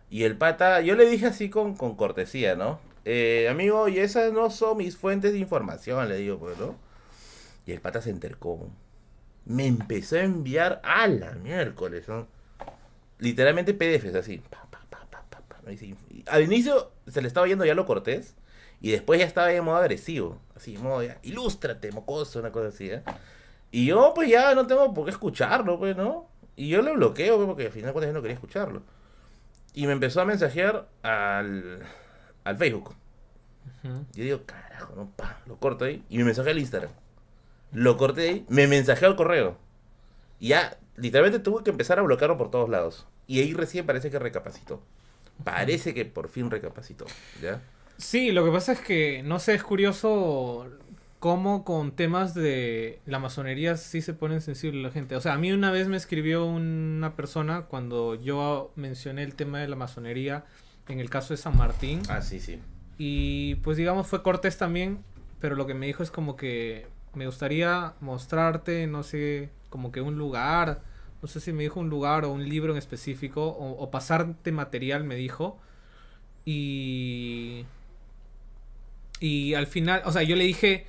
Y 0.09 0.23
el 0.23 0.35
pata, 0.35 0.81
yo 0.81 0.95
le 0.95 1.09
dije 1.09 1.27
así 1.27 1.49
con, 1.49 1.77
con 1.77 1.95
cortesía, 1.95 2.55
¿no? 2.55 2.81
Eh, 3.05 3.47
amigo, 3.49 3.87
y 3.87 3.99
esas 3.99 4.33
no 4.33 4.49
son 4.49 4.79
mis 4.79 4.97
fuentes 4.97 5.31
de 5.31 5.39
información, 5.39 6.09
le 6.09 6.17
digo, 6.17 6.39
pues, 6.39 6.57
¿no? 6.57 6.83
Y 7.65 7.71
el 7.71 7.81
pata 7.81 8.01
se 8.01 8.09
entercó. 8.09 8.69
Me 9.45 9.67
empezó 9.67 10.15
a 10.17 10.23
enviar 10.23 10.81
a 10.83 11.07
la 11.07 11.31
miércoles, 11.33 12.07
¿no? 12.07 12.27
Literalmente 13.19 13.73
PDFs 13.73 14.15
así. 14.15 14.37
Pa, 14.37 14.67
pa, 14.69 14.81
pa, 14.89 15.05
pa, 15.09 15.23
pa, 15.29 15.39
pa, 15.41 15.61
¿no? 15.63 15.71
Y 15.71 15.95
y 16.09 16.23
Al 16.27 16.43
inicio 16.43 16.91
se 17.07 17.21
le 17.21 17.27
estaba 17.27 17.47
yendo 17.47 17.65
ya 17.65 17.75
lo 17.75 17.85
cortés. 17.85 18.35
Y 18.81 18.91
después 18.91 19.19
ya 19.19 19.25
estaba 19.25 19.51
en 19.51 19.63
modo 19.63 19.77
agresivo. 19.77 20.39
Así, 20.55 20.75
en 20.75 20.83
modo 20.83 21.03
ya, 21.03 21.17
ilústrate, 21.23 21.91
mocoso, 21.91 22.39
una 22.39 22.51
cosa 22.51 22.67
así, 22.69 22.89
¿eh? 22.89 23.03
Y 23.71 23.85
yo, 23.87 24.13
pues 24.13 24.29
ya 24.29 24.53
no 24.55 24.67
tengo 24.67 24.93
por 24.93 25.05
qué 25.05 25.11
escucharlo, 25.11 25.79
pues, 25.79 25.97
¿no? 25.97 26.29
Y 26.55 26.69
yo 26.69 26.81
lo 26.81 26.93
bloqueo, 26.93 27.35
pues, 27.37 27.47
porque 27.47 27.65
al 27.65 27.71
final 27.71 27.87
de 27.87 27.93
cuentas 27.93 28.09
yo 28.09 28.13
no 28.13 28.21
quería 28.21 28.35
escucharlo. 28.35 28.83
Y 29.73 29.87
me 29.87 29.93
empezó 29.93 30.21
a 30.21 30.25
mensajear 30.25 30.87
al, 31.03 31.79
al 32.43 32.57
Facebook. 32.57 32.95
Yo 33.83 34.23
digo, 34.23 34.41
carajo, 34.45 34.93
no, 34.95 35.09
pa, 35.15 35.41
lo 35.45 35.57
corto 35.57 35.85
ahí. 35.85 36.03
Y 36.09 36.17
me 36.17 36.23
mensajea 36.23 36.53
al 36.53 36.59
Instagram. 36.59 36.91
Lo 37.71 37.97
corté 37.97 38.29
ahí, 38.29 38.45
me 38.49 38.67
mensajeó 38.67 39.07
al 39.07 39.15
correo. 39.15 39.57
Y 40.39 40.49
ya, 40.49 40.77
literalmente 40.95 41.39
tuve 41.39 41.63
que 41.63 41.71
empezar 41.71 41.99
a 41.99 42.03
bloquearlo 42.03 42.37
por 42.37 42.51
todos 42.51 42.69
lados. 42.69 43.07
Y 43.27 43.39
ahí 43.39 43.53
recién 43.53 43.85
parece 43.85 44.09
que 44.09 44.19
recapacitó. 44.19 44.81
Parece 45.43 45.93
que 45.93 46.05
por 46.05 46.29
fin 46.29 46.49
recapacitó, 46.49 47.05
¿ya? 47.41 47.61
Sí, 47.97 48.31
lo 48.31 48.45
que 48.45 48.51
pasa 48.51 48.73
es 48.73 48.81
que, 48.81 49.23
no 49.23 49.39
sé, 49.39 49.53
es 49.53 49.63
curioso 49.63 50.67
cómo 51.19 51.63
con 51.63 51.91
temas 51.91 52.33
de 52.33 52.99
la 53.05 53.19
masonería 53.19 53.77
sí 53.77 54.01
se 54.01 54.13
ponen 54.13 54.41
sensibles 54.41 54.83
la 54.83 54.91
gente. 54.91 55.15
O 55.15 55.21
sea, 55.21 55.33
a 55.33 55.37
mí 55.37 55.51
una 55.51 55.71
vez 55.71 55.87
me 55.87 55.97
escribió 55.97 56.45
una 56.45 57.15
persona 57.15 57.63
cuando 57.63 58.15
yo 58.15 58.71
mencioné 58.75 59.23
el 59.23 59.35
tema 59.35 59.59
de 59.59 59.67
la 59.67 59.75
masonería 59.75 60.45
en 60.87 60.99
el 60.99 61.09
caso 61.09 61.33
de 61.33 61.37
San 61.37 61.57
Martín. 61.57 62.01
Ah, 62.09 62.21
sí, 62.21 62.39
sí. 62.39 62.59
Y 62.97 63.55
pues 63.55 63.77
digamos 63.77 64.07
fue 64.07 64.23
cortés 64.23 64.57
también, 64.57 65.03
pero 65.39 65.55
lo 65.55 65.65
que 65.65 65.73
me 65.73 65.87
dijo 65.87 66.03
es 66.03 66.11
como 66.11 66.35
que 66.35 66.87
me 67.15 67.25
gustaría 67.25 67.93
mostrarte, 68.01 68.87
no 68.87 69.03
sé, 69.03 69.49
como 69.69 69.91
que 69.91 70.01
un 70.01 70.17
lugar, 70.17 70.81
no 71.21 71.27
sé 71.27 71.39
si 71.39 71.51
me 71.53 71.63
dijo 71.63 71.79
un 71.79 71.89
lugar 71.89 72.25
o 72.25 72.31
un 72.31 72.47
libro 72.47 72.71
en 72.73 72.77
específico, 72.77 73.45
o, 73.47 73.71
o 73.71 73.91
pasarte 73.91 74.51
material, 74.51 75.03
me 75.03 75.15
dijo. 75.15 75.57
Y... 76.45 77.65
Y 79.19 79.53
al 79.53 79.65
final, 79.67 80.01
o 80.05 80.11
sea, 80.11 80.23
yo 80.23 80.35
le 80.35 80.43
dije, 80.43 80.87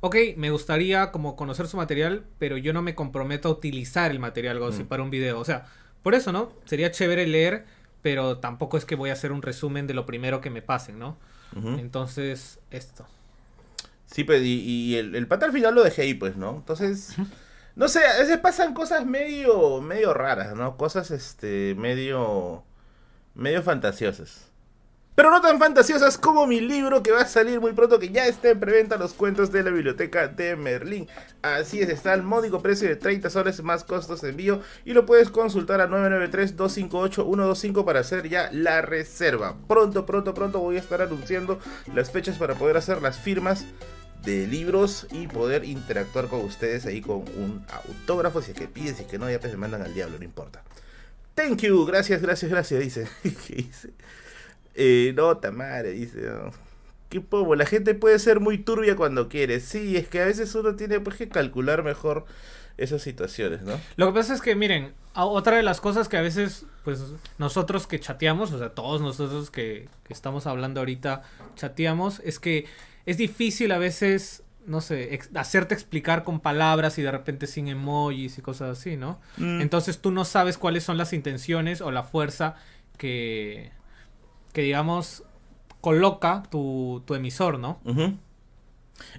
ok, 0.00 0.16
me 0.36 0.50
gustaría 0.50 1.12
como 1.12 1.36
conocer 1.36 1.66
su 1.68 1.76
material, 1.76 2.24
pero 2.38 2.56
yo 2.56 2.72
no 2.72 2.82
me 2.82 2.94
comprometo 2.94 3.48
a 3.48 3.52
utilizar 3.52 4.10
el 4.10 4.18
material 4.18 4.62
así 4.62 4.84
Mm. 4.84 4.86
para 4.86 5.02
un 5.02 5.10
video. 5.10 5.38
O 5.38 5.44
sea, 5.44 5.66
por 6.02 6.14
eso, 6.14 6.32
¿no? 6.32 6.52
Sería 6.64 6.90
chévere 6.90 7.26
leer, 7.26 7.66
pero 8.00 8.38
tampoco 8.38 8.78
es 8.78 8.84
que 8.86 8.94
voy 8.94 9.10
a 9.10 9.12
hacer 9.12 9.32
un 9.32 9.42
resumen 9.42 9.86
de 9.86 9.94
lo 9.94 10.06
primero 10.06 10.40
que 10.40 10.50
me 10.50 10.62
pasen, 10.62 10.98
¿no? 10.98 11.16
Entonces, 11.78 12.58
esto. 12.70 13.06
Sí, 14.10 14.24
pues, 14.24 14.42
y, 14.42 14.60
y 14.60 14.96
el, 14.96 15.14
el 15.14 15.26
pata 15.28 15.46
al 15.46 15.52
final 15.52 15.74
lo 15.74 15.84
dejé 15.84 16.02
ahí, 16.02 16.14
pues, 16.14 16.36
¿no? 16.36 16.56
Entonces, 16.56 17.14
no 17.76 17.88
sé, 17.88 18.04
a 18.06 18.18
veces 18.18 18.38
pasan 18.38 18.74
cosas 18.74 19.04
medio, 19.06 19.80
medio 19.82 20.14
raras, 20.14 20.56
¿no? 20.56 20.76
Cosas, 20.76 21.10
este, 21.10 21.74
medio, 21.76 22.64
medio 23.34 23.62
fantasiosas. 23.62 24.48
Pero 25.14 25.30
no 25.32 25.40
tan 25.40 25.58
fantasiosas 25.58 26.16
como 26.16 26.46
mi 26.46 26.60
libro 26.60 27.02
que 27.02 27.10
va 27.10 27.22
a 27.22 27.26
salir 27.26 27.60
muy 27.60 27.72
pronto, 27.72 27.98
que 27.98 28.10
ya 28.10 28.28
está 28.28 28.50
en 28.50 28.60
preventa 28.60 28.96
los 28.96 29.14
cuentos 29.14 29.50
de 29.50 29.64
la 29.64 29.70
biblioteca 29.70 30.28
de 30.28 30.54
Merlín. 30.54 31.08
Así 31.42 31.80
es, 31.80 31.88
está 31.88 32.12
al 32.12 32.22
módico 32.22 32.62
precio 32.62 32.88
de 32.88 32.94
30 32.94 33.28
soles 33.28 33.60
más 33.64 33.82
costos 33.82 34.20
de 34.20 34.28
envío 34.28 34.60
y 34.84 34.92
lo 34.92 35.06
puedes 35.06 35.30
consultar 35.30 35.80
a 35.80 35.88
993-258-125 35.88 37.84
para 37.84 37.98
hacer 37.98 38.28
ya 38.28 38.48
la 38.52 38.80
reserva. 38.80 39.56
Pronto, 39.66 40.06
pronto, 40.06 40.34
pronto 40.34 40.60
voy 40.60 40.76
a 40.76 40.80
estar 40.80 41.02
anunciando 41.02 41.58
las 41.92 42.12
fechas 42.12 42.38
para 42.38 42.54
poder 42.54 42.76
hacer 42.76 43.02
las 43.02 43.18
firmas 43.18 43.66
de 44.24 44.46
libros 44.46 45.06
y 45.10 45.26
poder 45.26 45.64
interactuar 45.64 46.28
con 46.28 46.40
ustedes 46.40 46.86
ahí 46.86 47.00
con 47.00 47.18
un 47.18 47.64
autógrafo. 47.68 48.42
Si 48.42 48.52
es 48.52 48.58
que 48.58 48.68
piden, 48.68 48.94
si 48.94 49.02
es 49.02 49.08
que 49.08 49.18
no, 49.18 49.30
ya 49.30 49.40
pues 49.40 49.52
me 49.52 49.58
mandan 49.58 49.82
al 49.82 49.94
diablo, 49.94 50.18
no 50.18 50.24
importa. 50.24 50.62
Thank 51.34 51.62
you, 51.62 51.84
gracias, 51.86 52.20
gracias, 52.20 52.50
gracias, 52.50 52.80
dice. 52.80 53.08
¿Qué 53.22 53.54
dice? 53.54 53.90
Eh, 54.74 55.12
no, 55.16 55.34
dice. 55.34 56.20
no. 56.22 56.52
Qué 57.08 57.20
poco, 57.20 57.54
la 57.54 57.64
gente 57.64 57.94
puede 57.94 58.18
ser 58.18 58.38
muy 58.38 58.58
turbia 58.58 58.96
cuando 58.96 59.28
quiere. 59.28 59.60
Sí, 59.60 59.96
es 59.96 60.08
que 60.08 60.20
a 60.20 60.26
veces 60.26 60.54
uno 60.54 60.74
tiene 60.76 61.00
pues, 61.00 61.16
que 61.16 61.28
calcular 61.28 61.82
mejor 61.82 62.26
esas 62.76 63.02
situaciones, 63.02 63.62
¿no? 63.62 63.80
Lo 63.96 64.06
que 64.06 64.12
pasa 64.12 64.34
es 64.34 64.42
que, 64.42 64.54
miren, 64.54 64.92
otra 65.14 65.56
de 65.56 65.62
las 65.62 65.80
cosas 65.80 66.08
que 66.08 66.16
a 66.16 66.20
veces, 66.20 66.66
pues, 66.84 67.02
nosotros 67.38 67.86
que 67.86 67.98
chateamos, 67.98 68.52
o 68.52 68.58
sea, 68.58 68.70
todos 68.70 69.00
nosotros 69.00 69.50
que 69.50 69.88
estamos 70.08 70.46
hablando 70.46 70.80
ahorita 70.80 71.22
chateamos, 71.56 72.20
es 72.24 72.38
que 72.38 72.66
es 73.10 73.16
difícil 73.16 73.72
a 73.72 73.78
veces, 73.78 74.42
no 74.66 74.80
sé, 74.80 75.14
ex- 75.14 75.30
hacerte 75.34 75.74
explicar 75.74 76.24
con 76.24 76.40
palabras 76.40 76.98
y 76.98 77.02
de 77.02 77.10
repente 77.10 77.46
sin 77.46 77.68
emojis 77.68 78.38
y 78.38 78.42
cosas 78.42 78.78
así, 78.78 78.96
¿no? 78.96 79.18
Mm. 79.38 79.60
Entonces 79.60 80.00
tú 80.00 80.10
no 80.10 80.24
sabes 80.24 80.58
cuáles 80.58 80.84
son 80.84 80.98
las 80.98 81.12
intenciones 81.12 81.80
o 81.80 81.90
la 81.90 82.02
fuerza 82.02 82.56
que, 82.98 83.70
que 84.52 84.62
digamos, 84.62 85.24
coloca 85.80 86.42
tu, 86.50 87.02
tu 87.06 87.14
emisor, 87.14 87.58
¿no? 87.58 87.80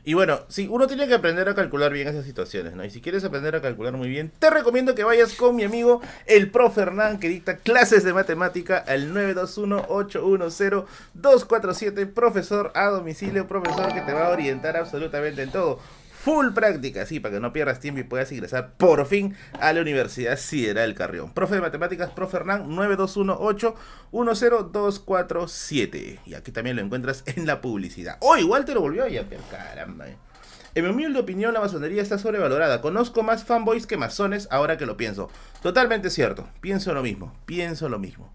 Y 0.03 0.13
bueno, 0.13 0.41
sí, 0.47 0.67
uno 0.69 0.88
tiene 0.88 1.07
que 1.07 1.13
aprender 1.13 1.47
a 1.49 1.55
calcular 1.55 1.91
bien 1.91 2.07
esas 2.07 2.25
situaciones, 2.25 2.75
¿no? 2.75 2.84
Y 2.84 2.89
si 2.89 3.01
quieres 3.01 3.23
aprender 3.23 3.55
a 3.55 3.61
calcular 3.61 3.93
muy 3.93 4.09
bien, 4.09 4.32
te 4.39 4.49
recomiendo 4.49 4.95
que 4.95 5.03
vayas 5.03 5.34
con 5.34 5.55
mi 5.55 5.63
amigo 5.63 6.01
el 6.25 6.49
profe 6.51 6.82
Hernán, 6.82 7.19
que 7.19 7.30
dicta 7.30 7.57
clases 7.57 8.03
de 8.03 8.13
matemática 8.13 8.77
al 8.77 9.13
921-810-247, 9.13 12.13
profesor 12.13 12.71
a 12.75 12.88
domicilio, 12.88 13.47
profesor 13.47 13.93
que 13.93 14.01
te 14.01 14.13
va 14.13 14.27
a 14.27 14.32
orientar 14.32 14.77
absolutamente 14.77 15.43
en 15.43 15.51
todo. 15.51 15.80
Full 16.24 16.51
práctica, 16.53 17.05
sí, 17.05 17.22
para 17.22 17.36
que 17.36 17.39
no 17.39 17.53
pierdas 17.53 17.80
tiempo 17.80 18.01
y 18.01 18.03
puedas 18.03 18.30
ingresar 18.34 18.74
por 18.74 19.05
fin 19.05 19.38
a 19.61 19.72
la 19.72 19.80
Universidad 19.80 20.38
Sideral 20.38 20.93
Carrión. 20.93 21.34
Profe 21.34 21.55
de 21.55 21.61
Matemáticas, 21.61 22.09
profe 22.09 22.36
Hernán, 22.36 22.70
921-810-247. 24.11 26.20
Y 26.26 26.34
aquí 26.34 26.51
también 26.51 26.76
lo 26.76 26.82
encuentras 26.82 27.24
en 27.26 27.45
la 27.45 27.61
publicidad. 27.61 28.17
Oh, 28.20 28.36
igual 28.36 28.65
te 28.65 28.74
lo 28.74 28.82
volvió 28.82 29.05
a 29.05 29.07
llamar, 29.07 29.39
caramba. 29.49 30.07
En 30.76 30.84
mi 30.84 30.89
humilde 30.89 31.22
opinión, 31.22 31.53
la 31.53 31.61
masonería 31.61 32.01
está 32.01 32.17
sobrevalorada. 32.17 32.82
Conozco 32.82 33.24
más 33.24 33.45
fanboys 33.45 33.88
que 33.88 33.95
masones 33.95 34.49
ahora 34.51 34.78
que 34.78 34.86
lo 34.86 34.97
pienso. 34.97 35.30
Totalmente 35.61 36.09
cierto. 36.09 36.49
Pienso 36.59 36.93
lo 36.93 37.01
mismo. 37.01 37.34
Pienso 37.45 37.88
lo 37.88 37.97
mismo. 37.97 38.30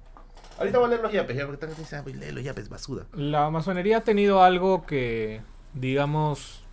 Ahorita 0.59 0.79
voy 0.79 0.87
a 0.87 0.89
leer 0.89 1.03
los 1.03 1.13
yapes, 1.13 1.37
ya, 1.37 1.47
porque 1.47 1.67
dice, 1.67 1.97
ah, 1.97 2.05
los 2.33 2.45
yapes, 2.45 2.71
basura. 2.71 3.05
La 3.13 3.51
masonería 3.51 3.99
ha 3.99 4.05
tenido 4.05 4.43
algo 4.43 4.87
que, 4.87 5.43
digamos, 5.75 6.64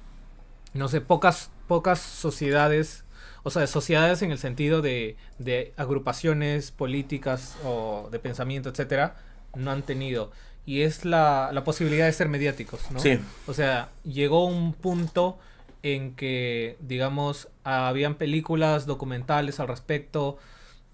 no 0.73 0.87
sé, 0.87 1.01
pocas, 1.01 1.51
pocas 1.67 1.99
sociedades, 1.99 3.03
o 3.43 3.49
sea, 3.49 3.65
sociedades 3.67 4.21
en 4.21 4.31
el 4.31 4.37
sentido 4.37 4.81
de, 4.81 5.17
de 5.39 5.73
agrupaciones 5.77 6.71
políticas 6.71 7.57
o 7.63 8.09
de 8.11 8.19
pensamiento, 8.19 8.69
etcétera, 8.69 9.15
no 9.55 9.71
han 9.71 9.83
tenido. 9.83 10.31
Y 10.65 10.81
es 10.81 11.05
la, 11.05 11.49
la 11.51 11.63
posibilidad 11.63 12.05
de 12.05 12.13
ser 12.13 12.29
mediáticos, 12.29 12.91
¿no? 12.91 12.99
Sí. 12.99 13.19
O 13.47 13.53
sea, 13.53 13.89
llegó 14.03 14.45
un 14.45 14.73
punto 14.73 15.39
en 15.83 16.15
que, 16.15 16.77
digamos, 16.79 17.47
habían 17.63 18.13
películas, 18.15 18.85
documentales 18.85 19.59
al 19.59 19.67
respecto. 19.67 20.37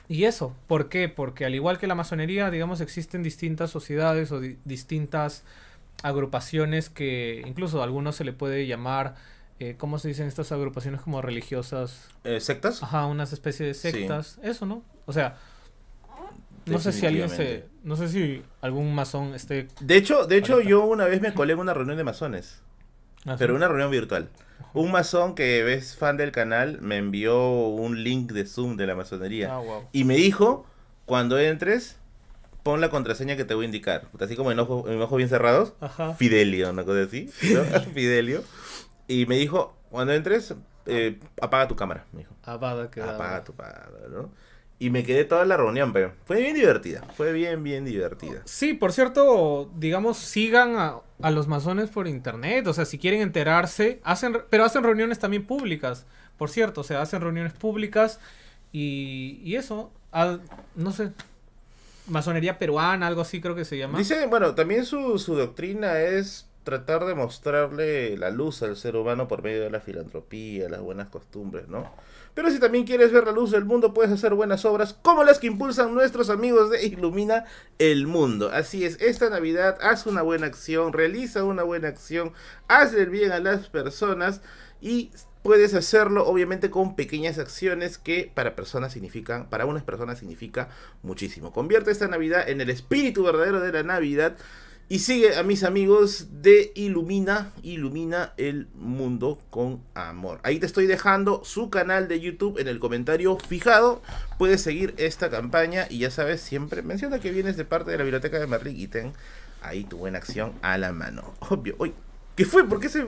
Y 0.08 0.24
eso, 0.24 0.56
¿por 0.68 0.88
qué? 0.88 1.10
Porque 1.10 1.44
al 1.44 1.54
igual 1.54 1.80
que 1.80 1.88
la 1.88 1.96
masonería, 1.96 2.50
digamos, 2.50 2.80
existen 2.80 3.24
distintas 3.24 3.70
sociedades 3.70 4.32
o 4.32 4.40
di- 4.40 4.58
distintas 4.64 5.44
agrupaciones 6.04 6.90
que 6.90 7.44
incluso 7.46 7.82
a 7.82 7.84
algunos 7.84 8.16
se 8.16 8.24
le 8.24 8.32
puede 8.32 8.68
llamar, 8.68 9.16
eh, 9.60 9.76
¿cómo 9.78 9.98
se 10.00 10.08
dicen 10.08 10.28
estas 10.28 10.52
agrupaciones 10.52 11.02
como 11.02 11.22
religiosas? 11.22 12.10
Eh, 12.24 12.40
¿Sectas? 12.40 12.84
Ajá, 12.84 13.06
unas 13.08 13.34
especies 13.34 13.82
de 13.82 13.92
Sí. 13.92 13.98
sectas, 14.00 14.40
eso, 14.44 14.66
¿no? 14.66 14.84
O 15.06 15.14
sea, 15.14 15.38
no 16.66 16.80
sé 16.80 16.92
si 16.92 17.06
alguien 17.06 17.30
se, 17.30 17.66
no 17.84 17.96
sé 17.96 18.10
si 18.10 18.44
algún 18.62 18.94
masón 18.94 19.34
esté... 19.34 19.68
De 19.80 19.96
hecho, 19.96 20.26
de 20.26 20.38
hecho 20.38 20.60
yo 20.62 20.86
una 20.86 21.06
vez 21.06 21.22
me 21.22 21.34
colé 21.34 21.54
en 21.54 21.60
una 21.60 21.74
reunión 21.74 21.98
de 21.98 22.04
masones. 22.04 22.62
así. 23.26 23.36
Pero 23.40 23.56
una 23.56 23.68
reunión 23.68 23.90
virtual. 23.90 24.30
Un 24.74 24.92
masón 24.92 25.34
que 25.34 25.74
es 25.74 25.96
fan 25.96 26.18
del 26.18 26.32
canal 26.32 26.80
me 26.82 26.98
envió 26.98 27.50
un 27.70 28.04
link 28.04 28.32
de 28.34 28.46
Zoom 28.46 28.76
de 28.76 28.86
la 28.86 28.96
masonería. 28.96 29.54
Ah, 29.56 29.60
wow. 29.60 29.84
Y 29.94 30.04
me 30.04 30.16
dijo, 30.18 30.66
cuando 31.06 31.40
entres, 31.40 31.98
pon 32.64 32.82
la 32.82 32.90
contraseña 32.90 33.38
que 33.38 33.46
te 33.46 33.54
voy 33.54 33.64
a 33.64 33.68
indicar. 33.68 34.08
Así 34.20 34.36
como 34.36 34.52
en 34.52 34.60
ojos, 34.60 34.90
en 34.92 35.02
ojos 35.02 35.18
bien 35.18 35.30
cerrados. 35.30 35.74
Ajá. 35.80 36.14
Fidelio, 36.16 36.70
una 36.70 36.84
cosa 36.84 37.04
así. 37.04 37.30
¿no? 37.54 37.64
Fidelio. 37.94 38.44
Y 39.08 39.26
me 39.26 39.38
dijo, 39.38 39.76
cuando 39.90 40.14
entres, 40.14 40.54
eh, 40.86 41.20
apaga 41.42 41.68
tu 41.68 41.76
cámara, 41.76 42.06
me 42.12 42.20
dijo. 42.20 42.34
Apaga, 42.44 42.92
quedaba. 42.92 43.16
Apaga 43.16 43.44
tu 43.44 43.56
cámara, 43.56 43.90
¿no? 44.10 44.30
Y 44.80 44.92
me 44.92 45.04
quedé 45.04 45.26
toda 45.26 45.44
la 45.46 45.58
reunión, 45.58 45.92
pero 45.92 46.14
fue 46.26 46.40
bien 46.40 46.54
divertida. 46.54 47.02
Fue 47.16 47.32
bien, 47.34 47.64
bien 47.64 47.84
divertida. 47.84 48.42
Sí, 48.46 48.76
por 48.76 48.94
cierto, 48.94 49.72
digamos, 49.76 50.18
sigan 50.18 50.76
a, 50.76 50.98
a 51.22 51.32
los 51.32 51.48
masones 51.48 51.90
por 51.90 52.08
internet. 52.08 52.68
O 52.68 52.74
sea, 52.74 52.86
si 52.86 53.00
quieren 53.00 53.22
enterarse, 53.22 54.00
hacen, 54.04 54.38
pero 54.52 54.66
hacen 54.66 54.84
reuniones 54.84 55.18
también 55.18 55.48
públicas. 55.48 56.06
Por 56.38 56.52
cierto, 56.52 56.82
o 56.82 56.84
sea, 56.84 57.02
hacen 57.02 57.22
reuniones 57.22 57.54
públicas 57.54 58.20
y, 58.72 59.42
y 59.44 59.56
eso, 59.56 59.92
ah, 60.12 60.38
no 60.76 60.92
sé, 60.92 61.12
masonería 62.06 62.60
peruana, 62.60 63.08
algo 63.08 63.22
así 63.22 63.42
creo 63.42 63.56
que 63.56 63.66
se 63.66 63.80
llama. 63.80 63.98
Dice, 63.98 64.28
bueno, 64.28 64.54
también 64.54 64.86
su, 64.86 65.18
su 65.18 65.34
doctrina 65.36 66.00
es 66.02 66.47
tratar 66.68 67.06
de 67.06 67.16
mostrarle 67.16 68.18
la 68.18 68.30
luz 68.30 68.62
al 68.62 68.76
ser 68.76 68.98
humano 68.98 69.30
por 69.30 69.42
medio 69.42 69.62
de 69.62 69.70
la 69.70 69.80
filantropía, 69.80 70.68
las 70.68 70.82
buenas 70.82 71.08
costumbres, 71.08 71.70
¿no? 71.70 71.90
Pero 72.34 72.52
si 72.52 72.60
también 72.60 72.84
quieres 72.84 73.14
ver 73.14 73.24
la 73.24 73.32
luz 73.32 73.52
del 73.52 73.64
mundo, 73.64 73.94
puedes 73.94 74.12
hacer 74.12 74.34
buenas 74.34 74.66
obras 74.66 74.94
como 74.94 75.24
las 75.24 75.40
que 75.40 75.48
impulsan 75.48 75.94
nuestros 75.94 76.30
amigos 76.30 76.70
de 76.70 76.86
Ilumina 76.86 77.46
el 77.80 78.06
Mundo. 78.06 78.50
Así 78.52 78.84
es, 78.84 79.00
esta 79.00 79.30
Navidad 79.30 79.78
haz 79.80 80.08
una 80.08 80.24
buena 80.24 80.46
acción, 80.46 80.92
realiza 80.92 81.46
una 81.46 81.64
buena 81.64 81.88
acción, 81.88 82.34
hazle 82.68 83.04
el 83.04 83.12
bien 83.12 83.32
a 83.32 83.40
las 83.40 83.70
personas 83.70 84.42
y 84.82 85.12
puedes 85.44 85.74
hacerlo 85.74 86.28
obviamente 86.28 86.70
con 86.70 86.98
pequeñas 86.98 87.40
acciones 87.40 87.98
que 87.98 88.30
para 88.36 88.58
personas 88.58 88.92
significan, 88.92 89.50
para 89.50 89.66
unas 89.66 89.84
personas 89.84 90.20
significa 90.20 90.68
muchísimo. 91.02 91.54
Convierte 91.54 91.92
esta 91.92 92.10
Navidad 92.10 92.50
en 92.50 92.60
el 92.60 92.70
espíritu 92.70 93.24
verdadero 93.24 93.62
de 93.62 93.72
la 93.72 93.84
Navidad 93.84 94.36
y 94.90 95.00
sigue 95.00 95.36
a 95.36 95.44
mis 95.44 95.64
amigos 95.64 96.28
de 96.42 96.72
Ilumina, 96.76 97.52
Ilumina 97.62 98.34
el 98.38 98.68
mundo 98.74 99.38
con 99.50 99.82
amor. 99.94 100.40
Ahí 100.44 100.60
te 100.60 100.66
estoy 100.66 100.88
dejando 100.88 101.44
su 101.44 101.70
canal 101.70 102.08
de 102.08 102.22
YouTube 102.22 102.58
en 102.58 102.70
el 102.70 102.80
comentario 102.80 103.38
fijado. 103.38 104.02
Puedes 104.38 104.62
seguir 104.62 104.94
esta 104.98 105.30
campaña 105.30 105.88
y 105.90 106.00
ya 106.00 106.12
sabes, 106.12 106.40
siempre 106.40 106.84
menciona 106.84 107.20
que 107.20 107.32
vienes 107.32 107.58
de 107.58 107.66
parte 107.66 107.92
de 107.92 107.98
la 107.98 108.04
biblioteca 108.04 108.40
de 108.40 108.48
Merlin 108.48 108.80
y 108.80 108.88
ten 108.88 109.12
ahí 109.62 109.84
tu 109.84 109.98
buena 109.98 110.20
acción 110.20 110.54
a 110.62 110.78
la 110.78 110.94
mano. 110.94 111.34
Obvio. 111.50 111.76
Uy, 111.80 111.94
¿qué 112.38 112.46
fue? 112.46 112.64
¿Por 112.66 112.80
qué 112.80 112.88
se 112.88 113.08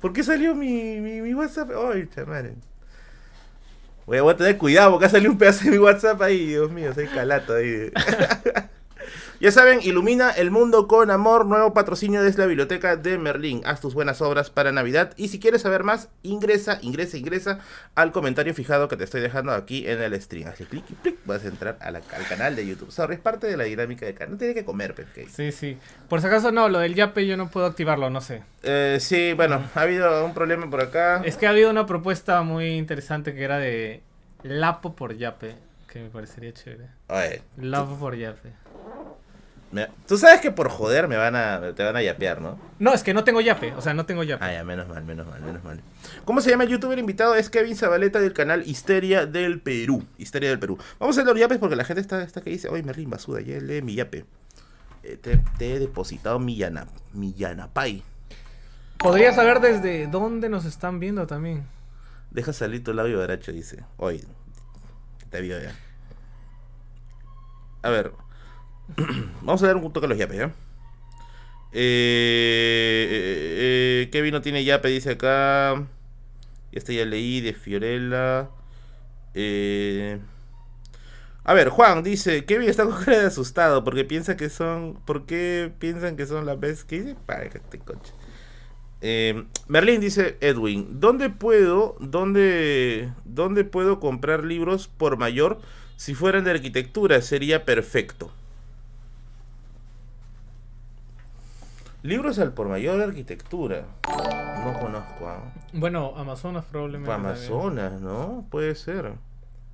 por 0.00 0.12
qué 0.12 0.22
salió 0.22 0.54
mi, 0.54 1.00
mi, 1.00 1.22
mi 1.22 1.34
WhatsApp? 1.34 1.70
Ay, 1.92 2.08
chamare. 2.14 2.54
Voy 4.06 4.18
a, 4.18 4.22
voy 4.22 4.34
a 4.34 4.36
tener 4.36 4.58
cuidado 4.58 4.92
porque 4.92 5.06
ha 5.06 5.08
salido 5.08 5.32
un 5.32 5.38
pedazo 5.38 5.64
de 5.64 5.72
mi 5.72 5.78
WhatsApp 5.78 6.22
ahí, 6.22 6.46
Dios 6.46 6.70
mío, 6.70 6.94
soy 6.94 7.08
calato 7.08 7.54
ahí. 7.54 7.90
Ya 9.38 9.50
saben, 9.50 9.80
ilumina 9.82 10.30
el 10.30 10.50
mundo 10.50 10.88
con 10.88 11.10
amor. 11.10 11.44
Nuevo 11.44 11.74
patrocinio 11.74 12.22
desde 12.22 12.40
la 12.40 12.46
biblioteca 12.46 12.96
de 12.96 13.18
Merlín. 13.18 13.60
Haz 13.66 13.80
tus 13.82 13.92
buenas 13.92 14.22
obras 14.22 14.48
para 14.48 14.72
Navidad. 14.72 15.12
Y 15.18 15.28
si 15.28 15.38
quieres 15.38 15.60
saber 15.62 15.84
más, 15.84 16.08
ingresa, 16.22 16.78
ingresa, 16.80 17.18
ingresa 17.18 17.58
al 17.94 18.12
comentario 18.12 18.54
fijado 18.54 18.88
que 18.88 18.96
te 18.96 19.04
estoy 19.04 19.20
dejando 19.20 19.52
aquí 19.52 19.86
en 19.86 20.00
el 20.00 20.20
stream. 20.22 20.48
Así 20.48 20.64
clic 20.64 20.84
y 20.90 20.94
clic, 20.94 21.18
vas 21.26 21.44
a 21.44 21.48
entrar 21.48 21.76
a 21.80 21.90
la- 21.90 22.00
al 22.14 22.26
canal 22.28 22.56
de 22.56 22.66
YouTube. 22.66 22.90
Sorry, 22.90 23.14
es 23.16 23.20
parte 23.20 23.46
de 23.46 23.58
la 23.58 23.64
dinámica 23.64 24.06
de 24.06 24.14
canal. 24.14 24.32
No 24.32 24.38
tiene 24.38 24.54
que 24.54 24.64
comer, 24.64 24.94
Pepe. 24.94 25.26
Sí, 25.28 25.52
sí. 25.52 25.76
Por 26.08 26.22
si 26.22 26.28
acaso 26.28 26.50
no, 26.50 26.70
lo 26.70 26.78
del 26.78 26.94
yape 26.94 27.26
yo 27.26 27.36
no 27.36 27.50
puedo 27.50 27.66
activarlo, 27.66 28.08
no 28.08 28.22
sé. 28.22 28.42
Eh, 28.62 28.96
sí, 29.00 29.34
bueno, 29.34 29.62
ha 29.74 29.80
habido 29.82 30.24
un 30.24 30.32
problema 30.32 30.68
por 30.70 30.80
acá. 30.80 31.20
Es 31.24 31.36
que 31.36 31.46
ha 31.46 31.50
habido 31.50 31.68
una 31.70 31.84
propuesta 31.84 32.40
muy 32.42 32.68
interesante 32.76 33.34
que 33.34 33.44
era 33.44 33.58
de 33.58 34.02
Lapo 34.44 34.96
por 34.96 35.14
yape, 35.14 35.56
que 35.92 36.00
me 36.00 36.08
parecería 36.08 36.54
chévere. 36.54 36.88
Oye, 37.08 37.42
Lapo 37.58 37.96
por 37.96 38.16
yape. 38.16 38.50
Me- 39.72 39.88
tú 40.06 40.16
sabes 40.16 40.40
que 40.40 40.50
por 40.50 40.68
joder 40.68 41.08
me 41.08 41.16
van 41.16 41.34
a, 41.36 41.72
te 41.74 41.82
van 41.84 41.96
a 41.96 42.02
yapear, 42.02 42.40
¿no? 42.40 42.58
No, 42.78 42.92
es 42.94 43.02
que 43.02 43.12
no 43.14 43.24
tengo 43.24 43.40
yape, 43.40 43.72
o 43.74 43.80
sea, 43.80 43.94
no 43.94 44.06
tengo 44.06 44.22
yape. 44.22 44.44
Ah, 44.44 44.52
ya, 44.52 44.64
menos 44.64 44.88
mal, 44.88 45.04
menos 45.04 45.26
mal, 45.26 45.40
menos 45.42 45.62
mal. 45.64 45.80
¿Cómo 46.24 46.40
se 46.40 46.50
llama 46.50 46.64
el 46.64 46.70
youtuber 46.70 46.98
invitado? 46.98 47.34
Es 47.34 47.50
Kevin 47.50 47.76
Zabaleta 47.76 48.20
del 48.20 48.32
canal 48.32 48.62
Histeria 48.66 49.26
del 49.26 49.60
Perú. 49.60 50.04
Histeria 50.18 50.48
del 50.50 50.58
Perú. 50.58 50.78
Vamos 50.98 51.16
a 51.18 51.22
leer 51.22 51.32
los 51.34 51.40
yapes 51.40 51.58
porque 51.58 51.76
la 51.76 51.84
gente 51.84 52.00
está, 52.00 52.22
está 52.22 52.40
que 52.40 52.50
dice, 52.50 52.68
oye, 52.68 52.82
Merlin, 52.82 53.10
basuda, 53.10 53.40
ya 53.40 53.58
lee 53.60 53.82
mi 53.82 53.94
yape. 53.94 54.24
Eh, 55.02 55.16
te, 55.16 55.38
te 55.58 55.74
he 55.74 55.78
depositado 55.78 56.38
mi, 56.38 56.56
yana, 56.56 56.86
mi 57.12 57.32
yanapay. 57.34 58.02
Podría 58.98 59.32
saber 59.34 59.60
desde 59.60 60.06
dónde 60.06 60.48
nos 60.48 60.64
están 60.64 61.00
viendo 61.00 61.26
también. 61.26 61.66
Deja 62.30 62.52
salir 62.52 62.82
tu 62.82 62.92
labio 62.92 63.20
derecho, 63.20 63.52
dice. 63.52 63.84
Oye, 63.98 64.24
te 65.30 65.40
vio 65.40 65.60
ya. 65.60 65.72
A 67.82 67.90
ver. 67.90 68.12
Vamos 69.42 69.62
a 69.62 69.66
dar 69.66 69.76
un 69.76 69.92
toque 69.92 70.06
a 70.06 70.08
los 70.08 70.18
yapes, 70.18 70.38
¿ya? 70.38 70.52
Eh, 71.72 73.08
eh, 73.10 74.04
eh, 74.04 74.08
Kevin 74.10 74.32
no 74.32 74.40
tiene 74.40 74.64
yape, 74.64 74.88
dice 74.88 75.10
acá. 75.10 75.86
Este 76.72 76.94
ya 76.94 77.04
leí 77.04 77.40
de 77.40 77.52
Fiorella. 77.52 78.50
A 81.44 81.54
ver, 81.54 81.68
Juan 81.68 82.02
dice, 82.02 82.44
Kevin 82.44 82.68
está 82.68 82.84
con 82.88 83.04
cara 83.04 83.20
de 83.20 83.26
asustado 83.26 83.84
porque 83.84 84.04
piensa 84.04 84.36
que 84.36 84.48
son... 84.50 84.98
¿Por 85.04 85.26
qué 85.26 85.70
piensan 85.78 86.16
que 86.16 86.26
son 86.26 86.46
las 86.46 86.58
veces 86.58 86.84
que 86.84 87.00
dice? 87.00 87.16
Para 87.26 87.48
que 87.50 87.58
te 87.58 87.78
coche. 87.78 88.12
Merlin 89.68 90.00
dice 90.00 90.36
Edwin, 90.40 90.98
¿dónde 90.98 91.30
puedo, 91.30 91.96
dónde, 92.00 93.12
dónde 93.24 93.62
puedo 93.62 94.00
comprar 94.00 94.44
libros 94.44 94.88
por 94.88 95.16
mayor? 95.16 95.60
Si 95.96 96.14
fueran 96.14 96.44
de 96.44 96.50
arquitectura 96.52 97.22
sería 97.22 97.64
perfecto. 97.64 98.32
Libros 102.06 102.38
al 102.38 102.52
por 102.52 102.68
mayor 102.68 102.98
de 102.98 103.04
arquitectura. 103.04 103.84
No 104.64 104.78
conozco. 104.80 105.28
¿ah? 105.28 105.52
Bueno, 105.72 106.14
Amazonas 106.16 106.64
probablemente. 106.64 107.10
También. 107.10 107.34
Amazonas, 107.34 108.00
¿no? 108.00 108.46
Puede 108.50 108.74
ser. 108.74 109.12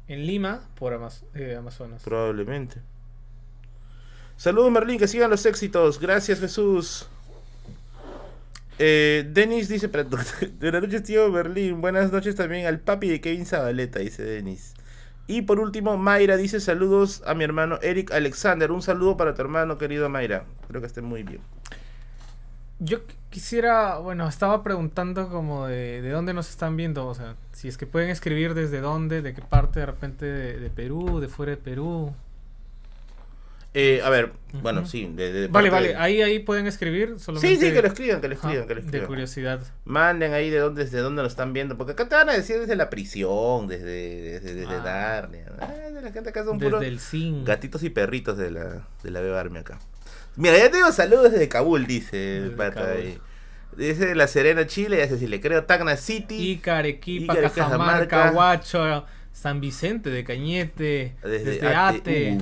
En 0.08 0.26
Lima, 0.26 0.60
por 0.78 0.92
Amaz- 0.94 1.24
eh, 1.34 1.56
Amazonas. 1.56 2.02
Probablemente. 2.02 2.80
Saludos 4.36 4.70
Merlin, 4.72 4.98
que 4.98 5.06
sigan 5.08 5.30
los 5.30 5.44
éxitos. 5.46 6.00
Gracias 6.00 6.40
Jesús. 6.40 7.06
Eh, 8.78 9.28
Denis 9.32 9.68
dice, 9.68 9.86
buenas 10.58 10.82
noches 10.82 11.02
tío 11.02 11.30
Merlin, 11.30 11.80
buenas 11.80 12.10
noches 12.10 12.34
también 12.34 12.66
al 12.66 12.80
papi 12.80 13.08
de 13.08 13.20
Kevin 13.20 13.46
Zabaleta, 13.46 13.98
dice 14.00 14.24
Denis. 14.24 14.74
Y 15.28 15.42
por 15.42 15.60
último, 15.60 15.96
Mayra 15.98 16.36
dice 16.36 16.58
saludos 16.60 17.22
a 17.26 17.34
mi 17.34 17.44
hermano 17.44 17.78
Eric 17.82 18.10
Alexander. 18.12 18.72
Un 18.72 18.82
saludo 18.82 19.16
para 19.16 19.34
tu 19.34 19.42
hermano 19.42 19.78
querido 19.78 20.08
Mayra. 20.08 20.44
Espero 20.62 20.80
que 20.80 20.86
esté 20.86 21.00
muy 21.00 21.22
bien. 21.22 21.40
Yo 22.84 22.98
qu- 23.06 23.14
quisiera, 23.30 23.98
bueno, 23.98 24.28
estaba 24.28 24.62
preguntando 24.62 25.28
como 25.28 25.66
de, 25.66 26.02
de 26.02 26.10
dónde 26.10 26.34
nos 26.34 26.50
están 26.50 26.76
viendo, 26.76 27.06
o 27.06 27.14
sea, 27.14 27.36
si 27.52 27.68
es 27.68 27.78
que 27.78 27.86
pueden 27.86 28.10
escribir 28.10 28.54
desde 28.54 28.80
dónde, 28.80 29.22
de 29.22 29.34
qué 29.34 29.42
parte 29.42 29.80
de 29.80 29.86
repente 29.86 30.26
de, 30.26 30.58
de 30.58 30.70
Perú, 30.70 31.20
de 31.20 31.28
fuera 31.28 31.50
de 31.52 31.58
Perú. 31.58 32.12
Eh, 33.74 34.02
a 34.04 34.10
ver, 34.10 34.32
bueno, 34.60 34.84
sí. 34.84 35.10
de- 35.14 35.32
de 35.32 35.46
Vale, 35.48 35.70
vale, 35.70 35.88
de- 35.88 35.96
ahí, 35.96 36.20
ahí 36.20 36.40
pueden 36.40 36.66
escribir. 36.66 37.14
Solamente, 37.18 37.56
Sí, 37.56 37.66
sí, 37.68 37.72
que 37.72 37.80
lo 37.80 37.88
escriban, 37.88 38.20
que 38.20 38.28
lo 38.28 38.34
escriban, 38.34 38.66
que 38.66 38.74
lo 38.74 38.80
De 38.80 38.86
escriban. 38.86 39.06
curiosidad. 39.08 39.60
Manden 39.86 40.34
ahí 40.34 40.50
de 40.50 40.58
dónde, 40.58 40.84
desde 40.84 40.98
dónde 40.98 41.22
nos 41.22 41.32
están 41.32 41.54
viendo. 41.54 41.78
Porque 41.78 41.92
acá 41.92 42.06
te 42.06 42.14
van 42.16 42.28
a 42.28 42.32
decir 42.32 42.58
desde 42.58 42.76
la 42.76 42.90
prisión, 42.90 43.68
desde, 43.68 43.86
desde, 44.40 44.54
desde 44.56 44.74
Ah. 44.74 44.82
Narnia. 44.84 45.46
Ay, 45.58 45.94
de 45.94 46.02
la 46.02 46.12
gente 46.12 46.28
acá 46.28 46.44
son 46.44 46.58
Desde 46.58 46.70
puros 46.70 46.84
el 46.84 47.44
gatitos 47.44 47.82
y 47.82 47.88
perritos 47.88 48.36
de 48.36 48.50
la, 48.50 48.86
de 49.02 49.10
la 49.10 49.20
Beba 49.22 49.40
Army 49.40 49.60
acá. 49.60 49.78
Mira, 50.36 50.58
ya 50.58 50.70
tengo 50.70 50.90
saludos 50.92 51.32
desde 51.32 51.48
Kabul, 51.48 51.86
dice 51.86 52.38
el 52.38 52.52
pata 52.52 52.92
ahí. 52.92 53.18
Dice 53.76 54.14
La 54.14 54.26
Serena, 54.26 54.66
Chile, 54.66 54.98
ya 54.98 55.08
sé 55.08 55.18
si 55.18 55.26
le 55.26 55.40
creo, 55.40 55.64
Tacna 55.64 55.96
City. 55.96 56.52
Ica, 56.52 56.78
Arequipa, 56.78 57.34
Ica, 57.34 57.50
Cajamarca. 57.50 58.32
Huacho, 58.32 59.04
San 59.32 59.60
Vicente 59.60 60.10
de 60.10 60.24
Cañete, 60.24 61.16
Desde 61.22 61.52
desde. 61.52 61.74
Ate. 61.74 62.38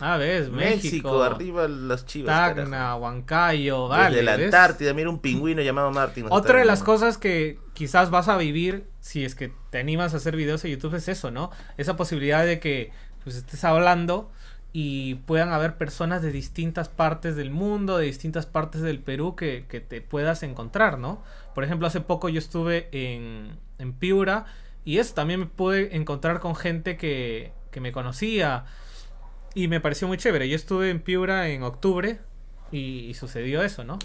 Ah, 0.00 0.16
ves, 0.16 0.48
México, 0.50 0.82
México, 0.82 1.22
arriba 1.22 1.68
las 1.68 2.06
chivas. 2.06 2.54
Tacna, 2.54 2.96
Huancayo, 2.96 3.86
vale. 3.86 4.16
Desde 4.16 4.22
la 4.24 4.36
¿ves? 4.36 4.46
Antártida, 4.46 4.94
mira 4.94 5.08
un 5.10 5.20
pingüino 5.20 5.62
llamado 5.62 5.92
Martin. 5.92 6.24
nos 6.24 6.32
Otra 6.32 6.58
de 6.58 6.64
las 6.64 6.80
viendo. 6.80 6.92
cosas 6.92 7.18
que 7.18 7.58
quizás 7.74 8.10
vas 8.10 8.28
a 8.28 8.36
vivir 8.36 8.86
si 9.00 9.24
es 9.24 9.34
que 9.34 9.52
te 9.70 9.78
animas 9.78 10.14
a 10.14 10.16
hacer 10.16 10.34
videos 10.36 10.64
en 10.64 10.72
YouTube 10.72 10.94
es 10.94 11.06
eso, 11.06 11.30
¿no? 11.30 11.50
Esa 11.76 11.96
posibilidad 11.96 12.44
de 12.44 12.58
que 12.58 12.90
pues 13.22 13.36
estés 13.36 13.62
hablando 13.62 14.32
y 14.72 15.16
puedan 15.26 15.52
haber 15.52 15.76
personas 15.76 16.22
de 16.22 16.32
distintas 16.32 16.88
partes 16.88 17.36
del 17.36 17.50
mundo, 17.50 17.98
de 17.98 18.06
distintas 18.06 18.46
partes 18.46 18.80
del 18.80 19.00
Perú 19.00 19.36
que, 19.36 19.66
que 19.68 19.80
te 19.80 20.00
puedas 20.00 20.42
encontrar, 20.42 20.98
¿no? 20.98 21.22
Por 21.54 21.64
ejemplo, 21.64 21.86
hace 21.86 22.00
poco 22.00 22.28
yo 22.30 22.38
estuve 22.38 22.88
en, 22.92 23.58
en 23.78 23.92
Piura 23.92 24.46
y 24.84 24.98
eso 24.98 25.14
también 25.14 25.40
me 25.40 25.46
pude 25.46 25.94
encontrar 25.94 26.40
con 26.40 26.56
gente 26.56 26.96
que, 26.96 27.52
que 27.70 27.80
me 27.80 27.92
conocía 27.92 28.64
y 29.54 29.68
me 29.68 29.80
pareció 29.80 30.08
muy 30.08 30.16
chévere. 30.16 30.48
Yo 30.48 30.56
estuve 30.56 30.90
en 30.90 31.00
Piura 31.00 31.48
en 31.48 31.62
octubre 31.62 32.20
y, 32.70 33.12
sucedió 33.14 33.62
eso, 33.62 33.84
¿no? 33.84 33.98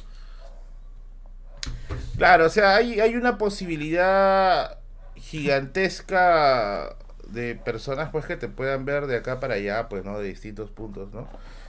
Claro, 2.18 2.46
o 2.46 2.50
sea, 2.50 2.76
hay, 2.76 3.00
hay 3.00 3.16
una 3.16 3.38
posibilidad 3.38 4.80
gigantesca 5.16 6.98
de 7.30 7.56
personas 7.56 8.10
pues 8.12 8.26
que 8.26 8.38
te 8.38 8.48
puedan 8.48 8.86
ver 8.86 9.08
de 9.08 9.18
acá 9.18 9.40
para 9.40 9.56
allá, 9.56 9.90
pues, 9.90 10.04
¿no? 10.04 10.20
De 10.20 10.28
distintos 10.28 10.70
puntos, 10.72 11.12
¿no? 11.14 11.28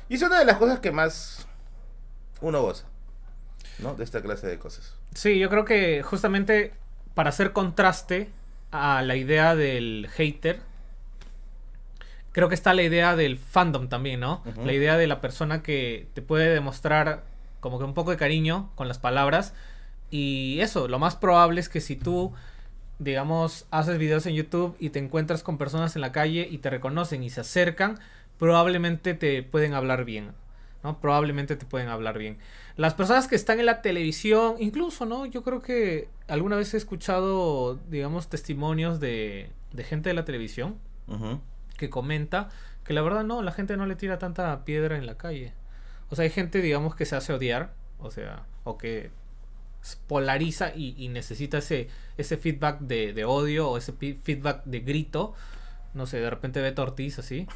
Y 0.08 0.14
es 0.14 0.22
una 0.22 0.38
de 0.38 0.44
las 0.44 0.56
cosas 0.56 0.80
que 0.80 0.92
más 0.92 1.46
uno 2.40 2.62
goza, 2.62 2.84
¿no? 3.78 3.94
De 3.94 4.04
esta 4.04 4.22
clase 4.22 4.46
de 4.46 4.58
cosas. 4.58 4.94
Sí, 5.14 5.38
yo 5.38 5.50
creo 5.50 5.64
que 5.64 6.02
justamente 6.02 6.72
para 7.14 7.30
hacer 7.30 7.52
contraste 7.52 8.30
a 8.70 9.02
la 9.02 9.16
idea 9.16 9.56
del 9.56 10.08
hater, 10.12 10.60
creo 12.32 12.48
que 12.48 12.54
está 12.54 12.74
la 12.74 12.82
idea 12.82 13.16
del 13.16 13.38
fandom 13.38 13.88
también, 13.88 14.20
¿no? 14.20 14.42
La 14.64 14.72
idea 14.72 14.96
de 14.96 15.06
la 15.06 15.20
persona 15.20 15.62
que 15.62 16.08
te 16.14 16.22
puede 16.22 16.48
demostrar 16.54 17.24
como 17.60 17.78
que 17.78 17.84
un 17.84 17.94
poco 17.94 18.12
de 18.12 18.16
cariño 18.16 18.70
con 18.76 18.86
las 18.86 18.98
palabras. 18.98 19.54
Y 20.10 20.58
eso, 20.60 20.88
lo 20.88 20.98
más 20.98 21.16
probable 21.16 21.60
es 21.60 21.68
que 21.68 21.80
si 21.80 21.96
tú, 21.96 22.32
digamos, 22.98 23.66
haces 23.70 23.98
videos 23.98 24.26
en 24.26 24.34
YouTube 24.34 24.76
y 24.78 24.90
te 24.90 24.98
encuentras 24.98 25.42
con 25.42 25.58
personas 25.58 25.94
en 25.96 26.02
la 26.02 26.12
calle 26.12 26.48
y 26.50 26.58
te 26.58 26.70
reconocen 26.70 27.22
y 27.22 27.30
se 27.30 27.40
acercan, 27.40 27.98
probablemente 28.38 29.14
te 29.14 29.42
pueden 29.42 29.74
hablar 29.74 30.04
bien. 30.04 30.32
¿no? 30.82 31.00
Probablemente 31.00 31.56
te 31.56 31.66
pueden 31.66 31.88
hablar 31.88 32.18
bien. 32.18 32.38
Las 32.76 32.94
personas 32.94 33.26
que 33.26 33.34
están 33.34 33.58
en 33.58 33.66
la 33.66 33.82
televisión, 33.82 34.56
incluso, 34.60 35.06
¿no? 35.06 35.26
Yo 35.26 35.42
creo 35.42 35.60
que 35.60 36.08
alguna 36.28 36.56
vez 36.56 36.74
he 36.74 36.76
escuchado, 36.76 37.76
digamos, 37.88 38.28
testimonios 38.28 39.00
de, 39.00 39.50
de 39.72 39.84
gente 39.84 40.10
de 40.10 40.14
la 40.14 40.24
televisión 40.24 40.76
que 41.76 41.88
comenta 41.88 42.50
que 42.84 42.92
la 42.92 43.02
verdad 43.02 43.24
no, 43.24 43.42
la 43.42 43.52
gente 43.52 43.76
no 43.76 43.86
le 43.86 43.96
tira 43.96 44.18
tanta 44.18 44.64
piedra 44.64 44.96
en 44.96 45.06
la 45.06 45.16
calle. 45.16 45.52
O 46.10 46.16
sea, 46.16 46.24
hay 46.24 46.30
gente, 46.30 46.60
digamos, 46.60 46.94
que 46.94 47.06
se 47.06 47.16
hace 47.16 47.32
odiar, 47.32 47.72
o 47.98 48.10
sea, 48.10 48.44
o 48.64 48.78
que 48.78 49.10
polariza 50.06 50.72
y, 50.74 50.94
y 50.98 51.08
necesita 51.08 51.58
ese, 51.58 51.88
ese 52.16 52.36
feedback 52.36 52.80
de, 52.80 53.12
de 53.12 53.24
odio 53.24 53.70
o 53.70 53.78
ese 53.78 53.92
feedback 53.92 54.64
de 54.64 54.80
grito. 54.80 55.34
No 55.94 56.06
sé, 56.06 56.18
de 56.20 56.30
repente 56.30 56.60
Beto 56.60 56.82
Ortiz 56.82 57.18
así. 57.18 57.46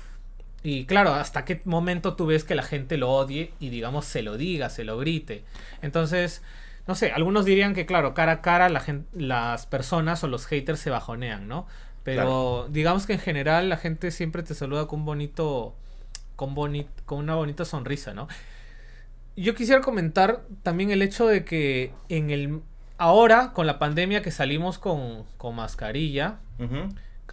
Y 0.62 0.84
claro, 0.86 1.12
hasta 1.14 1.44
qué 1.44 1.60
momento 1.64 2.14
tú 2.14 2.26
ves 2.26 2.44
que 2.44 2.54
la 2.54 2.62
gente 2.62 2.96
lo 2.96 3.10
odie 3.10 3.52
y 3.58 3.70
digamos 3.70 4.04
se 4.04 4.22
lo 4.22 4.36
diga, 4.36 4.70
se 4.70 4.84
lo 4.84 4.96
grite. 4.98 5.44
Entonces, 5.82 6.42
no 6.86 6.94
sé, 6.94 7.10
algunos 7.12 7.44
dirían 7.44 7.74
que 7.74 7.84
claro, 7.86 8.14
cara 8.14 8.32
a 8.32 8.40
cara 8.42 8.68
la 8.68 8.84
las 9.12 9.66
personas 9.66 10.22
o 10.24 10.28
los 10.28 10.46
haters 10.46 10.78
se 10.80 10.90
bajonean, 10.90 11.48
¿no? 11.48 11.66
Pero 12.04 12.64
Claro. 12.64 12.68
digamos 12.70 13.06
que 13.06 13.14
en 13.14 13.20
general 13.20 13.68
la 13.68 13.76
gente 13.76 14.10
siempre 14.12 14.42
te 14.42 14.54
saluda 14.54 14.86
con 14.86 15.00
un 15.00 15.06
bonito, 15.06 15.74
con 16.36 16.54
boni- 16.54 16.86
con 17.06 17.18
una 17.18 17.34
bonita 17.34 17.64
sonrisa, 17.64 18.14
¿no? 18.14 18.28
Yo 19.36 19.54
quisiera 19.54 19.80
comentar 19.80 20.42
también 20.62 20.90
el 20.90 21.02
hecho 21.02 21.26
de 21.26 21.44
que 21.44 21.92
en 22.08 22.30
el 22.30 22.60
ahora 22.98 23.52
con 23.52 23.66
la 23.66 23.78
pandemia 23.78 24.22
que 24.22 24.30
salimos 24.30 24.78
con, 24.78 25.24
con 25.36 25.56
mascarilla, 25.56 26.38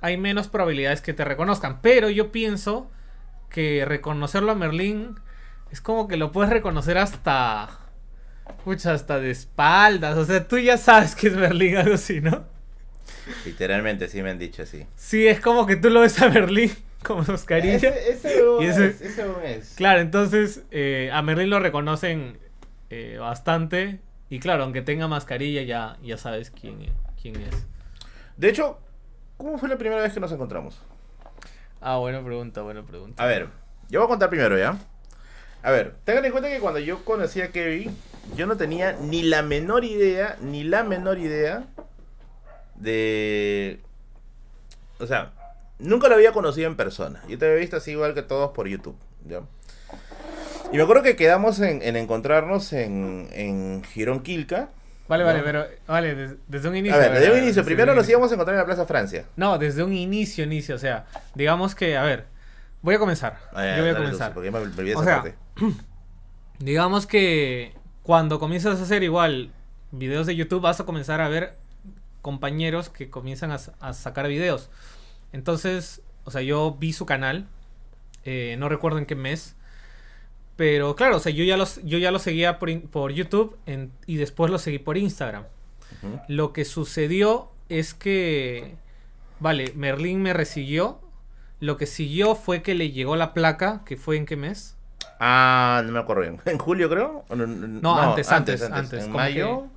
hay 0.01 0.17
menos 0.17 0.47
probabilidades 0.47 1.01
que 1.01 1.13
te 1.13 1.25
reconozcan. 1.25 1.81
Pero 1.81 2.09
yo 2.09 2.31
pienso 2.31 2.89
que 3.49 3.85
reconocerlo 3.85 4.51
a 4.51 4.55
Merlín 4.55 5.19
es 5.71 5.81
como 5.81 6.07
que 6.07 6.17
lo 6.17 6.31
puedes 6.31 6.51
reconocer 6.51 6.97
hasta. 6.97 7.69
Pucha, 8.63 8.93
hasta 8.93 9.19
de 9.19 9.29
espaldas. 9.29 10.17
O 10.17 10.25
sea, 10.25 10.47
tú 10.47 10.57
ya 10.57 10.77
sabes 10.77 11.13
que 11.15 11.27
es 11.27 11.35
Merlín, 11.35 11.77
algo 11.77 11.95
así, 11.95 12.19
¿no? 12.19 12.45
Literalmente, 13.45 14.07
sí 14.07 14.23
me 14.23 14.31
han 14.31 14.39
dicho 14.39 14.63
así. 14.63 14.87
Sí, 14.95 15.27
es 15.27 15.39
como 15.39 15.67
que 15.67 15.75
tú 15.75 15.89
lo 15.91 16.01
ves 16.01 16.19
a 16.21 16.29
Merlín 16.29 16.71
con 17.03 17.25
mascarilla. 17.27 17.75
Ese, 17.89 18.11
ese 18.11 18.41
huevón 18.43 18.63
Y 18.63 18.67
ese- 18.67 18.87
es, 18.87 19.01
ese 19.01 19.25
es. 19.45 19.73
Claro, 19.75 20.01
entonces 20.01 20.63
eh, 20.71 21.09
a 21.13 21.21
Merlín 21.21 21.49
lo 21.49 21.59
reconocen 21.59 22.37
eh, 22.89 23.17
bastante. 23.19 23.99
Y 24.29 24.39
claro, 24.39 24.63
aunque 24.63 24.81
tenga 24.81 25.07
mascarilla, 25.07 25.63
ya, 25.63 25.97
ya 26.03 26.17
sabes 26.17 26.51
quién, 26.51 26.91
quién 27.21 27.35
es. 27.41 27.65
De 28.37 28.49
hecho, 28.49 28.79
¿cómo 29.37 29.57
fue 29.57 29.69
la 29.69 29.77
primera 29.77 30.01
vez 30.01 30.13
que 30.13 30.19
nos 30.19 30.31
encontramos? 30.31 30.79
Ah, 31.81 31.97
buena 31.97 32.23
pregunta, 32.23 32.61
buena 32.61 32.83
pregunta. 32.83 33.23
A 33.23 33.25
ver, 33.25 33.47
yo 33.89 33.99
voy 33.99 34.05
a 34.05 34.09
contar 34.09 34.29
primero, 34.29 34.57
¿ya? 34.57 34.77
A 35.63 35.71
ver, 35.71 35.95
tengan 36.05 36.25
en 36.25 36.31
cuenta 36.31 36.49
que 36.49 36.59
cuando 36.59 36.79
yo 36.79 37.03
conocí 37.03 37.41
a 37.41 37.51
Kevin, 37.51 37.95
yo 38.35 38.45
no 38.45 38.55
tenía 38.55 38.93
ni 38.93 39.23
la 39.23 39.41
menor 39.41 39.83
idea, 39.83 40.37
ni 40.41 40.63
la 40.63 40.83
menor 40.83 41.17
idea 41.17 41.65
de... 42.75 43.79
O 44.99 45.07
sea, 45.07 45.31
nunca 45.79 46.07
lo 46.09 46.15
había 46.15 46.31
conocido 46.31 46.67
en 46.67 46.75
persona. 46.75 47.21
Yo 47.27 47.37
te 47.37 47.45
había 47.45 47.57
visto 47.57 47.77
así 47.77 47.91
igual 47.91 48.13
que 48.13 48.21
todos 48.21 48.51
por 48.51 48.67
YouTube, 48.67 48.95
¿ya? 49.27 49.41
Y 50.71 50.77
me 50.77 50.83
acuerdo 50.83 51.01
que 51.01 51.15
quedamos 51.15 51.59
en, 51.61 51.81
en 51.81 51.95
encontrarnos 51.95 52.73
en, 52.73 53.27
en 53.31 53.83
Girón 53.83 54.19
Quilca. 54.21 54.69
Vale, 55.07 55.23
vale, 55.23 55.39
No. 55.39 55.43
pero 55.45 55.65
vale, 55.87 56.13
des- 56.13 56.35
desde 56.47 56.69
un 56.69 56.75
inicio. 56.75 56.95
A 56.95 56.99
ver, 56.99 57.13
desde 57.13 57.31
un 57.31 57.37
inicio, 57.37 57.47
desde 57.47 57.63
primero 57.63 57.95
nos 57.95 58.07
íbamos 58.07 58.29
a 58.29 58.35
encontrar 58.35 58.53
en 58.53 58.59
la 58.59 58.65
Plaza 58.65 58.85
Francia. 58.85 59.25
No, 59.35 59.57
desde 59.57 59.81
un 59.83 59.91
inicio, 59.93 60.43
inicio, 60.43 60.75
o 60.75 60.77
sea, 60.77 61.07
digamos 61.33 61.73
que, 61.73 61.97
a 61.97 62.03
ver, 62.03 62.25
voy 62.83 62.93
a 62.93 62.99
comenzar. 62.99 63.39
Ah, 63.51 63.65
ya, 63.65 63.77
yo 63.77 63.81
voy 63.81 63.91
a 63.91 63.95
comenzar. 63.97 64.33
Ya 64.35 64.51
me, 64.51 64.59
me 64.83 64.95
O 64.95 65.03
sea. 65.03 65.23
Digamos 66.59 67.07
que 67.07 67.73
cuando 68.03 68.37
comienzas 68.39 68.79
a 68.79 68.83
hacer 68.83 69.01
igual 69.03 69.51
videos 69.91 70.27
de 70.27 70.35
YouTube 70.35 70.61
vas 70.61 70.79
a 70.79 70.85
comenzar 70.85 71.21
a 71.21 71.29
ver 71.29 71.55
compañeros 72.21 72.89
que 72.89 73.09
comienzan 73.09 73.51
a 73.51 73.93
sacar 73.93 74.27
videos. 74.27 74.69
Entonces, 75.33 76.01
o 76.25 76.31
sea, 76.31 76.41
yo 76.41 76.75
vi 76.79 76.93
su 76.93 77.05
canal, 77.05 77.47
eh, 78.25 78.55
no 78.59 78.69
recuerdo 78.69 78.97
en 78.99 79.05
qué 79.05 79.15
mes, 79.15 79.55
pero 80.55 80.95
claro, 80.95 81.17
o 81.17 81.19
sea, 81.19 81.31
yo 81.31 81.43
ya 81.43 81.55
los, 81.57 81.81
yo 81.83 81.97
ya 81.97 82.11
lo 82.11 82.19
seguía 82.19 82.59
por, 82.59 82.81
por 82.89 83.11
YouTube 83.11 83.57
en- 83.65 83.91
y 84.07 84.17
después 84.17 84.51
lo 84.51 84.57
seguí 84.59 84.79
por 84.79 84.97
Instagram. 84.97 85.45
Lo 86.27 86.53
que 86.53 86.65
sucedió 86.65 87.49
es 87.67 87.93
que, 87.93 88.75
vale, 89.39 89.73
Merlín 89.75 90.21
me 90.21 90.33
resiguió. 90.33 90.99
Lo 91.59 91.75
que 91.77 91.85
siguió 91.87 92.35
fue 92.35 92.61
que 92.61 92.73
le 92.75 92.91
llegó 92.91 93.15
la 93.17 93.33
placa, 93.33 93.81
que 93.85 93.97
fue 93.97 94.15
en 94.15 94.25
qué 94.25 94.37
mes. 94.37 94.75
Ah, 95.19 95.81
no 95.85 95.91
me 95.91 95.99
acuerdo 95.99 96.21
bien. 96.21 96.39
¿En 96.45 96.57
julio 96.57 96.89
creo? 96.89 97.25
¿O 97.27 97.35
No, 97.35 97.47
No, 97.47 98.01
antes, 98.01 98.31
antes, 98.31 98.61
antes, 98.61 99.05
En 99.05 99.11
mayo. 99.11 99.67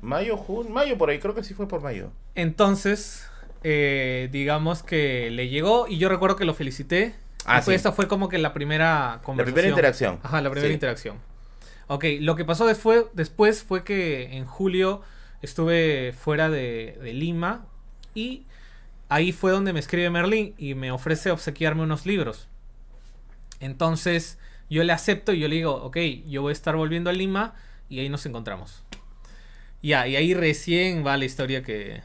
Mayo, 0.00 0.36
junio. 0.36 0.70
Mayo 0.72 0.98
por 0.98 1.10
ahí, 1.10 1.18
creo 1.18 1.34
que 1.34 1.44
sí 1.44 1.54
fue 1.54 1.68
por 1.68 1.80
mayo. 1.82 2.10
Entonces, 2.34 3.28
eh, 3.64 4.28
digamos 4.30 4.82
que 4.84 5.30
le 5.30 5.48
llegó 5.48 5.86
y 5.88 5.98
yo 5.98 6.08
recuerdo 6.08 6.36
que 6.36 6.44
lo 6.44 6.54
felicité. 6.54 7.14
Ah, 7.46 7.60
sí. 7.60 7.72
esta 7.74 7.92
fue 7.92 8.06
como 8.08 8.28
que 8.28 8.38
la 8.38 8.52
primera 8.54 9.16
La 9.16 9.20
conversación. 9.22 9.54
primera 9.54 9.68
interacción. 9.68 10.20
Ajá, 10.22 10.40
la 10.40 10.50
primera 10.50 10.68
Sí. 10.68 10.74
interacción. 10.74 11.18
Ok, 11.88 12.04
lo 12.20 12.36
que 12.36 12.44
pasó 12.46 12.66
después, 12.66 13.04
después 13.12 13.62
fue 13.62 13.84
que 13.84 14.36
en 14.36 14.46
julio 14.46 15.02
estuve 15.42 16.14
fuera 16.18 16.48
de, 16.48 16.98
de 17.02 17.12
Lima 17.12 17.66
y 18.14 18.46
ahí 19.10 19.32
fue 19.32 19.50
donde 19.52 19.72
me 19.74 19.80
escribe 19.80 20.08
Merlín 20.08 20.54
y 20.56 20.74
me 20.74 20.90
ofrece 20.90 21.30
obsequiarme 21.30 21.82
unos 21.82 22.06
libros. 22.06 22.48
Entonces 23.60 24.38
yo 24.70 24.82
le 24.84 24.92
acepto 24.92 25.32
y 25.32 25.40
yo 25.40 25.48
le 25.48 25.56
digo, 25.56 25.74
ok, 25.74 25.96
yo 26.26 26.42
voy 26.42 26.50
a 26.50 26.52
estar 26.52 26.76
volviendo 26.76 27.10
a 27.10 27.12
Lima 27.12 27.54
y 27.90 28.00
ahí 28.00 28.08
nos 28.08 28.24
encontramos. 28.26 28.82
Ya, 29.82 30.06
y 30.08 30.16
ahí 30.16 30.32
recién 30.32 31.06
va 31.06 31.16
la 31.18 31.26
historia 31.26 31.62
que, 31.62 32.00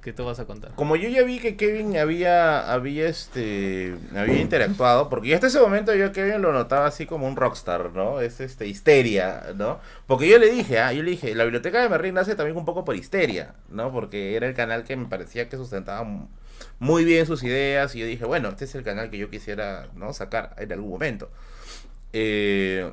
que, 0.00 0.12
tú, 0.12 0.24
vas 0.24 0.38
a 0.38 0.44
contar. 0.44 0.72
Como 0.74 0.94
yo 0.94 1.08
ya 1.08 1.22
vi 1.22 1.40
que 1.40 1.56
Kevin 1.56 1.96
había, 1.96 2.72
había 2.72 3.08
este, 3.08 3.96
había 4.16 4.40
interactuado, 4.40 5.08
porque 5.08 5.34
hasta 5.34 5.48
ese 5.48 5.60
momento 5.60 5.94
yo 5.94 6.06
a 6.06 6.12
Kevin 6.12 6.40
lo 6.42 6.52
notaba 6.52 6.86
así 6.86 7.06
como 7.06 7.26
un 7.26 7.34
rockstar, 7.34 7.90
¿no? 7.92 8.20
Es 8.20 8.40
este, 8.40 8.66
histeria, 8.68 9.46
¿no? 9.56 9.80
Porque 10.06 10.28
yo 10.28 10.38
le 10.38 10.50
dije, 10.50 10.78
ah, 10.78 10.92
yo 10.92 11.02
le 11.02 11.10
dije, 11.10 11.34
la 11.34 11.44
biblioteca 11.44 11.82
de 11.82 11.88
Merlín 11.88 12.14
nace 12.14 12.36
también 12.36 12.56
un 12.56 12.64
poco 12.64 12.84
por 12.84 12.94
histeria, 12.94 13.54
¿no? 13.68 13.90
Porque 13.92 14.36
era 14.36 14.46
el 14.46 14.54
canal 14.54 14.84
que 14.84 14.96
me 14.96 15.06
parecía 15.06 15.48
que 15.48 15.56
sustentaba 15.56 16.06
muy 16.78 17.04
bien 17.04 17.26
sus 17.26 17.42
ideas, 17.42 17.94
y 17.96 18.00
yo 18.00 18.06
dije, 18.06 18.24
bueno, 18.24 18.50
este 18.50 18.64
es 18.64 18.74
el 18.76 18.84
canal 18.84 19.10
que 19.10 19.18
yo 19.18 19.28
quisiera, 19.28 19.88
¿no? 19.96 20.12
Sacar 20.12 20.54
en 20.58 20.72
algún 20.72 20.90
momento. 20.90 21.30
Eh, 22.12 22.92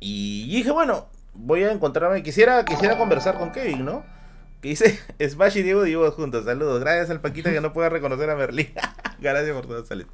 y 0.00 0.56
dije, 0.56 0.72
bueno, 0.72 1.06
voy 1.34 1.62
a 1.62 1.70
encontrarme, 1.70 2.22
quisiera, 2.24 2.64
quisiera 2.64 2.98
conversar 2.98 3.38
con 3.38 3.52
Kevin, 3.52 3.84
¿no? 3.84 4.04
Que 4.62 4.70
dice 4.70 4.98
Smash 5.28 5.58
y 5.58 5.62
Diego 5.62 5.82
Diego 5.82 6.10
juntos. 6.12 6.46
Saludos. 6.46 6.80
Gracias 6.80 7.10
al 7.10 7.20
Paquita 7.20 7.52
que 7.52 7.60
no 7.60 7.72
pueda 7.74 7.90
reconocer 7.90 8.30
a 8.30 8.36
Merlín. 8.36 8.72
Gracias 9.20 9.54
por 9.54 9.66
todo, 9.66 9.84
Salet. 9.84 10.06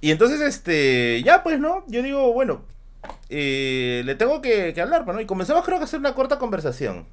Y 0.00 0.10
entonces, 0.10 0.40
este, 0.40 1.22
ya 1.24 1.42
pues, 1.42 1.58
¿no? 1.58 1.84
Yo 1.88 2.02
digo, 2.02 2.32
bueno, 2.32 2.62
eh, 3.28 4.02
le 4.04 4.14
tengo 4.14 4.40
que, 4.40 4.72
que 4.74 4.80
hablar, 4.80 5.04
pues, 5.04 5.14
¿no? 5.14 5.20
Y 5.20 5.26
comenzamos 5.26 5.64
creo 5.64 5.78
que 5.78 5.82
a 5.82 5.84
hacer 5.86 6.00
una 6.00 6.14
corta 6.14 6.38
conversación. 6.38 7.06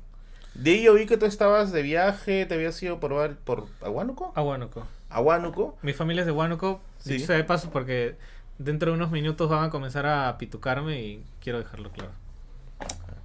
De 0.53 0.71
ahí 0.71 0.83
yo 0.83 0.93
vi 0.93 1.05
que 1.05 1.17
tú 1.17 1.25
estabas 1.25 1.71
de 1.71 1.81
viaje, 1.81 2.45
te 2.45 2.53
habías 2.53 2.81
ido 2.83 2.99
por, 2.99 3.35
por 3.37 3.67
a 3.81 3.89
Huánuco. 3.89 4.33
A 4.35 4.41
Huánuco. 4.41 4.85
A 5.09 5.21
Huánuco. 5.21 5.77
Mi 5.81 5.93
familia 5.93 6.21
es 6.21 6.25
de 6.25 6.31
Huánuco. 6.31 6.81
Sí. 6.99 7.19
Sí. 7.19 7.25
sea 7.25 7.37
de 7.37 7.43
paso 7.43 7.69
porque 7.71 8.17
dentro 8.59 8.91
de 8.91 8.97
unos 8.97 9.11
minutos 9.11 9.49
van 9.49 9.63
a 9.63 9.69
comenzar 9.69 10.05
a 10.05 10.37
pitucarme 10.37 11.01
y 11.01 11.25
quiero 11.41 11.59
dejarlo 11.59 11.91
claro. 11.91 12.11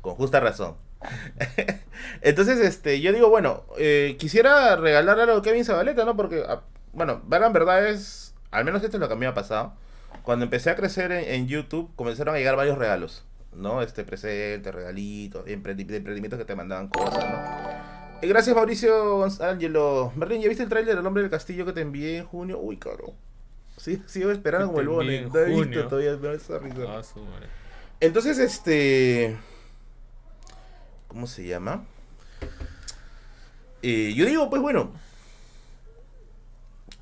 Con 0.00 0.14
justa 0.14 0.40
razón. 0.40 0.76
Entonces, 2.22 2.58
este, 2.60 3.00
yo 3.00 3.12
digo, 3.12 3.28
bueno, 3.28 3.64
eh, 3.78 4.16
quisiera 4.18 4.76
regalar 4.76 5.20
algo 5.20 5.36
a 5.38 5.42
Kevin 5.42 5.64
Zabaleta, 5.64 6.04
¿no? 6.04 6.16
Porque, 6.16 6.44
ah, 6.46 6.62
bueno, 6.92 7.22
verán 7.26 7.52
verdades, 7.52 8.34
al 8.50 8.64
menos 8.64 8.82
esto 8.82 8.96
es 8.96 9.00
lo 9.00 9.08
que 9.08 9.14
a 9.14 9.16
mí 9.16 9.20
me 9.20 9.26
ha 9.26 9.34
pasado. 9.34 9.74
Cuando 10.22 10.44
empecé 10.44 10.70
a 10.70 10.76
crecer 10.76 11.12
en, 11.12 11.24
en 11.24 11.46
YouTube, 11.46 11.90
comenzaron 11.96 12.34
a 12.34 12.38
llegar 12.38 12.56
varios 12.56 12.78
regalos, 12.78 13.24
¿no? 13.52 13.82
Este, 13.82 14.04
presente, 14.04 14.72
regalitos, 14.72 15.46
emprendimientos 15.46 16.38
que 16.38 16.44
te 16.44 16.56
mandaban 16.56 16.88
cosas, 16.88 17.24
¿no? 17.24 17.96
Y 18.22 18.28
gracias, 18.28 18.56
Mauricio 18.56 19.24
Ángelo. 19.40 20.12
Merlin, 20.16 20.40
¿ya 20.40 20.48
viste 20.48 20.62
el 20.62 20.70
tráiler 20.70 20.96
del 20.96 21.06
Hombre 21.06 21.22
del 21.22 21.30
Castillo 21.30 21.66
que 21.66 21.72
te 21.72 21.82
envié 21.82 22.18
en 22.18 22.24
junio? 22.24 22.58
Uy, 22.58 22.78
caro. 22.78 23.12
Sí, 23.76 24.02
sigo 24.06 24.30
esperando 24.30 24.68
como 24.68 24.80
el 24.80 24.88
bono. 24.88 25.10
en 25.10 25.28
No 25.28 25.38
he 25.38 25.66
visto 25.66 25.88
todavía, 25.88 26.32
esa 26.32 26.58
risa. 26.58 26.76
Ah. 26.88 27.02
Entonces, 28.00 28.38
este. 28.38 29.36
¿Cómo 31.08 31.26
se 31.26 31.46
llama? 31.46 31.84
eh, 33.82 34.12
yo 34.14 34.26
digo, 34.26 34.50
pues 34.50 34.60
bueno, 34.62 34.90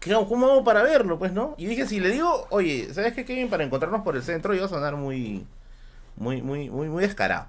¿qué 0.01 0.13
hago- 0.13 0.29
¿cómo 0.29 0.47
hago 0.51 0.65
para 0.65 0.83
verlo? 0.83 1.19
Pues, 1.19 1.33
¿no? 1.33 1.55
Y 1.57 1.67
dije, 1.67 1.87
si 1.87 2.01
le 2.01 2.11
digo, 2.11 2.47
oye, 2.51 2.93
¿sabes 2.93 3.15
qué, 3.15 3.25
Kevin? 3.25 3.49
Para 3.49 3.65
encontrarnos 3.65 4.03
por 4.03 4.17
el 4.17 4.23
centro 4.23 4.55
iba 4.55 4.67
a 4.67 4.69
sonar 4.69 4.97
muy, 4.97 5.47
muy, 6.17 6.43
muy, 6.43 6.69
muy, 6.71 6.89
muy 6.89 7.03
descarado. 7.03 7.47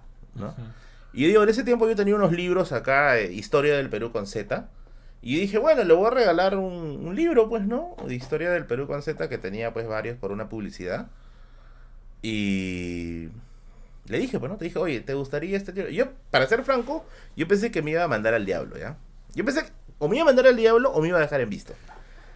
Y 1.14 1.22
yo 1.24 1.28
digo, 1.28 1.44
en 1.44 1.50
ese 1.50 1.64
tiempo 1.64 1.88
yo 1.88 1.96
tenía 1.96 2.16
unos 2.16 2.32
libros 2.32 2.72
acá, 2.72 3.18
eh, 3.18 3.32
Historia 3.34 3.76
del 3.78 3.90
Perú 3.90 4.12
con 4.12 4.26
Z. 4.28 4.68
Y 5.22 5.40
dije, 5.40 5.58
bueno, 5.58 5.84
le 5.84 5.94
voy 5.94 6.08
a 6.08 6.12
regalar 6.12 6.56
un, 6.58 7.06
un 7.06 7.16
libro, 7.16 7.50
pues, 7.50 7.66
¿no? 7.66 7.96
De 8.06 8.14
Historia 8.16 8.52
del 8.52 8.66
Perú 8.66 8.86
con 8.88 9.02
Z, 9.02 9.28
que 9.28 9.38
tenía, 9.38 9.74
pues, 9.74 9.88
varios 9.88 10.18
por 10.18 10.32
una 10.32 10.50
publicidad. 10.50 11.08
Y 12.22 13.30
le 14.08 14.20
dije, 14.20 14.40
pues, 14.40 14.52
¿no? 14.52 14.58
Te 14.58 14.66
dije, 14.66 14.80
oye, 14.80 15.02
¿te 15.02 15.14
gustaría 15.14 15.58
este 15.58 15.74
libro? 15.74 15.90
Yo, 15.90 16.06
para 16.32 16.48
ser 16.48 16.64
franco, 16.64 17.06
yo 17.36 17.48
pensé 17.48 17.72
que 17.72 17.82
me 17.82 17.92
iba 17.92 18.04
a 18.04 18.08
mandar 18.08 18.34
al 18.34 18.46
diablo, 18.46 18.78
¿ya? 18.78 18.98
Yo 19.34 19.44
pensé 19.44 19.64
que 19.64 19.72
o 19.98 20.08
me 20.08 20.18
iba 20.18 20.24
a 20.24 20.26
mandar 20.26 20.48
al 20.48 20.56
diablo 20.56 20.92
o 20.92 21.02
me 21.02 21.08
iba 21.08 21.18
a 21.18 21.22
dejar 21.22 21.42
en 21.42 21.50
visto. 21.50 21.74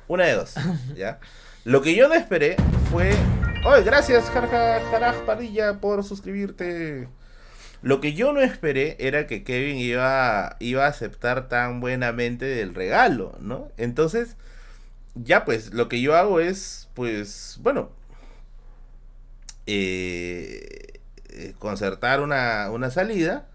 Una 0.08 0.26
de 0.26 0.34
dos, 0.34 0.56
¿ya? 0.96 1.20
Lo 1.66 1.82
que 1.82 1.96
yo 1.96 2.08
no 2.08 2.16
esperé 2.16 2.56
fue... 2.92 3.12
Oye, 3.66 3.84
gracias, 3.84 4.30
Jarja 4.30 4.80
Jaraj 4.90 5.80
por 5.80 6.04
suscribirte. 6.04 7.08
Lo 7.82 8.02
que 8.02 8.14
yo 8.14 8.34
no 8.34 8.42
esperé 8.42 8.96
era 9.00 9.28
que 9.28 9.44
Kevin 9.44 9.78
iba, 9.78 10.56
iba 10.60 10.86
a 10.86 10.90
aceptar 10.90 11.48
tan 11.50 11.80
buenamente 11.80 12.46
del 12.46 12.74
regalo, 12.74 13.38
¿no? 13.40 13.70
Entonces, 13.78 14.36
ya 15.16 15.46
pues, 15.46 15.74
lo 15.74 15.90
que 15.90 16.02
yo 16.02 16.16
hago 16.16 16.40
es, 16.40 16.90
pues, 16.94 17.58
bueno, 17.62 17.90
eh, 19.68 20.89
eh, 21.40 21.54
concertar 21.58 22.22
una, 22.22 22.70
una 22.72 22.90
salida 22.92 23.48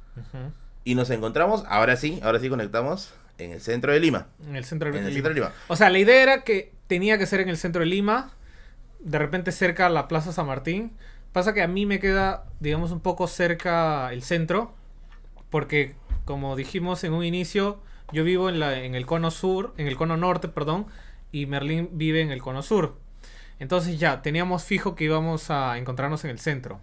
y 0.84 0.94
nos 0.94 1.10
encontramos, 1.10 1.64
ahora 1.68 1.96
sí, 1.96 2.20
ahora 2.22 2.38
sí 2.40 2.48
conectamos, 2.48 3.14
en 3.38 3.50
el 3.52 3.60
centro 3.60 3.92
de 3.92 4.00
Lima. 4.00 4.28
En 4.46 4.56
el 4.56 4.64
centro 4.64 4.90
de 4.90 4.98
En 4.98 5.04
el 5.04 5.10
Lima. 5.10 5.16
centro 5.16 5.34
de 5.34 5.40
Lima. 5.40 5.52
O 5.68 5.76
sea, 5.76 5.90
la 5.90 5.98
idea 5.98 6.22
era 6.22 6.42
que 6.44 6.72
tenía 6.86 7.18
que 7.18 7.26
ser 7.26 7.40
en 7.40 7.48
el 7.48 7.56
centro 7.56 7.80
de 7.80 7.86
Lima, 7.86 8.32
de 9.00 9.18
repente 9.18 9.52
cerca 9.52 9.86
a 9.86 9.90
la 9.90 10.08
Plaza 10.08 10.32
San 10.32 10.46
Martín. 10.46 10.92
Pasa 11.32 11.52
que 11.52 11.62
a 11.62 11.68
mí 11.68 11.84
me 11.84 11.98
queda, 11.98 12.44
digamos, 12.60 12.90
un 12.92 13.00
poco 13.00 13.26
cerca 13.26 14.12
el 14.12 14.22
centro, 14.22 14.72
porque 15.50 15.94
como 16.24 16.54
dijimos 16.56 17.02
en 17.04 17.12
un 17.12 17.24
inicio, 17.24 17.80
yo 18.12 18.22
vivo 18.24 18.48
en, 18.48 18.60
la, 18.60 18.78
en 18.84 18.94
el 18.94 19.04
cono 19.04 19.30
sur, 19.30 19.74
en 19.76 19.88
el 19.88 19.96
cono 19.96 20.16
norte, 20.16 20.48
perdón, 20.48 20.86
y 21.32 21.46
Merlín 21.46 21.90
vive 21.92 22.20
en 22.20 22.30
el 22.30 22.40
cono 22.40 22.62
sur. 22.62 22.96
Entonces 23.58 23.98
ya, 23.98 24.22
teníamos 24.22 24.64
fijo 24.64 24.94
que 24.94 25.04
íbamos 25.04 25.50
a 25.50 25.76
encontrarnos 25.78 26.24
en 26.24 26.30
el 26.30 26.38
centro. 26.38 26.80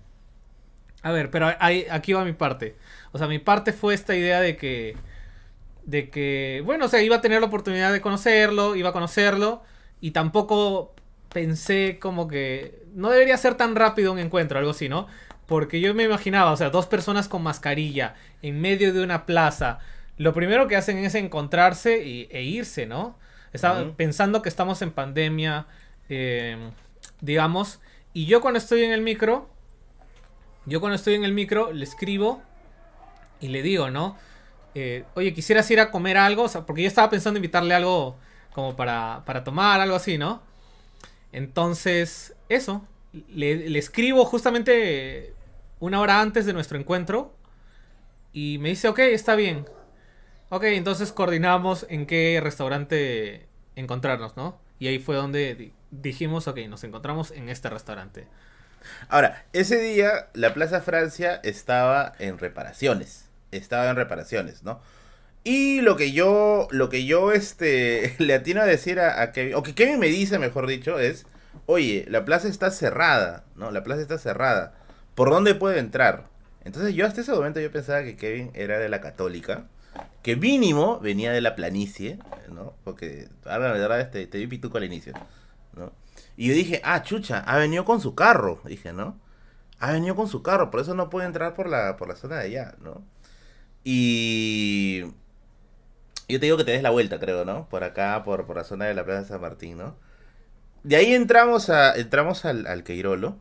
A 1.04 1.12
ver, 1.12 1.32
pero 1.32 1.52
ahí, 1.60 1.86
aquí 1.89 2.14
va 2.14 2.24
mi 2.24 2.34
parte. 2.34 2.76
O 3.12 3.18
sea, 3.18 3.28
mi 3.28 3.39
parte 3.39 3.74
fue 3.74 3.93
esta 3.93 4.16
idea 4.16 4.39
de 4.39 4.58
que 4.58 4.95
de 5.84 6.10
que, 6.10 6.62
bueno, 6.66 6.86
o 6.86 6.88
sea, 6.88 7.02
iba 7.02 7.18
a 7.18 7.22
tener 7.22 7.41
la 7.41 7.47
oportunidad 7.47 7.91
de 7.91 8.02
conocerlo, 8.02 8.76
iba 8.76 8.89
a 8.89 8.93
conocerlo, 8.93 9.64
y 9.99 10.12
tampoco 10.12 10.93
pensé 11.34 11.97
como 11.99 12.28
que 12.28 12.84
no 12.93 13.10
debería 13.10 13.38
ser 13.38 13.56
tan 13.56 13.76
rápido 13.76 14.12
un 14.12 14.20
encuentro, 14.20 14.60
algo 14.60 14.72
así, 14.72 14.89
¿no? 14.89 15.08
Porque 15.47 15.82
yo 15.82 15.93
me 15.93 16.04
imaginaba, 16.04 16.52
o 16.52 16.58
sea, 16.58 16.70
dos 16.70 16.86
personas 16.86 17.28
con 17.28 17.43
mascarilla 17.43 18.16
en 18.41 18.62
medio 18.62 18.93
de 18.93 19.04
una 19.04 19.26
plaza, 19.26 19.80
lo 20.18 20.34
primero 20.34 20.68
que 20.68 20.76
hacen 20.76 20.97
es 20.99 21.16
encontrarse 21.16 22.06
y, 22.06 22.28
e 22.32 22.43
irse, 22.43 22.86
¿no? 22.86 23.20
Ujú. 23.54 23.95
pensando 23.97 24.41
que 24.41 24.47
estamos 24.47 24.82
en 24.82 24.91
pandemia, 24.91 25.66
eh, 26.08 26.58
digamos, 27.20 27.82
y 28.14 28.26
yo 28.26 28.39
cuando 28.39 28.60
estoy 28.60 28.84
en 28.84 28.91
el 28.91 29.02
micro, 29.02 29.49
yo 30.66 30.80
cuando 30.80 30.95
estoy 30.95 31.16
en 31.16 31.24
el 31.24 31.34
micro 31.34 31.72
le 31.74 31.84
escribo 31.84 32.41
y 33.39 33.47
le 33.49 33.62
digo, 33.62 33.89
¿no? 33.89 34.18
Eh, 34.76 35.05
Oye, 35.16 35.34
quisieras 35.34 35.70
ir 35.72 35.80
a 35.80 35.91
comer 35.91 36.18
algo, 36.18 36.47
porque 36.66 36.84
yo 36.84 36.88
estaba 36.88 37.09
pensando 37.09 37.38
invitarle 37.38 37.74
algo 37.76 38.18
como 38.53 38.76
para, 38.76 39.24
para 39.26 39.43
tomar, 39.43 39.82
algo 39.82 39.95
así, 39.95 40.18
¿no? 40.18 40.41
Entonces, 41.32 42.36
eso, 42.49 42.86
le, 43.34 43.70
le 43.70 43.80
escribo 43.80 44.26
justamente 44.26 45.34
una 45.80 45.99
hora 46.01 46.22
antes 46.22 46.45
de 46.45 46.53
nuestro 46.53 46.78
encuentro 46.80 47.34
y 48.34 48.57
me 48.59 48.70
dice, 48.70 48.88
ok, 48.88 48.99
está 48.99 49.36
bien. 49.36 49.66
Ok, 50.49 50.64
entonces 50.66 51.12
coordinamos 51.14 51.86
en 51.89 52.05
qué 52.05 52.39
restaurante 52.43 53.47
encontrarnos, 53.76 54.38
¿no? 54.38 54.59
Y 54.80 54.88
ahí 54.88 54.99
fue 54.99 55.16
donde 55.16 55.55
di- 55.55 55.74
dijimos, 55.91 56.47
ok, 56.47 56.59
nos 56.70 56.84
encontramos 56.84 57.32
en 57.32 57.49
este 57.49 57.70
restaurante. 57.70 58.28
Ahora, 59.10 59.46
ese 59.54 59.80
día 59.80 60.28
la 60.34 60.54
Plaza 60.54 60.82
Francia 60.82 61.40
estaba 61.44 62.14
en 62.20 62.38
reparaciones. 62.38 63.26
Estaba 63.52 63.90
en 63.90 63.96
reparaciones, 63.96 64.64
¿no? 64.64 64.82
Y 65.44 65.82
lo 65.82 65.98
que 65.98 66.12
yo, 66.12 66.68
lo 66.72 66.90
que 66.90 67.06
yo 67.06 67.32
este, 67.32 68.16
le 68.20 68.34
atino 68.34 68.62
a 68.62 68.66
decir 68.66 69.00
a, 69.00 69.22
a 69.22 69.32
Kevin, 69.32 69.56
o 69.56 69.64
que 69.64 69.76
Kevin 69.76 70.00
me 70.00 70.08
dice, 70.08 70.40
mejor 70.40 70.68
dicho, 70.68 71.00
es, 71.00 71.26
oye, 71.66 72.06
la 72.10 72.26
plaza 72.26 72.48
está 72.48 72.72
cerrada, 72.72 73.44
¿no? 73.56 73.72
La 73.72 73.84
plaza 73.84 74.02
está 74.02 74.18
cerrada. 74.18 74.74
¿Por 75.16 75.30
dónde 75.30 75.56
puedo 75.56 75.78
entrar? 75.78 76.26
Entonces 76.64 76.94
yo 76.94 77.06
hasta 77.06 77.22
ese 77.22 77.32
momento 77.32 77.60
yo 77.60 77.72
pensaba 77.72 78.04
que 78.04 78.16
Kevin 78.16 78.52
era 78.54 78.78
de 78.80 78.90
la 78.90 79.02
católica, 79.02 79.66
que 80.22 80.36
mínimo 80.36 81.00
venía 81.00 81.32
de 81.32 81.42
la 81.42 81.56
planicie, 81.56 82.20
¿no? 82.54 82.74
Porque, 82.84 83.28
ahora 83.46 83.70
la 83.70 83.74
verdad, 83.74 84.02
este, 84.02 84.28
te 84.28 84.38
vi 84.38 84.48
pituco 84.48 84.78
al 84.78 84.84
inicio. 84.84 85.14
Y 86.42 86.48
yo 86.48 86.56
dije, 86.56 86.82
ah, 86.84 87.04
chucha, 87.04 87.38
ha 87.42 87.58
venido 87.58 87.86
con 87.86 88.02
su 88.02 88.16
carro, 88.16 88.62
dije, 88.66 88.94
¿no? 88.94 89.16
Ha 89.78 89.92
venido 89.92 90.16
con 90.16 90.28
su 90.28 90.42
carro, 90.42 90.72
por 90.72 90.80
eso 90.80 90.96
no 90.96 91.08
puede 91.08 91.28
entrar 91.28 91.54
por 91.54 91.70
la, 91.70 91.98
por 91.98 92.08
la 92.08 92.16
zona 92.16 92.38
de 92.38 92.46
allá, 92.46 92.76
¿no? 92.82 93.04
Y 93.84 95.02
yo 96.28 96.39
te 96.39 96.46
digo 96.48 96.58
que 96.58 96.64
te 96.64 96.72
des 96.72 96.82
la 96.82 96.89
vuelta, 96.89 97.20
creo, 97.20 97.46
¿no? 97.46 97.68
Por 97.70 97.84
acá, 97.84 98.24
por, 98.24 98.46
por 98.48 98.56
la 98.56 98.64
zona 98.64 98.86
de 98.86 98.94
la 98.96 99.06
Plaza 99.06 99.28
San 99.28 99.42
Martín, 99.42 99.78
¿no? 99.78 99.96
De 100.84 100.96
ahí 100.96 101.14
entramos 101.14 101.70
a 101.70 101.96
entramos 101.96 102.44
al, 102.46 102.66
al 102.66 102.84
Queirolo. 102.84 103.38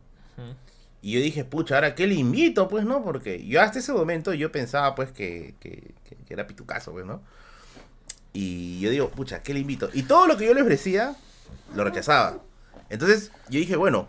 Y 1.02 1.12
yo 1.12 1.20
dije, 1.20 1.44
pucha, 1.46 1.76
ahora 1.76 1.94
qué 1.94 2.06
le 2.06 2.16
invito, 2.16 2.68
pues, 2.68 2.84
¿no? 2.84 3.02
Porque 3.02 3.46
yo 3.46 3.62
hasta 3.62 3.78
ese 3.78 3.94
momento 3.94 4.34
yo 4.34 4.52
pensaba, 4.52 4.94
pues, 4.94 5.10
que, 5.12 5.54
que, 5.60 5.94
que- 6.04 6.16
que 6.16 6.34
era 6.34 6.46
pitucazo, 6.46 6.92
pues, 6.92 7.06
¿no? 7.06 7.22
Y 8.34 8.78
yo 8.80 8.90
digo, 8.90 9.08
pucha, 9.10 9.42
¿qué 9.42 9.54
le 9.54 9.60
invito? 9.60 9.88
Y 9.94 10.02
todo 10.02 10.26
lo 10.26 10.36
que 10.36 10.44
yo 10.46 10.52
le 10.52 10.60
ofrecía, 10.62 11.14
lo 11.74 11.84
rechazaba. 11.84 12.38
Entonces, 12.90 13.32
yo 13.48 13.58
dije, 13.58 13.76
bueno, 13.76 14.08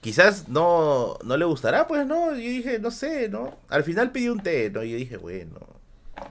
quizás 0.00 0.48
no, 0.48 1.16
no 1.24 1.36
le 1.36 1.44
gustará, 1.44 1.86
pues, 1.86 2.06
¿no? 2.06 2.30
Yo 2.30 2.36
dije, 2.36 2.78
no 2.80 2.90
sé, 2.90 3.28
¿no? 3.28 3.56
Al 3.68 3.84
final 3.84 4.10
pedí 4.10 4.28
un 4.28 4.42
té, 4.42 4.70
¿no? 4.70 4.82
Yo 4.82 4.96
dije, 4.96 5.16
bueno, 5.16 5.60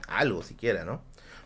algo 0.08 0.42
siquiera, 0.42 0.84
¿no? 0.84 1.00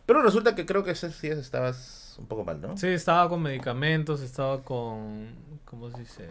Pero 0.06 0.22
resulta 0.22 0.54
que 0.54 0.66
creo 0.66 0.84
que 0.84 0.92
esos 0.92 1.20
días 1.20 1.38
estabas 1.38 2.16
un 2.18 2.26
poco 2.26 2.44
mal, 2.44 2.60
¿no? 2.60 2.76
Sí, 2.76 2.88
estaba 2.88 3.28
con 3.28 3.42
medicamentos, 3.42 4.20
estaba 4.22 4.62
con... 4.62 5.28
¿Cómo 5.64 5.90
se 5.90 6.00
dice? 6.00 6.28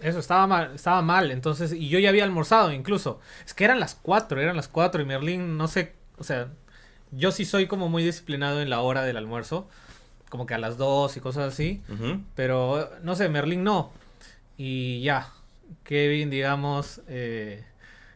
Eso, 0.00 0.18
estaba 0.18 0.46
mal, 0.46 0.74
estaba 0.74 1.02
mal. 1.02 1.30
Entonces, 1.30 1.72
y 1.72 1.88
yo 1.88 1.98
ya 1.98 2.08
había 2.08 2.24
almorzado 2.24 2.72
incluso. 2.72 3.20
Es 3.46 3.54
que 3.54 3.64
eran 3.64 3.78
las 3.78 3.94
4, 3.94 4.40
eran 4.40 4.56
las 4.56 4.68
4 4.68 5.02
y 5.02 5.04
Merlín, 5.04 5.56
no 5.56 5.68
sé, 5.68 5.92
o 6.18 6.24
sea, 6.24 6.48
yo 7.12 7.30
sí 7.30 7.44
soy 7.44 7.66
como 7.66 7.88
muy 7.88 8.02
disciplinado 8.02 8.60
en 8.60 8.70
la 8.70 8.80
hora 8.80 9.02
del 9.02 9.16
almuerzo. 9.16 9.68
Como 10.34 10.46
que 10.46 10.54
a 10.54 10.58
las 10.58 10.76
2 10.78 11.16
y 11.16 11.20
cosas 11.20 11.52
así. 11.52 11.80
Pero, 12.34 12.90
no 13.04 13.14
sé, 13.14 13.28
Merlín 13.28 13.62
no. 13.62 13.92
Y 14.56 15.00
ya, 15.02 15.28
Kevin, 15.84 16.28
digamos, 16.28 17.02
eh, 17.06 17.62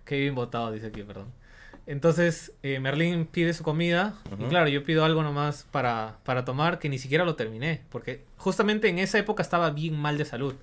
Kevin 0.04 0.34
votado, 0.34 0.72
dice 0.72 0.88
aquí, 0.88 1.04
perdón. 1.04 1.28
Entonces, 1.86 2.50
eh, 2.64 2.80
Merlín 2.80 3.24
pide 3.24 3.54
su 3.54 3.62
comida. 3.62 4.14
Y 4.36 4.46
claro, 4.46 4.68
yo 4.68 4.82
pido 4.82 5.04
algo 5.04 5.22
nomás 5.22 5.64
para, 5.70 6.16
para 6.24 6.44
tomar 6.44 6.80
que 6.80 6.88
ni 6.88 6.98
siquiera 6.98 7.24
lo 7.24 7.36
terminé. 7.36 7.82
Porque 7.88 8.24
justamente 8.36 8.88
en 8.88 8.98
esa 8.98 9.16
época 9.18 9.44
estaba 9.44 9.70
bien 9.70 9.94
mal 9.96 10.18
de 10.18 10.24
salud. 10.24 10.56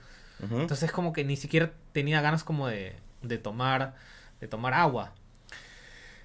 Ujú. 0.43 0.59
Entonces 0.59 0.91
como 0.91 1.13
que 1.13 1.23
ni 1.23 1.37
siquiera 1.37 1.71
tenía 1.93 2.19
ganas 2.19 2.43
como 2.43 2.67
de, 2.67 2.97
de 3.21 3.37
tomar 3.37 3.95
de 4.41 4.49
tomar 4.49 4.73
agua. 4.73 5.13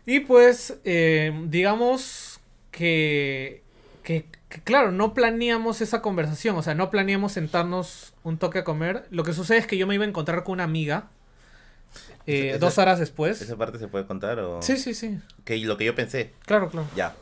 Y 0.06 0.18
pues 0.18 0.80
eh, 0.84 1.32
digamos 1.46 2.40
que, 2.70 3.62
que, 4.02 4.26
que, 4.48 4.60
claro, 4.62 4.92
no 4.92 5.14
planeamos 5.14 5.80
esa 5.80 6.02
conversación, 6.02 6.56
o 6.56 6.62
sea, 6.62 6.74
no 6.74 6.90
planeamos 6.90 7.32
sentarnos 7.32 8.14
un 8.24 8.38
toque 8.38 8.60
a 8.60 8.64
comer. 8.64 9.06
Lo 9.10 9.22
que 9.24 9.32
sucede 9.32 9.58
es 9.58 9.66
que 9.66 9.76
yo 9.76 9.86
me 9.86 9.94
iba 9.94 10.04
a 10.04 10.08
encontrar 10.08 10.44
con 10.44 10.54
una 10.54 10.64
amiga 10.64 11.04
eh, 12.26 12.50
Esa- 12.50 12.58
dos 12.58 12.78
horas 12.78 12.98
después. 12.98 13.40
¿Esa 13.42 13.56
parte 13.56 13.78
se 13.78 13.88
puede 13.88 14.06
contar 14.06 14.38
o...? 14.40 14.62
Sí, 14.62 14.76
sí, 14.76 14.94
sí. 14.94 15.18
Que 15.44 15.58
lo 15.58 15.76
que 15.76 15.84
yo 15.84 15.94
pensé. 15.94 16.32
Claro, 16.46 16.68
claro. 16.70 16.86
Ya. 16.94 17.14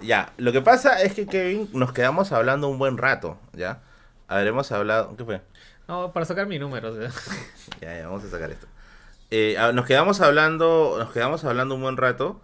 Ya. 0.00 0.32
Lo 0.36 0.52
que 0.52 0.60
pasa 0.62 1.00
es 1.02 1.14
que 1.14 1.26
Kevin 1.26 1.68
nos 1.72 1.92
quedamos 1.92 2.32
hablando 2.32 2.68
un 2.68 2.78
buen 2.78 2.98
rato, 2.98 3.38
¿ya? 3.52 3.80
Habremos 4.28 4.72
hablado... 4.72 5.16
¿Qué 5.16 5.24
fue? 5.24 5.42
No, 5.88 6.12
para 6.12 6.24
sacar 6.26 6.46
mi 6.46 6.58
número. 6.58 6.92
o 6.92 6.96
sea. 6.96 7.10
Ya, 7.80 7.98
ya, 7.98 8.06
vamos 8.06 8.24
a 8.24 8.30
sacar 8.30 8.50
esto. 8.50 8.66
Eh, 9.30 9.56
ah, 9.58 9.72
nos 9.72 9.86
quedamos 9.86 10.20
hablando, 10.20 10.96
nos 10.98 11.10
quedamos 11.12 11.44
hablando 11.44 11.74
un 11.74 11.82
buen 11.82 11.96
rato. 11.96 12.40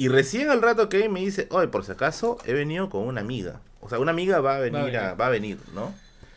Y 0.00 0.08
recién 0.08 0.48
al 0.48 0.62
rato 0.62 0.88
Kevin 0.88 1.12
me 1.12 1.20
dice, 1.20 1.46
oye, 1.50 1.68
por 1.68 1.84
si 1.84 1.92
acaso, 1.92 2.38
he 2.46 2.54
venido 2.54 2.88
con 2.88 3.02
una 3.06 3.20
amiga. 3.20 3.60
O 3.82 3.90
sea, 3.90 3.98
una 3.98 4.12
amiga 4.12 4.40
va 4.40 4.56
a 4.56 4.58
venir, 4.58 4.80
venir. 4.84 4.96
a- 4.98 5.12
va 5.14 5.26
a 5.26 5.28
venir, 5.28 5.58
¿no? 5.74 5.92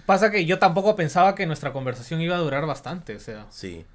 Pasa 0.05 0.31
que 0.31 0.45
yo 0.45 0.59
tampoco 0.59 0.97
pensaba 0.97 1.33
que 1.33 1.45
nuestra 1.45 1.71
conversación 1.71 2.19
iba 2.19 2.35
a 2.35 2.39
durar 2.39 2.65
bastante, 2.65 3.15
o 3.15 3.21
sea, 3.21 3.45
Sí. 3.51 3.85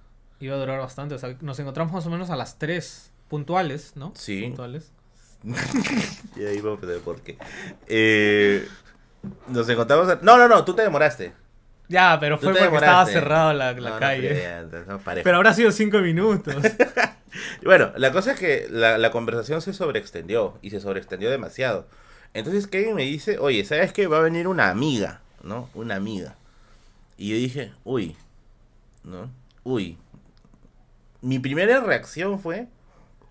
iba 0.41 0.55
a 0.57 0.59
durar 0.59 0.79
bastante. 0.81 1.15
O 1.17 1.19
sea, 1.19 1.37
nos 1.43 1.59
encontramos 1.59 1.93
más 1.93 2.07
o 2.07 2.09
menos 2.09 2.31
a 2.31 2.37
las 2.37 2.59
3 2.59 3.11
puntuales, 3.29 3.93
¿no? 3.95 4.13
Sí. 4.17 4.41
Puntuales. 4.41 4.91
y 6.37 6.45
ahí 6.47 6.63
vamos 6.63 6.83
a 6.83 6.87
ver 6.87 7.01
por 7.01 7.21
qué. 7.21 7.37
Eh, 7.89 8.67
nos 9.49 9.69
encontramos. 9.69 10.09
a- 10.09 10.19
No, 10.23 10.39
no, 10.39 10.49
no, 10.49 10.65
tú 10.65 10.75
te 10.75 10.81
demoraste. 10.81 11.35
Ya, 11.89 12.19
pero 12.21 12.39
fue 12.39 12.53
porque 12.55 12.77
estaba 12.77 13.07
cerrado 13.07 13.53
la, 13.55 13.73
la 13.73 13.81
No, 13.89 13.95
no, 13.95 14.01
calle. 14.01 14.45
no, 14.87 15.01
pero 15.25 15.37
habrá 15.37 15.55
sido 15.55 15.71
cinco 15.73 15.99
minutos. 15.99 16.55
Bueno, 17.63 17.93
la 17.97 18.11
cosa 18.11 18.33
es 18.33 18.39
que 18.41 18.67
la, 18.71 18.97
la 18.97 19.11
conversación 19.11 19.61
se 19.61 19.75
sobreextendió 19.75 20.59
y 20.63 20.71
se 20.71 20.81
sobreextendió 20.81 21.31
demasiado. 21.31 21.87
Entonces 22.33 22.67
Kevin 22.67 22.95
me 22.95 23.03
dice, 23.03 23.39
oye, 23.39 23.65
¿sabes 23.65 23.93
qué? 23.93 24.07
Va 24.07 24.17
a 24.19 24.23
venir 24.23 24.49
una 24.49 24.71
amiga, 24.71 25.21
¿no? 25.43 25.69
Una 25.75 25.97
amiga. 25.97 26.37
Y 27.19 27.29
yo 27.31 27.37
dije, 27.37 27.73
uy, 27.85 28.17
¿no? 29.05 29.31
Uy. 29.63 29.99
Mi 31.21 31.39
primera 31.39 31.81
reacción 31.81 32.41
fue, 32.41 32.69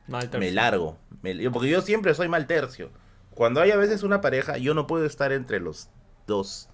Mal 0.08 0.30
me 0.38 0.51
largo. 0.51 0.97
me- 1.22 1.49
porque 1.49 1.70
yo 1.70 1.82
siempre 1.82 2.14
soy 2.14 2.28
mal 2.28 2.45
tercio. 2.47 2.91
Cuando 3.34 3.62
hay 3.62 3.72
a 3.72 3.78
veces 3.78 4.03
una 4.03 4.22
pareja, 4.22 4.58
yo 4.58 4.74
no 4.74 4.88
puedo 4.88 5.05
estar 5.05 5.32
entre 5.32 5.60
los 5.60 5.89
dos. 6.28 6.70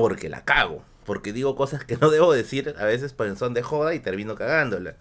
Porque 0.00 0.28
la 0.28 0.44
cago. 0.44 0.82
Porque 1.04 1.32
digo 1.32 1.56
cosas 1.56 1.84
que 1.84 1.96
no 1.96 2.10
debo 2.10 2.32
decir 2.32 2.74
a 2.78 2.84
veces 2.84 3.12
por 3.12 3.34
son 3.36 3.54
de 3.54 3.62
joda 3.62 3.94
y 3.94 4.00
termino 4.00 4.34
cagándola. 4.34 4.96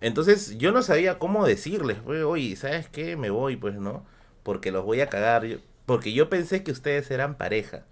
Entonces 0.00 0.56
yo 0.58 0.72
no 0.72 0.82
sabía 0.82 1.18
cómo 1.18 1.46
decirles. 1.46 1.98
pues, 2.04 2.22
Oye, 2.24 2.56
¿sabes 2.56 2.88
qué? 2.88 3.16
Me 3.16 3.30
voy, 3.30 3.56
pues, 3.56 3.74
¿no? 3.76 4.04
Porque 4.42 4.72
los 4.72 4.84
voy 4.84 5.00
a 5.00 5.08
cagar. 5.08 5.44
yo- 5.44 5.58
porque 5.86 6.12
yo 6.12 6.30
pensé 6.30 6.62
que 6.62 6.70
ustedes 6.70 7.10
eran 7.10 7.34
pareja. 7.36 7.82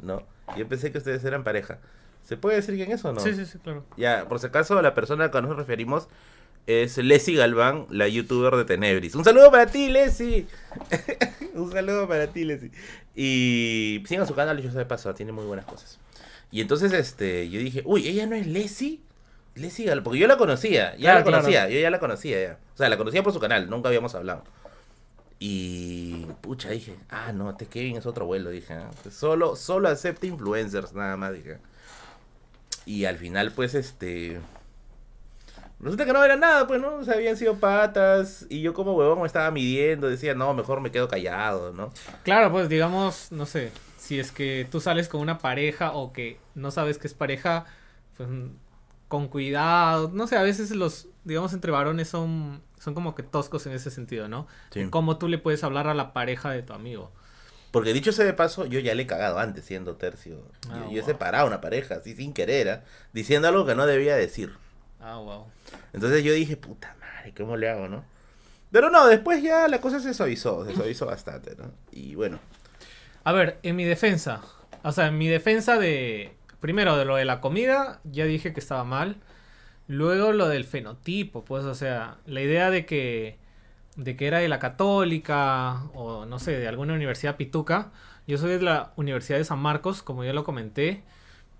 ¿no? 0.00 0.22
Yo 0.56 0.68
pensé 0.68 0.92
que 0.92 0.98
ustedes 0.98 1.24
eran 1.24 1.44
pareja. 1.44 1.78
¿Se 2.22 2.36
puede 2.36 2.56
decir 2.56 2.74
quién 2.76 2.92
es 2.92 3.02
o 3.06 3.12
no? 3.14 3.20
Sí, 3.20 3.34
sí, 3.34 3.46
sí, 3.46 3.58
claro. 3.58 3.84
Ya, 3.96 4.28
por 4.28 4.38
si 4.38 4.46
acaso, 4.48 4.80
la 4.82 4.94
persona 4.94 5.24
a 5.24 5.26
la 5.28 5.32
que 5.32 5.40
nos 5.40 5.56
referimos 5.56 6.08
es 6.66 6.98
Leslie 6.98 7.38
Galván, 7.38 7.86
la 7.88 8.06
youtuber 8.06 8.54
de 8.56 8.66
Tenebris. 8.66 9.14
Un 9.14 9.24
saludo 9.24 9.50
para 9.50 9.64
ti, 9.66 9.88
Leslie. 9.88 10.46
Un 11.54 11.72
saludo 11.72 12.06
para 12.06 12.26
ti, 12.26 12.44
Leslie. 12.44 12.70
Y 13.20 14.00
sigan 14.06 14.28
su 14.28 14.34
canal, 14.36 14.62
yo 14.62 14.70
sé 14.70 14.78
de 14.78 14.86
paso, 14.86 15.12
tiene 15.12 15.32
muy 15.32 15.44
buenas 15.44 15.66
cosas. 15.66 15.98
Y 16.52 16.60
entonces, 16.60 16.92
este, 16.92 17.50
yo 17.50 17.58
dije, 17.58 17.82
uy, 17.84 18.06
ella 18.06 18.26
no 18.28 18.36
es 18.36 18.46
Leslie. 18.46 19.00
Leslie 19.56 20.00
porque 20.02 20.20
yo 20.20 20.28
la 20.28 20.36
conocía, 20.36 20.92
ya 20.92 20.98
Claro, 20.98 21.18
la 21.18 21.24
conocía, 21.24 21.60
claro. 21.62 21.70
yo 21.72 21.80
ya 21.80 21.90
la 21.90 21.98
conocía 21.98 22.40
ya. 22.40 22.58
O 22.74 22.76
sea, 22.76 22.88
la 22.88 22.96
conocía 22.96 23.24
por 23.24 23.32
su 23.32 23.40
canal, 23.40 23.68
nunca 23.68 23.88
habíamos 23.88 24.14
hablado. 24.14 24.44
Y 25.40 26.26
pucha, 26.42 26.70
dije, 26.70 26.94
ah, 27.10 27.32
no, 27.32 27.50
este 27.50 27.66
Kevin 27.66 27.96
es 27.96 28.06
otro 28.06 28.22
abuelo, 28.22 28.50
dije. 28.50 28.74
¿ah? 28.74 28.88
Solo, 29.10 29.56
solo 29.56 29.88
acepta 29.88 30.28
influencers, 30.28 30.92
nada 30.92 31.16
más, 31.16 31.32
dije. 31.32 31.58
Y 32.86 33.04
al 33.06 33.16
final, 33.16 33.50
pues, 33.50 33.74
este... 33.74 34.38
Resulta 35.80 36.04
que 36.04 36.12
no 36.12 36.24
era 36.24 36.36
nada, 36.36 36.66
pues, 36.66 36.80
¿no? 36.80 36.96
O 36.96 37.04
sea, 37.04 37.14
habían 37.14 37.36
sido 37.36 37.56
patas 37.58 38.46
y 38.48 38.62
yo 38.62 38.74
como 38.74 38.94
huevón 38.94 39.20
me 39.20 39.26
estaba 39.26 39.50
midiendo, 39.52 40.08
decía, 40.08 40.34
no, 40.34 40.52
mejor 40.52 40.80
me 40.80 40.90
quedo 40.90 41.06
callado, 41.06 41.72
¿no? 41.72 41.92
Claro, 42.24 42.50
pues 42.50 42.68
digamos, 42.68 43.30
no 43.30 43.46
sé, 43.46 43.70
si 43.96 44.18
es 44.18 44.32
que 44.32 44.66
tú 44.68 44.80
sales 44.80 45.08
con 45.08 45.20
una 45.20 45.38
pareja 45.38 45.92
o 45.92 46.12
que 46.12 46.38
no 46.56 46.72
sabes 46.72 46.98
que 46.98 47.06
es 47.06 47.14
pareja, 47.14 47.64
pues 48.16 48.28
con 49.06 49.28
cuidado, 49.28 50.10
no 50.12 50.26
sé, 50.26 50.36
a 50.36 50.42
veces 50.42 50.70
los, 50.72 51.06
digamos, 51.24 51.52
entre 51.52 51.70
varones 51.70 52.08
son, 52.08 52.60
son 52.80 52.94
como 52.94 53.14
que 53.14 53.22
toscos 53.22 53.66
en 53.66 53.72
ese 53.72 53.92
sentido, 53.92 54.28
¿no? 54.28 54.48
Sí. 54.70 54.88
¿Cómo 54.90 55.16
tú 55.16 55.28
le 55.28 55.38
puedes 55.38 55.62
hablar 55.62 55.86
a 55.86 55.94
la 55.94 56.12
pareja 56.12 56.50
de 56.50 56.62
tu 56.62 56.72
amigo? 56.72 57.12
Porque 57.70 57.92
dicho 57.92 58.12
sea 58.12 58.24
de 58.24 58.34
paso, 58.34 58.66
yo 58.66 58.80
ya 58.80 58.94
le 58.94 59.04
he 59.04 59.06
cagado 59.06 59.38
antes 59.38 59.64
siendo 59.64 59.94
tercio. 59.96 60.42
Ah, 60.70 60.86
yo, 60.86 60.92
yo 60.92 61.02
he 61.02 61.04
separado 61.04 61.46
una 61.46 61.60
pareja, 61.60 61.96
así 61.96 62.16
sin 62.16 62.32
querer, 62.32 62.68
¿ah? 62.68 62.84
diciendo 63.12 63.46
algo 63.46 63.64
que 63.64 63.76
no 63.76 63.86
debía 63.86 64.16
decir. 64.16 64.56
Ah, 65.00 65.18
wow. 65.18 65.46
Entonces 65.92 66.24
yo 66.24 66.32
dije, 66.32 66.56
puta 66.56 66.96
madre, 67.00 67.32
¿cómo 67.36 67.56
le 67.56 67.68
hago, 67.68 67.88
no? 67.88 68.04
Pero 68.70 68.90
no, 68.90 69.06
después 69.06 69.42
ya 69.42 69.68
la 69.68 69.80
cosa 69.80 70.00
se 70.00 70.14
suavizó, 70.14 70.64
se 70.66 70.74
suavizó 70.74 71.06
bastante, 71.06 71.56
¿no? 71.56 71.72
Y 71.90 72.14
bueno, 72.14 72.38
A 73.24 73.32
ver, 73.32 73.58
en 73.62 73.76
mi 73.76 73.84
defensa, 73.84 74.42
o 74.82 74.92
sea, 74.92 75.08
en 75.08 75.18
mi 75.18 75.28
defensa 75.28 75.78
de, 75.78 76.34
primero 76.60 76.96
de 76.96 77.04
lo 77.04 77.16
de 77.16 77.24
la 77.24 77.40
comida, 77.40 78.00
ya 78.04 78.24
dije 78.24 78.52
que 78.52 78.60
estaba 78.60 78.84
mal. 78.84 79.16
Luego 79.86 80.32
lo 80.32 80.48
del 80.48 80.64
fenotipo, 80.64 81.44
pues, 81.44 81.64
o 81.64 81.74
sea, 81.74 82.18
la 82.26 82.42
idea 82.42 82.70
de 82.70 82.84
que, 82.86 83.38
de 83.96 84.16
que 84.16 84.26
era 84.26 84.38
de 84.38 84.48
la 84.48 84.58
católica 84.58 85.84
o 85.94 86.26
no 86.26 86.38
sé, 86.38 86.58
de 86.58 86.68
alguna 86.68 86.94
universidad 86.94 87.36
pituca. 87.36 87.90
Yo 88.26 88.38
soy 88.38 88.50
de 88.52 88.62
la 88.62 88.92
Universidad 88.96 89.38
de 89.38 89.44
San 89.44 89.58
Marcos, 89.60 90.02
como 90.02 90.24
ya 90.24 90.32
lo 90.34 90.44
comenté. 90.44 91.04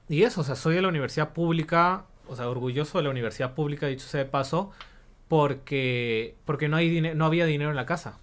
Y 0.08 0.22
eso, 0.24 0.42
o 0.42 0.44
sea, 0.44 0.56
soy 0.56 0.74
de 0.74 0.82
la 0.82 0.88
universidad 0.88 1.32
pública, 1.32 2.06
o 2.28 2.36
sea, 2.36 2.48
orgulloso 2.48 2.98
de 2.98 3.04
la 3.04 3.10
universidad 3.10 3.54
pública, 3.54 3.86
dicho 3.86 4.06
sea 4.06 4.24
de 4.24 4.30
paso, 4.30 4.70
porque, 5.28 6.34
porque 6.44 6.68
no, 6.68 6.76
hay 6.76 7.00
no 7.14 7.24
había 7.26 7.44
dinero 7.46 7.70
en 7.70 7.76
la 7.76 7.86
casa. 7.86 8.18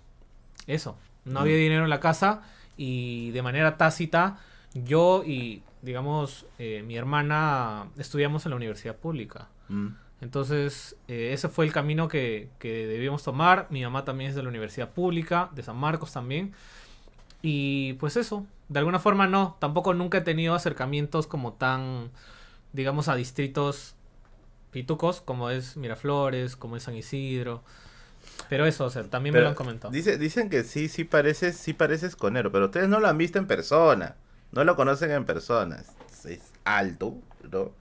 Eso, 0.68 0.98
no 1.26 1.40
Mm. 1.40 1.44
había 1.44 1.56
dinero 1.58 1.84
en 1.84 1.90
la 1.90 2.00
casa 2.00 2.42
y 2.78 3.32
de 3.32 3.42
manera 3.42 3.78
tácita 3.78 4.38
yo 4.74 5.24
y, 5.26 5.62
digamos, 5.82 6.46
eh, 6.60 6.84
mi 6.86 6.98
hermana 6.98 7.88
estudiamos 7.98 8.46
en 8.46 8.52
la 8.52 8.56
universidad 8.58 8.96
pública. 8.96 9.48
mm, 9.70 9.88
Entonces, 10.22 10.96
eh, 11.08 11.32
ese 11.34 11.50
fue 11.50 11.66
el 11.66 11.72
camino 11.74 12.08
que, 12.08 12.50
que 12.58 12.88
debíamos 12.88 13.22
tomar. 13.24 13.68
Mi 13.70 13.84
mamá 13.84 14.06
también 14.06 14.30
es 14.30 14.36
de 14.36 14.44
la 14.44 14.50
universidad 14.50 14.90
pública, 14.92 15.50
de 15.54 15.62
San 15.62 15.76
Marcos 15.78 16.14
también. 16.14 16.54
Y 17.42 17.94
pues 17.94 18.18
eso, 18.18 18.46
de 18.70 18.80
alguna 18.80 19.00
forma 19.00 19.28
no, 19.28 19.56
tampoco 19.60 19.94
nunca 19.94 20.20
he 20.20 20.22
tenido 20.22 20.56
acercamientos 20.56 21.28
como 21.28 21.54
tan, 21.54 22.10
digamos, 22.74 23.08
a 23.08 23.16
distritos 23.16 23.95
pitucos, 24.76 25.22
como 25.22 25.50
es 25.50 25.78
Miraflores, 25.78 26.58
como 26.58 26.76
es 26.76 26.84
San 26.84 26.96
Isidro. 26.96 27.64
Pero 28.50 28.66
eso, 28.66 28.84
o 28.84 28.90
sea, 28.90 29.04
también 29.04 29.34
me 29.34 29.40
lo 29.40 29.48
han 29.48 29.56
comentado. 29.56 29.90
Dice, 29.94 30.18
dicen 30.18 30.50
que 30.50 30.66
sí, 30.66 30.90
sí 30.90 31.06
pareces, 31.06 31.56
sí 31.56 31.72
pareces 31.72 32.18
conero, 32.18 32.52
pero 32.52 32.66
ustedes 32.66 32.90
no 32.90 33.00
lo 33.00 33.08
han 33.08 33.18
visto 33.18 33.40
en 33.40 33.48
persona. 33.48 34.18
No 34.52 34.66
lo 34.66 34.76
conocen 34.76 35.12
en 35.12 35.24
persona. 35.24 35.78
Es, 35.78 36.26
es 36.26 36.42
alto, 36.66 37.16
¿no? 37.50 37.72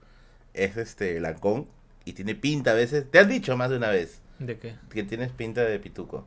Es 0.53 0.77
este 0.77 1.19
blancón 1.19 1.67
y 2.05 2.13
tiene 2.13 2.33
pinta 2.33 2.71
a 2.71 2.75
veces. 2.75 3.11
Te 3.11 3.19
han 3.19 3.27
dicho 3.27 3.57
más 3.57 3.69
de 3.69 3.75
una 3.75 3.89
vez 3.89 4.21
¿De 4.39 4.57
qué? 4.57 4.75
que 4.89 5.03
tienes 5.03 5.33
pinta 5.33 5.65
de 5.65 5.77
pituco. 5.79 6.25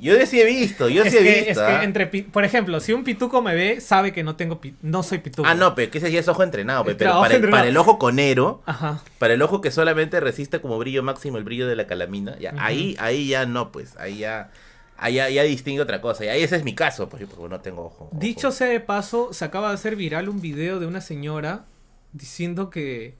Yo 0.00 0.14
sí 0.26 0.40
he 0.40 0.44
visto, 0.44 0.88
yo 0.88 1.02
es 1.04 1.12
sí 1.12 1.18
he 1.18 1.22
que, 1.22 1.32
visto. 1.46 1.50
es 1.50 1.56
que 1.58 1.62
¿ah? 1.62 1.84
entre, 1.84 2.06
por 2.06 2.44
ejemplo, 2.44 2.80
si 2.80 2.92
un 2.92 3.02
pituco 3.04 3.40
me 3.42 3.54
ve, 3.54 3.80
sabe 3.80 4.12
que 4.12 4.22
no 4.22 4.36
tengo 4.36 4.60
no 4.82 5.02
soy 5.02 5.18
pituco. 5.18 5.48
Ah, 5.48 5.54
no, 5.54 5.74
pero 5.74 5.90
que 5.90 5.98
ese 5.98 6.12
ya 6.12 6.20
es 6.20 6.28
ojo 6.28 6.42
entrenado, 6.42 6.84
pe, 6.84 6.94
pero 6.94 7.12
para 7.12 7.28
el, 7.28 7.32
entrenado. 7.36 7.60
para 7.60 7.68
el 7.68 7.76
ojo 7.76 7.98
conero, 7.98 8.62
Ajá. 8.66 9.02
para 9.18 9.34
el 9.34 9.42
ojo 9.42 9.60
que 9.60 9.70
solamente 9.70 10.20
resiste 10.20 10.60
como 10.60 10.78
brillo 10.78 11.02
máximo 11.02 11.38
el 11.38 11.44
brillo 11.44 11.66
de 11.66 11.76
la 11.76 11.86
calamina, 11.86 12.38
ya, 12.38 12.54
ahí, 12.58 12.96
ahí 12.98 13.28
ya 13.28 13.46
no, 13.46 13.72
pues, 13.72 13.96
ahí 13.96 14.18
ya, 14.18 14.50
ahí 14.98 15.14
ya, 15.14 15.30
ya 15.30 15.42
distingue 15.44 15.80
otra 15.80 16.00
cosa, 16.00 16.24
y 16.24 16.28
ahí 16.28 16.42
ese 16.42 16.56
es 16.56 16.64
mi 16.64 16.74
caso, 16.74 17.08
pues, 17.08 17.24
porque 17.24 17.48
no 17.48 17.60
tengo 17.60 17.86
ojo. 17.86 18.04
ojo. 18.04 18.18
Dicho 18.18 18.52
sea 18.52 18.68
de 18.68 18.80
paso, 18.80 19.32
se 19.32 19.44
acaba 19.44 19.68
de 19.68 19.74
hacer 19.74 19.96
viral 19.96 20.28
un 20.28 20.40
video 20.40 20.78
de 20.78 20.86
una 20.86 21.00
señora 21.00 21.64
diciendo 22.12 22.70
que, 22.70 23.14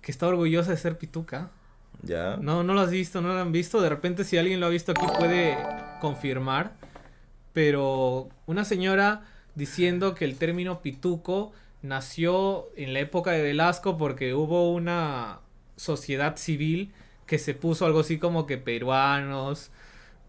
que 0.00 0.12
está 0.12 0.26
orgullosa 0.28 0.70
de 0.70 0.76
ser 0.76 0.96
pituca. 0.98 1.50
Ya. 2.02 2.36
No, 2.40 2.62
no 2.62 2.74
lo 2.74 2.80
has 2.80 2.90
visto, 2.90 3.20
no 3.20 3.28
lo 3.28 3.40
han 3.40 3.52
visto. 3.52 3.80
De 3.80 3.88
repente, 3.88 4.24
si 4.24 4.36
alguien 4.36 4.60
lo 4.60 4.66
ha 4.66 4.70
visto 4.70 4.92
aquí, 4.92 5.06
puede 5.18 5.56
confirmar. 6.00 6.72
Pero 7.52 8.28
una 8.46 8.64
señora 8.64 9.22
diciendo 9.54 10.14
que 10.14 10.24
el 10.24 10.36
término 10.36 10.82
pituco 10.82 11.52
nació 11.82 12.68
en 12.76 12.92
la 12.92 13.00
época 13.00 13.30
de 13.30 13.42
Velasco 13.42 13.96
porque 13.96 14.34
hubo 14.34 14.72
una 14.72 15.40
sociedad 15.76 16.36
civil 16.36 16.92
que 17.26 17.38
se 17.38 17.54
puso 17.54 17.86
algo 17.86 18.00
así 18.00 18.18
como 18.18 18.46
que 18.46 18.58
peruanos, 18.58 19.70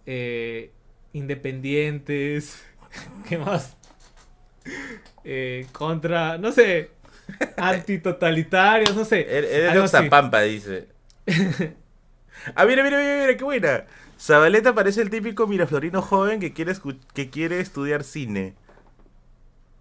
eh, 0.06 0.72
independientes, 1.14 2.64
¿qué 3.30 3.38
más? 3.38 3.76
Eh, 5.24 5.68
contra, 5.72 6.38
no 6.38 6.52
sé, 6.52 6.92
antitotalitarios, 7.58 8.96
no 8.96 9.06
sé. 9.06 9.22
Eres 9.22 9.74
de. 9.74 9.80
Oxapampa, 9.80 10.42
dice. 10.42 10.95
ah, 12.56 12.66
mira, 12.66 12.84
mira, 12.84 12.98
mira, 13.00 13.18
mira, 13.22 13.38
qué 13.38 13.44
buena. 13.44 13.86
Zabaleta 14.20 14.74
parece 14.74 15.02
el 15.02 15.10
típico 15.10 15.48
miraflorino 15.48 16.02
joven 16.02 16.40
que 16.40 16.54
quiere, 16.54 16.74
que 17.14 17.30
quiere 17.30 17.60
estudiar 17.60 18.04
cine. 18.04 18.54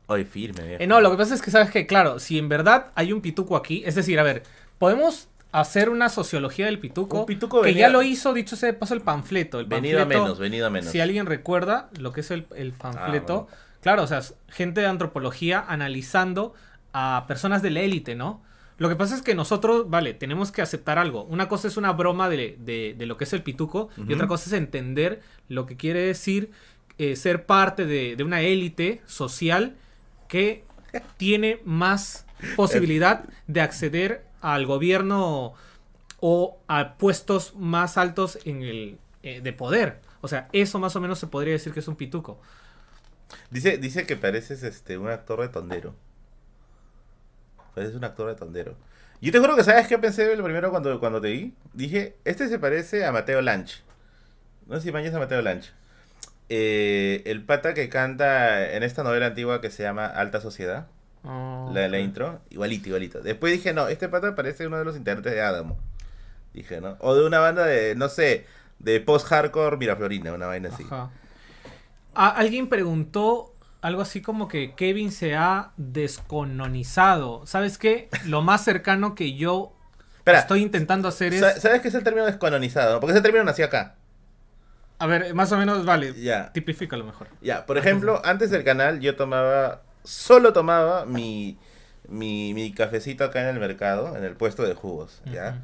Ay, 0.09 0.25
firme. 0.25 0.77
Eh, 0.79 0.87
no, 0.87 1.01
lo 1.01 1.11
que 1.11 1.17
pasa 1.17 1.35
es 1.35 1.41
que 1.43 1.51
sabes 1.51 1.71
que, 1.71 1.87
claro, 1.87 2.19
si 2.19 2.39
en 2.39 2.49
verdad 2.49 2.93
hay 2.95 3.13
un 3.13 3.21
pituco 3.23 3.57
aquí, 3.57 3.83
es 3.87 3.95
decir, 3.95 4.19
a 4.19 4.23
ver, 4.23 4.43
podemos 4.79 5.29
hacer 5.53 5.89
una 5.89 6.09
sociología 6.09 6.67
del 6.67 6.79
pituco, 6.81 7.21
Un 7.21 7.27
pituco 7.27 7.61
que 7.63 7.69
venía- 7.69 7.87
ya 7.87 7.93
lo 7.93 8.03
hizo, 8.03 8.35
dicho 8.35 8.57
sea 8.57 8.73
de 8.73 8.75
paso, 8.75 8.93
el 8.95 9.01
panfleto. 9.03 9.61
El 9.61 9.67
Venido 9.67 10.03
a 10.03 10.05
menos, 10.05 10.39
venido 10.39 10.67
a 10.67 10.71
menos. 10.71 10.91
Si 10.91 11.01
alguien 11.01 11.27
recuerda 11.27 11.91
lo 11.99 12.13
que 12.13 12.21
es 12.21 12.31
el, 12.33 12.47
el 12.57 12.73
panfleto, 12.73 13.45
bueno. 13.45 13.57
claro, 13.81 14.03
o 14.03 14.07
sea, 14.07 14.21
gente 14.49 14.81
de 14.81 14.89
antropología 14.89 15.65
analizando 15.67 16.55
a 16.93 17.25
personas 17.29 17.63
de 17.63 17.71
la 17.71 17.81
élite, 17.81 18.15
¿no? 18.15 18.43
Lo 18.79 18.89
que 18.89 18.97
pasa 18.97 19.15
es 19.15 19.23
que 19.23 19.35
nosotros, 19.35 19.89
vale, 19.89 20.15
tenemos 20.15 20.51
que 20.51 20.61
aceptar 20.63 20.99
algo. 20.99 21.25
Una 21.25 21.49
cosa 21.49 21.69
es 21.69 21.77
una 21.77 21.93
broma 21.93 22.29
de, 22.29 22.57
de- 22.59 22.95
de 22.99 23.07
lo 23.07 23.17
que 23.17 23.25
es 23.25 23.33
el 23.33 23.43
pituco 23.43 23.89
y 23.97 24.13
otra 24.15 24.27
cosa 24.27 24.47
es 24.51 24.53
entender 24.53 25.21
lo 25.49 25.65
que 25.67 25.77
quiere 25.77 26.01
decir 26.01 26.51
eh, 26.99 27.17
ser 27.17 27.47
parte 27.47 27.87
de, 27.87 28.17
de 28.17 28.25
una 28.25 28.41
élite 28.41 29.01
social 29.07 29.77
que 30.29 30.65
tiene 31.17 31.61
más 31.65 32.27
posibilidad 32.57 33.25
de 33.47 33.61
acceder 33.61 34.25
al 34.41 34.67
gobierno 34.67 35.55
o 36.21 36.59
a 36.69 36.95
puestos 36.97 37.55
más 37.57 37.97
altos 37.97 38.39
en 38.45 38.63
el, 38.63 38.99
eh, 39.23 39.41
de 39.41 39.53
poder. 39.53 40.01
O 40.21 40.29
sea, 40.29 40.49
eso 40.53 40.79
más 40.79 40.97
o 40.97 41.01
menos 41.01 41.19
se 41.19 41.27
podría 41.27 41.53
decir 41.53 41.73
que 41.73 41.81
es 41.81 41.89
un 41.89 41.97
pituco. 41.97 42.41
Dice, 43.51 43.79
dice 43.79 44.07
que 44.07 44.17
pareces 44.17 44.63
este, 44.63 44.99
un 44.99 45.09
actor 45.09 45.41
de 45.41 45.49
tondero. 45.49 45.95
Pareces 47.75 47.97
un 47.97 48.05
actor 48.05 48.29
de 48.29 48.35
tondero. 48.35 48.75
Yo 49.21 49.33
te 49.33 49.39
juro 49.39 49.57
que 49.57 49.65
sabes 49.65 49.87
qué 49.89 49.99
pensé 49.99 50.37
lo 50.37 50.45
primero 50.45 50.71
cuando, 50.71 51.01
cuando 51.01 51.21
te 51.21 51.31
vi. 51.31 51.55
Dije, 51.73 52.17
este 52.25 52.49
se 52.49 52.59
parece 52.59 53.05
a 53.05 53.13
Mateo 53.13 53.41
Lanch. 53.41 53.83
No 54.67 54.77
sé 54.77 54.83
si 54.83 54.93
mañana 54.93 55.17
a 55.17 55.21
Mateo 55.21 55.43
Lanch. 55.43 55.73
Eh, 56.51 57.23
el 57.25 57.43
pata 57.43 57.73
que 57.73 57.89
canta 57.89 58.73
en 58.75 58.83
esta 58.83 59.03
novela 59.03 59.27
antigua 59.27 59.61
que 59.61 59.71
se 59.71 59.83
llama 59.83 60.07
Alta 60.07 60.41
Sociedad. 60.41 60.89
Oh, 61.25 61.71
La, 61.73 61.89
la 61.89 61.99
intro, 61.99 62.41
igualito, 62.51 62.89
igualito. 62.89 63.21
Después 63.23 63.53
dije, 63.53 63.73
no, 63.73 63.89
este 63.89 64.11
pata 64.11 64.35
parece 64.35 64.67
uno 64.67 64.77
de 64.79 64.85
los 64.85 64.97
integrantes 64.97 65.33
de 65.33 65.41
Adamo. 65.41 65.79
Dije, 66.53 66.81
¿no? 66.83 66.97
O 67.01 67.15
de 67.15 67.27
una 67.27 67.39
banda 67.39 67.65
de, 67.65 67.95
no 67.95 68.09
sé, 68.09 68.47
de 68.79 69.01
post-hardcore 69.01 69.79
Miraflorina, 69.79 70.35
una 70.35 70.47
vaina 70.47 70.69
así. 70.69 70.85
Ajá. 70.85 71.11
Alguien 72.15 72.69
preguntó 72.69 73.54
algo 73.85 74.01
así 74.01 74.23
como 74.23 74.49
que 74.49 74.75
Kevin 74.75 75.13
se 75.13 75.35
ha 75.37 75.73
descononizado. 75.77 77.47
¿Sabes 77.47 77.77
qué? 77.77 78.09
Lo 78.27 78.41
más 78.41 78.65
cercano 78.65 79.15
que 79.15 79.35
yo 79.35 79.75
Espera, 80.19 80.39
estoy 80.39 80.63
intentando 80.63 81.07
hacer 81.07 81.35
es... 81.35 81.41
sa- 81.41 81.61
¿sabes 81.61 81.83
qué 81.83 81.89
es 81.89 81.95
el 81.95 82.03
término 82.03 82.25
descolonizado? 82.25 82.99
Porque 82.99 83.13
ese 83.13 83.23
término 83.23 83.45
nació 83.45 83.67
acá. 83.67 83.97
A 84.99 85.07
ver, 85.07 85.35
más 85.35 85.53
o 85.53 85.59
menos, 85.59 85.85
vale. 85.85 86.15
Ya. 86.15 86.51
Tipifícalo 86.53 87.05
mejor. 87.05 87.29
Ya, 87.43 87.67
por 87.67 87.77
ejemplo, 87.77 88.23
antes 88.25 88.51
del 88.51 88.65
canal 88.65 89.01
yo 89.01 89.17
tomaba, 89.17 89.83
solo 90.03 90.53
tomaba 90.55 91.05
mi, 91.05 91.59
mi, 92.09 92.55
mi 92.55 92.73
cafecito 92.73 93.25
acá 93.25 93.43
en 93.43 93.49
el 93.49 93.61
mercado, 93.61 94.17
en 94.17 94.25
el 94.25 94.35
puesto 94.35 94.63
de 94.63 94.75
jugos, 94.75 95.21
¿ya? 95.27 95.59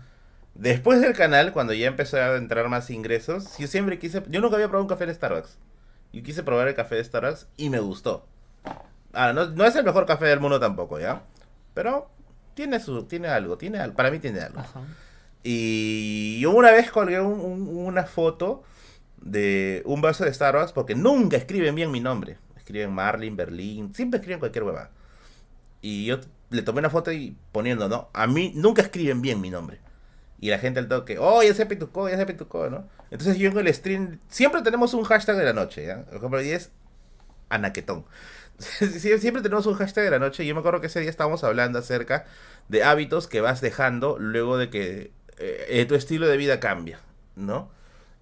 Después 0.54 1.00
del 1.00 1.14
canal, 1.14 1.52
cuando 1.52 1.72
ya 1.72 1.86
empezó 1.86 2.18
a 2.18 2.36
entrar 2.36 2.68
más 2.68 2.90
ingresos, 2.90 3.56
yo 3.56 3.66
siempre 3.66 3.98
quise, 3.98 4.22
yo 4.28 4.40
nunca 4.42 4.56
había 4.56 4.68
probado 4.68 4.82
un 4.84 4.88
café 4.90 5.06
de 5.06 5.14
Starbucks. 5.14 5.56
Yo 6.12 6.22
quise 6.22 6.42
probar 6.42 6.68
el 6.68 6.74
café 6.74 6.96
de 6.96 7.04
Starbucks 7.04 7.46
y 7.56 7.70
me 7.70 7.78
gustó. 7.80 8.26
Ahora, 9.12 9.32
no, 9.32 9.46
no 9.50 9.64
es 9.64 9.74
el 9.76 9.84
mejor 9.84 10.06
café 10.06 10.26
del 10.26 10.40
mundo 10.40 10.58
tampoco, 10.60 10.98
¿ya? 11.00 11.22
Pero 11.74 12.10
tiene 12.54 12.80
su, 12.80 13.04
tiene 13.04 13.28
algo, 13.28 13.56
tiene 13.58 13.78
algo, 13.78 13.96
para 13.96 14.10
mí 14.10 14.18
tiene 14.18 14.40
algo. 14.40 14.60
Ajá. 14.60 14.80
Y 15.42 16.38
yo 16.40 16.50
una 16.50 16.70
vez 16.70 16.90
colgué 16.90 17.20
un- 17.20 17.40
un- 17.40 17.68
una 17.86 18.04
foto 18.04 18.62
de 19.20 19.82
un 19.86 20.00
vaso 20.02 20.24
de 20.24 20.32
Starbucks 20.34 20.72
porque 20.72 20.94
nunca 20.94 21.36
escriben 21.36 21.74
bien 21.74 21.90
mi 21.90 22.00
nombre. 22.00 22.38
Escriben 22.56 22.92
Marlin, 22.92 23.36
Berlín, 23.36 23.94
siempre 23.94 24.18
escriben 24.18 24.38
cualquier 24.38 24.64
hueva. 24.64 24.90
Y 25.80 26.04
yo 26.06 26.18
le 26.50 26.62
tomé 26.62 26.80
una 26.80 26.90
foto 26.90 27.10
y 27.12 27.36
poniendo, 27.52 27.88
¿no? 27.88 28.10
A 28.12 28.26
mí 28.26 28.52
nunca 28.54 28.82
escriben 28.82 29.22
bien 29.22 29.40
mi 29.40 29.50
nombre. 29.50 29.80
Y 30.40 30.50
la 30.50 30.58
gente 30.58 30.80
al 30.80 30.88
toque, 30.88 31.18
oh, 31.18 31.42
ya 31.42 31.54
se 31.54 31.66
pitucó, 31.66 32.08
ya 32.08 32.16
se 32.16 32.26
pitucó, 32.26 32.70
¿no? 32.70 32.88
Entonces 33.10 33.38
yo 33.38 33.50
en 33.50 33.58
el 33.58 33.74
stream, 33.74 34.20
siempre 34.28 34.62
tenemos 34.62 34.94
un 34.94 35.04
hashtag 35.04 35.36
de 35.36 35.44
la 35.44 35.52
noche, 35.52 35.86
¿ya? 35.86 36.04
Por 36.06 36.16
ejemplo, 36.16 36.38
hoy 36.40 36.50
es 36.50 36.70
anaquetón. 37.48 38.04
Sie- 38.58 39.18
Siempre 39.18 39.42
tenemos 39.42 39.66
un 39.66 39.74
hashtag 39.74 40.04
de 40.04 40.10
la 40.10 40.18
noche 40.18 40.46
yo 40.46 40.54
me 40.54 40.60
acuerdo 40.60 40.80
que 40.80 40.88
ese 40.88 41.00
día 41.00 41.10
estábamos 41.10 41.44
hablando 41.44 41.78
acerca 41.78 42.26
de 42.68 42.84
hábitos 42.84 43.26
que 43.28 43.40
vas 43.40 43.60
dejando 43.60 44.18
luego 44.18 44.58
de 44.58 44.70
que 44.70 45.12
eh, 45.38 45.66
eh, 45.68 45.86
tu 45.86 45.94
estilo 45.94 46.26
de 46.28 46.36
vida 46.36 46.60
cambia, 46.60 47.00
¿no? 47.36 47.70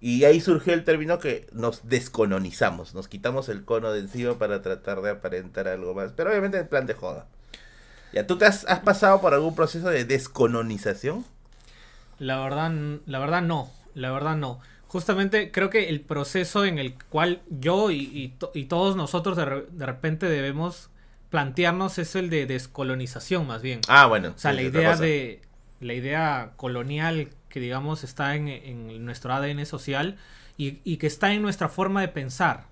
Y 0.01 0.23
ahí 0.23 0.39
surgió 0.41 0.73
el 0.73 0.85
término 0.85 1.19
que 1.19 1.47
nos 1.51 1.87
descolonizamos, 1.89 2.93
nos 2.95 3.09
quitamos 3.09 3.49
el 3.49 3.65
cono 3.65 3.91
de 3.91 3.99
encima 3.99 4.37
para 4.39 4.61
tratar 4.61 5.01
de 5.01 5.09
aparentar 5.11 5.67
algo 5.67 5.93
más, 5.93 6.13
pero 6.15 6.29
obviamente 6.29 6.57
en 6.57 6.67
plan 6.67 6.85
de 6.85 6.93
joda. 6.93 7.27
¿Ya 8.13 8.27
tú 8.27 8.37
te 8.37 8.45
has, 8.45 8.65
has 8.67 8.79
pasado 8.81 9.21
por 9.21 9.33
algún 9.33 9.55
proceso 9.55 9.89
de 9.89 10.05
descolonización? 10.05 11.25
La 12.19 12.39
verdad, 12.39 12.71
la 13.05 13.19
verdad 13.19 13.41
no. 13.41 13.69
La 13.95 14.11
verdad 14.11 14.35
no. 14.35 14.59
Justamente 14.87 15.51
creo 15.51 15.69
que 15.69 15.89
el 15.89 16.01
proceso 16.01 16.65
en 16.65 16.79
el 16.79 16.93
cual 17.09 17.41
yo 17.49 17.91
y, 17.91 18.09
y 18.13 18.29
to- 18.29 18.51
y 18.53 18.65
todos 18.65 18.95
nosotros 18.95 19.37
de, 19.37 19.45
re- 19.45 19.65
de 19.71 19.85
repente 19.85 20.27
debemos 20.27 20.89
plantearnos 21.29 21.97
es 21.99 22.15
el 22.15 22.29
de 22.29 22.45
descolonización 22.47 23.45
más 23.47 23.61
bien. 23.61 23.81
Ah, 23.87 24.07
bueno. 24.07 24.29
O 24.35 24.37
sea, 24.37 24.51
sí, 24.51 24.57
la 24.57 24.63
idea 24.63 24.89
de 25.01 25.41
la 25.79 25.93
idea 25.93 26.51
colonial 26.57 27.29
que 27.49 27.59
digamos 27.59 28.03
está 28.03 28.35
en, 28.35 28.47
en 28.47 29.05
nuestro 29.05 29.31
ADN 29.33 29.65
social 29.65 30.17
y, 30.57 30.79
y 30.83 30.97
que 30.97 31.07
está 31.07 31.31
en 31.33 31.41
nuestra 31.41 31.69
forma 31.69 32.01
de 32.01 32.07
pensar. 32.09 32.65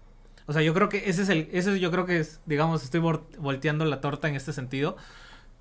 O 0.47 0.53
sea, 0.53 0.61
yo 0.61 0.73
creo 0.73 0.89
que 0.89 1.09
ese 1.09 1.21
es 1.23 1.29
el, 1.29 1.49
ese 1.51 1.79
yo 1.79 1.91
creo 1.91 2.05
que 2.05 2.19
es, 2.19 2.39
digamos, 2.45 2.83
estoy 2.83 2.99
vol- 3.01 3.23
volteando 3.37 3.85
la 3.85 4.01
torta 4.01 4.27
en 4.27 4.35
este 4.35 4.53
sentido, 4.53 4.97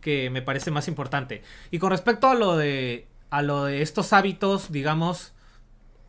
que 0.00 0.30
me 0.30 0.42
parece 0.42 0.70
más 0.70 0.88
importante. 0.88 1.42
Y 1.70 1.78
con 1.78 1.90
respecto 1.90 2.28
a 2.28 2.34
lo 2.34 2.56
de, 2.56 3.06
a 3.30 3.42
lo 3.42 3.64
de 3.64 3.82
estos 3.82 4.12
hábitos, 4.12 4.72
digamos, 4.72 5.34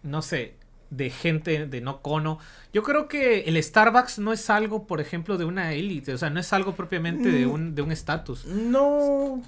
no 0.04 0.22
sé, 0.22 0.56
de 0.90 1.10
gente 1.10 1.68
de 1.68 1.82
no 1.82 2.02
cono, 2.02 2.40
yo 2.74 2.84
creo 2.84 3.08
que 3.08 3.42
el 3.42 3.62
Starbucks 3.62 4.20
no 4.20 4.34
es 4.34 4.50
algo, 4.50 4.88
por 4.88 5.02
ejemplo, 5.02 5.38
de 5.38 5.46
una 5.46 5.74
élite, 5.74 6.14
o 6.14 6.18
sea, 6.18 6.30
no 6.30 6.40
es 6.40 6.54
algo 6.54 6.76
propiamente 6.76 7.32
de 7.32 7.46
Mm. 7.46 7.52
un, 7.52 7.76
de 7.76 7.82
un 7.82 7.92
estatus. 7.92 8.46
No, 8.46 9.42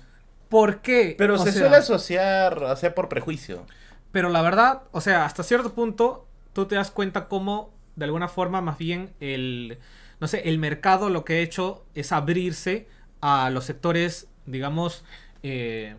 ¿Por 0.49 0.81
qué? 0.81 1.15
pero 1.17 1.37
O 1.37 1.37
se 1.37 1.51
sea, 1.51 1.61
suele 1.61 1.77
asociar, 1.77 2.63
o 2.63 2.75
sea, 2.75 2.95
por 2.95 3.09
prejuicio. 3.09 3.65
Pero 4.11 4.29
la 4.29 4.41
verdad, 4.41 4.83
o 4.91 5.01
sea, 5.01 5.25
hasta 5.25 5.43
cierto 5.43 5.73
punto, 5.73 6.27
tú 6.53 6.65
te 6.65 6.75
das 6.75 6.91
cuenta 6.91 7.27
cómo, 7.27 7.71
de 7.95 8.05
alguna 8.05 8.27
forma, 8.27 8.61
más 8.61 8.77
bien, 8.77 9.13
el, 9.19 9.77
no 10.19 10.27
sé, 10.27 10.49
el 10.49 10.57
mercado 10.57 11.09
lo 11.09 11.23
que 11.25 11.33
ha 11.33 11.39
hecho 11.39 11.85
es 11.93 12.11
abrirse 12.11 12.87
a 13.21 13.49
los 13.51 13.65
sectores, 13.65 14.27
digamos, 14.45 15.03
eh, 15.43 15.95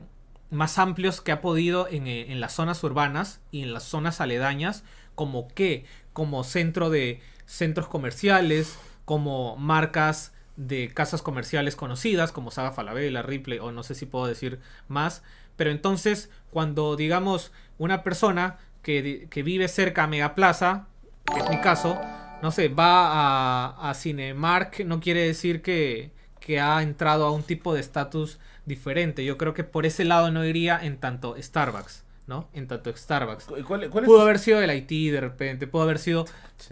más 0.50 0.78
amplios 0.78 1.20
que 1.20 1.32
ha 1.32 1.40
podido 1.40 1.88
en, 1.88 2.06
eh, 2.06 2.32
en 2.32 2.40
las 2.40 2.52
zonas 2.52 2.82
urbanas 2.82 3.40
y 3.50 3.62
en 3.62 3.72
las 3.72 3.84
zonas 3.84 4.20
aledañas, 4.20 4.84
como 5.14 5.48
que, 5.48 5.84
como 6.12 6.44
centro 6.44 6.90
de 6.90 7.20
centros 7.46 7.88
comerciales, 7.88 8.78
como 9.04 9.56
marcas 9.56 10.32
de 10.56 10.88
casas 10.92 11.22
comerciales 11.22 11.74
conocidas, 11.74 12.32
como 12.32 12.50
Saga 12.50 12.72
Falabella, 12.72 13.22
Ripley, 13.22 13.58
o 13.58 13.72
no 13.72 13.82
sé 13.82 13.94
si 13.94 14.06
puedo 14.06 14.26
decir 14.26 14.60
más. 14.88 15.22
Pero 15.56 15.70
entonces, 15.70 16.30
cuando 16.50 16.96
digamos 16.96 17.52
una 17.78 18.02
persona 18.02 18.58
que, 18.82 19.26
que 19.30 19.42
vive 19.42 19.68
cerca 19.68 20.04
a 20.04 20.06
Megaplaza, 20.06 20.86
que 21.32 21.40
es 21.40 21.50
mi 21.50 21.60
caso, 21.60 21.98
no 22.42 22.50
sé, 22.50 22.68
va 22.68 23.08
a, 23.12 23.90
a 23.90 23.94
Cinemark, 23.94 24.84
no 24.84 25.00
quiere 25.00 25.26
decir 25.26 25.62
que, 25.62 26.12
que 26.40 26.60
ha 26.60 26.82
entrado 26.82 27.26
a 27.26 27.30
un 27.30 27.42
tipo 27.42 27.74
de 27.74 27.80
estatus 27.80 28.38
diferente. 28.70 29.22
Yo 29.24 29.36
creo 29.36 29.52
que 29.52 29.64
por 29.64 29.84
ese 29.84 30.04
lado 30.06 30.30
no 30.30 30.44
iría 30.46 30.78
en 30.82 30.96
tanto 30.98 31.36
Starbucks, 31.38 32.04
¿no? 32.26 32.48
En 32.54 32.66
tanto 32.66 32.96
Starbucks. 32.96 33.44
¿Cu- 33.44 33.62
¿Cuál, 33.66 33.90
cuál 33.90 34.04
es 34.04 34.08
Pudo 34.08 34.22
haber 34.22 34.38
sido 34.38 34.62
el 34.62 34.70
Haití 34.70 35.10
de 35.10 35.20
repente, 35.20 35.66
pudo 35.66 35.82
haber 35.82 35.98
sido 35.98 36.24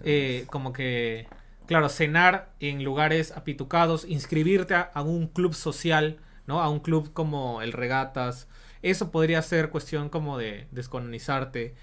eh, 0.04 0.46
como 0.48 0.72
que, 0.72 1.26
claro, 1.66 1.90
cenar 1.90 2.48
en 2.60 2.82
lugares 2.84 3.32
apitucados, 3.32 4.06
inscribirte 4.06 4.74
a, 4.74 4.80
a 4.94 5.02
un 5.02 5.28
club 5.28 5.52
social, 5.54 6.16
¿no? 6.46 6.62
A 6.62 6.70
un 6.70 6.80
club 6.80 7.12
como 7.12 7.60
el 7.60 7.72
Regatas. 7.72 8.48
Eso 8.80 9.10
podría 9.10 9.42
ser 9.42 9.68
cuestión 9.70 10.08
como 10.08 10.38
de 10.38 10.66
descolonizarte. 10.70 11.74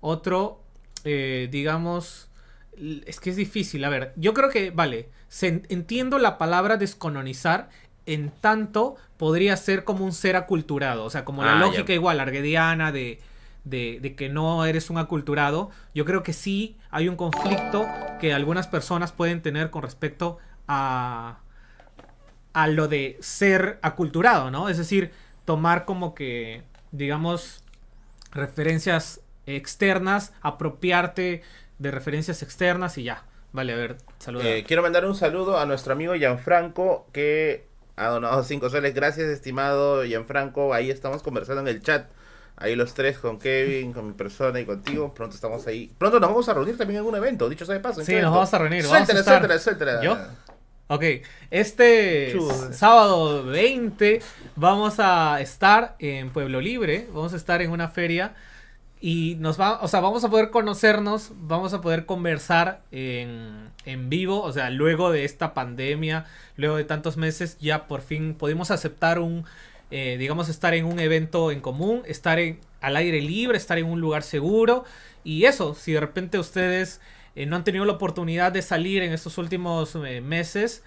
Otro, 0.00 0.62
eh, 1.04 1.48
digamos, 1.50 2.28
es 3.06 3.20
que 3.20 3.30
es 3.30 3.36
difícil. 3.36 3.84
A 3.84 3.88
ver, 3.88 4.12
yo 4.16 4.34
creo 4.34 4.48
que, 4.50 4.70
vale, 4.70 5.08
se 5.28 5.62
entiendo 5.68 6.18
la 6.18 6.36
palabra 6.38 6.76
descolonizar. 6.76 7.70
En 8.06 8.30
tanto, 8.30 8.96
podría 9.16 9.56
ser 9.56 9.84
como 9.84 10.04
un 10.04 10.12
ser 10.12 10.36
aculturado. 10.36 11.04
O 11.04 11.10
sea, 11.10 11.24
como 11.24 11.44
la 11.44 11.52
Ah, 11.56 11.60
ya. 11.60 11.66
lógica 11.66 11.92
igual, 11.92 12.18
arguediana 12.20 12.90
de, 12.92 13.20
de, 13.64 13.98
de 14.02 14.14
que 14.16 14.28
no 14.28 14.64
eres 14.64 14.90
un 14.90 14.98
aculturado, 14.98 15.70
yo 15.94 16.04
creo 16.04 16.22
que 16.22 16.32
sí 16.32 16.76
hay 16.90 17.08
un 17.08 17.16
conflicto 17.16 17.86
que 18.20 18.32
algunas 18.34 18.66
personas 18.66 19.12
pueden 19.12 19.40
tener 19.42 19.70
con 19.70 19.82
respecto 19.82 20.38
a, 20.66 21.38
a 22.52 22.66
lo 22.68 22.88
de 22.88 23.16
ser 23.20 23.78
aculturado, 23.82 24.50
¿no? 24.50 24.68
Es 24.68 24.78
decir, 24.78 25.12
tomar 25.44 25.84
como 25.84 26.14
que, 26.14 26.62
digamos, 26.90 27.62
referencias 28.32 29.20
externas, 29.46 30.32
apropiarte 30.40 31.42
de 31.78 31.90
referencias 31.90 32.42
externas 32.42 32.98
y 32.98 33.04
ya. 33.04 33.24
Vale, 33.52 33.72
a 33.72 33.76
ver, 33.76 33.96
saluda. 34.18 34.48
Eh, 34.48 34.64
quiero 34.66 34.82
mandar 34.82 35.04
un 35.04 35.14
saludo 35.14 35.58
a 35.58 35.66
nuestro 35.66 35.92
amigo 35.92 36.14
Gianfranco 36.14 37.06
que 37.12 37.66
ha 37.96 38.08
donado 38.08 38.42
5 38.42 38.70
soles. 38.70 38.94
Gracias, 38.94 39.28
estimado 39.28 40.04
Gianfranco. 40.04 40.74
Ahí 40.74 40.90
estamos 40.90 41.22
conversando 41.22 41.62
en 41.62 41.68
el 41.68 41.82
chat. 41.82 42.10
Ahí 42.56 42.76
los 42.76 42.94
tres 42.94 43.18
con 43.18 43.38
Kevin, 43.38 43.92
con 43.92 44.06
mi 44.06 44.12
persona 44.12 44.60
y 44.60 44.66
contigo. 44.66 45.14
Pronto 45.14 45.34
estamos 45.34 45.66
ahí. 45.66 45.90
Pronto 45.98 46.20
nos 46.20 46.30
vamos 46.30 46.48
a 46.48 46.54
reunir 46.54 46.76
también 46.76 47.00
en 47.00 47.06
un 47.06 47.16
evento. 47.16 47.48
Dicho 47.48 47.64
sea 47.64 47.74
de 47.74 47.80
paso. 47.80 48.00
¿en 48.00 48.06
Sí, 48.06 48.12
nos 48.12 48.20
evento? 48.20 48.34
vamos 48.34 48.54
a 48.54 48.58
reunir, 48.58 48.84
vamos 48.84 49.08
a 49.08 49.22
suéltala, 49.22 49.58
suéltala. 49.58 50.02
¿Yo? 50.02 50.16
Ok, 50.88 51.04
este 51.50 52.36
sábado 52.72 53.44
20 53.44 54.20
vamos 54.56 54.96
a 54.98 55.40
estar 55.40 55.96
en 55.98 56.28
Pueblo 56.30 56.60
Libre, 56.60 57.08
vamos 57.14 57.32
a 57.32 57.36
estar 57.36 57.62
en 57.62 57.70
una 57.70 57.88
feria 57.88 58.34
y 59.00 59.36
nos 59.40 59.58
va, 59.58 59.80
o 59.80 59.88
sea, 59.88 60.00
vamos 60.00 60.22
a 60.22 60.28
poder 60.28 60.50
conocernos, 60.50 61.32
vamos 61.34 61.72
a 61.72 61.80
poder 61.80 62.04
conversar 62.04 62.82
en, 62.90 63.71
en 63.84 64.08
vivo, 64.10 64.42
o 64.42 64.52
sea, 64.52 64.70
luego 64.70 65.10
de 65.10 65.24
esta 65.24 65.54
pandemia, 65.54 66.26
luego 66.56 66.76
de 66.76 66.84
tantos 66.84 67.16
meses, 67.16 67.56
ya 67.60 67.86
por 67.88 68.00
fin 68.02 68.34
pudimos 68.34 68.70
aceptar 68.70 69.18
un, 69.18 69.44
eh, 69.90 70.16
digamos, 70.18 70.48
estar 70.48 70.74
en 70.74 70.84
un 70.84 71.00
evento 71.00 71.50
en 71.50 71.60
común, 71.60 72.02
estar 72.06 72.38
en, 72.38 72.60
al 72.80 72.96
aire 72.96 73.20
libre, 73.20 73.56
estar 73.58 73.78
en 73.78 73.86
un 73.86 74.00
lugar 74.00 74.22
seguro 74.22 74.84
y 75.24 75.44
eso, 75.44 75.74
si 75.74 75.92
de 75.92 76.00
repente 76.00 76.38
ustedes 76.38 77.00
eh, 77.36 77.46
no 77.46 77.56
han 77.56 77.64
tenido 77.64 77.84
la 77.84 77.92
oportunidad 77.92 78.52
de 78.52 78.62
salir 78.62 79.02
en 79.02 79.12
estos 79.12 79.38
últimos 79.38 79.94
eh, 80.06 80.20
meses 80.20 80.82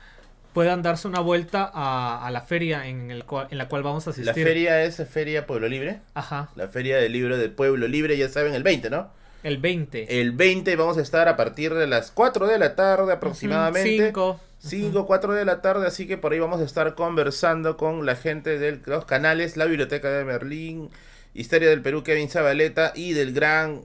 puedan 0.53 0.81
darse 0.83 1.07
una 1.09 1.19
vuelta 1.19 1.69
a, 1.73 2.25
a 2.25 2.31
la 2.31 2.39
feria 2.41 2.87
en, 2.87 3.11
el 3.11 3.25
cual- 3.25 3.47
en 3.51 3.57
la 3.57 3.67
cual 3.67 3.83
vamos 3.83 4.07
a 4.07 4.11
asistir. 4.11 4.27
La 4.27 4.33
feria 4.33 4.83
es 4.83 5.03
Feria 5.09 5.45
Pueblo 5.45 5.67
Libre. 5.67 5.99
Ajá, 6.13 6.49
La 6.55 6.69
Feria 6.69 6.95
del 6.97 7.11
Libro 7.11 7.37
de 7.37 7.49
Pueblo 7.49 7.87
Libre, 7.89 8.17
ya 8.17 8.29
saben, 8.29 8.53
el 8.53 8.63
20, 8.63 8.89
¿no? 8.89 9.09
El 9.43 9.57
20. 9.57 10.21
El 10.21 10.31
20 10.31 10.75
vamos 10.75 10.97
a 10.97 11.01
estar 11.01 11.27
a 11.27 11.35
partir 11.35 11.73
de 11.73 11.87
las 11.87 12.11
4 12.11 12.47
de 12.47 12.59
la 12.59 12.75
tarde 12.75 13.13
aproximadamente. 13.13 14.07
5. 14.07 14.39
5, 14.59 15.05
4 15.05 15.33
de 15.33 15.45
la 15.45 15.61
tarde, 15.61 15.85
así 15.85 16.07
que 16.07 16.17
por 16.17 16.33
ahí 16.33 16.39
vamos 16.39 16.59
a 16.59 16.63
estar 16.63 16.95
conversando 16.95 17.77
con 17.77 18.05
la 18.05 18.15
gente 18.15 18.57
de 18.57 18.79
los 18.85 19.05
canales, 19.05 19.57
la 19.57 19.65
Biblioteca 19.65 20.09
de 20.09 20.25
Merlín, 20.25 20.89
Historia 21.35 21.69
del 21.69 21.81
Perú, 21.81 22.01
Kevin 22.03 22.29
Zabaleta 22.29 22.91
y 22.95 23.13
del 23.13 23.33
gran 23.33 23.83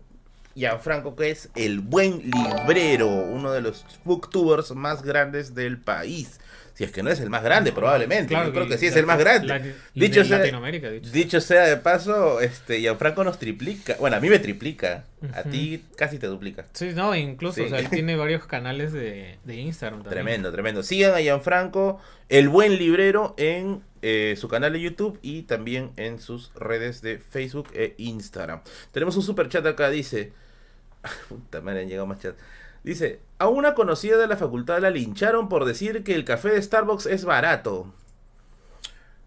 Gianfranco, 0.55 1.17
que 1.17 1.31
es 1.31 1.51
el 1.55 1.81
buen 1.81 2.23
librero, 2.23 3.09
uno 3.09 3.53
de 3.53 3.61
los 3.61 3.85
booktubers 4.05 4.71
más 4.73 5.03
grandes 5.03 5.55
del 5.55 5.79
país. 5.79 6.41
Si 6.81 6.85
es 6.85 6.93
que 6.93 7.03
no 7.03 7.11
es 7.11 7.21
el 7.21 7.29
más 7.29 7.43
grande, 7.43 7.73
probablemente. 7.73 8.33
Yo 8.33 8.53
creo 8.55 8.67
que 8.67 8.79
sí 8.79 8.87
es 8.87 8.97
el 8.97 9.05
más 9.05 9.19
grande. 9.19 9.75
Dicho 9.95 10.21
de 10.21 10.25
sea- 10.25 10.39
Latinoamérica, 10.39 10.89
dicho. 10.91 11.11
Dicho 11.11 11.39
sea 11.43 11.65
de 11.67 11.77
paso, 11.77 12.41
este 12.41 12.81
Gianfranco 12.81 13.23
nos 13.23 13.39
triplica. 13.39 13.97
Bueno, 14.01 14.17
a 14.17 14.21
mí 14.21 14.31
me 14.31 14.39
triplica. 14.39 15.05
A 15.35 15.43
ti 15.43 15.85
casi 15.95 16.19
te 16.19 16.27
duplica. 16.27 16.65
Sí, 16.73 16.93
no, 16.95 17.15
incluso, 17.15 17.57
Sí. 17.57 17.67
o 17.67 17.69
sea, 17.69 17.81
él 17.81 17.91
tiene 17.91 18.17
varios 18.17 18.47
canales 18.47 18.95
de, 18.95 19.37
de 19.45 19.57
Instagram 19.57 19.99
también. 20.05 20.25
Tremendo, 20.25 20.51
tremendo. 20.53 20.83
Sigan 20.83 21.13
a 21.13 21.21
Gianfranco, 21.21 22.01
el 22.31 22.49
buen 22.49 22.79
librero, 22.79 23.35
en 23.37 23.83
eh, 24.01 24.35
su 24.39 24.49
canal 24.49 24.73
de 24.73 24.81
YouTube 24.81 25.19
y 25.21 25.43
también 25.43 25.91
en 25.99 26.19
sus 26.19 26.51
redes 26.55 27.03
de 27.03 27.19
Facebook 27.19 27.69
e 27.75 27.93
Instagram. 27.99 28.63
Tenemos 28.91 29.15
un 29.19 29.23
super 29.23 29.51
chat 29.51 29.67
acá, 29.67 29.91
dice. 29.91 30.33
Puta 31.29 31.61
madre, 31.61 31.83
han 31.83 31.89
llegado 31.89 32.07
más 32.07 32.21
chat. 32.21 32.37
Dice, 32.83 33.21
a 33.39 33.49
una 33.49 33.75
conocida 33.75 34.17
de 34.17 34.27
la 34.27 34.37
facultad 34.37 34.81
la 34.81 34.91
lincharon 34.91 35.49
por 35.49 35.65
decir 35.65 36.03
que 36.05 36.15
el 36.15 36.25
café 36.25 36.49
de 36.51 36.63
Starbucks 36.63 37.07
es 37.07 37.25
barato. 37.25 37.93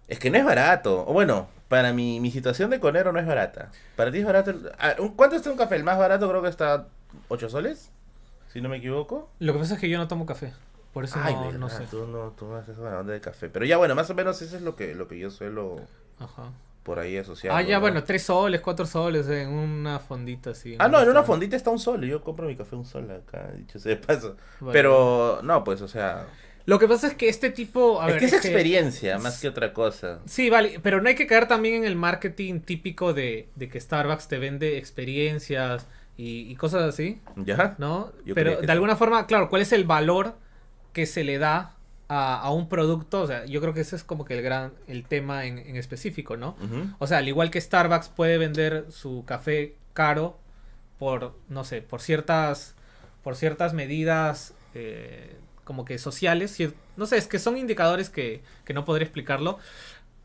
Es 0.07 0.19
que 0.19 0.29
no 0.29 0.37
es 0.37 0.45
barato. 0.45 1.05
O 1.07 1.13
bueno, 1.13 1.47
para 1.67 1.93
mi, 1.93 2.19
mi 2.19 2.31
situación 2.31 2.69
de 2.71 2.79
conero 2.79 3.11
no 3.11 3.19
es 3.19 3.25
barata. 3.25 3.71
Para 3.95 4.11
ti 4.11 4.19
es 4.19 4.25
barato. 4.25 4.51
el- 4.51 4.71
ah, 4.79 4.95
¿Cuánto 5.15 5.35
está 5.35 5.51
un 5.51 5.57
café? 5.57 5.75
El 5.75 5.83
más 5.83 5.97
barato 5.97 6.27
creo 6.29 6.41
que 6.41 6.49
está 6.49 6.87
8 7.29 7.49
soles, 7.49 7.89
si 8.51 8.61
no 8.61 8.69
me 8.69 8.77
equivoco. 8.77 9.29
Lo 9.39 9.53
que 9.53 9.59
pasa 9.59 9.75
es 9.75 9.79
que 9.79 9.89
yo 9.89 9.97
no 9.97 10.07
tomo 10.07 10.25
café. 10.25 10.53
Por 10.93 11.03
eso 11.05 11.19
Ay, 11.23 11.33
no, 11.33 11.45
verdad, 11.45 11.59
no 11.59 11.69
sé. 11.69 11.85
Tú 11.89 12.05
no, 12.05 12.31
tú 12.37 12.45
no 12.47 12.55
haces 12.57 12.77
buena 12.77 12.99
onda 12.99 13.13
de 13.13 13.21
café. 13.21 13.49
Pero 13.49 13.65
ya 13.65 13.77
bueno, 13.77 13.95
más 13.95 14.09
o 14.09 14.13
menos 14.13 14.39
eso 14.41 14.55
es 14.55 14.61
lo 14.61 14.75
que, 14.75 14.93
lo 14.93 15.07
que 15.07 15.17
yo 15.17 15.31
suelo 15.31 15.81
Ajá. 16.19 16.51
Por 16.83 16.99
ahí 16.99 17.17
asociar. 17.17 17.55
Ah, 17.55 17.61
ya, 17.61 17.75
¿no? 17.75 17.81
bueno, 17.81 18.03
tres 18.03 18.23
soles, 18.23 18.61
cuatro 18.61 18.85
soles 18.85 19.27
en 19.29 19.49
una 19.49 19.99
fondita 19.99 20.51
así. 20.51 20.75
Ah, 20.79 20.87
no, 20.87 21.01
en 21.01 21.09
una 21.09 21.23
fondita 21.23 21.55
está 21.55 21.69
un 21.69 21.79
sol. 21.79 22.05
Yo 22.05 22.21
compro 22.21 22.47
mi 22.47 22.55
café 22.55 22.75
un 22.75 22.85
sol 22.85 23.09
acá, 23.09 23.51
dicho 23.57 23.79
sea 23.79 23.95
de 23.95 23.97
paso. 23.97 24.35
Vale. 24.59 24.73
Pero, 24.73 25.39
no, 25.43 25.63
pues, 25.63 25.81
o 25.81 25.87
sea. 25.87 26.27
Lo 26.65 26.79
que 26.79 26.87
pasa 26.87 27.07
es 27.07 27.15
que 27.15 27.29
este 27.29 27.49
tipo. 27.49 28.01
A 28.01 28.07
es 28.07 28.13
ver, 28.13 28.19
que 28.19 28.25
es 28.25 28.33
experiencia 28.33 29.17
más 29.17 29.41
que 29.41 29.47
otra 29.47 29.73
cosa. 29.73 30.19
Sí, 30.25 30.49
vale, 30.49 30.79
pero 30.81 31.01
no 31.01 31.09
hay 31.09 31.15
que 31.15 31.27
caer 31.27 31.47
también 31.47 31.75
en 31.75 31.85
el 31.85 31.95
marketing 31.95 32.59
típico 32.61 33.13
de, 33.13 33.49
de 33.55 33.69
que 33.69 33.79
Starbucks 33.79 34.27
te 34.27 34.37
vende 34.37 34.77
experiencias 34.77 35.87
y, 36.17 36.51
y 36.51 36.55
cosas 36.55 36.83
así, 36.83 37.21
¿Ya? 37.35 37.75
¿no? 37.79 38.11
Yo 38.25 38.35
pero 38.35 38.61
de 38.61 38.71
alguna 38.71 38.95
forma, 38.95 39.25
claro, 39.25 39.49
¿cuál 39.49 39.61
es 39.61 39.73
el 39.73 39.83
valor 39.83 40.35
que 40.93 41.05
se 41.05 41.23
le 41.23 41.37
da 41.37 41.75
a, 42.13 42.39
a 42.39 42.51
un 42.51 42.69
producto? 42.69 43.21
O 43.21 43.27
sea, 43.27 43.45
yo 43.45 43.59
creo 43.61 43.73
que 43.73 43.81
ese 43.81 43.95
es 43.95 44.03
como 44.03 44.25
que 44.25 44.35
el 44.37 44.43
gran, 44.43 44.73
el 44.87 45.03
tema 45.05 45.45
en, 45.45 45.57
en 45.57 45.75
específico, 45.75 46.37
¿no? 46.37 46.55
O 46.99 47.07
sea, 47.07 47.17
al 47.19 47.27
igual 47.27 47.49
que 47.49 47.59
Starbucks 47.59 48.09
puede 48.09 48.37
vender 48.37 48.85
su 48.89 49.23
café 49.25 49.75
caro 49.93 50.37
por, 50.99 51.35
no 51.49 51.63
sé, 51.63 51.81
por 51.81 52.01
ciertas, 52.01 52.75
por 53.23 53.35
ciertas 53.35 53.73
medidas 53.73 54.53
eh, 54.75 55.35
como 55.63 55.85
que 55.85 55.97
sociales, 55.97 56.57
no 56.97 57.05
sé, 57.05 57.17
es 57.17 57.27
que 57.27 57.39
son 57.39 57.57
indicadores 57.57 58.09
que, 58.09 58.43
que 58.65 58.73
no 58.73 58.85
podría 58.85 59.05
explicarlo. 59.05 59.57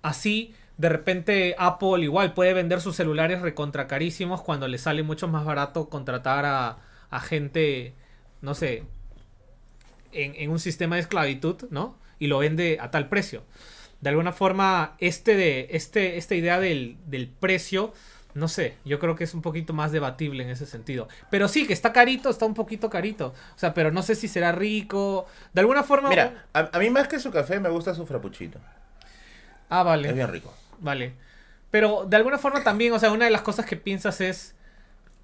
Así, 0.03 0.55
de 0.77 0.89
repente 0.89 1.55
Apple 1.59 2.01
igual 2.03 2.35
puede 2.35 2.53
vender 2.53 2.81
sus 2.81 2.97
celulares 2.97 3.41
recontra 3.41 3.87
carísimos 3.87 4.43
cuando 4.43 4.69
le 4.69 4.79
sale 4.79 5.03
mucho 5.03 5.27
más 5.27 5.45
barato 5.45 5.89
contratar 5.89 6.45
a, 6.45 6.79
a 7.11 7.21
gente, 7.21 7.95
no 8.43 8.55
sé, 8.55 8.85
en, 10.13 10.35
en 10.37 10.51
un 10.51 10.59
sistema 10.59 10.97
de 10.97 11.03
esclavitud, 11.03 11.65
¿no? 11.71 11.97
Y 12.19 12.27
lo 12.27 12.39
vende 12.39 12.79
a 12.81 12.91
tal 12.91 13.09
precio. 13.09 13.43
De 14.01 14.11
alguna 14.11 14.33
forma, 14.33 14.95
este 14.99 15.35
de, 15.37 15.69
este, 15.71 16.19
esta 16.19 16.35
idea 16.35 16.61
del, 16.61 16.97
del 17.07 17.29
precio, 17.29 17.93
no 18.35 18.47
sé, 18.47 18.77
yo 18.85 18.99
creo 19.01 19.17
que 19.17 19.25
es 19.25 19.35
un 19.35 19.43
poquito 19.43 19.73
más 19.73 19.91
debatible 19.91 20.45
en 20.45 20.51
ese 20.51 20.67
sentido. 20.67 21.09
Pero 21.31 21.49
sí, 21.49 21.67
que 21.67 21.73
está 21.73 21.93
carito, 21.93 22.31
está 22.31 22.45
un 22.47 22.55
poquito 22.55 22.89
carito. 22.91 23.35
O 23.57 23.59
sea, 23.59 23.75
pero 23.75 23.91
no 23.91 24.03
sé 24.03 24.15
si 24.15 24.29
será 24.29 24.53
rico. 24.53 25.27
De 25.53 25.61
alguna 25.61 25.83
forma... 25.83 26.09
Mira, 26.09 26.47
a, 26.53 26.71
a 26.73 26.79
mí 26.79 26.91
más 26.91 27.09
que 27.09 27.19
su 27.19 27.31
café 27.33 27.59
me 27.59 27.69
gusta 27.71 27.95
su 27.95 28.07
frappuccino. 28.07 28.61
Ah, 29.69 29.83
vale. 29.83 30.09
Es 30.09 30.15
bien 30.15 30.29
rico. 30.29 30.53
Vale. 30.79 31.15
Pero 31.71 32.05
de 32.07 32.17
alguna 32.17 32.39
forma 32.39 32.63
también, 32.63 32.93
o 32.93 32.99
sea, 32.99 33.11
una 33.13 33.25
de 33.25 33.31
las 33.31 33.43
cosas 33.43 33.67
que 33.67 33.77
piensas 33.77 34.21
es, 34.21 34.55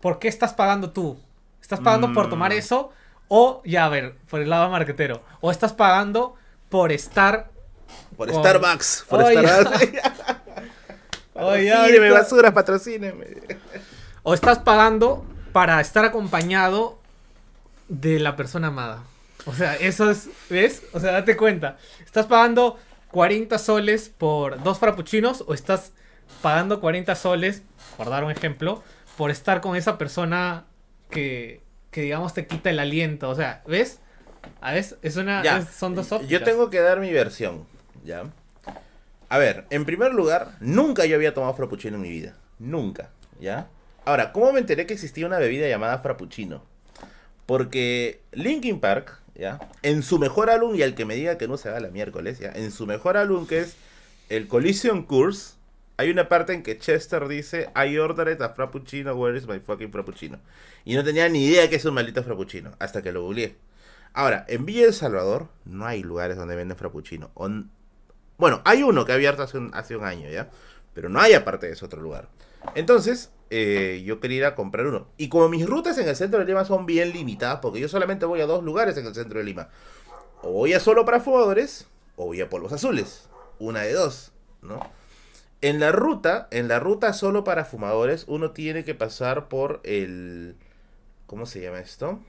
¿por 0.00 0.18
qué 0.18 0.28
estás 0.28 0.52
pagando 0.52 0.90
tú? 0.90 1.18
¿Estás 1.62 1.80
pagando 1.80 2.12
por 2.12 2.28
tomar 2.28 2.50
Mm. 2.52 2.56
eso? 2.58 2.92
O, 3.28 3.62
ya 3.64 3.86
a 3.86 3.88
ver, 3.88 4.14
por 4.30 4.40
el 4.40 4.50
lado 4.50 4.68
marquetero. 4.70 5.22
O 5.40 5.50
estás 5.50 5.72
pagando 5.72 6.34
por 6.68 6.92
estar... 6.92 7.50
Por 8.16 8.30
Con- 8.30 8.40
Starbucks. 8.40 9.06
Por. 9.08 9.20
Starbucks. 9.22 9.80
Oye, 11.34 11.70
patrocíneme, 11.72 12.10
basura, 12.10 12.54
patrocíneme. 12.54 13.26
O 14.22 14.34
estás 14.34 14.60
pagando 14.60 15.24
para 15.52 15.80
estar 15.80 16.04
acompañado 16.04 16.98
de 17.88 18.20
la 18.20 18.36
persona 18.36 18.68
amada. 18.68 19.02
O 19.46 19.52
sea, 19.52 19.74
eso 19.76 20.10
es, 20.10 20.28
¿ves? 20.48 20.82
O 20.92 21.00
sea, 21.00 21.12
date 21.12 21.36
cuenta. 21.36 21.76
¿Estás 22.04 22.26
pagando 22.26 22.78
40 23.10 23.58
soles 23.58 24.10
por 24.16 24.62
dos 24.62 24.78
frappuccinos 24.78 25.44
o 25.46 25.54
estás 25.54 25.92
pagando 26.40 26.80
40 26.80 27.14
soles, 27.14 27.62
por 27.96 28.10
dar 28.10 28.24
un 28.24 28.30
ejemplo, 28.30 28.82
por 29.16 29.30
estar 29.30 29.60
con 29.60 29.76
esa 29.76 29.98
persona 29.98 30.64
que, 31.10 31.60
que 31.94 32.02
digamos, 32.02 32.34
te 32.34 32.44
quita 32.48 32.70
el 32.70 32.80
aliento? 32.80 33.30
O 33.30 33.36
sea, 33.36 33.62
¿ves? 33.68 34.00
A 34.60 34.72
ver, 34.72 34.84
es 35.00 35.16
una, 35.16 35.44
Ya. 35.44 35.58
es- 35.58 35.68
son 35.68 35.94
dos 35.94 36.10
ópticas. 36.10 36.28
Yo 36.30 36.42
tengo 36.42 36.68
que 36.68 36.80
dar 36.80 36.98
mi 36.98 37.12
versión, 37.12 37.64
¿ya? 38.04 38.24
A 39.28 39.38
ver, 39.38 39.64
en 39.70 39.84
primer 39.84 40.12
lugar, 40.12 40.56
nunca 40.58 41.06
yo 41.06 41.14
había 41.14 41.32
tomado 41.32 41.54
frappuccino 41.54 41.94
en 41.94 42.02
mi 42.02 42.10
vida. 42.10 42.36
Nunca, 42.58 43.10
¿ya? 43.40 43.68
Ahora, 44.04 44.32
¿cómo 44.32 44.52
me 44.52 44.58
enteré 44.58 44.86
que 44.86 44.94
existía 44.94 45.24
una 45.24 45.38
bebida 45.38 45.68
llamada 45.68 45.98
frappuccino? 46.00 46.62
Porque 47.46 48.20
Linkin 48.32 48.80
Park, 48.80 49.20
¿ya? 49.36 49.60
En 49.82 50.02
su 50.02 50.18
mejor 50.18 50.50
álbum, 50.50 50.74
y 50.74 50.82
al 50.82 50.94
que 50.96 51.04
me 51.04 51.14
diga 51.14 51.38
que 51.38 51.46
no 51.46 51.56
se 51.56 51.68
haga 51.68 51.78
la 51.78 51.88
miércoles, 51.88 52.40
¿ya? 52.40 52.50
En 52.50 52.72
su 52.72 52.86
mejor 52.86 53.16
álbum, 53.16 53.46
que 53.46 53.60
es 53.60 53.76
el 54.30 54.48
Collision 54.48 55.04
Course, 55.04 55.53
hay 55.96 56.10
una 56.10 56.28
parte 56.28 56.52
en 56.52 56.62
que 56.62 56.78
Chester 56.78 57.28
dice, 57.28 57.70
I 57.76 57.98
ordered 57.98 58.40
a 58.42 58.48
frappuccino, 58.50 59.14
where 59.14 59.36
is 59.36 59.46
my 59.46 59.60
fucking 59.60 59.92
frappuccino? 59.92 60.40
Y 60.84 60.94
no 60.94 61.04
tenía 61.04 61.28
ni 61.28 61.46
idea 61.46 61.70
que 61.70 61.76
es 61.76 61.84
un 61.84 61.94
maldito 61.94 62.22
frappuccino, 62.22 62.72
hasta 62.78 63.02
que 63.02 63.12
lo 63.12 63.22
googleé. 63.22 63.56
Ahora, 64.12 64.44
en 64.48 64.64
Villa 64.64 64.86
El 64.86 64.94
Salvador 64.94 65.48
no 65.64 65.86
hay 65.86 66.02
lugares 66.02 66.36
donde 66.36 66.56
venden 66.56 66.76
frappuccino. 66.76 67.30
Bueno, 68.36 68.62
hay 68.64 68.82
uno 68.82 69.04
que 69.04 69.12
ha 69.12 69.14
abierto 69.16 69.42
hace 69.42 69.58
un, 69.58 69.70
hace 69.74 69.96
un 69.96 70.04
año, 70.04 70.28
¿ya? 70.28 70.50
Pero 70.94 71.08
no 71.08 71.20
hay 71.20 71.34
aparte 71.34 71.66
de 71.66 71.72
ese 71.72 71.84
otro 71.84 72.00
lugar. 72.00 72.28
Entonces, 72.74 73.30
eh, 73.50 74.02
yo 74.04 74.20
quería 74.20 74.38
ir 74.38 74.44
a 74.44 74.54
comprar 74.54 74.86
uno. 74.86 75.08
Y 75.16 75.28
como 75.28 75.48
mis 75.48 75.66
rutas 75.66 75.98
en 75.98 76.08
el 76.08 76.16
centro 76.16 76.40
de 76.40 76.44
Lima 76.44 76.64
son 76.64 76.86
bien 76.86 77.12
limitadas, 77.12 77.60
porque 77.60 77.80
yo 77.80 77.88
solamente 77.88 78.26
voy 78.26 78.40
a 78.40 78.46
dos 78.46 78.64
lugares 78.64 78.96
en 78.96 79.06
el 79.06 79.14
centro 79.14 79.38
de 79.38 79.44
Lima. 79.44 79.68
O 80.42 80.52
voy 80.52 80.72
a 80.72 80.80
solo 80.80 81.04
para 81.04 81.20
fumadores, 81.20 81.86
o 82.16 82.26
voy 82.26 82.40
a 82.40 82.48
polvos 82.48 82.72
azules. 82.72 83.28
Una 83.58 83.82
de 83.82 83.92
dos, 83.92 84.32
¿no? 84.62 84.80
En 85.64 85.80
la 85.80 85.92
ruta, 85.92 86.46
en 86.50 86.68
la 86.68 86.78
ruta 86.78 87.14
solo 87.14 87.42
para 87.42 87.64
fumadores, 87.64 88.24
uno 88.28 88.50
tiene 88.50 88.84
que 88.84 88.94
pasar 88.94 89.48
por 89.48 89.80
el... 89.84 90.56
¿Cómo 91.26 91.46
se 91.46 91.60
llama 91.62 91.80
esto? 91.80 92.20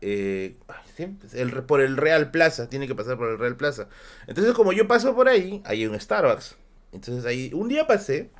Eh, 0.00 0.56
siempre- 0.96 1.28
el, 1.40 1.52
por 1.64 1.80
el 1.80 1.96
Real 1.96 2.30
Plaza, 2.30 2.68
tiene 2.68 2.88
que 2.88 2.94
pasar 2.96 3.16
por 3.18 3.28
el 3.30 3.38
Real 3.38 3.56
Plaza. 3.56 3.88
Entonces, 4.26 4.54
como 4.54 4.72
yo 4.72 4.88
paso 4.88 5.14
por 5.14 5.28
ahí, 5.28 5.62
hay 5.64 5.86
un 5.86 5.98
Starbucks. 5.98 6.56
Entonces 6.92 7.24
ahí, 7.26 7.52
un 7.54 7.68
día 7.68 7.86
pasé 7.86 8.30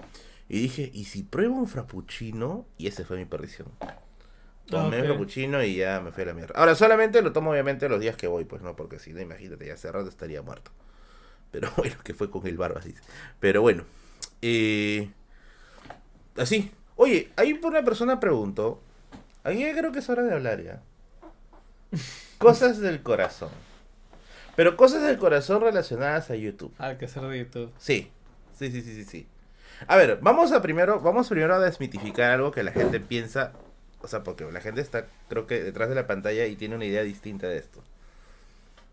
y 0.48 0.60
dije, 0.62 0.90
¿y 0.94 1.04
si 1.04 1.22
pruebo 1.22 1.56
un 1.56 1.68
frappuccino? 1.68 2.66
Y 2.78 2.88
ese 2.88 3.04
fue 3.04 3.18
mi 3.18 3.26
perdición. 3.26 3.68
Tomé 4.68 4.98
Ok. 4.98 5.00
un 5.00 5.06
frappuccino 5.06 5.62
y 5.64 5.76
ya 5.76 6.00
me 6.00 6.12
fui 6.12 6.22
a 6.22 6.26
la 6.26 6.34
mierda. 6.34 6.54
Ahora, 6.56 6.74
solamente 6.76 7.22
lo 7.22 7.32
tomo 7.32 7.50
obviamente 7.50 7.88
los 7.88 8.00
días 8.00 8.16
que 8.16 8.28
voy, 8.28 8.44
pues 8.44 8.62
no, 8.62 8.76
porque 8.76 8.98
si 9.00 9.12
no, 9.12 9.20
imagínate, 9.20 9.66
ya 9.66 9.76
cerrado 9.76 10.08
estaría 10.08 10.42
muerto. 10.42 10.70
Pero 11.52 11.70
bueno, 11.78 11.96
que 12.04 12.14
fue 12.14 12.30
con 12.30 12.46
el 12.46 12.56
barba 12.58 12.80
así. 12.80 12.94
Pero 13.40 13.62
bueno, 13.62 13.84
eh, 14.42 15.10
así. 16.36 16.72
Oye, 16.96 17.30
ahí 17.36 17.54
por 17.54 17.72
una 17.72 17.84
persona 17.84 18.20
preguntó, 18.20 18.80
ya 19.44 19.76
creo 19.76 19.92
que 19.92 20.00
es 20.00 20.08
hora 20.08 20.22
de 20.22 20.34
hablar 20.34 20.62
ya. 20.62 20.82
Cosas 22.38 22.78
del 22.78 23.02
corazón. 23.02 23.50
Pero 24.56 24.76
cosas 24.76 25.02
del 25.02 25.16
corazón 25.16 25.62
relacionadas 25.62 26.30
a 26.30 26.36
YouTube. 26.36 26.74
Ah, 26.78 26.96
que 26.98 27.06
hacer 27.06 27.22
de 27.22 27.38
YouTube. 27.38 27.72
Sí, 27.78 28.10
sí, 28.58 28.70
sí, 28.70 28.82
sí, 28.82 28.94
sí, 28.94 29.04
sí. 29.04 29.26
A 29.86 29.96
ver, 29.96 30.18
vamos 30.20 30.52
a 30.52 30.60
primero, 30.60 31.00
vamos 31.00 31.28
primero 31.28 31.54
a 31.54 31.60
desmitificar 31.60 32.32
algo 32.32 32.50
que 32.50 32.62
la 32.62 32.72
gente 32.72 33.00
piensa 33.00 33.52
o 34.02 34.08
sea, 34.08 34.22
porque 34.22 34.50
la 34.50 34.60
gente 34.60 34.80
está, 34.80 35.06
creo 35.28 35.46
que 35.46 35.62
detrás 35.62 35.88
de 35.88 35.94
la 35.94 36.06
pantalla 36.06 36.46
y 36.46 36.56
tiene 36.56 36.74
una 36.74 36.84
idea 36.84 37.02
distinta 37.02 37.48
de 37.48 37.58
esto. 37.58 37.82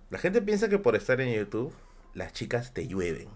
La 0.09 0.17
gente 0.17 0.41
piensa 0.41 0.69
que 0.69 0.79
por 0.79 0.95
estar 0.95 1.19
en 1.21 1.33
YouTube, 1.33 1.73
las 2.13 2.33
chicas 2.33 2.73
te 2.73 2.87
llueven. 2.87 3.29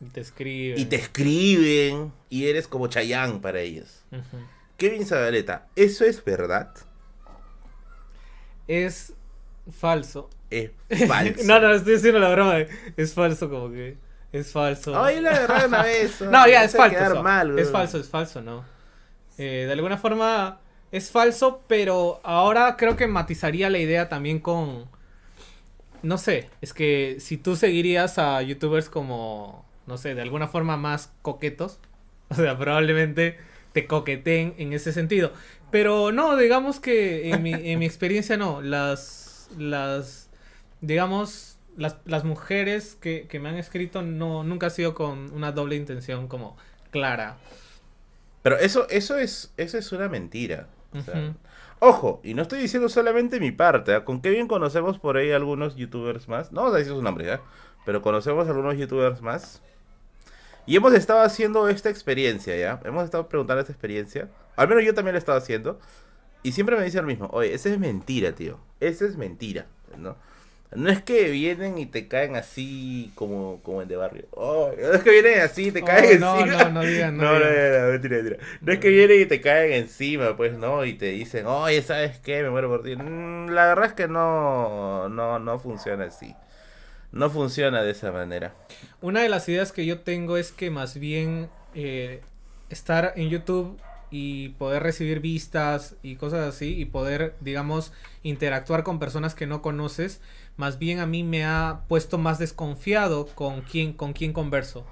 Y 0.00 0.04
te 0.10 0.20
escriben. 0.20 0.78
Y 0.78 0.84
te 0.84 0.96
escriben 0.96 2.12
y 2.30 2.46
eres 2.46 2.68
como 2.68 2.86
Chayán 2.88 3.40
para 3.40 3.60
ellos. 3.60 4.04
Kevin 4.76 5.04
Zabaleta, 5.06 5.66
¿eso 5.74 6.04
es 6.04 6.24
verdad? 6.24 6.72
Es 8.66 9.12
falso. 9.70 10.30
Es 10.50 10.70
falso. 11.08 11.42
no, 11.44 11.60
no, 11.60 11.72
estoy 11.74 11.94
haciendo 11.96 12.18
la 12.20 12.30
broma. 12.30 12.54
de- 12.54 12.68
Es 12.96 13.14
falso, 13.14 13.48
como 13.50 13.70
que. 13.70 13.96
Es 14.32 14.52
falso. 14.52 15.02
Ay, 15.02 15.20
la 15.20 15.30
verdad 15.30 15.66
una 15.66 15.82
vez. 15.84 16.20
No, 16.20 16.46
ya, 16.46 16.64
es 16.64 16.72
falso. 16.76 17.22
mal, 17.22 17.58
es 17.58 17.70
falso, 17.70 17.98
es 17.98 18.08
falso, 18.08 18.42
¿no? 18.42 18.64
Eh, 19.38 19.64
de 19.66 19.72
alguna 19.72 19.96
forma 19.96 20.60
es 20.92 21.10
falso, 21.10 21.62
pero 21.66 22.20
ahora 22.24 22.76
creo 22.76 22.96
que 22.96 23.06
matizaría 23.06 23.70
la 23.70 23.78
idea 23.78 24.08
también 24.08 24.38
con... 24.40 24.86
No 26.02 26.16
sé, 26.18 26.48
es 26.60 26.72
que 26.72 27.16
si 27.20 27.36
tú 27.38 27.56
seguirías 27.56 28.18
a 28.18 28.40
youtubers 28.42 28.88
como, 28.88 29.64
no 29.88 29.98
sé, 29.98 30.14
de 30.14 30.22
alguna 30.22 30.48
forma 30.48 30.76
más 30.76 31.12
coquetos, 31.22 31.80
o 32.28 32.34
sea, 32.34 32.56
probablemente 32.58 33.38
te 33.72 33.86
coqueteen 33.86 34.54
en 34.58 34.72
ese 34.72 34.92
sentido. 34.92 35.32
Pero 35.70 36.12
no, 36.12 36.36
digamos 36.36 36.80
que 36.80 37.30
en 37.30 37.42
mi, 37.42 37.52
en 37.52 37.78
mi 37.78 37.86
experiencia 37.92 38.36
no, 38.36 38.62
las, 38.62 39.50
las, 39.58 40.30
digamos, 40.80 41.58
las, 41.76 41.96
las 42.04 42.24
mujeres 42.24 42.96
que, 43.00 43.26
que 43.28 43.40
me 43.40 43.48
han 43.48 43.56
escrito 43.56 44.02
no, 44.02 44.44
nunca 44.44 44.68
ha 44.68 44.70
sido 44.70 44.94
con 44.94 45.32
una 45.32 45.52
doble 45.52 45.76
intención 45.76 46.28
como 46.28 46.56
clara. 46.90 47.38
Pero 48.42 48.58
eso, 48.58 48.88
eso 48.88 49.18
es, 49.18 49.52
eso 49.56 49.78
es 49.78 49.92
una 49.92 50.08
mentira. 50.08 50.68
O 50.92 51.02
sea, 51.02 51.18
Ujú. 51.18 51.34
Ojo, 51.80 52.20
y 52.24 52.34
no 52.34 52.42
estoy 52.42 52.60
diciendo 52.60 52.88
solamente 52.88 53.38
mi 53.38 53.52
parte, 53.52 53.94
¿ah? 53.94 54.04
con 54.04 54.20
Kevin 54.20 54.48
conocemos 54.48 54.98
por 54.98 55.16
ahí 55.16 55.30
algunos 55.30 55.76
youtubers 55.76 56.26
más, 56.28 56.50
no 56.50 56.62
vamos 56.62 56.74
a 56.74 56.78
decir 56.78 56.92
su 56.92 57.02
nombre, 57.02 57.26
¿ya? 57.26 57.40
Pero 57.84 58.02
conocemos 58.02 58.48
algunos 58.48 58.76
youtubers 58.76 59.22
más. 59.22 59.62
Y 60.68 60.76
hemos 60.76 60.94
estado 60.94 61.22
haciendo 61.22 61.68
esta 61.68 61.90
experiencia, 61.90 62.56
¿ya? 62.56 62.80
Hemos 62.84 63.04
estado 63.04 63.28
preguntando 63.28 63.62
esta 63.62 63.72
experiencia. 63.72 64.28
Al 64.56 64.68
menos 64.68 64.84
yo 64.84 64.94
también 64.94 65.14
lo 65.14 65.18
he 65.18 65.20
estado 65.20 65.38
haciendo. 65.38 65.80
Y 66.42 66.52
siempre 66.52 66.76
me 66.76 66.84
dicen 66.84 67.02
lo 67.02 67.08
mismo, 67.08 67.28
oye, 67.32 67.54
esa 67.54 67.70
es 67.70 67.78
mentira, 67.78 68.32
tío. 68.34 68.60
Esa 68.80 69.06
es 69.06 69.16
mentira, 69.16 69.66
¿no? 69.98 70.16
No 70.72 70.90
es 70.90 71.02
que 71.02 71.30
vienen 71.30 71.78
y 71.78 71.86
te 71.86 72.08
caen 72.08 72.36
así 72.36 73.12
como, 73.14 73.60
como 73.62 73.82
en 73.82 73.88
de 73.88 73.96
barrio. 73.96 74.26
Oh, 74.32 74.70
no 74.78 74.92
es 74.94 75.02
que 75.02 75.10
vienen 75.10 75.40
así 75.40 75.68
y 75.68 75.72
te 75.72 75.82
Oh, 75.82 75.84
caen 75.84 76.20
no, 76.20 76.40
encima. 76.40 76.64
no, 76.64 76.70
no 76.70 76.82
digan, 76.84 77.16
no 77.16 77.24
No, 77.24 77.38
no, 77.40 77.46
digan. 77.46 77.72
no, 77.72 77.86
no, 77.86 77.92
mentira, 77.92 78.16
mentira. 78.18 78.38
No 78.60 78.72
es 78.72 78.78
que 78.80 78.88
vienen 78.90 79.22
y 79.22 79.26
te 79.26 79.40
caen 79.40 79.72
encima, 79.72 80.36
pues, 80.36 80.54
¿no? 80.58 80.84
Y 80.84 80.94
te 80.94 81.06
dicen, 81.06 81.46
oye, 81.46 81.82
¿sabes 81.82 82.18
qué? 82.20 82.42
Me 82.42 82.50
muero 82.50 82.68
por 82.68 82.82
ti. 82.82 82.96
Mm, 82.96 83.48
La 83.50 83.66
verdad 83.68 83.86
es 83.86 83.92
que 83.94 84.08
no, 84.08 85.08
no, 85.08 85.38
no 85.38 85.58
funciona 85.58 86.04
así. 86.04 86.36
No 87.12 87.30
funciona 87.30 87.82
de 87.82 87.92
esa 87.92 88.12
manera. 88.12 88.54
Una 89.00 89.20
de 89.20 89.28
las 89.28 89.48
ideas 89.48 89.72
que 89.72 89.86
yo 89.86 90.00
tengo 90.00 90.36
es 90.36 90.52
que 90.52 90.70
más 90.70 90.98
bien 90.98 91.48
eh, 91.74 92.20
estar 92.68 93.14
en 93.16 93.30
YouTube 93.30 93.78
y 94.10 94.50
poder 94.50 94.82
recibir 94.82 95.20
vistas 95.20 95.96
y 96.02 96.16
cosas 96.16 96.48
así 96.48 96.78
y 96.78 96.86
poder, 96.86 97.34
digamos, 97.40 97.92
interactuar 98.22 98.82
con 98.82 98.98
personas 98.98 99.34
que 99.34 99.46
no 99.46 99.62
conoces, 99.62 100.20
más 100.56 100.78
bien 100.78 100.98
a 100.98 101.06
mí 101.06 101.22
me 101.22 101.44
ha 101.44 101.82
puesto 101.88 102.18
más 102.18 102.38
desconfiado 102.38 103.26
con 103.26 103.62
quién, 103.62 103.92
con 103.92 104.12
quién 104.12 104.32
converso. 104.32 104.86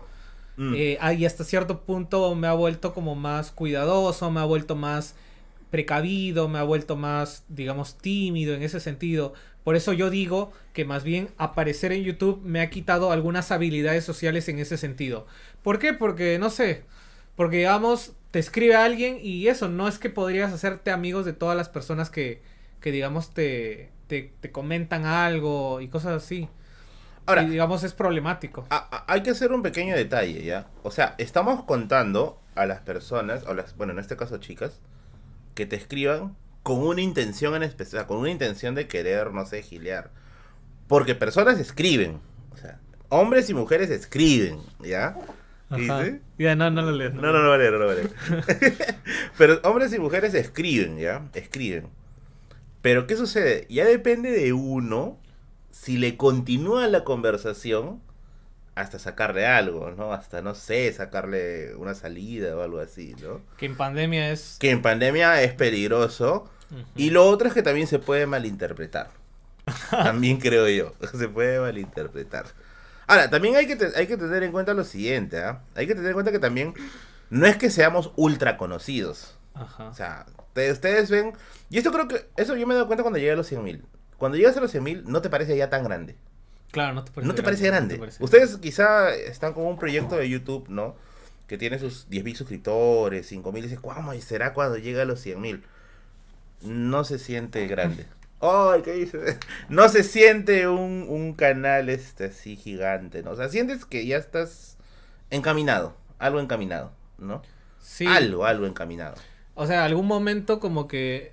Mm. 0.56 0.74
Eh, 0.74 0.98
ah, 1.00 1.12
y 1.12 1.26
hasta 1.26 1.44
cierto 1.44 1.82
punto 1.82 2.34
me 2.34 2.46
ha 2.46 2.52
vuelto 2.52 2.94
como 2.94 3.14
más 3.14 3.50
cuidadoso, 3.50 4.30
me 4.30 4.40
ha 4.40 4.44
vuelto 4.44 4.76
más 4.76 5.14
precavido, 5.70 6.48
me 6.48 6.58
ha 6.58 6.62
vuelto 6.62 6.96
más, 6.96 7.44
digamos, 7.48 7.98
tímido 7.98 8.54
en 8.54 8.62
ese 8.62 8.80
sentido. 8.80 9.34
Por 9.66 9.74
eso 9.74 9.92
yo 9.92 10.10
digo 10.10 10.52
que 10.72 10.84
más 10.84 11.02
bien 11.02 11.30
aparecer 11.38 11.90
en 11.90 12.04
YouTube 12.04 12.40
me 12.44 12.60
ha 12.60 12.70
quitado 12.70 13.10
algunas 13.10 13.50
habilidades 13.50 14.04
sociales 14.04 14.48
en 14.48 14.60
ese 14.60 14.76
sentido. 14.76 15.26
¿Por 15.64 15.80
qué? 15.80 15.92
Porque, 15.92 16.38
no 16.38 16.50
sé, 16.50 16.84
porque 17.34 17.56
digamos, 17.56 18.12
te 18.30 18.38
escribe 18.38 18.76
alguien 18.76 19.18
y 19.20 19.48
eso, 19.48 19.68
no 19.68 19.88
es 19.88 19.98
que 19.98 20.08
podrías 20.08 20.52
hacerte 20.52 20.92
amigos 20.92 21.24
de 21.24 21.32
todas 21.32 21.56
las 21.56 21.68
personas 21.68 22.10
que, 22.10 22.42
que 22.80 22.92
digamos, 22.92 23.34
te, 23.34 23.90
te, 24.06 24.32
te 24.40 24.52
comentan 24.52 25.04
algo 25.04 25.80
y 25.80 25.88
cosas 25.88 26.22
así. 26.22 26.48
Ahora, 27.26 27.42
y 27.42 27.48
digamos, 27.50 27.82
es 27.82 27.92
problemático. 27.92 28.66
a- 28.70 28.76
a- 29.04 29.12
hay 29.12 29.24
que 29.24 29.30
hacer 29.30 29.50
un 29.50 29.62
pequeño 29.64 29.96
detalle, 29.96 30.44
¿ya? 30.44 30.68
O 30.84 30.92
sea, 30.92 31.16
estamos 31.18 31.64
contando 31.64 32.40
a 32.54 32.66
las 32.66 32.82
personas, 32.82 33.42
o 33.48 33.52
las, 33.52 33.76
bueno, 33.76 33.94
en 33.94 33.98
este 33.98 34.16
caso 34.16 34.38
chicas, 34.38 34.78
que 35.56 35.66
te 35.66 35.74
escriban 35.74 36.36
con 36.66 36.84
una 36.84 37.00
intención 37.00 37.54
en 37.54 37.62
especial, 37.62 38.08
con 38.08 38.16
una 38.16 38.28
intención 38.28 38.74
de 38.74 38.88
querer, 38.88 39.32
no 39.32 39.46
sé, 39.46 39.62
gilear. 39.62 40.10
Porque 40.88 41.14
personas 41.14 41.60
escriben, 41.60 42.18
o 42.52 42.56
sea, 42.56 42.80
hombres 43.08 43.48
y 43.48 43.54
mujeres 43.54 43.88
escriben, 43.88 44.58
¿ya? 44.80 45.16
Ya, 46.38 46.56
no, 46.56 46.68
no 46.72 46.82
lo 46.82 46.90
lees. 46.90 47.14
No, 47.14 47.32
no, 47.32 47.40
no 47.40 47.50
vale, 47.50 47.70
no 47.70 47.86
vale. 47.86 48.10
Pero 49.38 49.60
hombres 49.62 49.92
y 49.92 50.00
mujeres 50.00 50.34
escriben, 50.34 50.98
¿ya? 50.98 51.28
Escriben. 51.34 51.86
Pero 52.82 53.06
¿qué 53.06 53.14
sucede? 53.14 53.68
Ya 53.70 53.84
depende 53.84 54.32
de 54.32 54.52
uno 54.52 55.20
si 55.70 55.98
le 55.98 56.16
continúa 56.16 56.88
la 56.88 57.04
conversación 57.04 58.02
hasta 58.74 58.98
sacarle 58.98 59.46
algo, 59.46 59.92
¿no? 59.92 60.12
Hasta, 60.12 60.42
no 60.42 60.56
sé, 60.56 60.92
sacarle 60.92 61.76
una 61.76 61.94
salida 61.94 62.56
o 62.56 62.62
algo 62.62 62.80
así, 62.80 63.14
¿no? 63.22 63.40
Que 63.56 63.66
en 63.66 63.76
pandemia 63.76 64.32
es... 64.32 64.56
Que 64.58 64.70
en 64.70 64.82
pandemia 64.82 65.42
es 65.42 65.52
peligroso. 65.52 66.50
Y 66.96 67.10
lo 67.10 67.26
otro 67.28 67.48
es 67.48 67.54
que 67.54 67.62
también 67.62 67.86
se 67.86 67.98
puede 67.98 68.26
malinterpretar. 68.26 69.10
También 69.90 70.38
creo 70.38 70.68
yo. 70.68 70.92
Se 71.18 71.28
puede 71.28 71.58
malinterpretar. 71.58 72.46
Ahora, 73.08 73.28
también 73.30 73.56
hay 73.56 73.66
que, 73.66 73.74
te- 73.76 73.96
hay 73.96 74.06
que 74.06 74.16
tener 74.16 74.42
en 74.44 74.52
cuenta 74.52 74.74
lo 74.74 74.84
siguiente, 74.84 75.38
¿ah? 75.42 75.62
Hay 75.74 75.86
que 75.86 75.94
tener 75.94 76.08
en 76.08 76.14
cuenta 76.14 76.30
que 76.32 76.38
también 76.38 76.74
no 77.30 77.46
es 77.46 77.56
que 77.56 77.70
seamos 77.70 78.12
ultra 78.16 78.56
conocidos. 78.56 79.36
Ajá. 79.54 79.88
O 79.88 79.94
sea, 79.94 80.26
te- 80.52 80.70
ustedes 80.72 81.10
ven... 81.10 81.32
Y 81.70 81.78
esto 81.78 81.90
creo 81.92 82.06
que... 82.08 82.28
Eso 82.36 82.56
yo 82.56 82.66
me 82.66 82.74
he 82.74 82.76
dado 82.76 82.86
cuenta 82.86 83.02
cuando 83.02 83.18
llegué 83.18 83.32
a 83.32 83.36
los 83.36 83.50
100.000. 83.50 83.80
Cuando 84.18 84.38
llegas 84.38 84.56
a 84.56 84.60
los 84.60 84.72
100.000 84.74 85.04
no 85.04 85.20
te 85.22 85.30
parece 85.30 85.56
ya 85.56 85.68
tan 85.70 85.82
grande. 85.84 86.16
Claro, 86.72 86.94
no 86.94 87.04
te 87.04 87.10
parece 87.12 87.28
no 87.28 87.34
te 87.34 87.42
parece 87.42 87.66
grande. 87.66 87.94
no 87.94 88.00
te 88.00 88.06
parece 88.06 88.24
Ustedes 88.24 88.56
quizá 88.58 89.14
están 89.14 89.52
con 89.52 89.66
un 89.66 89.78
proyecto 89.78 90.16
de 90.16 90.28
YouTube, 90.28 90.68
¿no? 90.68 90.94
Que 91.46 91.58
tiene 91.58 91.78
sus 91.78 92.08
10.000 92.08 92.34
suscriptores, 92.36 93.30
5.000, 93.30 93.58
y 93.58 93.62
dices, 93.62 93.80
¿cómo 93.80 94.12
será 94.20 94.52
cuando 94.52 94.78
llegue 94.78 95.00
a 95.00 95.04
los 95.04 95.24
100.000? 95.24 95.62
No 96.62 97.04
se 97.04 97.18
siente 97.18 97.66
grande. 97.66 98.06
¡Ay, 98.40 98.82
qué 98.82 98.92
dices! 98.92 99.38
No 99.68 99.88
se 99.88 100.02
siente 100.02 100.68
un, 100.68 101.06
un 101.08 101.34
canal 101.34 101.88
este 101.88 102.26
así 102.26 102.56
gigante, 102.56 103.22
¿no? 103.22 103.32
O 103.32 103.36
sea, 103.36 103.48
sientes 103.48 103.84
que 103.84 104.06
ya 104.06 104.16
estás 104.16 104.76
encaminado, 105.30 105.96
algo 106.18 106.40
encaminado, 106.40 106.92
¿no? 107.18 107.42
Sí. 107.80 108.06
Algo, 108.06 108.44
algo 108.44 108.66
encaminado. 108.66 109.14
O 109.54 109.66
sea, 109.66 109.84
algún 109.84 110.06
momento 110.06 110.60
como 110.60 110.86
que 110.86 111.32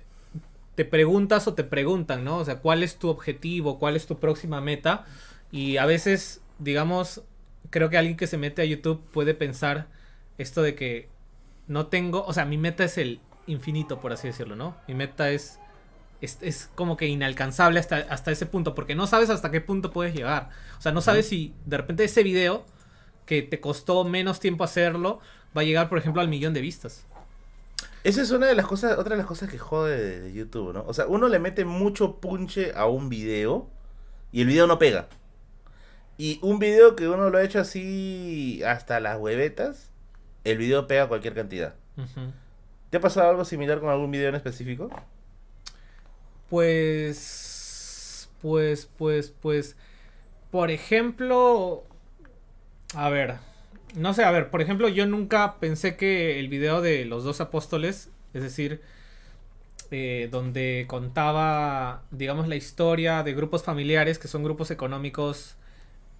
te 0.74 0.84
preguntas 0.84 1.46
o 1.46 1.54
te 1.54 1.64
preguntan, 1.64 2.24
¿no? 2.24 2.38
O 2.38 2.44
sea, 2.44 2.56
¿cuál 2.60 2.82
es 2.82 2.96
tu 2.96 3.08
objetivo? 3.08 3.78
¿Cuál 3.78 3.96
es 3.96 4.06
tu 4.06 4.18
próxima 4.18 4.60
meta? 4.60 5.04
Y 5.52 5.76
a 5.76 5.86
veces, 5.86 6.40
digamos, 6.58 7.22
creo 7.70 7.90
que 7.90 7.98
alguien 7.98 8.16
que 8.16 8.26
se 8.26 8.38
mete 8.38 8.62
a 8.62 8.64
YouTube 8.64 9.02
puede 9.12 9.34
pensar 9.34 9.88
esto 10.38 10.62
de 10.62 10.74
que 10.74 11.08
no 11.68 11.86
tengo, 11.86 12.24
o 12.24 12.32
sea, 12.32 12.44
mi 12.44 12.58
meta 12.58 12.84
es 12.84 12.98
el 12.98 13.20
infinito, 13.46 14.00
por 14.00 14.12
así 14.12 14.28
decirlo, 14.28 14.56
¿no? 14.56 14.76
Mi 14.88 14.94
meta 14.94 15.30
es, 15.30 15.58
es, 16.20 16.38
es 16.40 16.70
como 16.74 16.96
que 16.96 17.06
inalcanzable 17.06 17.80
hasta, 17.80 17.96
hasta 17.96 18.30
ese 18.30 18.46
punto, 18.46 18.74
porque 18.74 18.94
no 18.94 19.06
sabes 19.06 19.30
hasta 19.30 19.50
qué 19.50 19.60
punto 19.60 19.90
puedes 19.90 20.14
llegar. 20.14 20.50
O 20.78 20.80
sea, 20.80 20.92
no 20.92 21.00
sabes 21.00 21.28
si 21.28 21.54
de 21.66 21.76
repente 21.76 22.04
ese 22.04 22.22
video 22.22 22.64
que 23.26 23.42
te 23.42 23.60
costó 23.60 24.04
menos 24.04 24.40
tiempo 24.40 24.64
hacerlo 24.64 25.20
va 25.56 25.62
a 25.62 25.64
llegar, 25.64 25.88
por 25.88 25.98
ejemplo, 25.98 26.20
al 26.20 26.28
millón 26.28 26.54
de 26.54 26.60
vistas. 26.60 27.06
Esa 28.02 28.20
es 28.20 28.30
una 28.30 28.46
de 28.46 28.54
las 28.54 28.66
cosas, 28.66 28.98
otra 28.98 29.16
de 29.16 29.18
las 29.18 29.26
cosas 29.26 29.50
que 29.50 29.58
jode 29.58 29.96
de, 29.96 30.20
de 30.20 30.32
YouTube, 30.32 30.74
¿no? 30.74 30.84
O 30.86 30.92
sea, 30.92 31.06
uno 31.06 31.28
le 31.28 31.38
mete 31.38 31.64
mucho 31.64 32.16
punche 32.16 32.72
a 32.76 32.86
un 32.86 33.08
video 33.08 33.70
y 34.30 34.42
el 34.42 34.46
video 34.46 34.66
no 34.66 34.78
pega. 34.78 35.08
Y 36.18 36.38
un 36.42 36.58
video 36.58 36.96
que 36.96 37.08
uno 37.08 37.30
lo 37.30 37.38
ha 37.38 37.42
hecho 37.42 37.60
así 37.60 38.62
hasta 38.64 39.00
las 39.00 39.18
huevetas, 39.18 39.90
el 40.44 40.58
video 40.58 40.86
pega 40.86 41.08
cualquier 41.08 41.34
cantidad. 41.34 41.74
¿Te 42.94 42.98
ha 42.98 43.00
pasado 43.00 43.28
algo 43.28 43.44
similar 43.44 43.80
con 43.80 43.88
algún 43.88 44.12
video 44.12 44.28
en 44.28 44.36
específico? 44.36 44.88
Pues, 46.48 48.28
pues, 48.40 48.88
pues, 48.96 49.34
pues, 49.42 49.76
por 50.52 50.70
ejemplo, 50.70 51.82
a 52.94 53.08
ver, 53.08 53.38
no 53.96 54.14
sé, 54.14 54.22
a 54.22 54.30
ver, 54.30 54.48
por 54.48 54.62
ejemplo, 54.62 54.88
yo 54.88 55.06
nunca 55.06 55.56
pensé 55.58 55.96
que 55.96 56.38
el 56.38 56.46
video 56.46 56.82
de 56.82 57.04
los 57.04 57.24
dos 57.24 57.40
apóstoles, 57.40 58.10
es 58.32 58.44
decir, 58.44 58.80
eh, 59.90 60.28
donde 60.30 60.84
contaba, 60.86 62.04
digamos, 62.12 62.46
la 62.46 62.54
historia 62.54 63.24
de 63.24 63.34
grupos 63.34 63.64
familiares, 63.64 64.20
que 64.20 64.28
son 64.28 64.44
grupos 64.44 64.70
económicos 64.70 65.56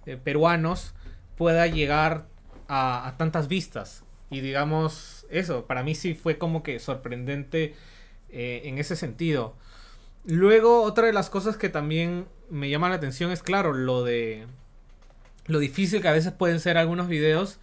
eh, 0.05 0.17
peruanos, 0.21 0.93
pueda 1.37 1.67
llegar 1.67 2.25
a, 2.67 3.07
a 3.07 3.15
tantas 3.15 3.47
vistas. 3.47 4.03
Y 4.29 4.41
digamos, 4.41 5.14
eso, 5.29 5.65
para 5.65 5.83
mí 5.83 5.95
sí 5.95 6.13
fue 6.13 6.37
como 6.37 6.63
que 6.63 6.79
sorprendente 6.79 7.75
eh, 8.29 8.61
en 8.65 8.77
ese 8.77 8.95
sentido. 8.95 9.55
Luego, 10.25 10.81
otra 10.83 11.07
de 11.07 11.13
las 11.13 11.29
cosas 11.29 11.57
que 11.57 11.69
también 11.69 12.27
me 12.49 12.69
llama 12.69 12.89
la 12.89 12.95
atención 12.95 13.31
es, 13.31 13.43
claro, 13.43 13.73
lo 13.73 14.03
de 14.03 14.47
lo 15.47 15.59
difícil 15.59 16.01
que 16.01 16.07
a 16.07 16.13
veces 16.13 16.33
pueden 16.33 16.59
ser 16.59 16.77
algunos 16.77 17.07
videos 17.07 17.59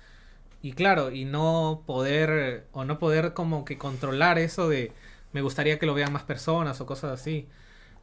y 0.63 0.73
claro, 0.73 1.11
y 1.11 1.25
no 1.25 1.83
poder 1.87 2.67
o 2.73 2.85
no 2.85 2.99
poder 2.99 3.35
como 3.35 3.65
que 3.65 3.79
controlar 3.79 4.39
eso 4.39 4.69
de 4.69 4.93
me 5.33 5.43
gustaría 5.43 5.79
que 5.79 5.87
lo 5.87 5.95
vean 5.95 6.13
más 6.13 6.23
personas 6.23 6.81
o 6.81 6.87
cosas 6.87 7.13
así. 7.13 7.49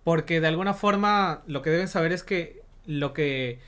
Porque 0.04 0.42
de 0.42 0.48
alguna 0.48 0.74
forma 0.74 1.44
lo 1.48 1.62
que 1.62 1.70
deben 1.70 1.88
saber 1.88 2.12
es 2.12 2.24
que 2.24 2.62
lo 2.86 3.14
que 3.14 3.60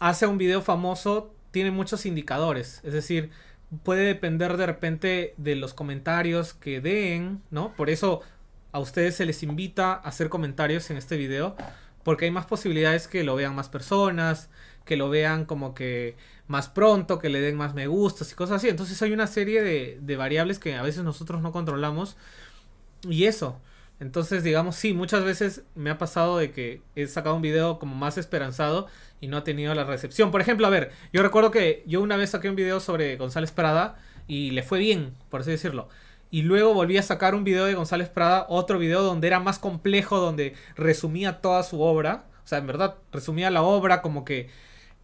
hace 0.00 0.26
un 0.26 0.38
video 0.38 0.62
famoso 0.62 1.32
tiene 1.52 1.70
muchos 1.70 2.06
indicadores. 2.06 2.80
Es 2.84 2.92
decir, 2.92 3.30
puede 3.82 4.04
depender 4.04 4.56
de 4.56 4.66
repente 4.66 5.34
de 5.36 5.56
los 5.56 5.74
comentarios 5.74 6.54
que 6.54 6.80
den, 6.80 7.42
¿no? 7.50 7.74
Por 7.74 7.90
eso 7.90 8.20
a 8.72 8.78
ustedes 8.78 9.16
se 9.16 9.24
les 9.24 9.42
invita 9.42 9.92
a 9.92 9.96
hacer 9.96 10.28
comentarios 10.28 10.90
en 10.90 10.96
este 10.96 11.16
video. 11.16 11.56
Porque 12.02 12.26
hay 12.26 12.30
más 12.30 12.44
posibilidades 12.46 13.08
que 13.08 13.24
lo 13.24 13.34
vean 13.34 13.54
más 13.54 13.68
personas, 13.68 14.50
que 14.84 14.96
lo 14.96 15.08
vean 15.08 15.46
como 15.46 15.74
que 15.74 16.16
más 16.48 16.68
pronto, 16.68 17.18
que 17.18 17.30
le 17.30 17.40
den 17.40 17.56
más 17.56 17.74
me 17.74 17.86
gustas 17.86 18.30
y 18.30 18.34
cosas 18.34 18.56
así. 18.56 18.68
Entonces 18.68 19.00
hay 19.00 19.12
una 19.12 19.26
serie 19.26 19.62
de, 19.62 19.98
de 20.02 20.16
variables 20.16 20.58
que 20.58 20.74
a 20.74 20.82
veces 20.82 21.02
nosotros 21.02 21.40
no 21.40 21.52
controlamos. 21.52 22.16
Y 23.08 23.24
eso. 23.24 23.60
Entonces, 24.00 24.42
digamos, 24.42 24.76
sí, 24.76 24.92
muchas 24.92 25.24
veces 25.24 25.62
me 25.74 25.90
ha 25.90 25.98
pasado 25.98 26.38
de 26.38 26.50
que 26.50 26.82
he 26.96 27.06
sacado 27.06 27.36
un 27.36 27.42
video 27.42 27.78
como 27.78 27.94
más 27.94 28.18
esperanzado 28.18 28.88
y 29.20 29.28
no 29.28 29.36
ha 29.36 29.44
tenido 29.44 29.74
la 29.74 29.84
recepción. 29.84 30.30
Por 30.30 30.40
ejemplo, 30.40 30.66
a 30.66 30.70
ver, 30.70 30.90
yo 31.12 31.22
recuerdo 31.22 31.50
que 31.50 31.84
yo 31.86 32.02
una 32.02 32.16
vez 32.16 32.30
saqué 32.30 32.48
un 32.48 32.56
video 32.56 32.80
sobre 32.80 33.16
González 33.16 33.52
Prada 33.52 33.96
y 34.26 34.50
le 34.50 34.62
fue 34.62 34.78
bien, 34.78 35.14
por 35.30 35.42
así 35.42 35.50
decirlo. 35.50 35.88
Y 36.30 36.42
luego 36.42 36.74
volví 36.74 36.98
a 36.98 37.02
sacar 37.02 37.36
un 37.36 37.44
video 37.44 37.64
de 37.66 37.74
González 37.74 38.08
Prada, 38.08 38.46
otro 38.48 38.78
video 38.78 39.02
donde 39.02 39.28
era 39.28 39.38
más 39.38 39.60
complejo, 39.60 40.18
donde 40.18 40.54
resumía 40.74 41.40
toda 41.40 41.62
su 41.62 41.80
obra. 41.80 42.24
O 42.44 42.48
sea, 42.48 42.58
en 42.58 42.66
verdad, 42.66 42.96
resumía 43.12 43.50
la 43.50 43.62
obra 43.62 44.02
como 44.02 44.24
que 44.24 44.50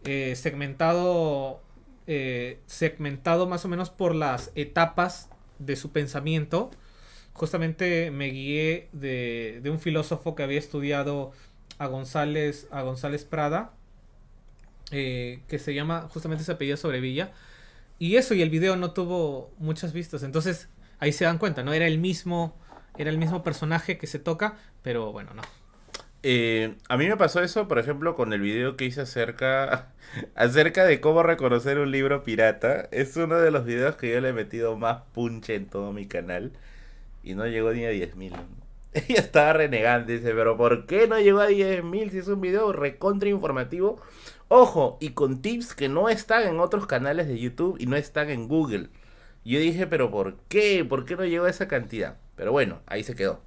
eh, 0.03 0.35
segmentado, 0.35 1.61
eh, 2.07 2.59
segmentado 2.65 3.47
más 3.47 3.63
o 3.63 3.69
menos 3.69 3.89
por 3.89 4.13
las 4.13 4.51
etapas 4.55 5.29
de 5.59 5.77
su 5.77 5.91
pensamiento. 5.93 6.71
Justamente 7.33 8.11
me 8.11 8.27
guié 8.27 8.89
de, 8.91 9.59
de 9.63 9.69
un 9.69 9.79
filósofo 9.79 10.35
que 10.35 10.43
había 10.43 10.59
estudiado 10.59 11.31
a 11.77 11.87
González, 11.87 12.67
a 12.71 12.83
González 12.83 13.25
Prada, 13.25 13.73
eh, 14.91 15.41
que 15.47 15.57
se 15.57 15.73
llama, 15.73 16.07
justamente 16.09 16.43
se 16.43 16.51
apellida 16.51 16.77
Sobrevilla. 16.77 17.31
Y 17.97 18.17
eso, 18.17 18.33
y 18.33 18.41
el 18.41 18.49
video 18.49 18.75
no 18.75 18.91
tuvo 18.91 19.51
muchas 19.57 19.93
vistas. 19.93 20.23
Entonces, 20.23 20.69
ahí 20.99 21.11
se 21.11 21.25
dan 21.25 21.37
cuenta, 21.37 21.63
¿no? 21.63 21.73
Era 21.73 21.87
el 21.87 21.97
mismo, 21.97 22.55
era 22.97 23.09
el 23.09 23.17
mismo 23.17 23.43
personaje 23.43 23.97
que 23.97 24.07
se 24.07 24.19
toca, 24.19 24.57
pero 24.83 25.11
bueno, 25.11 25.33
no. 25.33 25.41
Eh, 26.23 26.75
a 26.87 26.97
mí 26.97 27.07
me 27.07 27.17
pasó 27.17 27.41
eso, 27.41 27.67
por 27.67 27.79
ejemplo, 27.79 28.15
con 28.15 28.31
el 28.33 28.41
video 28.41 28.77
que 28.77 28.85
hice 28.85 29.01
acerca, 29.01 29.91
acerca 30.35 30.85
de 30.85 31.01
cómo 31.01 31.23
reconocer 31.23 31.79
un 31.79 31.91
libro 31.91 32.23
pirata. 32.23 32.89
Es 32.91 33.15
uno 33.17 33.37
de 33.37 33.49
los 33.51 33.65
videos 33.65 33.95
que 33.95 34.11
yo 34.11 34.21
le 34.21 34.29
he 34.29 34.33
metido 34.33 34.77
más 34.77 35.01
punche 35.13 35.55
en 35.55 35.67
todo 35.67 35.93
mi 35.93 36.05
canal. 36.05 36.51
Y 37.23 37.35
no 37.35 37.45
llegó 37.47 37.71
ni 37.73 37.85
a 37.85 37.91
10.000. 37.91 38.33
Ella 38.93 39.19
estaba 39.19 39.53
renegando, 39.53 40.11
dice, 40.11 40.33
pero 40.33 40.57
¿por 40.57 40.85
qué 40.85 41.07
no 41.07 41.19
llegó 41.19 41.39
a 41.39 41.49
10.000 41.49 42.11
si 42.11 42.17
es 42.17 42.27
un 42.27 42.41
video 42.41 42.73
recontra 42.73 43.29
informativo? 43.29 44.01
Ojo, 44.47 44.97
y 44.99 45.11
con 45.11 45.41
tips 45.41 45.73
que 45.75 45.87
no 45.87 46.09
están 46.09 46.47
en 46.47 46.59
otros 46.59 46.87
canales 46.87 47.27
de 47.27 47.39
YouTube 47.39 47.77
y 47.79 47.85
no 47.85 47.95
están 47.95 48.29
en 48.29 48.47
Google. 48.47 48.89
Yo 49.45 49.59
dije, 49.59 49.87
pero 49.87 50.11
¿por 50.11 50.35
qué? 50.49 50.83
¿Por 50.83 51.05
qué 51.05 51.15
no 51.15 51.25
llegó 51.25 51.45
a 51.45 51.49
esa 51.49 51.67
cantidad? 51.67 52.17
Pero 52.35 52.51
bueno, 52.51 52.81
ahí 52.85 53.03
se 53.03 53.15
quedó. 53.15 53.39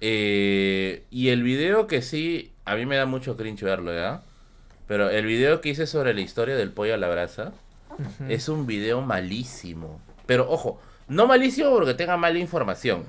Eh, 0.00 1.04
y 1.10 1.28
el 1.28 1.42
video 1.42 1.86
que 1.86 2.00
sí, 2.00 2.52
a 2.64 2.74
mí 2.74 2.86
me 2.86 2.96
da 2.96 3.06
mucho 3.06 3.36
cringe 3.36 3.62
verlo, 3.62 3.94
¿ya? 3.94 4.22
Pero 4.86 5.10
el 5.10 5.26
video 5.26 5.60
que 5.60 5.68
hice 5.68 5.86
sobre 5.86 6.14
la 6.14 6.20
historia 6.20 6.56
del 6.56 6.72
pollo 6.72 6.94
a 6.94 6.96
la 6.96 7.08
brasa 7.08 7.52
es 8.28 8.48
un 8.48 8.66
video 8.66 9.02
malísimo. 9.02 10.00
Pero 10.26 10.50
ojo, 10.50 10.80
no 11.10 11.26
malísimo 11.26 11.70
porque 11.70 11.94
tenga 11.94 12.16
mala 12.16 12.38
información, 12.38 13.04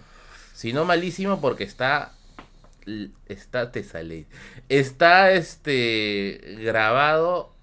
sino 0.54 0.86
malísimo 0.86 1.40
porque 1.40 1.64
está 1.64 2.14
está 3.28 3.72
te 3.72 3.84
sale. 3.84 4.26
Está 4.70 5.32
este 5.32 6.58
grabado 6.64 7.54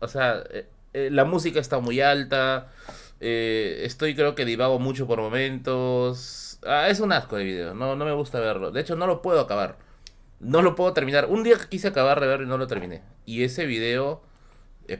o 0.00 0.06
sea 0.08 0.42
eh, 0.50 0.66
eh, 0.92 1.08
la 1.10 1.24
música 1.24 1.60
está 1.60 1.78
muy 1.80 2.02
alta 2.02 2.70
eh, 3.20 3.82
estoy 3.84 4.14
creo 4.14 4.34
que 4.34 4.44
divago 4.44 4.78
mucho 4.78 5.06
por 5.06 5.18
momentos. 5.20 6.60
Ah, 6.66 6.88
es 6.90 7.00
un 7.00 7.12
asco 7.12 7.36
de 7.36 7.44
video 7.44 7.74
no 7.74 7.96
no 7.96 8.04
me 8.04 8.12
gusta 8.12 8.38
verlo. 8.38 8.70
De 8.72 8.82
hecho 8.82 8.96
no 8.96 9.06
lo 9.06 9.22
puedo 9.22 9.40
acabar. 9.40 9.78
No 10.40 10.60
lo 10.60 10.74
puedo 10.74 10.92
terminar. 10.92 11.26
Un 11.30 11.42
día 11.42 11.56
quise 11.70 11.88
acabar 11.88 12.20
de 12.20 12.26
verlo 12.26 12.44
y 12.44 12.48
no 12.50 12.58
lo 12.58 12.66
terminé. 12.66 13.02
Y 13.24 13.44
ese 13.44 13.64
video 13.64 14.22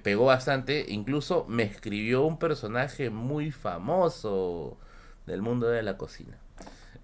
pegó 0.02 0.24
bastante. 0.24 0.86
Incluso 0.88 1.44
me 1.48 1.64
escribió 1.64 2.22
un 2.24 2.38
personaje 2.38 3.10
muy 3.10 3.50
famoso 3.50 4.78
del 5.26 5.42
mundo 5.42 5.68
de 5.68 5.82
la 5.82 5.96
cocina 5.96 6.38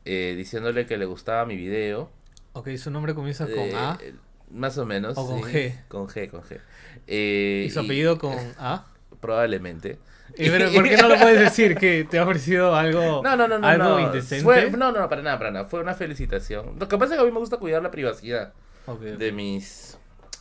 diciéndole 0.05 0.86
que 0.86 0.97
le 0.97 1.05
gustaba 1.05 1.44
mi 1.47 1.57
video 1.57 2.11
Ok, 2.55 2.69
su 2.77 2.90
nombre 2.90 3.15
comienza 3.15 3.47
con 3.47 3.74
A. 3.74 3.99
Eh, 4.01 4.15
más 4.51 4.77
o 4.77 4.85
menos. 4.85 5.16
O 5.16 5.27
con 5.27 5.40
G. 5.43 5.74
Con 5.89 6.07
G, 6.09 6.28
con 6.31 6.43
G. 6.43 6.61
Eh, 7.07 7.65
¿Y 7.66 7.70
su 7.70 7.81
apellido 7.81 8.19
con 8.19 8.36
A? 8.59 8.86
Probablemente. 9.20 9.99
¿Y 10.36 10.49
pero 10.51 10.70
por 10.73 10.89
qué 10.89 10.97
no 10.97 11.09
lo 11.09 11.19
puedes 11.19 11.39
decir 11.40 11.77
que 11.77 12.05
te 12.05 12.19
ha 12.19 12.24
ofrecido 12.24 12.74
algo, 12.74 13.23
no, 13.24 13.36
no, 13.36 13.49
no, 13.49 13.59
no, 13.59 13.66
algo 13.66 13.85
no. 13.85 14.01
indecente? 14.01 14.44
Fue, 14.44 14.70
no, 14.70 14.93
no, 14.93 15.09
para 15.09 15.23
nada, 15.23 15.39
para 15.39 15.51
nada. 15.51 15.65
Fue 15.66 15.81
una 15.81 15.94
felicitación. 15.94 16.78
Lo 16.78 16.89
que 16.89 16.99
pasa 16.99 17.15
es 17.15 17.19
que 17.19 17.23
a 17.23 17.27
mí 17.27 17.32
me 17.32 17.39
gusta 17.39 17.57
cuidar 17.59 17.82
la 17.82 17.90
privacidad 17.90 18.53
Okay, 18.86 19.16
de 19.16 19.32
mis. 19.32 19.97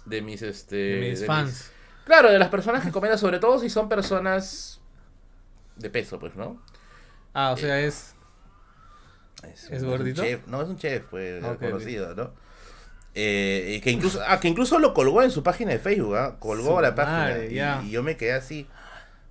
De 0.05 0.21
mis, 0.21 0.41
este. 0.41 0.75
de 0.75 1.09
mis 1.09 1.19
de 1.21 1.25
fans. 1.27 1.71
claro, 2.05 2.31
de 2.31 2.39
las 2.39 2.49
personas 2.49 2.83
que 2.83 2.91
comentan, 2.91 3.19
sobre 3.19 3.39
todo 3.39 3.59
si 3.59 3.69
son 3.69 3.87
personas 3.87 4.81
de 5.77 5.89
peso, 5.89 6.19
pues, 6.19 6.35
¿no? 6.35 6.61
Ah, 7.33 7.51
o 7.51 7.57
sea, 7.57 7.79
es... 7.79 8.15
¿Es 9.69 9.81
un- 9.81 9.89
gordito? 9.89 10.21
Chef. 10.23 10.45
No, 10.47 10.61
es 10.61 10.69
un 10.69 10.77
chef, 10.77 11.05
pues, 11.09 11.43
Ok, 11.43 11.53
ok. 11.53 11.59
conocido, 11.61 12.13
¿no? 12.15 12.31
Eh, 13.13 13.81
que 13.83 13.91
incluso, 13.91 14.21
ah, 14.25 14.39
que 14.39 14.47
incluso 14.47 14.79
lo 14.79 14.93
colgó 14.93 15.21
en 15.23 15.31
su 15.31 15.43
página 15.43 15.71
de 15.71 15.79
Facebook, 15.79 16.15
¿ah? 16.15 16.37
Colgó 16.39 16.75
Su 16.77 16.81
la 16.81 16.95
página. 16.95 17.17
madre, 17.17 17.49
y, 17.83 17.87
y 17.87 17.91
yo 17.91 18.03
me 18.03 18.15
quedé 18.17 18.33
así. 18.33 18.67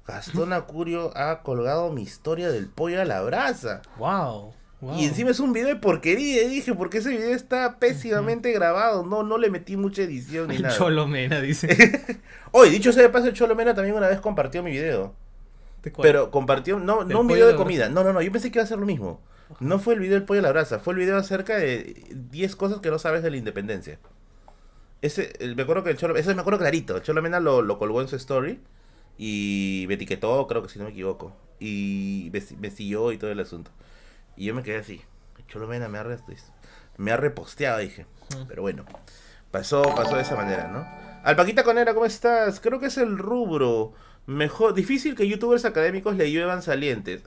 Gastón 0.06 0.52
Acurio 0.52 1.16
ha 1.16 1.42
colgado 1.42 1.90
mi 1.92 2.02
historia 2.02 2.50
del 2.50 2.68
pollo 2.68 3.00
a 3.00 3.04
la 3.04 3.22
brasa. 3.22 3.80
Wow. 3.96 4.52
wow. 4.80 4.98
Y 4.98 5.04
encima 5.04 5.30
es 5.30 5.38
un 5.40 5.52
video 5.52 5.68
de 5.68 5.76
porquería. 5.76 6.42
Y 6.42 6.48
dije, 6.48 6.74
porque 6.74 6.98
ese 6.98 7.10
video 7.10 7.30
está 7.34 7.78
pésimamente 7.78 8.50
grabado. 8.52 9.04
No, 9.06 9.22
no 9.22 9.38
le 9.38 9.50
metí 9.50 9.76
mucha 9.76 10.02
edición 10.02 10.48
ni 10.48 10.58
nada. 10.58 10.76
Cholomena, 10.76 11.40
dice. 11.40 12.20
Oye, 12.50 12.70
dicho 12.72 12.92
sea 12.92 13.04
de 13.04 13.08
paso, 13.10 13.28
el 13.28 13.34
Cholo 13.34 13.54
Mena 13.54 13.72
también 13.72 13.94
una 13.96 14.08
vez 14.08 14.20
compartió 14.20 14.62
mi 14.64 14.72
video. 14.72 15.14
Pero 16.02 16.30
compartió, 16.30 16.78
no, 16.78 17.00
¿Del 17.04 17.08
no 17.14 17.20
un 17.20 17.26
video 17.28 17.46
de 17.46 17.52
comida. 17.56 17.88
No, 17.88 18.04
no, 18.04 18.12
no, 18.12 18.22
yo 18.22 18.30
pensé 18.32 18.50
que 18.50 18.58
iba 18.58 18.64
a 18.64 18.66
ser 18.68 18.78
lo 18.78 18.86
mismo. 18.86 19.20
No 19.60 19.78
fue 19.78 19.94
el 19.94 20.00
video 20.00 20.14
del 20.14 20.24
pollo 20.24 20.40
a 20.40 20.42
la 20.44 20.50
brasa, 20.52 20.78
fue 20.78 20.94
el 20.94 21.00
video 21.00 21.16
acerca 21.16 21.56
de 21.56 22.04
10 22.30 22.54
cosas 22.56 22.78
que 22.80 22.90
no 22.90 22.98
sabes 22.98 23.22
de 23.22 23.30
la 23.30 23.36
independencia. 23.36 23.98
Ese, 25.02 25.32
el- 25.40 25.56
me 25.56 25.62
acuerdo 25.62 25.82
que 25.82 25.90
el 25.90 25.96
Cholo, 25.96 26.16
eso 26.16 26.32
me 26.34 26.40
acuerdo 26.40 26.58
clarito. 26.60 26.96
El 26.96 27.02
Cholo 27.02 27.22
Mena 27.22 27.40
lo, 27.40 27.62
lo 27.62 27.78
colgó 27.78 28.00
en 28.02 28.08
su 28.08 28.16
story 28.16 28.60
y 29.18 29.86
me 29.88 29.94
etiquetó, 29.94 30.46
creo 30.46 30.62
que 30.62 30.68
si 30.68 30.78
no 30.78 30.84
me 30.84 30.90
equivoco. 30.90 31.34
Y 31.58 32.30
me, 32.32 32.42
me 32.58 32.70
siguió 32.70 33.10
y 33.12 33.18
todo 33.18 33.30
el 33.30 33.40
asunto. 33.40 33.70
Y 34.36 34.44
yo 34.46 34.54
me 34.54 34.62
quedé 34.62 34.76
así. 34.78 35.00
El 35.38 35.46
Cholo 35.46 35.66
Mena 35.66 35.88
me 35.88 35.98
ha, 35.98 36.02
re- 36.02 36.18
me 36.96 37.10
ha 37.12 37.16
reposteado, 37.16 37.78
dije. 37.78 38.06
Pero 38.46 38.62
bueno, 38.62 38.84
pasó, 39.50 39.82
pasó 39.96 40.16
de 40.16 40.22
esa 40.22 40.36
manera, 40.36 40.68
¿no? 40.68 40.86
Alpaquita 41.24 41.64
Conera, 41.64 41.92
¿cómo 41.92 42.06
estás? 42.06 42.60
Creo 42.60 42.78
que 42.78 42.86
es 42.86 42.96
el 42.98 43.18
rubro. 43.18 43.92
Mejor, 44.30 44.74
difícil 44.74 45.16
que 45.16 45.26
youtubers 45.26 45.64
académicos 45.64 46.14
le 46.14 46.30
lluevan 46.30 46.62
salientes. 46.62 47.22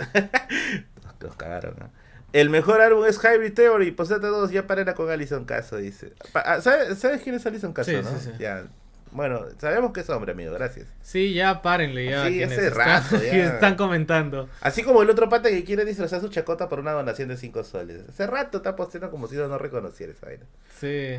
Nos 1.20 1.36
cagaron, 1.36 1.76
¿no? 1.78 1.90
El 2.32 2.50
mejor 2.50 2.80
álbum 2.80 3.04
es 3.06 3.20
Hybrid 3.22 3.54
Theory, 3.54 3.92
Posate 3.92 4.26
2, 4.28 4.52
ya 4.52 4.68
parera 4.68 4.96
con 4.96 5.10
Alison 5.12 5.44
Caso, 5.44 5.76
dice. 5.76 6.14
Ah, 6.34 6.62
¿sabes, 6.62 6.98
¿Sabes 6.98 7.22
quién 7.22 7.36
es 7.36 7.46
Alison 7.46 7.74
Caso, 7.74 7.92
Sí, 7.92 7.98
no? 7.98 8.04
sí, 8.10 8.16
sí. 8.24 8.32
Ya. 8.40 8.64
Bueno, 9.12 9.42
sabemos 9.60 9.92
que 9.92 10.00
es 10.00 10.10
hombre, 10.10 10.32
amigo, 10.32 10.54
gracias. 10.54 10.88
Sí, 11.02 11.34
ya 11.34 11.62
párenle, 11.62 12.06
ya. 12.10 12.26
Sí, 12.26 12.38
quienes 12.38 12.58
hace 12.58 12.68
están, 12.70 13.04
rato, 13.04 13.22
ya. 13.22 13.54
están 13.54 13.76
comentando. 13.76 14.48
Así 14.62 14.82
como 14.84 15.02
el 15.04 15.10
otro 15.10 15.28
pata 15.28 15.50
que 15.50 15.66
quiere 15.66 15.84
disfrazar 15.84 16.22
su 16.22 16.30
chacota 16.30 16.70
por 16.70 16.80
una 16.80 16.94
donación 16.94 17.28
de 17.28 17.36
5 17.36 17.66
soles. 17.66 18.08
Hace 18.08 18.28
rato 18.28 18.58
está 18.60 18.78
posteando 18.78 19.12
como 19.12 19.28
si 19.28 19.36
no 19.36 19.58
reconociera 19.58 20.14
esa 20.14 20.26
vaina. 20.28 20.46
Sí. 20.80 21.18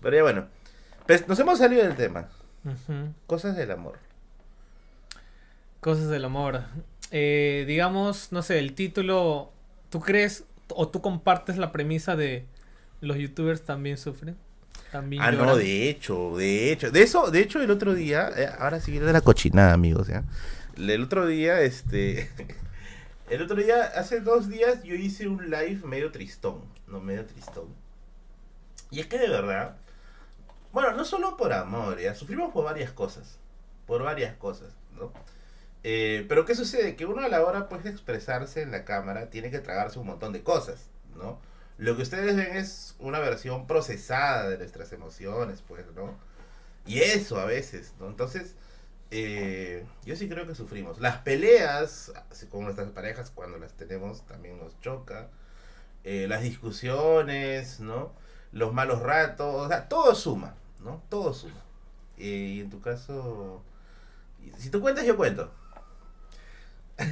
Pero 0.00 0.16
ya 0.16 0.22
bueno. 0.22 0.46
Pues 1.06 1.28
nos 1.28 1.38
hemos 1.38 1.58
salido 1.58 1.82
del 1.84 1.94
tema. 1.94 2.26
Cosas 3.26 3.54
del 3.54 3.70
amor. 3.70 4.05
Cosas 5.86 6.08
del 6.08 6.24
amor. 6.24 6.62
Eh, 7.12 7.62
digamos, 7.68 8.32
no 8.32 8.42
sé, 8.42 8.58
el 8.58 8.74
título, 8.74 9.52
¿tú 9.88 10.00
crees 10.00 10.42
o 10.70 10.88
tú 10.88 11.00
compartes 11.00 11.58
la 11.58 11.70
premisa 11.70 12.16
de 12.16 12.44
los 13.00 13.16
youtubers 13.18 13.62
también 13.62 13.96
sufren? 13.96 14.36
También 14.90 15.22
Ah, 15.22 15.30
no, 15.30 15.56
de 15.56 15.88
hecho, 15.88 16.36
de 16.36 16.72
hecho. 16.72 16.90
De 16.90 17.02
eso, 17.02 17.30
de 17.30 17.38
hecho, 17.38 17.62
el 17.62 17.70
otro 17.70 17.94
día, 17.94 18.32
eh, 18.36 18.50
ahora 18.58 18.80
sí 18.80 18.98
de 18.98 19.12
la 19.12 19.20
cochinada, 19.20 19.74
amigos, 19.74 20.08
¿ya? 20.08 20.24
El 20.76 21.04
otro 21.04 21.24
día, 21.24 21.60
este, 21.60 22.30
El 23.30 23.42
otro 23.42 23.54
día, 23.54 23.84
hace 23.94 24.20
dos 24.20 24.48
días, 24.48 24.82
yo 24.82 24.96
hice 24.96 25.28
un 25.28 25.50
live 25.50 25.82
medio 25.84 26.10
tristón, 26.10 26.62
no 26.88 27.00
medio 27.00 27.24
tristón. 27.26 27.66
Y 28.90 28.98
es 28.98 29.06
que 29.06 29.20
de 29.20 29.28
verdad, 29.28 29.76
bueno, 30.72 30.90
no 30.96 31.04
solo 31.04 31.36
por 31.36 31.52
amor, 31.52 32.00
ya 32.00 32.12
sufrimos 32.16 32.52
por 32.52 32.64
varias 32.64 32.90
cosas, 32.90 33.38
por 33.86 34.02
varias 34.02 34.34
cosas, 34.34 34.72
¿no? 34.98 35.12
Eh, 35.88 36.26
pero 36.28 36.44
¿qué 36.44 36.56
sucede? 36.56 36.96
Que 36.96 37.06
uno 37.06 37.24
a 37.24 37.28
la 37.28 37.44
hora 37.44 37.68
pues, 37.68 37.84
de 37.84 37.90
expresarse 37.90 38.60
en 38.60 38.72
la 38.72 38.84
cámara 38.84 39.30
tiene 39.30 39.52
que 39.52 39.60
tragarse 39.60 40.00
un 40.00 40.08
montón 40.08 40.32
de 40.32 40.42
cosas, 40.42 40.88
¿no? 41.14 41.38
Lo 41.78 41.94
que 41.94 42.02
ustedes 42.02 42.34
ven 42.34 42.56
es 42.56 42.96
una 42.98 43.20
versión 43.20 43.68
procesada 43.68 44.48
de 44.48 44.58
nuestras 44.58 44.92
emociones, 44.92 45.62
pues, 45.62 45.86
¿no? 45.94 46.18
Y 46.86 47.02
eso 47.02 47.38
a 47.38 47.44
veces, 47.44 47.94
¿no? 48.00 48.08
Entonces, 48.08 48.56
eh, 49.12 49.86
yo 50.04 50.16
sí 50.16 50.28
creo 50.28 50.44
que 50.48 50.56
sufrimos. 50.56 50.98
Las 51.00 51.18
peleas 51.18 52.12
con 52.50 52.64
nuestras 52.64 52.90
parejas 52.90 53.30
cuando 53.30 53.56
las 53.58 53.74
tenemos 53.74 54.26
también 54.26 54.58
nos 54.58 54.80
choca. 54.80 55.28
Eh, 56.02 56.26
las 56.28 56.42
discusiones, 56.42 57.78
¿no? 57.78 58.12
Los 58.50 58.72
malos 58.72 59.02
ratos, 59.02 59.70
todo 59.88 60.16
suma, 60.16 60.56
¿no? 60.80 61.04
Todo 61.08 61.32
suma. 61.32 61.62
Eh, 62.18 62.54
y 62.56 62.60
en 62.62 62.70
tu 62.70 62.80
caso, 62.80 63.62
si 64.58 64.68
tú 64.70 64.80
cuentas, 64.80 65.06
yo 65.06 65.16
cuento. 65.16 65.52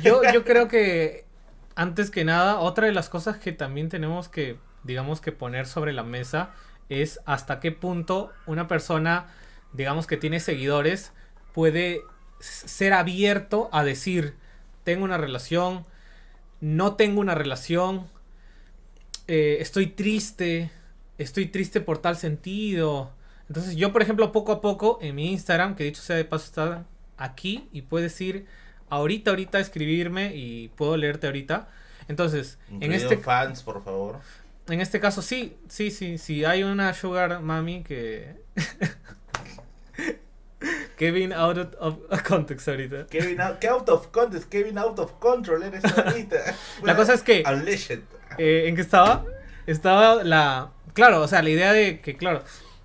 Yo, 0.03 0.23
yo 0.33 0.45
creo 0.45 0.69
que, 0.69 1.27
antes 1.75 2.11
que 2.11 2.25
nada, 2.25 2.59
otra 2.59 2.87
de 2.87 2.93
las 2.93 3.09
cosas 3.09 3.39
que 3.39 3.53
también 3.53 3.89
tenemos 3.89 4.29
que, 4.29 4.59
digamos, 4.83 5.21
que 5.21 5.33
poner 5.33 5.67
sobre 5.67 5.93
la 5.93 6.03
mesa 6.03 6.51
es 6.89 7.21
hasta 7.27 7.61
qué 7.61 7.73
punto 7.73 8.31
una 8.47 8.69
persona, 8.69 9.27
digamos, 9.73 10.07
que 10.07 10.17
tiene 10.17 10.41
seguidores, 10.41 11.13
puede 11.53 12.03
ser 12.41 12.93
abierto 12.93 13.69
a 13.73 13.85
decir, 13.85 14.37
tengo 14.85 15.05
una 15.05 15.19
relación, 15.19 15.87
no 16.61 16.95
tengo 16.95 17.21
una 17.21 17.35
relación, 17.35 18.07
eh, 19.27 19.59
estoy 19.61 19.87
triste, 19.89 20.71
estoy 21.19 21.47
triste 21.47 21.81
por 21.81 21.99
tal 21.99 22.17
sentido. 22.17 23.13
Entonces 23.49 23.77
yo, 23.77 23.93
por 23.93 24.03
ejemplo, 24.03 24.33
poco 24.33 24.53
a 24.53 24.61
poco 24.61 24.99
en 25.01 25.15
mi 25.15 25.33
Instagram, 25.33 25.75
que 25.75 25.85
dicho 25.85 26.03
sea 26.03 26.17
de 26.17 26.25
paso 26.25 26.47
está 26.47 26.85
aquí 27.17 27.69
y 27.73 27.83
puedes 27.83 28.21
ir 28.21 28.47
ahorita, 28.89 29.31
ahorita 29.31 29.61
escribirme 29.61 30.35
y 30.35 30.69
puedo 30.69 30.97
leerte 30.97 31.27
ahorita. 31.27 31.69
Entonces, 32.09 32.59
en 32.81 32.93
este 32.93 33.17
fans, 33.17 33.63
por 33.63 33.83
favor. 33.83 34.21
En 34.69 34.81
este 34.81 34.99
caso 34.99 35.21
sí, 35.21 35.57
sí, 35.69 35.91
sí, 35.91 36.17
sí 36.17 36.45
hay 36.45 36.63
una 36.63 36.95
sugar 36.95 37.41
mami 37.41 37.83
que 37.83 38.35
Kevin 40.97 41.33
out 41.33 41.75
of, 41.79 41.99
context 42.23 42.69
ahorita. 42.69 43.07
Kevin 43.09 43.41
out, 43.41 43.65
out 43.65 43.89
of 43.89 44.11
context, 44.11 44.49
Kevin 44.49 44.79
out 44.79 44.99
of 44.99 45.13
control 45.19 45.63
eres 45.63 45.85
ahorita. 45.85 46.37
la 46.83 46.97
cosa 46.97 47.15
es 47.15 47.23
que. 47.23 47.43
Eh, 48.39 48.69
¿En 48.69 48.75
qué 48.75 48.81
estaba? 48.81 49.25
Estaba 49.67 50.25
la. 50.25 50.71
Claro, 50.95 51.23
o 51.23 51.29
sea, 51.29 51.43
la 51.43 51.51
idea 51.51 51.73
de 51.73 52.01
que, 52.01 52.17
claro, 52.17 52.45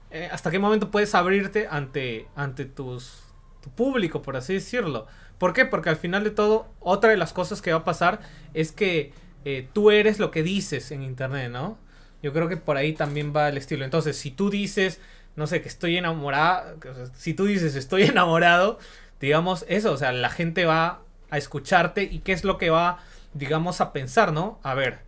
eh, 0.10 0.28
hasta 0.32 0.50
qué 0.50 0.58
momento 0.58 0.90
puedes 0.90 1.14
abrirte 1.14 1.68
ante, 1.70 2.28
ante 2.36 2.66
tus, 2.66 3.22
tu 3.62 3.70
público, 3.70 4.22
por 4.22 4.36
así 4.36 4.56
decirlo. 4.56 5.06
¿Por 5.40 5.54
qué? 5.54 5.66
Porque 5.66 5.90
al 5.90 5.96
final 5.96 6.24
de 6.24 6.32
todo, 6.32 6.68
otra 6.80 7.10
de 7.10 7.18
las 7.18 7.34
cosas 7.34 7.62
que 7.62 7.72
va 7.72 7.80
a 7.80 7.84
pasar 7.84 8.20
es 8.54 8.72
que 8.72 9.14
eh, 9.46 9.68
tú 9.74 9.90
eres 9.90 10.20
lo 10.20 10.30
que 10.30 10.44
dices 10.44 10.92
en 10.92 11.02
internet, 11.02 11.50
¿no? 11.50 11.80
Yo 12.22 12.34
creo 12.34 12.48
que 12.48 12.58
por 12.58 12.78
ahí 12.78 12.94
también 12.94 13.34
va 13.36 13.50
el 13.50 13.58
estilo. 13.58 13.86
Entonces, 13.86 14.18
si 14.18 14.30
tú 14.30 14.50
dices 14.50 15.00
no 15.40 15.48
sé, 15.48 15.62
que 15.62 15.70
estoy 15.70 15.98
enamorada, 15.98 16.76
si 17.14 17.34
tú 17.34 17.46
dices 17.46 17.76
estoy 17.76 18.04
enamorado, 18.14 18.78
digamos 19.20 19.66
eso, 19.68 19.94
o 19.94 19.98
sea, 19.98 20.12
la 20.12 20.30
gente 20.30 20.66
va 20.66 21.02
a 21.30 21.38
escucharte 21.38 22.04
y 22.04 22.20
qué 22.20 22.34
es 22.34 22.44
lo 22.44 22.58
que 22.58 22.70
va, 22.70 23.00
digamos, 23.34 23.82
a 23.82 23.94
pensar, 23.94 24.34
¿no? 24.34 24.60
A 24.64 24.74
ver, 24.74 25.00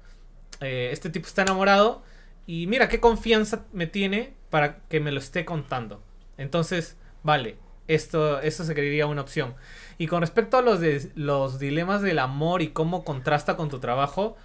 eh, 0.62 0.90
este 0.92 1.10
tipo 1.10 1.28
está 1.28 1.42
enamorado 1.42 2.02
y 2.48 2.66
mira 2.68 2.88
qué 2.88 3.00
confianza 3.00 3.66
me 3.74 3.88
tiene 3.88 4.34
para 4.50 4.80
que 4.88 5.00
me 5.00 5.12
lo 5.12 5.20
esté 5.20 5.46
contando. 5.46 6.02
Entonces, 6.38 6.98
vale, 7.24 7.58
esto, 7.94 8.40
esto 8.42 8.64
se 8.64 8.74
creería 8.74 9.08
una 9.08 9.22
opción. 9.22 9.56
Y 9.98 10.08
con 10.08 10.22
respecto 10.22 10.58
a 10.58 10.62
los, 10.62 10.80
de, 10.80 11.12
los 11.16 11.60
dilemas 11.60 12.02
del 12.02 12.20
amor 12.20 12.62
y 12.62 12.70
cómo 12.70 13.04
contrasta 13.04 13.56
con 13.56 13.70
tu 13.70 13.80
trabajo, 13.80 14.36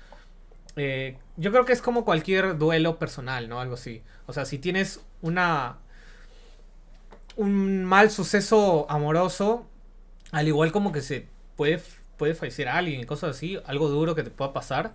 eh, 0.77 1.17
yo 1.37 1.51
creo 1.53 1.65
que 1.65 1.73
es 1.73 1.81
como 1.81 2.05
cualquier 2.05 2.59
duelo 2.59 2.99
personal, 2.99 3.49
¿no? 3.49 3.61
Algo 3.61 3.75
así. 3.75 4.03
O 4.27 4.33
sea, 4.33 4.45
si 4.45 4.59
tienes 4.59 5.01
una. 5.23 5.79
un 7.37 7.85
mal 7.85 8.11
suceso 8.11 8.87
amoroso, 8.91 9.67
al 10.33 10.49
igual 10.49 10.73
como 10.73 10.93
que 10.93 11.01
se 11.01 11.29
puede, 11.57 11.81
puede 12.17 12.35
fallecer 12.35 12.69
alguien 12.69 13.01
y 13.01 13.05
cosas 13.05 13.37
así, 13.37 13.59
algo 13.67 13.89
duro 13.89 14.15
que 14.15 14.23
te 14.23 14.31
pueda 14.31 14.53
pasar, 14.53 14.93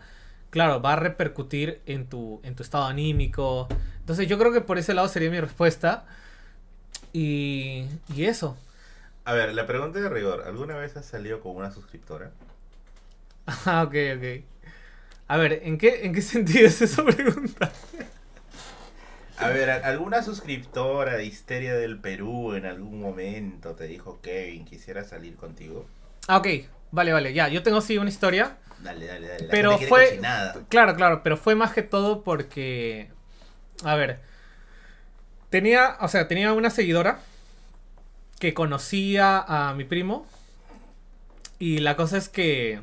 claro, 0.50 0.82
va 0.82 0.94
a 0.94 0.96
repercutir 0.98 1.82
en 1.86 2.08
tu, 2.08 2.40
en 2.44 2.56
tu 2.56 2.64
estado 2.64 2.86
anímico. 2.86 3.68
Entonces, 4.00 4.28
yo 4.28 4.38
creo 4.38 4.52
que 4.54 4.62
por 4.62 4.78
ese 4.78 4.94
lado 4.94 5.08
sería 5.08 5.32
mi 5.32 5.40
respuesta. 5.40 6.06
Y, 7.14 7.86
y 8.14 8.26
eso. 8.26 8.58
A 9.26 9.34
ver, 9.34 9.54
la 9.54 9.68
pregunta 9.68 10.00
de 10.00 10.10
rigor: 10.10 10.44
¿alguna 10.46 10.76
vez 10.78 10.96
has 10.98 11.06
salido 11.06 11.42
con 11.42 11.56
una 11.56 11.72
suscriptora? 11.72 12.32
Ah, 13.66 13.84
ok, 13.84 13.96
ok. 14.18 14.44
A 15.28 15.38
ver, 15.38 15.62
¿en 15.64 15.78
qué, 15.78 16.06
¿en 16.06 16.14
qué 16.14 16.22
sentido 16.22 16.68
es 16.68 16.82
esa 16.82 17.04
pregunta? 17.04 17.72
A 19.38 19.48
ver, 19.50 19.70
¿alguna 19.70 20.22
suscriptora 20.22 21.16
de 21.16 21.26
Histeria 21.26 21.74
del 21.76 22.00
Perú 22.00 22.54
en 22.54 22.66
algún 22.66 23.02
momento 23.02 23.74
te 23.76 23.86
dijo, 23.86 24.20
Kevin, 24.22 24.66
quisiera 24.66 25.04
salir 25.04 25.36
contigo? 25.36 25.88
Ah, 26.28 26.38
ok, 26.38 26.48
vale, 26.92 27.12
vale, 27.12 27.34
ya, 27.34 27.48
yo 27.48 27.64
tengo 27.64 27.82
sí 27.82 27.98
una 27.98 28.10
historia. 28.10 28.58
Dale, 28.80 29.08
dale, 29.08 29.28
dale. 29.28 29.48
pero 29.50 29.78
fue... 29.80 30.20
Claro, 30.70 30.96
claro, 30.96 31.24
pero 31.24 31.38
fue 31.38 31.56
más 31.56 31.74
que 31.74 31.82
todo 31.82 32.24
porque... 32.24 33.10
A 33.84 33.96
ver, 33.96 34.20
tenía, 35.52 35.98
o 36.00 36.08
sea, 36.08 36.28
tenía 36.28 36.54
una 36.54 36.72
seguidora 36.72 37.20
que 38.40 38.56
conocía 38.56 39.38
a 39.38 39.76
mi 39.76 39.84
primo. 39.84 40.26
Y 41.60 41.78
la 41.78 41.96
cosa 41.96 42.18
es 42.18 42.28
que... 42.28 42.82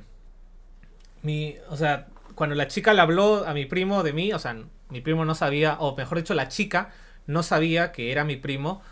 Mi, 1.23 1.57
o 1.69 1.77
sea, 1.77 2.07
cuando 2.37 2.55
la 2.55 2.69
chica 2.69 2.95
le 2.95 3.01
habló 3.01 3.45
a 3.45 3.53
mi 3.55 3.65
primo 3.65 4.05
de 4.05 4.13
mí, 4.13 4.33
o 4.33 4.39
sea, 4.39 4.57
mi 4.89 5.01
primo 5.01 5.25
no 5.25 5.35
sabía, 5.35 5.77
o 5.81 5.97
mejor 5.97 6.19
dicho, 6.19 6.35
la 6.35 6.47
chica 6.47 6.91
no 7.27 7.43
sabía 7.43 7.91
que 7.91 8.13
era 8.13 8.23
mi 8.23 8.37
primo. 8.37 8.83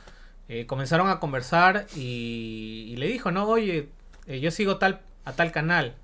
Eh, 0.48 0.66
comenzaron 0.66 1.08
a 1.08 1.20
conversar 1.20 1.86
y, 1.94 2.94
le 2.98 3.06
dijo, 3.06 3.30
no, 3.30 3.46
oye, 3.46 3.90
eh, 4.26 4.40
yo 4.40 4.50
sigo 4.50 4.78
tal, 4.78 5.02
a 5.24 5.34
tal 5.34 5.52
canal. 5.52 5.94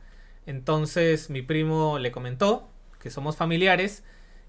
Entonces 0.46 1.30
mi 1.30 1.42
primo 1.42 1.98
le 1.98 2.12
comentó 2.12 2.68
que 3.00 3.10
somos 3.10 3.36
familiares 3.36 4.04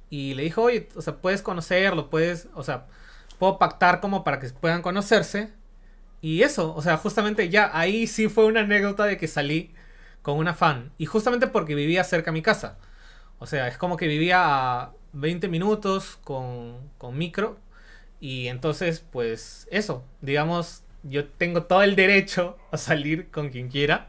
y 0.09 0.35
le 0.35 0.43
dijo, 0.43 0.61
oye, 0.63 0.89
o 0.95 1.01
sea, 1.01 1.15
puedes 1.17 1.41
conocerlo, 1.41 2.09
puedes, 2.09 2.47
o 2.53 2.63
sea, 2.63 2.85
puedo 3.43 3.59
pactar 3.59 3.99
como 3.99 4.23
para 4.23 4.39
que 4.39 4.47
puedan 4.51 4.81
conocerse. 4.81 5.51
Y 6.21 6.43
eso, 6.43 6.73
o 6.73 6.81
sea, 6.81 6.95
justamente 6.95 7.49
ya 7.49 7.69
ahí 7.77 8.07
sí 8.07 8.29
fue 8.29 8.45
una 8.45 8.61
anécdota 8.61 9.03
de 9.03 9.17
que 9.17 9.27
salí 9.27 9.73
con 10.21 10.37
una 10.37 10.53
fan. 10.53 10.93
Y 10.97 11.07
justamente 11.07 11.47
porque 11.47 11.75
vivía 11.75 12.05
cerca 12.05 12.29
a 12.29 12.33
mi 12.33 12.41
casa. 12.41 12.77
O 13.39 13.45
sea, 13.45 13.67
es 13.67 13.77
como 13.77 13.97
que 13.97 14.07
vivía 14.07 14.39
a 14.45 14.93
20 15.11 15.49
minutos 15.49 16.17
con, 16.23 16.89
con 16.97 17.17
micro. 17.17 17.59
Y 18.21 18.47
entonces, 18.47 19.03
pues 19.11 19.67
eso, 19.71 20.05
digamos, 20.21 20.83
yo 21.03 21.27
tengo 21.27 21.63
todo 21.63 21.83
el 21.83 21.97
derecho 21.97 22.57
a 22.71 22.77
salir 22.77 23.29
con 23.29 23.49
quien 23.49 23.67
quiera. 23.67 24.07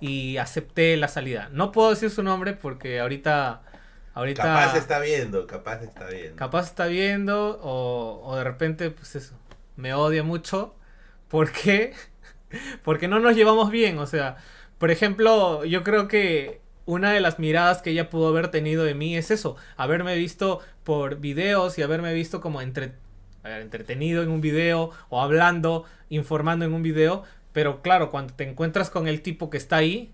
Y 0.00 0.38
acepté 0.38 0.96
la 0.96 1.06
salida. 1.06 1.50
No 1.52 1.70
puedo 1.70 1.90
decir 1.90 2.10
su 2.10 2.24
nombre 2.24 2.54
porque 2.54 2.98
ahorita... 2.98 3.62
ahorita 4.16 4.42
capaz 4.42 4.76
está 4.76 4.98
viendo, 4.98 5.46
capaz 5.46 5.82
está 5.82 6.06
viendo. 6.06 6.36
Capaz 6.36 6.66
está 6.66 6.86
viendo 6.86 7.60
o, 7.62 8.22
o 8.24 8.36
de 8.36 8.44
repente, 8.44 8.90
pues 8.90 9.14
eso, 9.14 9.34
me 9.76 9.94
odia 9.94 10.22
mucho. 10.24 10.74
¿Por 11.28 11.52
qué? 11.52 11.92
Porque 12.82 13.08
no 13.08 13.20
nos 13.20 13.36
llevamos 13.36 13.70
bien, 13.70 13.98
o 13.98 14.06
sea, 14.06 14.36
por 14.78 14.90
ejemplo, 14.90 15.64
yo 15.64 15.84
creo 15.84 16.08
que 16.08 16.60
una 16.86 17.12
de 17.12 17.20
las 17.20 17.38
miradas 17.38 17.82
que 17.82 17.90
ella 17.90 18.08
pudo 18.08 18.28
haber 18.28 18.50
tenido 18.50 18.84
de 18.84 18.94
mí 18.94 19.16
es 19.16 19.30
eso, 19.30 19.56
haberme 19.76 20.16
visto 20.16 20.60
por 20.84 21.16
videos 21.18 21.78
y 21.78 21.82
haberme 21.82 22.14
visto 22.14 22.40
como 22.40 22.62
entre, 22.62 22.92
entretenido 23.44 24.22
en 24.22 24.30
un 24.30 24.40
video 24.40 24.92
o 25.08 25.20
hablando, 25.20 25.84
informando 26.08 26.64
en 26.64 26.72
un 26.72 26.82
video, 26.82 27.24
pero 27.52 27.82
claro, 27.82 28.10
cuando 28.10 28.34
te 28.34 28.48
encuentras 28.48 28.88
con 28.88 29.08
el 29.08 29.20
tipo 29.20 29.50
que 29.50 29.56
está 29.56 29.76
ahí, 29.76 30.12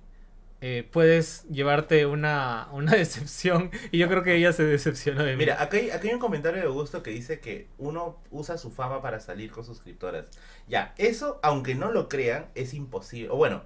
eh, 0.64 0.89
puedes 0.93 1.43
llevarte 1.48 2.06
una, 2.06 2.68
una, 2.70 2.93
decepción 2.97 3.72
y 3.90 3.98
yo 3.98 4.09
creo 4.09 4.22
que 4.22 4.36
ella 4.36 4.52
se 4.52 4.62
decepcionó 4.62 5.24
de 5.24 5.32
mí. 5.32 5.39
Mira, 5.39 5.60
aquí 5.60 5.76
hay, 5.76 5.90
hay 5.90 6.14
un 6.14 6.20
comentario 6.20 6.60
de 6.60 6.68
Augusto 6.68 7.02
que 7.02 7.10
dice 7.10 7.40
que 7.40 7.66
uno 7.78 8.20
usa 8.30 8.56
su 8.56 8.70
fama 8.70 9.02
para 9.02 9.18
salir 9.18 9.51
con 9.51 9.64
suscriptoras. 9.64 10.26
Ya, 10.68 10.94
eso, 10.98 11.40
aunque 11.43 11.74
no 11.74 11.90
lo 11.90 12.09
crean, 12.09 12.47
es 12.55 12.74
imposible. 12.74 13.30
O 13.30 13.36
bueno, 13.36 13.64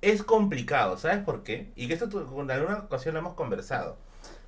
es 0.00 0.22
complicado, 0.22 0.96
¿sabes 0.96 1.22
por 1.22 1.42
qué? 1.42 1.70
Y 1.76 1.86
que 1.86 1.94
esto 1.94 2.06
en 2.40 2.50
alguna 2.50 2.78
ocasión 2.78 3.12
lo 3.12 3.20
hemos 3.20 3.34
conversado. 3.34 3.98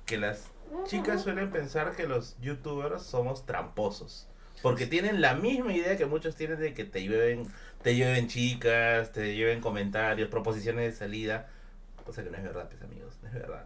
Que 0.07 0.17
las 0.17 0.49
chicas 0.85 1.21
suelen 1.21 1.51
pensar 1.51 1.95
que 1.95 2.07
los 2.07 2.35
youtubers 2.41 3.03
somos 3.03 3.45
tramposos. 3.45 4.27
Porque 4.63 4.87
tienen 4.87 5.21
la 5.21 5.35
misma 5.35 5.73
idea 5.73 5.97
que 5.97 6.05
muchos 6.05 6.35
tienen 6.35 6.59
de 6.59 6.73
que 6.73 6.85
te 6.85 7.01
lleven, 7.01 7.47
te 7.83 7.95
lleven 7.95 8.27
chicas, 8.27 9.11
te 9.11 9.35
lleven 9.35 9.61
comentarios, 9.61 10.29
proposiciones 10.29 10.91
de 10.91 10.97
salida. 10.97 11.47
Cosa 12.05 12.23
que 12.23 12.29
no 12.29 12.37
es 12.37 12.43
verdad, 12.43 12.67
pues 12.69 12.81
amigos, 12.81 13.13
no 13.21 13.27
es 13.29 13.33
verdad. 13.33 13.65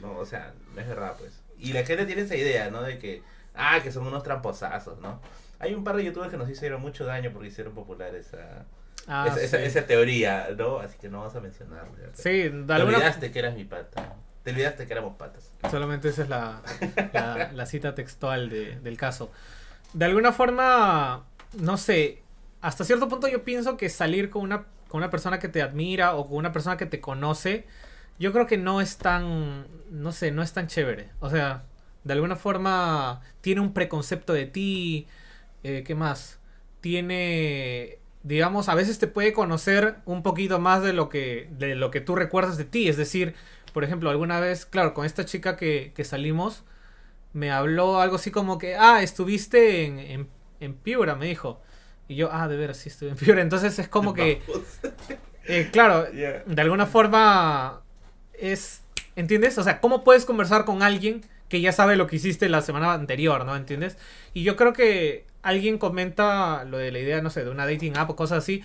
No, 0.00 0.08
no, 0.12 0.18
o 0.18 0.26
sea, 0.26 0.52
no 0.74 0.80
es 0.80 0.86
verdad, 0.88 1.14
pues. 1.18 1.40
Y 1.58 1.72
la 1.72 1.84
gente 1.84 2.04
tiene 2.06 2.22
esa 2.22 2.36
idea, 2.36 2.70
¿no? 2.70 2.82
De 2.82 2.98
que, 2.98 3.22
ah, 3.54 3.80
que 3.82 3.90
son 3.92 4.06
unos 4.06 4.22
tramposazos, 4.22 5.00
¿no? 5.00 5.20
Hay 5.58 5.74
un 5.74 5.84
par 5.84 5.96
de 5.96 6.04
youtubers 6.04 6.30
que 6.30 6.36
nos 6.36 6.50
hicieron 6.50 6.80
mucho 6.82 7.04
daño 7.04 7.30
porque 7.32 7.48
hicieron 7.48 7.72
popular 7.74 8.14
esa, 8.14 8.66
Ah, 9.08 9.26
esa, 9.28 9.40
esa, 9.40 9.56
sí. 9.58 9.64
esa 9.64 9.86
teoría, 9.86 10.48
¿no? 10.56 10.78
Así 10.78 10.96
que 10.98 11.08
no 11.08 11.18
vamos 11.20 11.34
a 11.34 11.40
mencionar. 11.40 11.86
Sí, 12.14 12.22
Te 12.66 12.72
alguna 12.72 12.96
olvidaste 12.98 13.32
que 13.32 13.38
eras 13.40 13.54
mi 13.54 13.64
pata. 13.64 14.14
Te 14.44 14.50
olvidaste 14.50 14.86
que 14.86 14.92
éramos 14.92 15.16
patas. 15.16 15.50
Solamente 15.70 16.08
esa 16.08 16.22
es 16.22 16.28
la, 16.28 16.62
la- 17.12 17.50
la 17.54 17.66
cita 17.66 17.94
textual 17.96 18.48
de- 18.48 18.78
del 18.80 18.96
caso. 18.96 19.30
De 19.92 20.04
alguna 20.04 20.32
forma, 20.32 21.24
no 21.58 21.76
sé, 21.76 22.21
hasta 22.62 22.84
cierto 22.84 23.08
punto 23.08 23.28
yo 23.28 23.44
pienso 23.44 23.76
que 23.76 23.88
salir 23.90 24.30
con 24.30 24.42
una, 24.42 24.66
con 24.88 24.98
una 24.98 25.10
persona 25.10 25.38
que 25.38 25.48
te 25.48 25.62
admira 25.62 26.14
o 26.16 26.28
con 26.28 26.38
una 26.38 26.52
persona 26.52 26.76
que 26.78 26.86
te 26.86 27.00
conoce, 27.00 27.66
yo 28.18 28.32
creo 28.32 28.46
que 28.46 28.58
no 28.58 28.80
es 28.80 28.98
tan, 28.98 29.66
no 29.90 30.12
sé, 30.12 30.30
no 30.32 30.42
es 30.42 30.52
tan 30.52 30.68
chévere. 30.68 31.10
O 31.20 31.30
sea, 31.30 31.64
de 32.04 32.14
alguna 32.14 32.36
forma 32.36 33.20
tiene 33.40 33.60
un 33.60 33.72
preconcepto 33.74 34.32
de 34.32 34.46
ti, 34.46 35.06
eh, 35.64 35.84
¿qué 35.86 35.94
más? 35.94 36.40
Tiene, 36.80 37.98
digamos, 38.22 38.68
a 38.68 38.74
veces 38.74 38.98
te 38.98 39.06
puede 39.08 39.32
conocer 39.32 39.96
un 40.06 40.22
poquito 40.22 40.58
más 40.60 40.82
de 40.82 40.92
lo 40.92 41.08
que, 41.08 41.48
de 41.58 41.74
lo 41.74 41.90
que 41.90 42.00
tú 42.00 42.14
recuerdas 42.16 42.56
de 42.58 42.64
ti. 42.64 42.88
Es 42.88 42.96
decir, 42.96 43.34
por 43.72 43.84
ejemplo, 43.84 44.10
alguna 44.10 44.40
vez, 44.40 44.66
claro, 44.66 44.94
con 44.94 45.06
esta 45.06 45.24
chica 45.24 45.56
que, 45.56 45.92
que 45.94 46.04
salimos, 46.04 46.64
me 47.32 47.50
habló 47.50 48.00
algo 48.00 48.16
así 48.16 48.30
como 48.30 48.58
que, 48.58 48.76
ah, 48.76 49.02
estuviste 49.02 49.84
en, 49.86 49.98
en, 49.98 50.28
en 50.60 50.74
Piura, 50.74 51.14
me 51.16 51.26
dijo. 51.26 51.60
Y 52.12 52.16
yo, 52.16 52.28
ah, 52.32 52.48
de 52.48 52.56
veras, 52.56 52.76
sí 52.76 52.88
estuve 52.88 53.10
en 53.10 53.16
Piura. 53.16 53.42
Entonces 53.42 53.78
es 53.78 53.88
como 53.88 54.14
que, 54.14 54.40
eh, 55.46 55.68
claro, 55.72 56.04
de 56.04 56.60
alguna 56.62 56.86
forma 56.86 57.82
es, 58.34 58.82
¿entiendes? 59.16 59.58
O 59.58 59.64
sea, 59.64 59.80
¿cómo 59.80 60.04
puedes 60.04 60.24
conversar 60.24 60.64
con 60.64 60.82
alguien 60.82 61.22
que 61.48 61.60
ya 61.60 61.72
sabe 61.72 61.96
lo 61.96 62.06
que 62.06 62.16
hiciste 62.16 62.48
la 62.48 62.62
semana 62.62 62.94
anterior, 62.94 63.44
¿no? 63.44 63.56
¿Entiendes? 63.56 63.98
Y 64.32 64.42
yo 64.42 64.56
creo 64.56 64.72
que 64.72 65.26
alguien 65.42 65.76
comenta 65.76 66.64
lo 66.64 66.78
de 66.78 66.90
la 66.92 66.98
idea, 66.98 67.20
no 67.20 67.30
sé, 67.30 67.44
de 67.44 67.50
una 67.50 67.66
dating 67.66 67.96
app 67.96 68.10
o 68.10 68.16
cosas 68.16 68.38
así. 68.38 68.64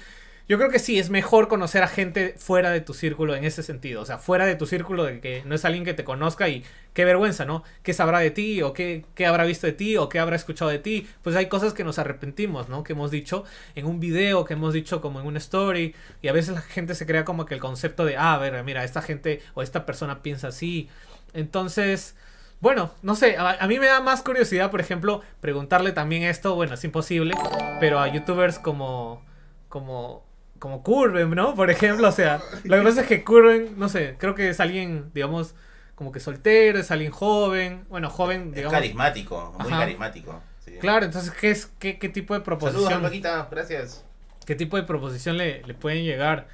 Yo 0.50 0.58
creo 0.58 0.70
que 0.70 0.80
sí, 0.80 0.98
es 0.98 1.10
mejor 1.10 1.50
conocer 1.50 1.84
a 1.84 1.90
gente 1.90 2.34
fuera 2.38 2.72
de 2.72 2.80
tu 2.80 2.94
círculo 2.94 3.36
en 3.36 3.44
ese 3.44 3.64
sentido. 3.64 4.02
O 4.02 4.06
sea, 4.06 4.18
fuera 4.18 4.46
de 4.46 4.56
tu 4.56 4.66
círculo 4.66 5.04
de 5.04 5.20
que 5.20 5.44
no 5.46 5.56
es 5.56 5.66
alguien 5.66 5.84
que 5.84 5.94
te 5.94 6.06
conozca 6.06 6.48
y 6.48 6.64
qué 6.94 7.04
vergüenza, 7.04 7.44
¿no? 7.44 7.64
¿Qué 7.84 7.92
sabrá 7.92 8.20
de 8.20 8.32
ti? 8.32 8.62
¿O 8.62 8.72
qué, 8.72 9.04
qué 9.14 9.26
habrá 9.26 9.44
visto 9.44 9.68
de 9.68 9.74
ti? 9.74 9.98
¿O 9.98 10.08
qué 10.08 10.20
habrá 10.20 10.38
escuchado 10.38 10.72
de 10.72 10.80
ti? 10.80 11.06
Pues 11.22 11.36
hay 11.36 11.48
cosas 11.48 11.74
que 11.74 11.84
nos 11.84 12.00
arrepentimos, 12.00 12.70
¿no? 12.70 12.84
Que 12.84 12.94
hemos 12.94 13.12
dicho 13.12 13.44
en 13.76 13.86
un 13.88 14.00
video, 14.00 14.46
que 14.46 14.54
hemos 14.54 14.74
dicho 14.74 15.02
como 15.02 15.20
en 15.20 15.28
una 15.28 15.38
story. 15.40 15.94
Y 16.22 16.30
a 16.30 16.34
veces 16.34 16.56
la 16.56 16.62
gente 16.62 16.96
se 16.96 17.06
crea 17.06 17.26
como 17.26 17.46
que 17.46 17.54
el 17.54 17.60
concepto 17.60 18.06
de, 18.06 18.16
ah, 18.16 18.36
a 18.36 18.38
ver, 18.38 18.64
mira, 18.64 18.86
esta 18.86 19.02
gente 19.02 19.42
o 19.54 19.62
esta 19.62 19.86
persona 19.86 20.24
piensa 20.24 20.48
así. 20.48 20.88
Entonces, 21.34 22.16
bueno, 22.62 22.92
no 23.02 23.16
sé, 23.16 23.36
a, 23.38 23.52
a 23.52 23.68
mí 23.68 23.80
me 23.80 23.88
da 23.88 24.00
más 24.00 24.22
curiosidad, 24.22 24.72
por 24.72 24.80
ejemplo, 24.80 25.22
preguntarle 25.42 25.92
también 25.92 26.24
esto, 26.24 26.56
bueno, 26.56 26.76
es 26.76 26.84
imposible, 26.86 27.36
pero 27.82 28.00
a 28.00 28.08
youtubers 28.08 28.60
como, 28.60 29.24
como, 29.70 30.27
como 30.60 30.84
Curven, 30.84 31.30
¿no? 31.32 31.56
Por 31.56 31.70
ejemplo, 31.70 32.08
o 32.10 32.12
sea, 32.12 32.42
lo 32.64 32.78
que 32.78 32.84
pasa 32.84 33.02
es 33.02 33.08
que 33.08 33.24
Curven, 33.24 33.78
no 33.78 33.90
sé, 33.90 34.16
creo 34.20 34.36
que 34.36 34.50
es 34.50 34.60
alguien, 34.60 35.12
digamos, 35.14 35.56
como 35.96 36.12
que 36.12 36.20
soltero, 36.20 36.80
es 36.80 36.92
alguien 36.92 37.12
joven, 37.12 37.86
bueno, 37.90 38.10
joven, 38.10 38.54
Es 38.54 38.56
digamos. 38.56 38.72
carismático, 38.72 39.56
muy 39.60 39.74
Ajá. 39.74 39.80
carismático. 39.80 40.42
sí. 40.60 40.74
Claro, 40.80 41.06
entonces, 41.06 41.32
¿qué, 41.32 41.52
es, 41.52 41.68
qué, 41.80 41.98
qué 42.00 42.10
tipo 42.10 42.34
de 42.34 42.42
Saludos, 42.42 42.46
proposición? 42.46 43.02
Paquita, 43.02 43.48
gracias. 43.52 44.06
qué 44.46 44.56
tipo 44.56 44.78
de 44.78 44.84
proposición 44.84 45.38
le, 45.38 45.64
le 45.64 45.74
pueden 45.74 46.04
llegar. 46.04 46.48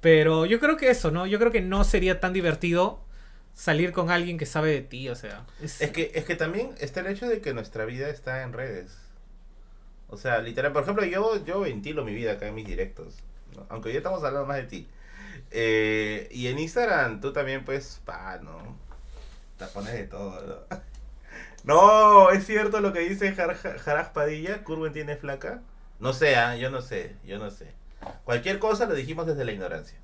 Pero 0.00 0.46
yo 0.46 0.60
creo 0.60 0.76
que 0.76 0.90
eso, 0.90 1.10
¿no? 1.10 1.26
Yo 1.26 1.38
creo 1.38 1.52
que 1.52 1.60
no 1.62 1.84
sería 1.84 2.20
tan 2.20 2.32
divertido 2.32 3.04
salir 3.54 3.92
con 3.92 4.10
alguien 4.10 4.38
que 4.38 4.46
sabe 4.46 4.72
de 4.72 4.82
ti, 4.82 5.08
o 5.08 5.16
sea. 5.16 5.46
Es, 5.58 5.80
Es 5.80 5.90
que, 5.92 6.12
es 6.14 6.24
que 6.24 6.36
también 6.36 6.74
está 6.78 7.00
el 7.00 7.06
hecho 7.08 7.28
de 7.28 7.40
que 7.40 7.54
nuestra 7.54 7.84
vida 7.84 8.08
está 8.10 8.42
en 8.42 8.52
redes. 8.52 8.98
O 10.08 10.16
sea, 10.16 10.38
literal, 10.40 10.72
por 10.72 10.82
ejemplo, 10.82 11.04
yo, 11.04 11.44
yo 11.44 11.60
ventilo 11.60 12.04
mi 12.04 12.14
vida 12.14 12.32
acá 12.32 12.46
en 12.48 12.54
mis 12.54 12.66
directos. 12.66 13.16
Aunque 13.68 13.92
ya 13.92 13.98
estamos 13.98 14.22
hablando 14.24 14.46
más 14.46 14.56
de 14.58 14.64
ti. 14.64 14.88
Eh, 15.50 16.28
y 16.30 16.46
en 16.48 16.58
Instagram 16.58 17.20
tú 17.20 17.32
también, 17.32 17.64
pues, 17.64 18.00
pa, 18.04 18.38
¿no? 18.42 18.76
Te 19.58 19.66
pones 19.66 19.92
de 19.94 20.04
todo, 20.04 20.40
¿no? 20.70 20.76
No, 21.64 22.30
es 22.30 22.44
cierto 22.44 22.80
lo 22.80 22.92
que 22.92 23.00
dice 23.00 23.32
Jar- 23.36 23.54
Jar- 23.56 23.78
Jaraj 23.78 24.12
Padilla, 24.12 24.64
Curwen 24.64 24.92
tiene 24.92 25.16
flaca. 25.16 25.62
No 26.00 26.12
sé, 26.12 26.34
ah, 26.34 26.56
yo 26.56 26.70
no 26.70 26.82
sé, 26.82 27.14
yo 27.24 27.38
no 27.38 27.50
sé. 27.52 27.72
Cualquier 28.24 28.58
cosa 28.58 28.86
lo 28.86 28.94
dijimos 28.94 29.26
desde 29.28 29.44
la 29.44 29.52
ignorancia. 29.52 29.96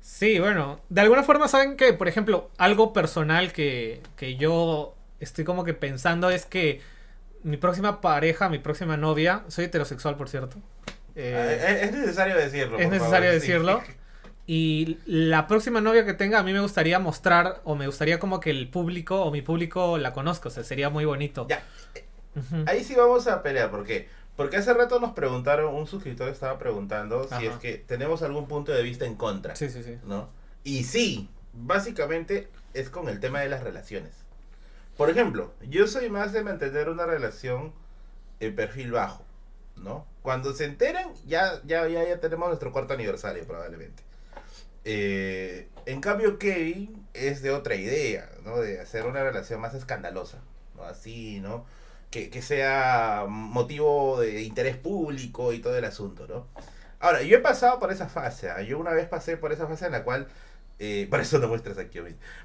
Sí, 0.00 0.38
bueno, 0.38 0.80
de 0.88 1.00
alguna 1.00 1.22
forma 1.22 1.48
saben 1.48 1.76
que, 1.76 1.92
por 1.92 2.08
ejemplo, 2.08 2.48
algo 2.58 2.92
personal 2.92 3.52
que, 3.52 4.00
que 4.16 4.36
yo 4.36 4.94
estoy 5.20 5.44
como 5.44 5.64
que 5.64 5.74
pensando 5.74 6.30
es 6.30 6.46
que 6.46 6.80
mi 7.42 7.56
próxima 7.56 8.00
pareja, 8.00 8.48
mi 8.48 8.58
próxima 8.58 8.96
novia, 8.96 9.44
soy 9.48 9.64
heterosexual, 9.66 10.16
por 10.16 10.28
cierto. 10.28 10.56
Eh, 11.16 11.34
Ah, 11.36 11.52
es, 11.72 11.82
es 11.84 11.92
necesario 11.92 12.36
decirlo. 12.36 12.78
es 12.78 12.88
necesario 12.88 13.30
favor, 13.30 13.40
sí. 13.40 13.48
decirlo. 13.48 13.82
Y 14.48 14.98
la 15.06 15.48
próxima 15.48 15.80
novia 15.80 16.04
que 16.06 16.14
tenga, 16.14 16.38
a 16.38 16.44
mí 16.44 16.52
me 16.52 16.60
gustaría 16.60 17.00
mostrar, 17.00 17.60
o 17.64 17.74
me 17.74 17.86
gustaría 17.86 18.20
como 18.20 18.38
que 18.38 18.50
el 18.50 18.68
público, 18.68 19.22
o 19.24 19.32
mi 19.32 19.42
público 19.42 19.98
la 19.98 20.12
conozca, 20.12 20.48
o 20.48 20.52
sea, 20.52 20.62
sería 20.62 20.88
muy 20.88 21.04
bonito. 21.04 21.48
Ya. 21.50 21.64
Ahí 22.66 22.84
sí 22.84 22.94
vamos 22.94 23.26
a 23.26 23.42
pelear, 23.42 23.72
¿por 23.72 23.84
qué? 23.84 24.08
Porque 24.36 24.58
hace 24.58 24.72
rato 24.72 25.00
nos 25.00 25.14
preguntaron, 25.14 25.74
un 25.74 25.88
suscriptor 25.88 26.28
estaba 26.28 26.60
preguntando 26.60 27.26
si 27.26 27.46
es 27.46 27.56
que 27.56 27.74
tenemos 27.78 28.22
algún 28.22 28.46
punto 28.46 28.70
de 28.70 28.84
vista 28.84 29.04
en 29.04 29.16
contra, 29.16 29.56
Sí, 29.56 29.68
sí, 29.68 29.82
sí. 29.82 29.98
¿no? 30.04 30.28
Y 30.62 30.84
sí, 30.84 31.28
básicamente 31.52 32.48
es 32.72 32.88
con 32.88 33.08
el 33.08 33.18
tema 33.18 33.40
de 33.40 33.48
las 33.48 33.64
relaciones. 33.64 34.12
Por 34.96 35.10
ejemplo, 35.10 35.54
yo 35.68 35.88
soy 35.88 36.08
más 36.08 36.32
de 36.32 36.44
mantener 36.44 36.88
una 36.88 37.04
relación 37.04 37.72
en 38.38 38.54
perfil 38.54 38.92
bajo, 38.92 39.24
¿no? 39.76 40.06
Cuando 40.22 40.52
se 40.54 40.64
enteren, 40.64 41.08
ya, 41.26 41.60
ya, 41.64 41.86
ya, 41.88 42.06
ya 42.06 42.20
tenemos 42.20 42.48
nuestro 42.48 42.72
cuarto 42.72 42.94
aniversario 42.94 43.44
probablemente. 43.46 44.02
Eh, 44.84 45.68
en 45.86 46.00
cambio, 46.00 46.38
Kevin 46.38 47.06
es 47.12 47.42
de 47.42 47.50
otra 47.50 47.74
idea, 47.74 48.30
¿no? 48.44 48.58
De 48.58 48.80
hacer 48.80 49.06
una 49.06 49.22
relación 49.22 49.60
más 49.60 49.74
escandalosa, 49.74 50.38
¿no? 50.76 50.84
Así, 50.84 51.40
¿no? 51.40 51.66
Que, 52.10 52.30
que 52.30 52.40
sea 52.42 53.26
motivo 53.28 54.20
de 54.20 54.42
interés 54.42 54.76
público 54.76 55.52
y 55.52 55.60
todo 55.60 55.76
el 55.76 55.84
asunto, 55.84 56.26
¿no? 56.28 56.46
Ahora, 57.00 57.22
yo 57.22 57.36
he 57.36 57.40
pasado 57.40 57.78
por 57.78 57.92
esa 57.92 58.08
fase, 58.08 58.50
¿ah? 58.50 58.62
yo 58.62 58.78
una 58.78 58.92
vez 58.92 59.06
pasé 59.08 59.36
por 59.36 59.52
esa 59.52 59.66
fase 59.66 59.86
en 59.86 59.92
la 59.92 60.04
cual, 60.04 60.28
eh, 60.78 61.06
por 61.10 61.20
eso 61.20 61.38
no 61.38 61.48
muestras 61.48 61.78
aquí, 61.78 61.98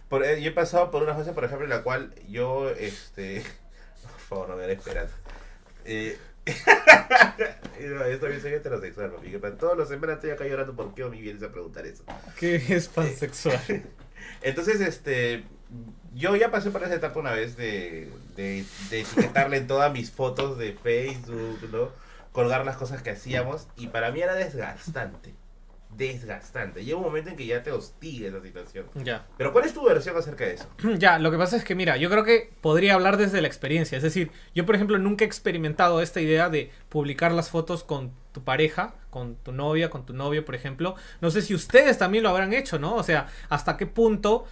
por, 0.10 0.24
eh, 0.26 0.42
yo 0.42 0.50
he 0.50 0.54
pasado 0.54 0.92
por 0.92 1.04
una 1.04 1.16
fase, 1.16 1.34
por 1.34 1.46
ejemplo, 1.46 1.66
en 1.66 1.70
la 1.70 1.84
cual 1.84 2.14
yo, 2.28 2.70
este, 2.72 3.44
por 4.02 4.20
favor, 4.20 4.50
no 4.50 4.56
me 4.58 4.72
esperanza. 4.72 5.16
No, 7.82 8.08
yo 8.08 8.20
también 8.20 8.42
soy 8.42 8.54
heterosexual, 8.54 9.12
papi, 9.12 9.30
para 9.38 9.58
todos 9.58 9.76
los 9.76 9.90
semanas 9.90 10.18
estoy 10.18 10.30
acá 10.30 10.46
llorando 10.46 10.76
por 10.76 10.94
qué 10.94 11.04
Omi 11.04 11.20
vienes 11.20 11.42
a 11.42 11.52
preguntar 11.52 11.86
eso. 11.88 12.04
¿Qué 12.38 12.56
es 12.70 12.88
pansexual? 12.88 13.60
Entonces, 14.44 14.82
este, 14.82 15.44
yo 16.14 16.36
ya 16.36 16.52
pasé 16.52 16.70
por 16.70 16.84
esa 16.84 16.94
etapa 16.94 17.20
una 17.20 17.32
vez 17.32 17.58
de, 17.58 18.10
de, 18.36 18.66
de 18.92 19.02
etiquetarle 19.02 19.58
en 19.58 19.68
todas 19.68 19.92
mis 19.92 20.12
fotos 20.12 20.58
de 20.60 20.74
Facebook, 20.74 21.60
¿no? 21.72 21.90
Colgar 22.32 22.66
las 22.66 22.78
cosas 22.78 23.02
que 23.02 23.10
hacíamos 23.10 23.68
y 23.78 23.88
para 23.88 24.12
mí 24.12 24.22
era 24.22 24.36
desgastante. 24.36 25.34
Desgastante. 25.96 26.84
Llega 26.86 26.98
un 26.98 27.04
momento 27.04 27.30
en 27.30 27.36
que 27.36 27.46
ya 27.46 27.62
te 27.64 27.72
hostiga 27.72 28.30
esa 28.30 28.42
situación. 28.42 28.86
ya. 28.96 29.26
Pero 29.38 29.52
¿cuál 29.52 29.66
es 29.66 29.74
tu 29.74 29.84
versión 29.84 30.16
acerca 30.16 30.46
de 30.46 30.54
eso? 30.54 30.68
Ya, 30.98 31.20
lo 31.20 31.32
que 31.32 31.38
pasa 31.38 31.58
es 31.58 31.64
que, 31.64 31.76
mira, 31.76 31.98
yo 31.98 32.10
creo 32.10 32.24
que 32.24 32.52
podría 32.62 32.94
hablar 32.94 33.18
desde 33.18 33.42
la 33.42 33.48
experiencia. 33.48 33.98
Es 33.98 34.04
decir, 34.04 34.32
yo, 34.56 34.66
por 34.66 34.76
ejemplo, 34.76 34.98
nunca 34.98 35.26
he 35.26 35.28
experimentado 35.28 36.02
esta 36.02 36.22
idea 36.22 36.50
de 36.50 36.72
publicar 36.90 37.32
las 37.34 37.50
fotos 37.50 37.84
con 37.84 38.12
tu 38.32 38.44
pareja, 38.44 38.96
con 39.10 39.36
tu 39.36 39.52
novia, 39.52 39.90
con 39.90 40.06
tu 40.06 40.14
novio, 40.14 40.46
por 40.46 40.56
ejemplo. 40.56 40.96
No 41.20 41.30
sé 41.30 41.42
si 41.42 41.54
ustedes 41.54 41.98
también 41.98 42.24
lo 42.24 42.30
habrán 42.30 42.54
hecho, 42.54 42.80
¿no? 42.80 42.96
O 42.96 43.04
sea, 43.04 43.28
hasta 43.50 43.76
qué 43.76 43.86
punto, 43.86 44.46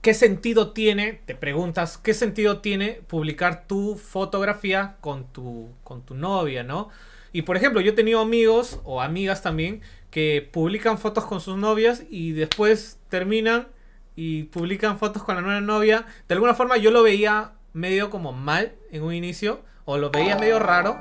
qué 0.00 0.14
sentido 0.14 0.72
tiene, 0.72 1.20
te 1.26 1.34
preguntas, 1.34 1.98
qué 1.98 2.14
sentido 2.14 2.60
tiene 2.60 3.02
publicar 3.06 3.66
tu 3.66 3.96
fotografía 3.96 4.96
con 5.00 5.26
tu, 5.32 5.70
con 5.84 6.02
tu 6.02 6.14
novia, 6.14 6.62
¿no? 6.62 6.88
Y 7.32 7.42
por 7.42 7.56
ejemplo, 7.56 7.80
yo 7.80 7.92
he 7.92 7.94
tenido 7.94 8.20
amigos 8.20 8.80
o 8.84 9.00
amigas 9.00 9.42
también 9.42 9.80
que 10.10 10.48
publican 10.52 10.98
fotos 10.98 11.24
con 11.24 11.40
sus 11.40 11.56
novias 11.56 12.02
y 12.10 12.32
después 12.32 12.98
terminan 13.08 13.68
y 14.14 14.44
publican 14.44 14.98
fotos 14.98 15.22
con 15.22 15.36
la 15.36 15.40
nueva 15.40 15.60
novia. 15.60 16.04
De 16.28 16.34
alguna 16.34 16.54
forma 16.54 16.76
yo 16.76 16.90
lo 16.90 17.02
veía 17.02 17.52
medio 17.72 18.10
como 18.10 18.32
mal 18.32 18.74
en 18.90 19.02
un 19.02 19.14
inicio 19.14 19.62
o 19.86 19.96
lo 19.96 20.10
veía 20.10 20.36
medio 20.36 20.58
raro. 20.58 21.00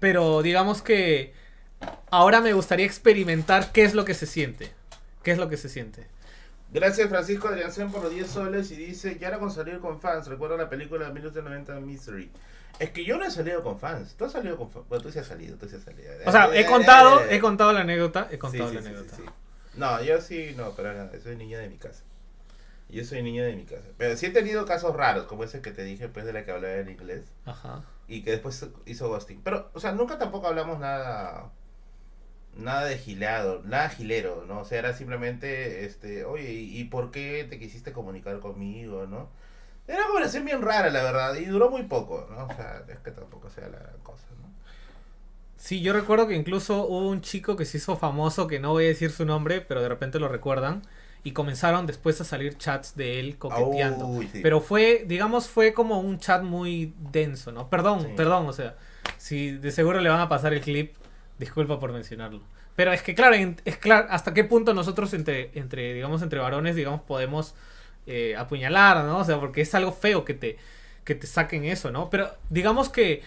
Pero 0.00 0.42
digamos 0.42 0.82
que 0.82 1.32
ahora 2.10 2.40
me 2.40 2.52
gustaría 2.52 2.84
experimentar 2.84 3.72
qué 3.72 3.84
es 3.84 3.94
lo 3.94 4.04
que 4.04 4.14
se 4.14 4.26
siente. 4.26 4.72
¿Qué 5.22 5.30
es 5.30 5.38
lo 5.38 5.48
que 5.48 5.56
se 5.56 5.68
siente? 5.68 6.06
Gracias 6.72 7.08
Francisco 7.08 7.48
Adrián 7.48 7.92
por 7.92 8.02
los 8.02 8.12
10 8.12 8.26
soles 8.26 8.70
y 8.70 8.76
dice, 8.76 9.18
ya 9.18 9.28
era 9.28 9.38
con 9.38 9.50
salir 9.50 9.78
con 9.78 10.00
fans, 10.00 10.26
recuerdo 10.26 10.56
la 10.56 10.70
película 10.70 11.06
de 11.06 11.12
1990 11.12 11.80
Misery. 11.80 12.30
Es 12.82 12.90
que 12.90 13.04
yo 13.04 13.16
no 13.16 13.24
he 13.24 13.30
salido 13.30 13.62
con 13.62 13.78
fans, 13.78 14.14
tú 14.14 14.24
has 14.24 14.32
salido 14.32 14.56
con 14.56 14.70
fans, 14.70 14.86
bueno 14.88 15.02
tú 15.02 15.12
sí 15.12 15.18
has 15.18 15.26
salido, 15.26 15.56
tú 15.56 15.68
sí 15.68 15.76
has 15.76 15.82
salido. 15.82 16.10
O 16.26 16.32
sea, 16.32 16.50
he 16.52 16.66
contado, 16.66 17.22
he 17.30 17.38
contado 17.38 17.72
la 17.72 17.80
anécdota, 17.80 18.28
he 18.30 18.38
contado 18.38 18.68
sí, 18.68 18.74
la 18.74 18.80
anécdota. 18.80 19.16
sí. 19.16 19.22
No, 19.74 20.02
yo 20.02 20.20
sí, 20.20 20.54
no, 20.56 20.72
pero 20.72 20.92
nada, 20.92 21.10
soy 21.22 21.36
niño 21.36 21.58
de 21.58 21.68
mi 21.68 21.76
casa. 21.76 22.02
Yo 22.88 23.04
soy 23.04 23.22
niño 23.22 23.42
de 23.44 23.56
mi 23.56 23.64
casa. 23.64 23.88
Pero 23.96 24.16
sí 24.18 24.26
he 24.26 24.30
tenido 24.30 24.66
casos 24.66 24.94
raros, 24.94 25.24
como 25.24 25.44
ese 25.44 25.62
que 25.62 25.70
te 25.70 25.82
dije, 25.82 26.08
pues, 26.08 26.26
de 26.26 26.34
la 26.34 26.44
que 26.44 26.50
hablaba 26.50 26.74
en 26.74 26.90
inglés. 26.90 27.24
Ajá. 27.46 27.84
Y 28.06 28.22
que 28.22 28.32
después 28.32 28.66
hizo 28.84 29.08
ghosting. 29.08 29.40
Pero, 29.42 29.70
o 29.72 29.80
sea, 29.80 29.92
nunca 29.92 30.18
tampoco 30.18 30.48
hablamos 30.48 30.78
nada... 30.78 31.50
Nada 32.54 32.84
de 32.84 32.98
gilado, 32.98 33.62
nada 33.64 33.88
gilero, 33.88 34.44
¿no? 34.46 34.60
O 34.60 34.64
sea, 34.66 34.78
era 34.78 34.92
simplemente, 34.92 35.86
este, 35.86 36.26
oye, 36.26 36.52
¿y 36.52 36.80
y 36.80 36.84
por 36.84 37.10
qué 37.10 37.46
te 37.48 37.58
quisiste 37.58 37.92
comunicar 37.92 38.40
conmigo, 38.40 39.06
no? 39.06 39.30
Era 39.86 39.98
una 39.98 40.06
conversación 40.08 40.44
bien 40.44 40.62
rara, 40.62 40.90
la 40.90 41.02
verdad, 41.02 41.34
y 41.36 41.44
duró 41.46 41.70
muy 41.70 41.82
poco, 41.84 42.26
¿no? 42.30 42.44
O 42.46 42.54
sea, 42.54 42.82
es 42.88 42.98
que 42.98 43.10
tampoco 43.10 43.50
sea 43.50 43.68
la 43.68 43.78
gran 43.78 43.98
cosa, 44.02 44.24
¿no? 44.40 44.48
Sí, 45.56 45.80
yo 45.82 45.92
recuerdo 45.92 46.26
que 46.28 46.34
incluso 46.34 46.86
hubo 46.86 47.08
un 47.08 47.20
chico 47.20 47.56
que 47.56 47.64
se 47.64 47.78
hizo 47.78 47.96
famoso, 47.96 48.46
que 48.46 48.58
no 48.60 48.70
voy 48.70 48.84
a 48.84 48.88
decir 48.88 49.10
su 49.10 49.24
nombre, 49.24 49.60
pero 49.60 49.80
de 49.82 49.88
repente 49.88 50.18
lo 50.18 50.28
recuerdan. 50.28 50.82
Y 51.24 51.32
comenzaron 51.32 51.86
después 51.86 52.20
a 52.20 52.24
salir 52.24 52.58
chats 52.58 52.96
de 52.96 53.20
él 53.20 53.38
coqueteando. 53.38 54.06
Uy, 54.08 54.26
sí. 54.32 54.40
Pero 54.42 54.60
fue, 54.60 55.04
digamos, 55.06 55.48
fue 55.48 55.72
como 55.72 56.00
un 56.00 56.18
chat 56.18 56.42
muy 56.42 56.94
denso, 56.98 57.52
¿no? 57.52 57.70
Perdón, 57.70 58.00
Sí. 58.00 58.08
perdón, 58.16 58.46
o 58.48 58.52
sea, 58.52 58.74
si 59.18 59.52
de 59.52 59.70
seguro 59.70 60.00
le 60.00 60.08
van 60.08 60.18
a 60.18 60.28
pasar 60.28 60.52
el 60.52 60.60
clip, 60.60 60.96
disculpa 61.38 61.78
por 61.78 61.92
mencionarlo. 61.92 62.42
Pero 62.74 62.92
es 62.92 63.02
que 63.02 63.14
claro, 63.14 63.36
es 63.64 63.76
claro, 63.76 64.08
hasta 64.10 64.34
qué 64.34 64.42
punto 64.42 64.74
nosotros 64.74 65.14
entre, 65.14 65.52
entre 65.54 65.94
digamos, 65.94 66.22
entre 66.22 66.40
varones, 66.40 66.74
digamos, 66.74 67.02
podemos 67.02 67.54
eh, 68.06 68.34
apuñalar, 68.36 69.04
¿no? 69.04 69.18
O 69.18 69.24
sea, 69.24 69.38
porque 69.38 69.60
es 69.60 69.74
algo 69.74 69.92
feo 69.92 70.24
que 70.24 70.34
te, 70.34 70.58
que 71.04 71.14
te 71.14 71.26
saquen 71.26 71.64
eso, 71.64 71.90
¿no? 71.90 72.10
Pero 72.10 72.30
digamos 72.50 72.88
que 72.88 73.22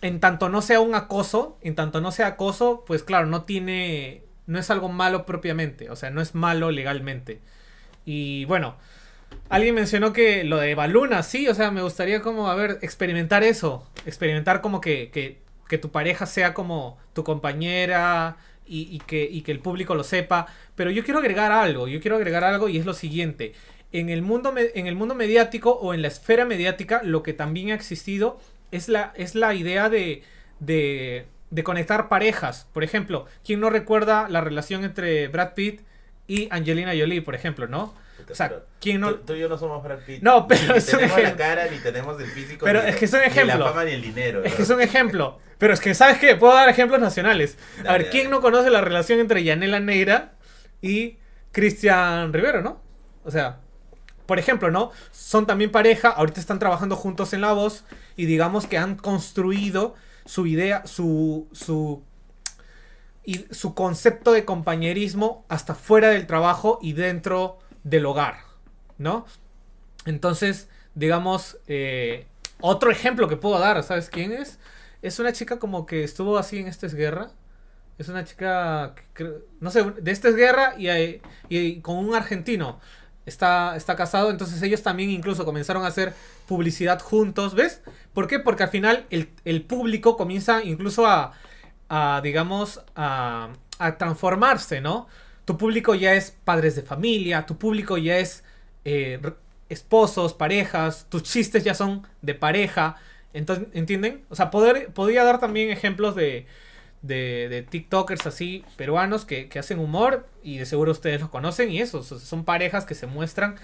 en 0.00 0.20
tanto 0.20 0.48
no 0.48 0.62
sea 0.62 0.80
un 0.80 0.94
acoso, 0.94 1.58
en 1.62 1.74
tanto 1.74 2.00
no 2.00 2.12
sea 2.12 2.26
acoso, 2.28 2.84
pues 2.86 3.02
claro, 3.02 3.26
no 3.26 3.44
tiene, 3.44 4.22
no 4.46 4.58
es 4.58 4.70
algo 4.70 4.88
malo 4.88 5.24
propiamente, 5.26 5.90
o 5.90 5.96
sea, 5.96 6.10
no 6.10 6.20
es 6.20 6.34
malo 6.34 6.70
legalmente. 6.70 7.40
Y 8.04 8.44
bueno, 8.44 8.76
alguien 9.48 9.74
mencionó 9.74 10.12
que 10.12 10.44
lo 10.44 10.58
de 10.58 10.74
Baluna, 10.74 11.22
sí, 11.22 11.48
o 11.48 11.54
sea, 11.54 11.70
me 11.70 11.82
gustaría 11.82 12.20
como, 12.20 12.50
a 12.50 12.54
ver, 12.54 12.78
experimentar 12.82 13.42
eso, 13.42 13.88
experimentar 14.06 14.60
como 14.60 14.80
que, 14.80 15.10
que, 15.10 15.40
que 15.68 15.78
tu 15.78 15.90
pareja 15.90 16.26
sea 16.26 16.52
como 16.52 16.98
tu 17.14 17.24
compañera 17.24 18.36
y, 18.66 18.98
que, 19.00 19.28
y 19.30 19.42
que 19.42 19.52
el 19.52 19.60
público 19.60 19.94
lo 19.94 20.04
sepa, 20.04 20.46
pero 20.74 20.90
yo 20.90 21.04
quiero 21.04 21.20
agregar 21.20 21.52
algo, 21.52 21.88
yo 21.88 22.00
quiero 22.00 22.16
agregar 22.16 22.44
algo 22.44 22.68
y 22.68 22.78
es 22.78 22.86
lo 22.86 22.94
siguiente. 22.94 23.52
En 23.94 24.08
el, 24.10 24.22
mundo 24.22 24.52
en 24.56 24.86
el 24.86 24.96
mundo 24.96 25.14
mediático 25.14 25.70
o 25.70 25.94
en 25.94 26.02
la 26.02 26.08
esfera 26.08 26.44
mediática, 26.44 27.00
lo 27.04 27.22
que 27.22 27.32
también 27.32 27.70
ha 27.70 27.74
existido 27.74 28.40
es 28.72 28.88
la, 28.88 29.12
es 29.14 29.34
la 29.36 29.54
idea 29.54 29.88
de, 29.88 30.22
de, 30.58 31.26
de 31.50 31.62
conectar 31.62 32.08
parejas. 32.08 32.66
Por 32.72 32.82
ejemplo, 32.82 33.26
¿quién 33.44 33.60
no 33.60 33.70
recuerda 33.70 34.28
la 34.28 34.40
relación 34.40 34.82
entre 34.84 35.28
Brad 35.28 35.54
Pitt 35.54 35.82
y 36.26 36.48
Angelina 36.50 36.90
Jolie, 36.98 37.22
por 37.22 37.34
ejemplo, 37.36 37.68
no? 37.68 37.94
O 38.30 38.34
sea, 38.34 38.62
¿quién 38.80 39.00
no...? 39.00 39.14
Tú, 39.14 39.26
tú 39.26 39.32
y 39.34 39.40
yo 39.40 39.48
no 39.48 39.58
somos 39.58 39.82
Brad 39.84 39.98
Pitt. 40.00 40.22
No, 40.22 40.48
pero 40.48 40.72
ni 40.72 40.78
es 40.78 40.92
un 40.92 40.98
tenemos 41.00 41.22
la 41.22 41.36
cara, 41.36 41.66
ni 41.70 41.76
tenemos 41.78 42.20
el 42.20 42.26
físico. 42.26 42.64
Pero 42.64 42.82
ni- 42.82 42.88
es 42.90 42.96
que 42.96 43.04
es 43.04 43.12
un 43.12 43.20
Ni 43.20 43.26
ejemplo. 43.26 43.58
la 43.58 43.68
fama 43.68 43.84
ni 43.84 43.92
el 43.92 44.02
dinero. 44.02 44.42
Es 44.42 44.54
que 44.54 44.62
es 44.62 44.70
un 44.70 44.80
ejemplo. 44.80 45.38
Pero 45.58 45.72
es 45.74 45.80
que, 45.80 45.94
¿sabes 45.94 46.18
qué? 46.18 46.34
Puedo 46.34 46.54
dar 46.54 46.68
ejemplos 46.68 47.00
nacionales. 47.00 47.58
A 47.86 47.92
ver, 47.92 48.10
¿quién 48.10 48.24
dale. 48.24 48.36
no 48.36 48.40
conoce 48.40 48.70
la 48.70 48.80
relación 48.80 49.20
entre 49.20 49.44
Yanela 49.44 49.78
Neira 49.78 50.32
y 50.82 51.18
Cristian 51.52 52.32
Rivero, 52.32 52.60
no? 52.62 52.80
O 53.24 53.30
sea, 53.30 53.60
por 54.26 54.38
ejemplo, 54.38 54.70
¿no? 54.70 54.90
Son 55.12 55.46
también 55.46 55.70
pareja, 55.70 56.08
ahorita 56.08 56.40
están 56.40 56.58
trabajando 56.58 56.96
juntos 56.96 57.32
en 57.32 57.40
La 57.40 57.52
Voz 57.52 57.84
y 58.16 58.26
digamos 58.26 58.66
que 58.66 58.78
han 58.78 58.96
construido 58.96 59.94
su 60.24 60.46
idea, 60.46 60.86
su, 60.86 61.48
su, 61.52 62.02
y 63.24 63.46
su 63.50 63.74
concepto 63.74 64.32
de 64.32 64.44
compañerismo 64.44 65.44
hasta 65.48 65.74
fuera 65.74 66.08
del 66.08 66.26
trabajo 66.26 66.78
y 66.82 66.92
dentro 66.92 67.58
del 67.82 68.06
hogar, 68.06 68.38
¿no? 68.98 69.26
Entonces, 70.06 70.68
digamos, 70.94 71.58
eh, 71.66 72.26
otro 72.60 72.90
ejemplo 72.90 73.28
que 73.28 73.36
puedo 73.36 73.58
dar, 73.58 73.82
¿sabes 73.82 74.08
quién 74.08 74.32
es? 74.32 74.58
Es 75.02 75.18
una 75.18 75.32
chica 75.32 75.58
como 75.58 75.86
que 75.86 76.04
estuvo 76.04 76.38
así 76.38 76.58
en 76.58 76.68
Esta 76.68 76.86
es 76.86 76.94
Guerra. 76.94 77.30
Es 77.98 78.08
una 78.08 78.24
chica, 78.24 78.94
no 79.60 79.70
sé, 79.70 79.84
de 79.84 80.10
Esta 80.10 80.28
es 80.28 80.36
Guerra 80.36 80.74
y, 80.78 80.88
y 81.48 81.80
con 81.80 81.96
un 81.96 82.14
argentino. 82.14 82.80
Está, 83.26 83.74
está 83.76 83.96
casado, 83.96 84.30
entonces 84.30 84.60
ellos 84.62 84.82
también 84.82 85.08
incluso 85.10 85.46
comenzaron 85.46 85.84
a 85.84 85.86
hacer 85.88 86.12
publicidad 86.46 87.00
juntos, 87.00 87.54
¿ves? 87.54 87.80
¿Por 88.12 88.26
qué? 88.26 88.38
Porque 88.38 88.64
al 88.64 88.68
final 88.68 89.06
el, 89.08 89.30
el 89.46 89.62
público 89.62 90.16
comienza 90.18 90.62
incluso 90.62 91.06
a, 91.06 91.32
a, 91.88 92.20
digamos, 92.22 92.82
a, 92.94 93.48
a 93.78 93.96
transformarse, 93.96 94.82
¿no? 94.82 95.08
Tu 95.46 95.56
público 95.56 95.94
ya 95.94 96.14
es 96.14 96.36
padres 96.44 96.76
de 96.76 96.82
familia, 96.82 97.46
tu 97.46 97.56
público 97.56 97.96
ya 97.96 98.18
es 98.18 98.44
eh, 98.84 99.18
esposos, 99.68 100.34
parejas, 100.34 101.06
tus 101.08 101.22
chistes 101.22 101.64
ya 101.64 101.74
son 101.74 102.06
de 102.22 102.34
pareja. 102.34 102.96
Entonces, 103.32 103.68
¿entienden? 103.72 104.24
O 104.30 104.36
sea, 104.36 104.50
poder, 104.50 104.92
podría 104.92 105.24
dar 105.24 105.40
también 105.40 105.70
ejemplos 105.70 106.14
de, 106.14 106.46
de, 107.06 107.48
de 107.50 107.62
TikTokers 107.62 108.26
así 108.26 108.64
peruanos 108.76 109.24
que, 109.24 109.48
que 109.48 109.58
hacen 109.58 109.78
humor 109.78 110.26
y 110.42 110.58
de 110.58 110.66
seguro 110.66 110.92
ustedes 110.92 111.20
los 111.20 111.30
conocen 111.30 111.70
y 111.70 111.80
eso, 111.80 112.02
son 112.02 112.44
parejas 112.44 112.84
que 112.86 112.94
se 112.94 113.06
muestran 113.06 113.56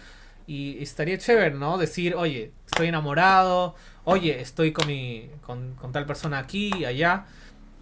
y 0.46 0.82
estaría 0.82 1.16
chévere, 1.18 1.52
¿no? 1.54 1.78
Decir, 1.78 2.14
oye, 2.16 2.52
estoy 2.66 2.88
enamorado, 2.88 3.74
oye, 4.04 4.40
estoy 4.40 4.72
con, 4.72 4.86
mi, 4.86 5.30
con, 5.46 5.74
con 5.74 5.92
tal 5.92 6.06
persona 6.06 6.38
aquí 6.38 6.70
y 6.76 6.84
allá. 6.84 7.26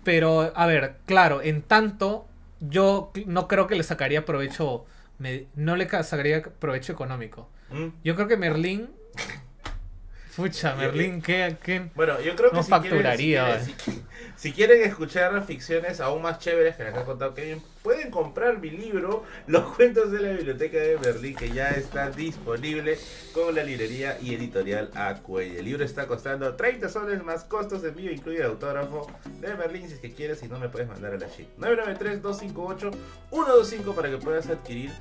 Pero, 0.04 0.52
a 0.54 0.66
ver, 0.66 0.96
claro, 1.06 1.40
en 1.42 1.62
tanto, 1.62 2.26
yo 2.60 3.10
no 3.26 3.48
creo 3.48 3.66
que 3.66 3.74
le 3.74 3.82
sacaría 3.84 4.24
provecho, 4.26 4.84
me- 5.18 5.46
no 5.54 5.76
le 5.76 5.86
ca- 5.86 6.02
sacaría 6.02 6.42
provecho 6.42 6.92
económico. 6.92 7.48
¿Mm? 7.70 7.86
Yo 8.04 8.14
creo 8.16 8.28
que 8.28 8.36
Merlín. 8.36 8.90
Pucha, 10.38 10.76
Merlín, 10.76 11.20
¿qué, 11.20 11.56
qué? 11.60 11.90
Bueno, 11.96 12.20
yo 12.20 12.36
creo 12.36 12.50
que 12.50 12.56
No 12.58 12.62
si 12.62 12.70
quieren- 12.70 12.90
facturaría, 12.90 13.60
si, 13.64 13.72
quieren, 13.72 14.04
si- 14.36 14.52
quieren 14.52 14.82
escuchar 14.84 15.44
ficciones 15.44 15.98
aún 16.00 16.22
más 16.22 16.38
chéveres 16.38 16.76
que 16.76 16.84
que 16.84 16.90
ha 16.90 17.04
contado 17.04 17.34
Kevin, 17.34 17.60
pueden 17.82 18.12
comprar 18.12 18.56
mi 18.60 18.70
libro, 18.70 19.24
Los 19.48 19.74
cuentos 19.74 20.12
de 20.12 20.20
la 20.20 20.30
biblioteca 20.30 20.78
de 20.78 20.94
Berlín, 20.94 21.34
que 21.34 21.50
ya 21.50 21.70
está 21.70 22.10
disponible 22.10 22.96
con 23.34 23.52
la 23.52 23.64
librería 23.64 24.16
y 24.22 24.32
editorial 24.34 24.92
Acuelle. 24.94 25.58
El 25.58 25.64
libro 25.64 25.84
está 25.84 26.06
costando 26.06 26.54
30 26.54 26.88
soles 26.88 27.20
más 27.24 27.42
costos 27.42 27.82
de 27.82 27.88
envío, 27.88 28.12
incluye 28.12 28.38
el 28.38 28.44
autógrafo 28.46 29.10
de 29.40 29.54
Berlín, 29.54 29.88
si 29.88 29.94
es 29.94 30.00
que 30.00 30.12
quieres, 30.12 30.38
si 30.38 30.46
no 30.46 30.60
me 30.60 30.68
puedes 30.68 30.86
mandar 30.86 31.14
a 31.14 31.18
la 31.18 31.26
shit. 31.26 31.48
993-258-125 31.58 33.92
para 33.92 34.08
que 34.08 34.18
puedas 34.18 34.46
adquirir 34.48 34.92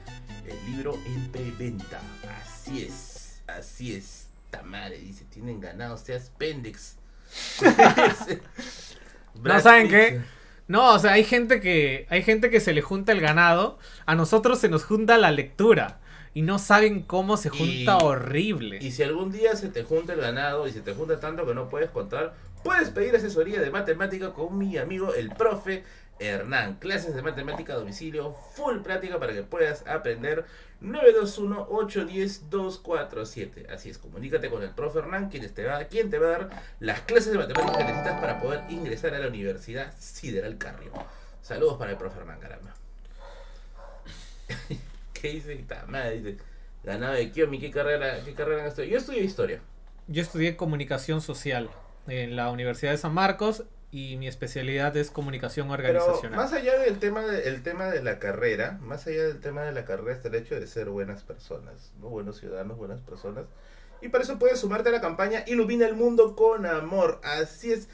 el 0.47 0.71
libro 0.71 0.95
en 1.05 1.31
preventa. 1.31 2.01
Así 2.41 2.85
es, 2.85 3.43
así 3.45 3.95
es. 3.95 4.16
Tamare 4.49 4.97
dice, 4.99 5.25
tienen 5.25 5.59
ganado, 5.59 5.97
seas 5.97 6.31
pendex. 6.37 6.95
¿No 9.43 9.59
saben 9.59 9.87
qué? 9.89 10.21
No, 10.67 10.93
o 10.93 10.99
sea, 10.99 11.13
hay 11.13 11.23
gente 11.23 11.61
que 11.61 12.05
hay 12.09 12.23
gente 12.23 12.49
que 12.49 12.59
se 12.59 12.73
le 12.73 12.81
junta 12.81 13.11
el 13.11 13.21
ganado, 13.21 13.79
a 14.05 14.15
nosotros 14.15 14.59
se 14.59 14.67
nos 14.69 14.83
junta 14.83 15.17
la 15.17 15.31
lectura 15.31 15.99
y 16.33 16.41
no 16.41 16.59
saben 16.59 17.03
cómo 17.03 17.37
se 17.37 17.49
junta 17.49 17.97
Y- 18.01 18.03
horrible. 18.03 18.79
Y 18.81 18.91
si 18.91 19.03
algún 19.03 19.31
día 19.31 19.55
se 19.55 19.69
te 19.69 19.83
junta 19.83 20.13
el 20.13 20.21
ganado 20.21 20.67
y 20.67 20.71
se 20.71 20.81
te 20.81 20.93
junta 20.93 21.19
tanto 21.19 21.45
que 21.45 21.53
no 21.53 21.69
puedes 21.69 21.89
contar, 21.89 22.35
puedes 22.63 22.89
pedir 22.89 23.15
asesoría 23.15 23.61
de 23.61 23.69
matemática 23.71 24.33
con 24.33 24.57
mi 24.57 24.77
amigo 24.77 25.13
el 25.13 25.29
profe 25.29 25.83
Hernán. 26.19 26.75
Clases 26.75 27.15
de 27.15 27.21
matemática 27.21 27.73
a 27.73 27.77
domicilio, 27.77 28.33
full 28.53 28.79
práctica 28.79 29.19
para 29.19 29.33
que 29.33 29.43
puedas 29.43 29.85
aprender 29.87 30.45
921-810-247. 30.81 33.69
Así 33.69 33.89
es, 33.89 33.97
comunícate 33.97 34.49
con 34.49 34.63
el 34.63 34.71
profe 34.71 34.99
Hernán, 34.99 35.29
quien 35.29 35.49
te, 35.53 35.65
va, 35.65 35.77
a 35.77 35.87
dar 36.29 36.49
las 36.79 37.01
clases 37.01 37.33
de 37.33 37.39
matemática 37.39 37.77
que 37.77 37.83
necesitas 37.85 38.19
para 38.19 38.41
poder 38.41 38.61
ingresar 38.69 39.13
a 39.15 39.19
la 39.19 39.27
Universidad 39.27 39.93
Sideral 39.97 40.57
Carrio. 40.57 40.91
Saludos 41.41 41.77
para 41.77 41.91
el 41.91 41.97
profe 41.97 42.19
Hernán, 42.19 42.39
caramba. 42.39 42.73
¿Qué 45.13 45.29
dice? 45.29 45.55
Ta 45.67 45.85
madre, 45.87 46.21
dice. 46.21 46.37
Ganado 46.83 47.13
de 47.13 47.31
Kiomi, 47.31 47.59
¿qué 47.59 47.71
carrera, 47.71 48.23
qué 48.23 48.33
carrera? 48.33 48.71
Yo 48.73 48.97
estudio 48.97 49.23
historia. 49.23 49.61
Yo 50.07 50.21
estudié 50.21 50.55
comunicación 50.55 51.21
social 51.21 51.69
en 52.07 52.37
la 52.37 52.49
Universidad 52.49 52.91
de 52.91 52.97
San 52.97 53.13
Marcos 53.13 53.65
y 53.91 54.17
mi 54.17 54.27
especialidad 54.27 54.95
es 54.97 55.11
comunicación 55.11 55.69
Pero 55.69 55.89
organizacional. 56.01 56.37
más 56.37 56.53
allá 56.53 56.77
del 56.77 56.99
tema 56.99 57.21
de, 57.21 57.47
el 57.47 57.63
tema 57.63 57.85
de 57.85 58.03
la 58.03 58.19
carrera, 58.19 58.77
más 58.81 59.07
allá 59.07 59.23
del 59.23 59.39
tema 59.39 59.61
de 59.63 59.71
la 59.71 59.85
carrera 59.85 60.13
está 60.13 60.27
el 60.27 60.35
hecho 60.35 60.59
de 60.59 60.67
ser 60.67 60.89
buenas 60.89 61.23
personas, 61.23 61.93
¿no? 61.99 62.09
buenos 62.09 62.37
ciudadanos, 62.39 62.77
buenas 62.77 63.01
personas. 63.01 63.45
Y 64.01 64.09
para 64.09 64.23
eso 64.23 64.37
puedes 64.37 64.59
sumarte 64.59 64.89
a 64.89 64.91
la 64.91 65.01
campaña 65.01 65.43
Ilumina 65.47 65.87
el 65.87 65.95
mundo 65.95 66.35
con 66.35 66.65
amor. 66.65 67.19
Así 67.23 67.71
es. 67.71 67.87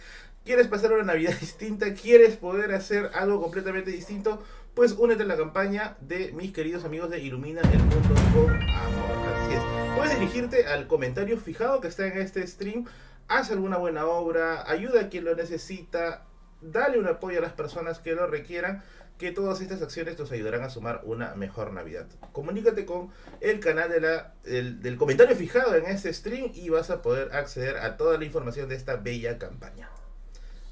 ¿Quieres 0.44 0.68
pasar 0.68 0.92
una 0.92 1.04
Navidad 1.04 1.34
distinta? 1.40 1.94
¿Quieres 1.94 2.36
poder 2.38 2.74
hacer 2.74 3.12
algo 3.14 3.42
completamente 3.42 3.92
distinto? 3.92 4.44
Pues 4.74 4.94
únete 4.94 5.24
a 5.24 5.26
la 5.28 5.38
campaña 5.38 5.96
de 6.02 6.32
mis 6.32 6.52
queridos 6.52 6.84
amigos 6.84 7.10
de 7.12 7.20
Ilumina 7.20 7.62
el 7.62 7.80
mundo 7.80 8.00
con 8.34 8.52
amor. 8.52 9.14
Así 9.36 9.54
es. 9.54 9.62
Puedes 9.96 10.20
dirigirte 10.20 10.66
al 10.66 10.88
comentario 10.88 11.38
fijado 11.38 11.80
que 11.80 11.88
está 11.88 12.08
en 12.08 12.18
este 12.18 12.46
stream. 12.48 12.86
Haz 13.28 13.52
alguna 13.52 13.78
buena 13.78 14.06
obra, 14.06 14.70
ayuda 14.70 15.02
a 15.02 15.10
quien 15.10 15.26
lo 15.26 15.36
necesita, 15.36 16.26
dale 16.62 17.00
un 17.00 17.08
apoyo 17.08 17.40
a 17.40 17.42
las 17.42 17.54
personas 17.54 18.00
que 18.00 18.14
lo 18.14 18.28
requieran, 18.28 18.84
que 19.18 19.32
todas 19.32 19.62
estas 19.62 19.82
acciones 19.82 20.18
nos 20.18 20.32
ayudarán 20.32 20.64
a 20.64 20.70
sumar 20.70 21.02
una 21.04 21.36
mejor 21.36 21.72
Navidad. 21.72 22.08
Comunícate 22.32 22.86
con 22.86 23.12
el 23.42 23.60
canal 23.60 23.90
de 23.90 24.74
del 24.82 24.98
comentario 24.98 25.36
fijado 25.36 25.76
en 25.76 25.86
este 25.86 26.14
stream 26.14 26.52
y 26.54 26.70
vas 26.70 26.90
a 26.90 27.02
poder 27.02 27.34
acceder 27.36 27.78
a 27.78 27.96
toda 27.98 28.18
la 28.18 28.26
información 28.26 28.70
de 28.70 28.76
esta 28.76 28.96
bella 28.96 29.38
campaña. 29.38 29.90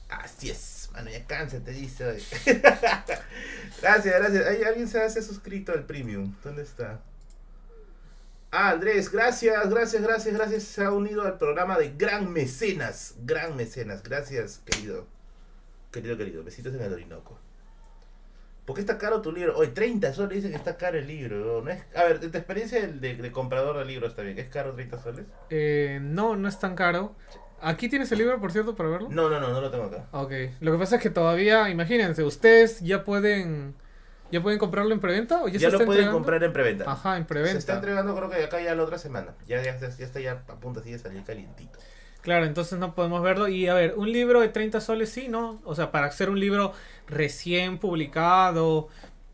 Así 0.10 0.50
es, 0.50 0.90
mano, 0.92 1.10
ya 1.10 1.26
cansa, 1.26 1.60
te 1.64 1.72
dice. 1.72 2.06
hoy. 2.06 2.22
gracias, 3.82 4.20
gracias. 4.20 4.46
¿Hay 4.46 4.64
alguien 4.64 4.88
se 4.88 5.02
ha 5.02 5.10
suscrito 5.10 5.72
al 5.72 5.86
premium? 5.86 6.36
¿Dónde 6.44 6.64
está? 6.64 7.00
Ah, 8.54 8.72
Andrés, 8.72 9.10
gracias, 9.10 9.70
gracias, 9.70 10.02
gracias, 10.02 10.36
gracias. 10.36 10.64
Se 10.64 10.84
ha 10.84 10.92
unido 10.92 11.22
al 11.22 11.38
programa 11.38 11.78
de 11.78 11.94
Gran 11.98 12.34
Mecenas. 12.34 13.16
Gran 13.24 13.56
Mecenas, 13.56 14.04
gracias, 14.04 14.62
querido. 14.66 15.08
Querido, 15.90 16.18
querido. 16.18 16.44
Besitos 16.44 16.74
en 16.74 16.82
el 16.82 16.92
Orinoco. 16.92 17.40
¿Por 18.66 18.76
qué 18.76 18.82
está 18.82 18.98
caro 18.98 19.22
tu 19.22 19.32
libro? 19.32 19.58
Hoy 19.58 19.70
30 19.70 20.14
soles 20.14 20.36
dice 20.36 20.50
que 20.50 20.58
está 20.58 20.76
caro 20.76 20.98
el 20.98 21.08
libro. 21.08 21.62
¿no 21.62 21.72
es? 21.72 21.82
A 21.96 22.04
ver, 22.04 22.20
de 22.20 22.28
tu 22.28 22.38
experiencia 22.38 22.86
de, 22.86 23.16
de 23.16 23.32
comprador 23.32 23.78
de 23.78 23.86
libros 23.86 24.12
está 24.12 24.22
bien. 24.22 24.38
¿Es 24.38 24.50
caro 24.50 24.74
30 24.74 25.02
soles? 25.02 25.26
Eh, 25.50 26.00
no, 26.02 26.36
no 26.36 26.50
es 26.50 26.60
tan 26.60 26.76
caro. 26.76 27.16
¿Aquí 27.62 27.88
tienes 27.88 28.12
el 28.12 28.18
libro, 28.18 28.38
por 28.42 28.52
cierto, 28.52 28.76
para 28.76 28.90
verlo? 28.90 29.08
No, 29.10 29.30
no, 29.30 29.40
no, 29.40 29.50
no 29.50 29.62
lo 29.62 29.72
tengo 29.72 29.86
acá. 29.86 30.08
Ok. 30.12 30.34
Lo 30.60 30.74
que 30.74 30.78
pasa 30.78 30.98
es 30.98 31.02
que 31.02 31.10
todavía, 31.10 31.70
imagínense, 31.70 32.24
ustedes 32.24 32.82
ya 32.82 33.06
pueden 33.06 33.76
ya 34.32 34.42
pueden 34.42 34.60
comprarlo 34.60 34.94
en 34.94 35.00
preventa 35.00 35.42
o 35.44 35.48
ya, 35.48 35.54
Ya, 35.54 35.60
se 35.60 35.66
lo 35.66 35.72
está 35.74 35.86
pueden 35.86 36.02
entregando? 36.02 36.18
comprar 36.18 36.44
en 36.44 36.54
preventa. 36.54 36.92
Ajá, 36.92 37.18
en 37.18 37.24
Se 37.24 37.24
está 37.24 37.34
preventa. 37.34 37.74
entregando 37.74 38.16
creo 38.16 38.30
que 38.30 38.38
de 38.38 38.44
acá 38.46 38.62
ya 38.62 38.74
la 38.76 38.84
otra 38.84 38.98
semana. 38.98 39.34
Ya, 39.48 39.62
ya, 39.64 39.80
ya, 39.80 39.90
ya 39.90 40.06
está 40.06 40.20
ya 40.20 40.44
a 40.48 40.56
punto 40.60 40.80
así 40.80 40.92
de 40.92 41.00
salir 41.00 41.24
calientito. 41.24 41.78
Claro, 42.22 42.46
entonces 42.46 42.78
no 42.78 42.94
podemos 42.94 43.24
verlo. 43.24 43.48
Y 43.48 43.68
a 43.68 43.74
ver, 43.74 43.96
un 43.98 44.12
libro 44.12 44.42
de 44.42 44.50
30 44.50 44.80
soles, 44.82 45.10
sí, 45.10 45.28
¿no? 45.28 45.60
O 45.66 45.74
sea, 45.76 45.92
para 45.92 46.06
hacer 46.08 46.30
un 46.30 46.40
libro 46.40 46.74
recién 47.08 47.80
publicado, 47.80 48.90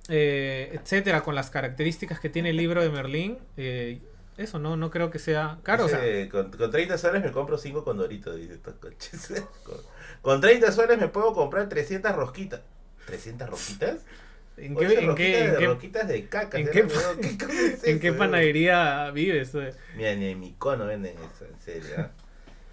eh, 0.10 0.70
etcétera, 0.74 1.22
con 1.22 1.36
las 1.36 1.50
características 1.50 2.20
que 2.20 2.30
tiene 2.30 2.52
el 2.52 2.58
libro 2.58 2.82
de 2.82 2.90
Merlín, 2.90 3.40
eh, 3.58 4.02
eso 4.38 4.58
no, 4.60 4.78
no 4.78 4.90
creo 4.90 5.10
que 5.12 5.20
sea 5.20 5.58
caro. 5.64 5.86
o 5.86 5.90
sea, 5.90 6.00
con, 6.30 6.52
con 6.52 6.72
30 6.72 6.98
soles 6.98 7.24
me 7.24 7.32
compro 7.32 7.58
5 7.58 7.84
condoritos, 7.84 8.36
dice 8.38 8.54
estos 8.54 8.76
coches. 8.76 9.44
Con, 9.64 9.78
con 10.22 10.42
30 10.42 10.72
soles 10.72 10.98
me 11.00 11.08
puedo 11.10 11.34
comprar 11.34 11.68
300 11.70 12.16
rosquitas. 12.16 12.62
¿300 13.08 13.48
rosquitas? 13.48 14.00
¿En 14.58 14.76
qué, 14.76 14.86
en 15.00 15.16
qué- 15.16 15.40
en 15.46 15.52
de, 15.54 15.58
qué- 15.60 15.66
rosquitas 15.68 16.08
de 16.08 16.28
caca. 16.28 16.58
en 16.60 16.66
¿sí? 16.66 16.72
qué 16.74 16.84
¿no? 16.84 16.90
pa- 16.90 17.22
¿Qué 17.22 17.38
cosa 17.46 17.62
es 17.62 17.84
en 17.84 18.00
qué 18.00 18.08
eso? 18.10 18.18
panadería 18.18 19.12
vives? 19.12 19.54
eh? 19.56 19.74
Mira, 19.96 20.16
ni 20.16 20.26
en 20.32 20.40
mi 20.40 20.54
cono 20.54 20.86
venden 20.86 21.16
eso, 21.18 21.46
en 21.46 21.60
serio. 21.60 21.96
¿ah? 21.98 22.10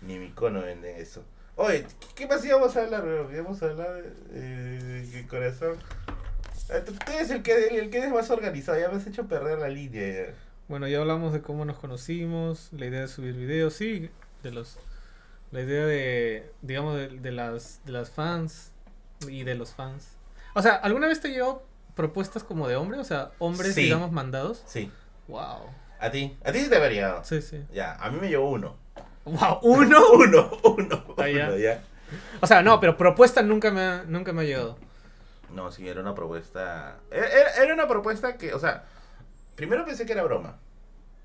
Ni 0.02 0.14
en 0.14 0.20
mi 0.22 0.30
cono 0.30 0.62
venden 0.62 0.96
eso. 0.96 1.24
Oye, 1.56 1.86
¿qué, 2.16 2.26
más 2.26 2.44
íbamos 2.44 2.76
a 2.76 2.82
hablar, 2.82 3.02
bro? 3.02 3.30
Íbamos 3.32 3.62
a 3.62 3.66
hablar 3.66 4.02
de, 4.02 5.02
de 5.06 5.26
corazón. 5.28 5.76
Ah, 6.70 6.80
Tú 6.84 6.92
eres 7.12 7.30
el 7.30 7.42
que, 7.42 7.68
el 7.78 7.90
que 7.90 7.98
es 7.98 8.10
más 8.10 8.28
organizado, 8.30 8.78
ya 8.80 8.88
me 8.88 8.96
has 8.96 9.06
hecho 9.06 9.26
perder 9.28 9.58
la 9.58 9.68
línea. 9.68 10.26
ya. 10.28 10.34
Bueno, 10.66 10.88
ya 10.88 10.98
hablamos 10.98 11.32
de 11.32 11.42
cómo 11.42 11.64
nos 11.64 11.78
conocimos, 11.78 12.70
la 12.72 12.86
idea 12.86 13.02
de 13.02 13.08
subir 13.08 13.34
videos, 13.34 13.74
sí, 13.74 14.10
de 14.42 14.50
los 14.50 14.78
la 15.52 15.60
idea 15.60 15.84
de 15.86 16.50
digamos 16.62 16.96
de, 16.96 17.08
de 17.08 17.30
las 17.30 17.80
de 17.84 17.92
las 17.92 18.10
fans 18.10 18.72
y 19.28 19.44
de 19.44 19.54
los 19.54 19.74
fans. 19.74 20.08
O 20.54 20.62
sea, 20.62 20.74
¿alguna 20.76 21.06
vez 21.06 21.20
te 21.20 21.28
llegó 21.28 21.62
propuestas 21.94 22.42
como 22.44 22.68
de 22.68 22.76
hombre, 22.76 22.98
o 22.98 23.04
sea, 23.04 23.30
hombres 23.38 23.74
Sí. 23.74 23.82
digamos 23.84 24.10
mandados? 24.12 24.62
Sí, 24.66 24.90
Wow. 25.28 25.60
a 26.00 26.10
ti. 26.10 26.36
A 26.44 26.52
ti 26.52 26.60
sí 26.60 26.68
te 26.68 26.76
habría. 26.76 27.22
Sí, 27.24 27.40
sí. 27.42 27.64
Ya, 27.72 27.94
a 27.94 28.10
mí 28.10 28.18
me 28.20 28.28
llegó 28.28 28.50
uno. 28.50 28.76
Wow, 29.24 29.58
uno. 29.62 30.00
Uno, 30.12 30.50
uno, 30.64 31.14
Ah, 31.16 31.28
ya. 31.28 31.46
uno, 31.48 31.56
ya. 31.56 31.82
O 32.40 32.46
sea, 32.46 32.62
no, 32.62 32.78
pero 32.78 32.96
propuesta 32.96 33.42
nunca 33.42 33.70
me 33.70 33.80
ha, 33.80 34.04
nunca 34.06 34.32
me 34.32 34.42
ha 34.42 34.44
llegado. 34.44 34.76
No, 35.50 35.72
sí, 35.72 35.88
era 35.88 36.00
una 36.00 36.14
propuesta. 36.14 36.96
Era, 37.10 37.26
era- 37.62 37.74
una 37.74 37.88
propuesta 37.88 38.36
que, 38.36 38.52
o 38.52 38.58
sea, 38.58 38.84
primero 39.54 39.84
pensé 39.86 40.04
que 40.04 40.12
era 40.12 40.22
broma. 40.24 40.58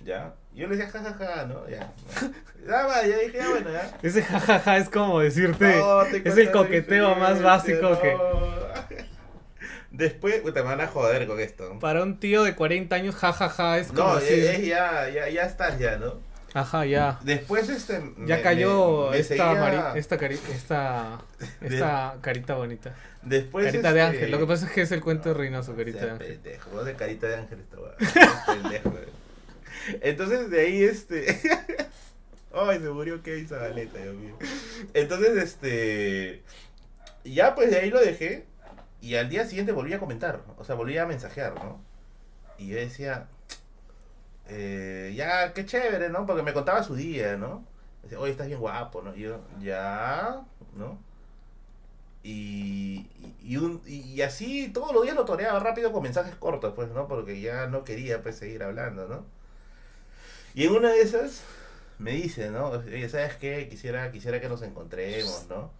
¿Ya? 0.02 0.34
Yo 0.54 0.68
le 0.68 0.78
decía 0.78 0.90
jajaja, 0.90 1.46
¿no? 1.46 1.68
Ya. 1.68 1.92
Ya, 2.66 2.86
va, 2.86 3.02
ya 3.06 3.18
dije, 3.18 3.38
ya, 3.38 3.50
bueno, 3.50 3.70
ya. 3.72 3.98
Ese 4.02 4.24
jajaja 4.24 4.78
es 4.78 4.90
como 4.90 5.20
decirte 5.20 5.76
No, 5.78 6.04
es 6.04 6.38
el 6.38 6.52
coqueteo 6.52 7.16
más 7.16 7.42
básico 7.42 8.00
que. 8.00 8.16
Después, 10.00 10.42
me 10.64 10.70
van 10.70 10.82
a 10.82 10.88
joder 10.88 11.28
con 11.28 11.40
esto. 11.40 11.78
para 11.80 12.02
un 12.04 12.20
tío 12.20 12.44
de 12.44 12.56
40 12.56 12.96
años 12.96 13.16
jajaja 13.16 13.78
es 13.78 13.88
como 13.90 14.00
No, 14.14 14.16
decir, 14.20 14.40
es- 14.46 14.66
ya, 14.66 15.10
ya, 15.10 15.30
ya 15.30 15.44
estás 15.44 15.78
ya, 15.78 15.98
¿no? 15.98 16.20
ajá, 16.54 16.86
ya. 16.86 17.20
Después, 17.24 17.70
este. 17.70 18.02
Ya 18.26 18.38
me- 18.38 18.42
cayó 18.42 19.06
me- 19.06 19.12
me 19.12 19.18
esta, 19.20 19.36
seguía- 19.36 19.54
mari- 19.62 20.00
esta, 20.00 20.18
cari- 20.18 20.40
esta, 20.56 21.22
esta 21.62 22.16
carita 22.22 22.56
bonita. 22.56 22.96
Después, 23.22 23.66
carita 23.66 23.94
de 23.94 24.00
este, 24.00 24.16
ángel. 24.18 24.32
Lo 24.32 24.40
que 24.40 24.46
pasa 24.48 24.66
es 24.66 24.72
que 24.72 24.82
es 24.82 24.92
el 24.94 25.02
cuento 25.02 25.30
de 25.30 25.36
Reynoso, 25.36 25.76
carita 25.76 26.06
de 26.06 26.12
ángel. 26.12 26.28
pendejo, 26.40 26.70
vos 26.72 26.86
de 26.86 26.94
carita 26.96 27.28
de 27.28 27.36
ángel 27.36 27.60
esta 27.60 27.78
pendejo. 28.54 28.90
eh. 28.98 30.00
Entonces 30.02 30.50
de 30.50 30.62
ahí 30.62 30.84
este. 30.84 31.26
Ay, 32.54 32.80
se 32.80 32.90
murió 32.90 33.22
Kevin 33.22 33.48
Zabaleta, 33.48 34.00
Dios 34.00 34.16
mío. 34.16 34.36
Entonces, 34.94 35.38
este. 35.38 36.42
Ya 37.24 37.54
pues 37.54 37.70
de 37.70 37.78
ahí 37.80 37.90
lo 37.92 38.00
dejé. 38.00 38.46
Y 39.02 39.16
al 39.16 39.30
día 39.30 39.46
siguiente 39.46 39.72
volví 39.72 39.94
a 39.94 40.00
comentar. 40.00 40.44
O 40.58 40.64
sea, 40.64 40.76
volví 40.76 40.98
a 40.98 41.06
mensajear, 41.06 41.60
¿no? 41.64 41.82
Y 42.58 42.68
yo 42.70 42.78
decía. 42.78 43.30
eh, 44.46 45.14
ya, 45.16 45.54
qué 45.54 45.66
chévere, 45.66 46.10
¿no? 46.10 46.26
Porque 46.26 46.44
me 46.44 46.54
contaba 46.54 46.84
su 46.84 46.96
día, 46.96 47.38
¿no? 47.38 47.66
Decía, 48.04 48.20
oye, 48.20 48.32
estás 48.32 48.48
bien 48.48 48.60
guapo, 48.60 49.02
¿no? 49.02 49.16
Y 49.16 49.22
yo, 49.22 49.42
ya, 49.60 50.42
¿no? 50.74 51.04
Y, 52.24 53.10
y, 53.42 53.58
un, 53.58 53.82
y 53.86 54.22
así 54.22 54.70
todos 54.74 54.94
los 54.94 55.04
días 55.04 55.16
lo 55.16 55.26
toreaba 55.26 55.60
rápido 55.60 55.92
con 55.94 56.04
mensajes 56.04 56.36
cortos, 56.36 56.74
pues, 56.76 56.90
¿no? 56.92 57.08
Porque 57.08 57.40
ya 57.42 57.68
no 57.68 57.84
quería, 57.84 58.22
pues, 58.22 58.38
seguir 58.38 58.64
hablando, 58.64 59.08
¿no? 59.08 59.26
Y 60.54 60.66
en 60.66 60.74
una 60.74 60.90
de 60.92 61.02
esas 61.02 61.44
me 61.98 62.12
dice, 62.14 62.50
¿no? 62.52 62.68
Oye, 62.70 63.10
¿sabes 63.10 63.36
qué? 63.38 63.68
Quisiera, 63.70 64.12
quisiera 64.12 64.42
que 64.42 64.50
nos 64.50 64.62
encontremos, 64.62 65.48
¿no? 65.50 65.72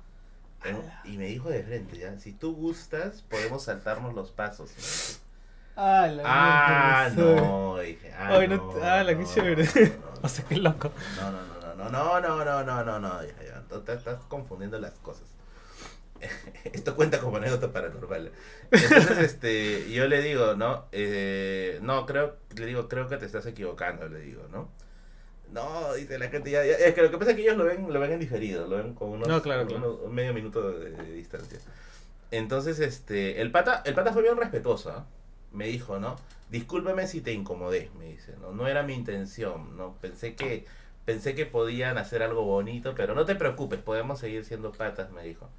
En- 0.64 0.82
y 1.06 1.18
me 1.18 1.28
dijo 1.28 1.50
de 1.50 1.64
frente, 1.64 1.98
¿ya? 1.98 2.18
Si 2.20 2.34
tú 2.34 2.56
gustas, 2.56 3.22
podemos 3.24 3.64
saltarnos 3.64 4.14
los 4.14 4.32
pasos. 4.32 4.76
dice. 4.76 5.20
Ah, 5.76 6.08
la 6.08 6.24
Ah, 6.26 7.10
no, 7.16 7.78
dije, 7.80 8.12
ah, 8.14 8.28
Ay, 8.32 8.48
no 8.50 8.58
no, 8.58 8.74
ah, 8.84 9.04
la 9.04 9.14
que 9.18 9.24
no, 9.24 9.34
chévere. 9.34 9.64
no, 9.64 9.82
no, 9.82 10.20
O 10.24 10.28
sea, 10.28 10.46
qué 10.46 10.58
loco. 10.58 10.92
no, 11.16 11.32
no, 11.32 11.42
no, 11.42 11.90
no, 11.90 12.20
no, 12.20 12.20
no, 12.20 12.46
no, 12.46 12.64
no, 12.64 12.84
no, 12.84 13.00
no, 13.00 13.22
dije 13.22 13.54
yo, 13.72 13.80
te 13.82 13.94
estás 13.94 14.22
confundiendo 14.28 14.78
las 14.80 14.94
cosas. 15.00 15.24
Esto 16.66 16.96
cuenta 16.96 17.20
como 17.20 17.38
anécdota 17.38 17.72
paranormal. 17.72 18.32
Entonces, 18.72 19.18
este, 19.20 19.90
yo 19.90 20.06
le 20.08 20.22
digo, 20.22 20.56
¿no? 20.56 20.86
Eh, 20.92 21.80
no, 21.82 22.06
creo, 22.06 22.36
le 22.56 22.66
digo, 22.66 22.90
creo 22.90 23.08
que 23.08 23.16
te 23.18 23.26
estás 23.26 23.46
equivocando, 23.46 24.10
le 24.10 24.20
digo, 24.20 24.44
¿no? 24.52 24.70
No, 25.52 25.94
dice 25.94 26.20
la 26.20 26.30
gente 26.30 26.52
ya, 26.52 26.64
ya- 26.64 26.76
es 26.78 26.94
que 26.94 27.02
lo 27.02 27.10
que 27.12 27.18
pasa 27.18 27.32
es 27.32 27.36
que 27.38 27.44
ellos 27.44 27.58
lo 27.58 27.66
ven, 27.66 27.92
lo 27.92 28.00
ven 28.00 28.12
en 28.12 28.20
diferido, 28.20 28.68
lo 28.68 28.78
ven 28.78 28.94
con 28.94 29.10
unos, 29.10 29.28
No, 29.28 29.42
claro, 29.42 29.66
claro. 29.68 29.96
unos- 30.02 30.12
medio 30.14 30.34
minuto 30.34 30.72
de, 30.72 30.92
de 30.92 31.12
distancia. 31.14 31.60
Entonces, 32.32 32.80
este, 32.80 33.42
el 33.42 33.52
pata, 33.52 33.82
el 33.86 33.96
pata 33.96 34.14
fue 34.14 34.22
bien 34.22 34.38
respetuoso. 34.38 35.06
Me 35.52 35.66
dijo, 35.68 36.00
¿no? 36.00 36.16
Discúlpame 36.52 37.08
si 37.08 37.22
te 37.22 37.34
incomodé, 37.34 37.90
me 37.98 38.06
dice, 38.06 38.36
¿no? 38.40 38.52
No 38.52 38.68
era 38.68 38.84
mi 38.84 38.94
intención, 38.94 39.76
¿no? 39.78 39.96
Pensé 40.00 40.36
que, 40.36 40.66
pensé 41.06 41.34
que 41.34 41.48
podían 41.48 41.98
hacer 41.98 42.22
algo 42.22 42.44
bonito, 42.44 42.94
pero 42.96 43.16
no 43.16 43.26
te 43.26 43.34
preocupes, 43.36 43.80
podemos 43.80 44.20
seguir 44.20 44.46
siendo 44.46 44.72
patas, 44.72 45.10
me 45.12 45.24
dijo. 45.24 45.50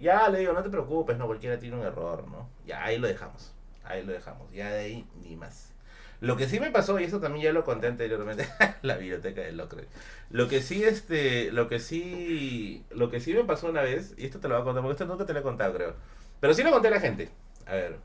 Ya 0.00 0.28
le 0.28 0.38
digo, 0.40 0.52
no 0.52 0.62
te 0.62 0.70
preocupes, 0.70 1.16
no, 1.18 1.26
cualquiera 1.26 1.58
tiene 1.58 1.76
un 1.76 1.82
error, 1.82 2.28
¿no? 2.28 2.48
Ya 2.66 2.84
ahí 2.84 2.98
lo 2.98 3.08
dejamos, 3.08 3.52
ahí 3.82 4.04
lo 4.04 4.12
dejamos, 4.12 4.52
ya 4.52 4.70
de 4.70 4.78
ahí 4.80 5.06
ni 5.22 5.34
más. 5.36 5.72
Lo 6.20 6.36
que 6.36 6.48
sí 6.48 6.60
me 6.60 6.70
pasó, 6.70 6.98
y 6.98 7.04
eso 7.04 7.20
también 7.20 7.44
ya 7.44 7.52
lo 7.52 7.64
conté 7.64 7.88
anteriormente, 7.88 8.48
la 8.82 8.96
biblioteca 8.96 9.42
del 9.42 9.56
Locre. 9.56 9.84
Lo 10.30 10.48
que 10.48 10.62
sí, 10.62 10.82
este, 10.82 11.52
lo 11.52 11.68
que 11.68 11.78
sí, 11.78 12.84
lo 12.90 13.10
que 13.10 13.20
sí 13.20 13.34
me 13.34 13.44
pasó 13.44 13.68
una 13.68 13.82
vez, 13.82 14.14
y 14.16 14.24
esto 14.24 14.40
te 14.40 14.48
lo 14.48 14.54
voy 14.54 14.62
a 14.62 14.64
contar, 14.64 14.82
porque 14.82 14.92
esto 14.94 15.06
nunca 15.06 15.26
te 15.26 15.32
lo 15.34 15.40
he 15.40 15.42
contado, 15.42 15.74
creo. 15.74 15.94
Pero 16.40 16.54
sí 16.54 16.62
lo 16.62 16.70
conté 16.70 16.88
a 16.88 16.92
la 16.92 17.00
gente. 17.00 17.28
A 17.66 17.74
ver, 17.74 17.96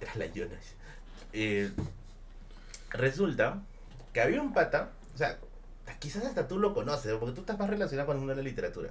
era 0.00 0.14
la 0.16 0.26
Jonas. 0.26 0.74
Eh, 1.32 1.70
resulta 2.90 3.62
que 4.12 4.20
había 4.20 4.42
un 4.42 4.52
pata, 4.52 4.90
o 5.14 5.18
sea, 5.18 5.38
quizás 5.98 6.24
hasta 6.24 6.46
tú 6.46 6.58
lo 6.58 6.74
conoces, 6.74 7.12
porque 7.14 7.34
tú 7.34 7.40
estás 7.40 7.58
más 7.58 7.70
relacionado 7.70 8.06
con 8.06 8.18
mundo 8.18 8.34
de 8.34 8.42
la 8.42 8.48
literatura. 8.48 8.90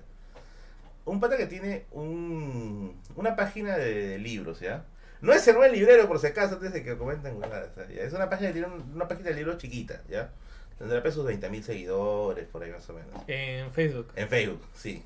Un 1.05 1.19
pata 1.19 1.37
que 1.37 1.45
tiene 1.45 1.85
un, 1.91 2.99
una 3.15 3.35
página 3.35 3.77
de, 3.77 4.07
de 4.09 4.17
libros, 4.17 4.59
¿ya? 4.59 4.85
No 5.21 5.33
es 5.33 5.47
el 5.47 5.55
buen 5.55 5.71
librero, 5.71 6.07
por 6.07 6.19
si 6.19 6.27
acaso, 6.27 6.55
antes 6.55 6.73
de 6.73 6.83
que 6.83 6.97
comenten 6.97 7.39
¿ya? 7.39 8.01
Es 8.03 8.13
una 8.13 8.29
página, 8.29 8.51
tiene 8.51 8.67
un- 8.67 8.91
una 8.93 9.07
página 9.07 9.29
de 9.29 9.35
libros 9.35 9.57
chiquita, 9.57 10.01
¿ya? 10.09 10.29
Tendrá 10.77 11.09
sus 11.11 11.25
20.000 11.25 11.63
seguidores, 11.63 12.45
por 12.47 12.61
ahí 12.63 12.71
más 12.71 12.87
o 12.89 12.93
menos. 12.93 13.09
En 13.27 13.71
Facebook. 13.71 14.09
En 14.15 14.27
Facebook, 14.29 14.61
sí. 14.75 15.03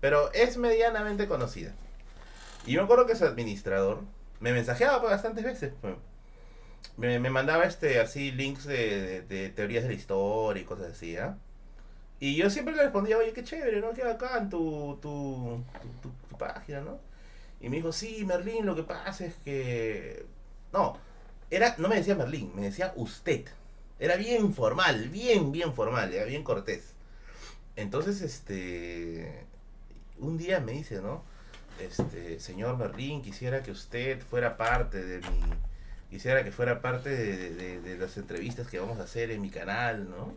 Pero 0.00 0.32
es 0.32 0.56
medianamente 0.58 1.26
conocida. 1.26 1.72
Y 2.66 2.72
yo 2.72 2.80
me 2.80 2.84
acuerdo 2.84 3.06
que 3.06 3.16
su 3.16 3.24
administrador 3.24 4.00
me 4.38 4.52
mensajeaba 4.52 5.00
pues, 5.00 5.10
bastantes 5.10 5.42
veces. 5.44 5.72
pues. 5.80 5.94
Me, 6.96 7.18
me 7.18 7.30
mandaba 7.30 7.64
este 7.64 7.98
así 7.98 8.30
links 8.30 8.64
de, 8.64 9.00
de- 9.00 9.22
de 9.22 9.48
teorías 9.50 9.82
de 9.82 9.88
la 9.90 9.94
historia 9.96 10.62
y 10.62 10.64
cosas 10.64 10.92
así, 10.92 11.16
¿ah? 11.16 11.36
Y 12.20 12.36
yo 12.36 12.48
siempre 12.50 12.74
le 12.74 12.82
respondía, 12.82 13.18
oye, 13.18 13.32
qué 13.32 13.42
chévere, 13.42 13.80
¿no? 13.80 13.92
Qué 13.92 14.02
bacán 14.04 14.48
tu, 14.50 14.98
tu, 15.02 15.64
tu, 15.82 15.88
tu, 16.02 16.10
tu 16.30 16.38
página, 16.38 16.80
¿no? 16.80 16.98
Y 17.60 17.68
me 17.68 17.76
dijo, 17.76 17.92
sí, 17.92 18.24
Merlín, 18.24 18.66
lo 18.66 18.76
que 18.76 18.82
pasa 18.84 19.24
es 19.24 19.34
que... 19.44 20.26
No, 20.72 20.96
era, 21.50 21.74
no 21.78 21.88
me 21.88 21.96
decía 21.96 22.14
Merlín, 22.14 22.52
me 22.54 22.62
decía 22.62 22.92
usted. 22.96 23.44
Era 23.98 24.16
bien 24.16 24.54
formal, 24.54 25.08
bien, 25.08 25.50
bien 25.50 25.74
formal, 25.74 26.12
era 26.14 26.24
bien 26.24 26.44
cortés. 26.44 26.94
Entonces, 27.76 28.20
este... 28.22 29.44
Un 30.18 30.36
día 30.36 30.60
me 30.60 30.72
dice, 30.72 31.00
¿no? 31.00 31.22
Este, 31.80 32.40
señor 32.40 32.76
Merlín, 32.76 33.22
quisiera 33.22 33.62
que 33.62 33.70
usted 33.70 34.20
fuera 34.20 34.56
parte 34.56 35.02
de 35.04 35.18
mi... 35.28 35.40
Quisiera 36.10 36.42
que 36.42 36.50
fuera 36.52 36.80
parte 36.80 37.10
de, 37.10 37.80
de- 37.80 37.98
las 37.98 38.16
entrevistas 38.16 38.68
que 38.68 38.78
vamos 38.78 38.98
a 38.98 39.02
hacer 39.02 39.30
en 39.30 39.42
mi 39.42 39.50
canal, 39.50 40.08
¿no? 40.08 40.34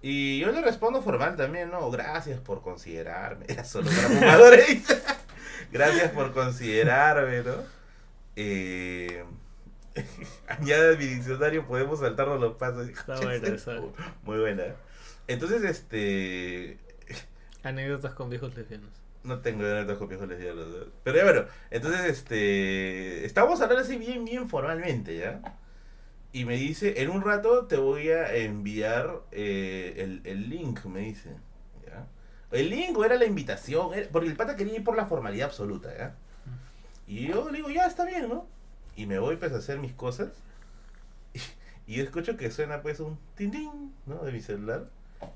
Y 0.00 0.40
yo 0.40 0.50
le 0.50 0.62
respondo 0.62 1.02
formal 1.02 1.36
también, 1.36 1.70
¿no? 1.70 1.90
Gracias 1.90 2.40
por 2.40 2.62
considerarme. 2.62 3.44
Era 3.48 3.64
solo 3.64 3.90
para 3.90 4.08
fumadores. 4.08 4.82
Gracias 5.70 6.10
por 6.12 6.32
considerarme, 6.32 7.42
¿no? 7.42 7.54
Eh, 8.36 9.24
añade 10.48 10.96
mi 10.96 11.06
diccionario, 11.06 11.66
podemos 11.66 12.00
saltarnos 12.00 12.40
los 12.40 12.56
pasos. 12.56 12.88
Está 12.88 13.16
buena 13.22 13.48
esa. 13.48 13.80
Muy 14.22 14.38
buena. 14.38 14.64
Entonces, 15.28 15.62
este... 15.64 16.78
Anécdotas 17.62 18.14
con 18.14 18.30
viejos 18.30 18.54
lesbianos. 18.56 18.90
No 19.24 19.38
tengo 19.40 19.64
anécdotas 19.64 19.98
con 19.98 20.08
viejos 20.08 20.28
lesbianos. 20.28 20.66
¿no? 20.68 20.92
Pero 21.04 21.16
ya 21.16 21.24
bueno, 21.24 21.44
entonces 21.70 22.00
este. 22.06 23.24
Estamos 23.24 23.60
hablando 23.60 23.84
así 23.84 23.96
bien, 23.96 24.24
bien 24.24 24.48
formalmente, 24.48 25.16
¿ya? 25.16 25.40
Y 26.32 26.44
me 26.44 26.56
dice, 26.56 27.02
en 27.02 27.10
un 27.10 27.22
rato 27.22 27.66
te 27.66 27.76
voy 27.76 28.08
a 28.08 28.34
enviar 28.34 29.20
eh, 29.30 29.94
el, 29.98 30.22
el 30.24 30.48
link, 30.48 30.84
me 30.86 31.00
dice. 31.00 31.30
El 32.52 32.68
link 32.70 32.96
o 32.96 33.04
era 33.04 33.16
la 33.16 33.24
invitación, 33.24 33.90
porque 34.12 34.28
el 34.28 34.36
pata 34.36 34.56
quería 34.56 34.76
ir 34.76 34.84
por 34.84 34.96
la 34.96 35.06
formalidad 35.06 35.48
absoluta, 35.48 35.96
¿ya? 35.96 36.14
Y 37.06 37.26
yo 37.26 37.50
le 37.50 37.58
digo, 37.58 37.70
ya 37.70 37.86
está 37.86 38.04
bien, 38.04 38.28
¿no? 38.28 38.46
Y 38.94 39.06
me 39.06 39.18
voy 39.18 39.36
pues 39.36 39.52
a 39.52 39.56
hacer 39.56 39.78
mis 39.78 39.92
cosas. 39.92 40.28
Y, 41.84 42.00
escucho 42.00 42.36
que 42.36 42.50
suena 42.52 42.80
pues 42.80 43.00
un 43.00 43.18
tin 43.34 43.92
¿no? 44.06 44.22
De 44.22 44.30
mi 44.30 44.40
celular. 44.40 44.88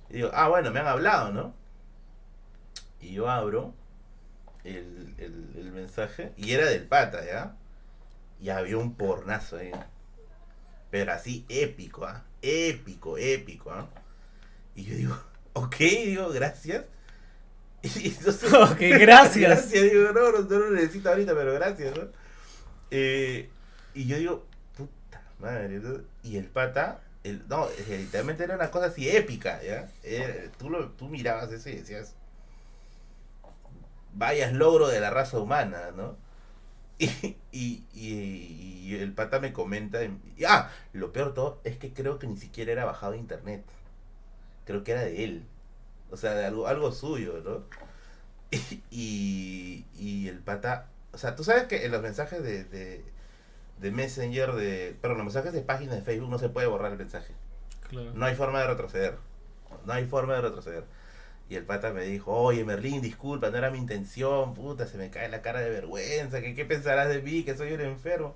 Y 0.09 0.15
digo, 0.15 0.31
ah, 0.33 0.49
bueno, 0.49 0.71
me 0.71 0.79
han 0.79 0.87
hablado, 0.87 1.33
¿no? 1.33 1.55
Y 3.01 3.13
yo 3.13 3.29
abro 3.29 3.75
el, 4.63 5.15
el, 5.19 5.73
mensaje 5.73 6.33
y 6.37 6.53
era 6.53 6.67
del 6.67 6.87
pata, 6.87 7.25
¿ya? 7.27 7.57
Y 8.41 8.51
había 8.51 8.79
un 8.79 8.95
pornazo 8.95 9.57
ahí. 9.57 9.73
Pero 10.91 11.13
así 11.13 11.45
épico, 11.49 12.07
¿ah? 12.07 12.25
Épico, 12.43 13.19
épico, 13.19 13.73
¿ah? 13.73 13.89
Y 14.75 14.85
yo 14.85 14.95
digo, 14.95 15.19
ok, 15.55 15.77
digo, 15.77 16.29
gracias. 16.31 16.85
Y 18.03 18.09
entonces- 18.09 18.53
Ok, 18.53 18.79
gracias. 18.81 19.37
gracias, 19.51 19.83
digo, 19.85 20.13
no, 20.13 20.33
no, 20.33 20.39
no 20.41 20.59
lo 20.59 20.71
necesito 20.71 21.09
ahorita, 21.11 21.35
pero 21.35 21.53
gracias, 21.55 21.97
¿no? 21.97 22.05
Eh, 22.91 23.49
y 23.95 24.07
yo 24.07 24.17
digo, 24.19 24.47
puta 24.77 25.23
madre, 25.39 25.81
¿no? 25.81 26.01
Y 26.23 26.37
el 26.37 26.47
pata, 26.47 27.01
el, 27.25 27.43
no, 27.49 27.69
literalmente 27.89 28.45
era 28.45 28.55
una 28.57 28.71
cosa 28.71 28.87
así 28.87 29.09
épica, 29.09 29.63
¿ya? 29.63 29.89
Era- 30.03 30.51
tú, 30.59 30.71
lo, 30.71 30.91
tú 30.93 31.09
mirabas 31.09 31.51
eso 31.53 31.69
y 31.71 31.77
decías, 31.77 32.15
vayas 34.15 34.53
logro 34.53 34.89
de 34.89 35.01
la 35.01 35.11
raza 35.11 35.39
humana, 35.39 35.91
¿no? 35.97 36.17
Y, 36.99 37.37
y, 37.53 37.85
y- 37.93 38.83
y 38.87 38.95
el 38.97 39.13
pata 39.13 39.39
me 39.41 39.53
comenta, 39.53 39.99
ah, 40.49 40.71
lo 40.95 41.13
peor 41.13 41.29
de 41.29 41.35
todo 41.35 41.61
es 41.65 41.77
que 41.77 41.93
creo 41.93 42.19
que 42.19 42.27
ni 42.27 42.37
siquiera 42.39 42.73
era 42.73 42.85
bajado 42.87 43.13
de 43.13 43.19
internet, 43.19 43.65
creo 44.65 44.83
que 44.85 44.93
era 44.93 45.03
de 45.03 45.25
él, 45.25 45.43
o 46.11 46.17
sea, 46.17 46.35
de 46.35 46.45
algo, 46.45 46.67
algo 46.67 46.93
suyo, 46.93 47.43
¿no? 47.45 47.65
Y, 48.91 49.85
y 49.99 50.29
el 50.29 50.39
pata, 50.39 50.89
o 51.13 51.19
sea, 51.19 51.35
tú 51.35 51.45
sabes 51.45 51.65
que 51.65 51.85
en 51.85 51.93
los 51.93 52.03
mensajes 52.03 52.43
de, 52.43 52.65
de, 52.65 53.05
de 53.79 53.91
Messenger, 53.91 54.53
de, 54.53 54.97
perdón, 55.01 55.19
los 55.19 55.27
mensajes 55.27 55.53
de 55.53 55.63
páginas 55.63 55.97
de 55.97 56.03
Facebook 56.03 56.31
no 56.31 56.39
se 56.39 56.49
puede 56.49 56.67
borrar 56.67 56.93
el 56.93 56.99
mensaje. 56.99 57.35
Claro. 57.89 58.13
No 58.15 58.25
hay 58.27 58.35
forma 58.35 58.61
de 58.61 58.67
retroceder. 58.69 59.19
No 59.85 59.93
hay 59.93 60.07
forma 60.07 60.35
de 60.35 60.43
retroceder. 60.43 60.85
Y 61.49 61.55
el 61.55 61.65
pata 61.65 61.93
me 61.93 62.03
dijo, 62.03 62.33
oye 62.33 62.65
Merlín, 62.65 63.01
disculpa, 63.01 63.51
no 63.51 63.59
era 63.59 63.71
mi 63.71 63.79
intención, 63.79 64.55
puta, 64.55 64.87
se 64.87 64.99
me 64.99 65.11
cae 65.11 65.29
la 65.29 65.43
cara 65.43 65.61
de 65.61 65.71
vergüenza, 65.71 66.41
que 66.41 66.55
qué 66.55 66.65
pensarás 66.65 67.09
de 67.09 67.23
mí, 67.23 67.45
que 67.45 67.57
soy 67.57 67.73
un 67.73 67.81
enfermo. 67.83 68.35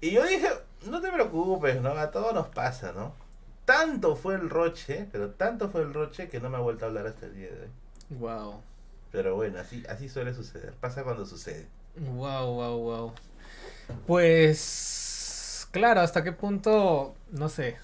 Y 0.00 0.12
yo 0.12 0.24
dije, 0.24 0.48
no 0.86 1.00
te 1.00 1.10
preocupes, 1.10 1.80
¿no? 1.80 1.90
A 1.90 2.10
todos 2.10 2.32
nos 2.32 2.48
pasa, 2.48 2.92
¿no? 2.92 3.14
Tanto 3.66 4.16
fue 4.16 4.36
el 4.36 4.48
roche, 4.48 5.06
pero 5.12 5.32
tanto 5.32 5.68
fue 5.68 5.82
el 5.82 5.92
roche 5.92 6.28
que 6.28 6.40
no 6.40 6.48
me 6.48 6.56
ha 6.56 6.60
vuelto 6.60 6.86
a 6.86 6.88
hablar 6.88 7.06
hasta 7.06 7.26
el 7.26 7.34
día 7.34 7.48
de 7.50 7.60
hoy. 7.62 7.68
Wow. 8.18 8.62
Pero 9.12 9.36
bueno, 9.36 9.58
así, 9.58 9.84
así 9.88 10.08
suele 10.08 10.32
suceder. 10.32 10.72
Pasa 10.80 11.04
cuando 11.04 11.26
sucede. 11.26 11.66
Wow, 11.96 12.54
wow, 12.54 12.78
wow. 12.78 13.12
Pues 14.06 15.68
claro, 15.72 16.00
hasta 16.00 16.24
qué 16.24 16.32
punto, 16.32 17.14
no 17.30 17.48
sé, 17.48 17.76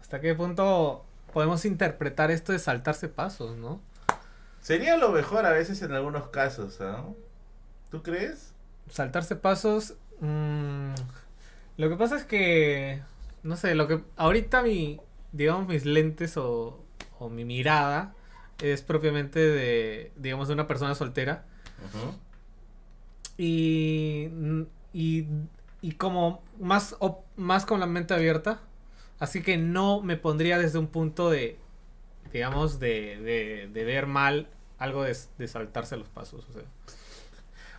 hasta 0.00 0.20
qué 0.20 0.34
punto 0.34 1.04
podemos 1.32 1.64
interpretar 1.64 2.30
esto 2.30 2.52
de 2.52 2.58
saltarse 2.58 3.08
pasos, 3.08 3.56
¿no? 3.56 3.80
Sería 4.60 4.96
lo 4.96 5.10
mejor 5.10 5.46
a 5.46 5.50
veces 5.50 5.80
en 5.82 5.92
algunos 5.92 6.28
casos, 6.28 6.80
¿ah? 6.80 7.04
¿Tú 7.90 8.02
crees? 8.02 8.52
Saltarse 8.90 9.36
pasos. 9.36 9.94
mm, 10.20 10.94
lo 11.76 11.88
que 11.88 11.96
pasa 11.96 12.16
es 12.16 12.24
que, 12.24 13.02
no 13.42 13.56
sé, 13.56 13.74
lo 13.74 13.86
que 13.86 14.02
ahorita 14.16 14.62
mi, 14.62 15.00
digamos, 15.32 15.68
mis 15.68 15.84
lentes 15.84 16.36
o, 16.36 16.84
o 17.18 17.28
mi 17.28 17.44
mirada 17.44 18.14
es 18.62 18.82
propiamente 18.82 19.38
de, 19.38 20.12
digamos, 20.16 20.48
de 20.48 20.54
una 20.54 20.66
persona 20.66 20.94
soltera. 20.94 21.46
Y, 23.36 24.28
y, 24.92 25.26
y 25.80 25.92
como 25.92 26.42
más, 26.58 26.96
op- 26.98 27.24
más 27.36 27.66
con 27.66 27.80
la 27.80 27.86
mente 27.86 28.14
abierta. 28.14 28.60
Así 29.20 29.42
que 29.42 29.56
no 29.56 30.00
me 30.00 30.16
pondría 30.16 30.58
desde 30.58 30.78
un 30.78 30.88
punto 30.88 31.30
de, 31.30 31.58
digamos, 32.32 32.78
de, 32.78 33.18
de, 33.20 33.70
de 33.72 33.84
ver 33.84 34.06
mal 34.06 34.48
algo 34.78 35.02
de, 35.02 35.16
de 35.38 35.48
saltarse 35.48 35.96
los 35.96 36.08
pasos. 36.08 36.46
O 36.48 36.52
sea. 36.52 36.62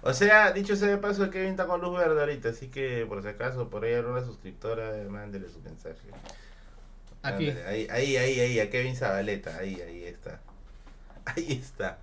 O 0.02 0.14
sea, 0.14 0.54
dicho 0.54 0.78
sea 0.78 0.88
de 0.88 0.98
paso, 0.98 1.30
Kevin 1.30 1.50
está 1.50 1.68
con 1.68 1.82
luz 1.82 1.98
verde 1.98 2.22
ahorita, 2.22 2.50
así 2.50 2.70
que 2.70 3.06
por 3.06 3.22
si 3.22 3.28
acaso, 3.28 3.70
por 3.70 3.84
ahí 3.84 3.94
alguna 3.96 4.24
suscriptora, 4.24 4.94
mándele 5.10 5.50
su 5.50 5.60
mensaje. 5.60 6.08
Ahí, 7.22 7.50
ahí, 7.66 8.18
ahí, 8.18 8.40
ahí, 8.40 8.60
a 8.60 8.70
Kevin 8.70 8.96
Zabaleta, 8.96 9.58
ahí, 9.58 9.82
ahí 9.82 10.06
está. 10.06 10.40
Ahí 11.26 11.62
está. 11.62 12.00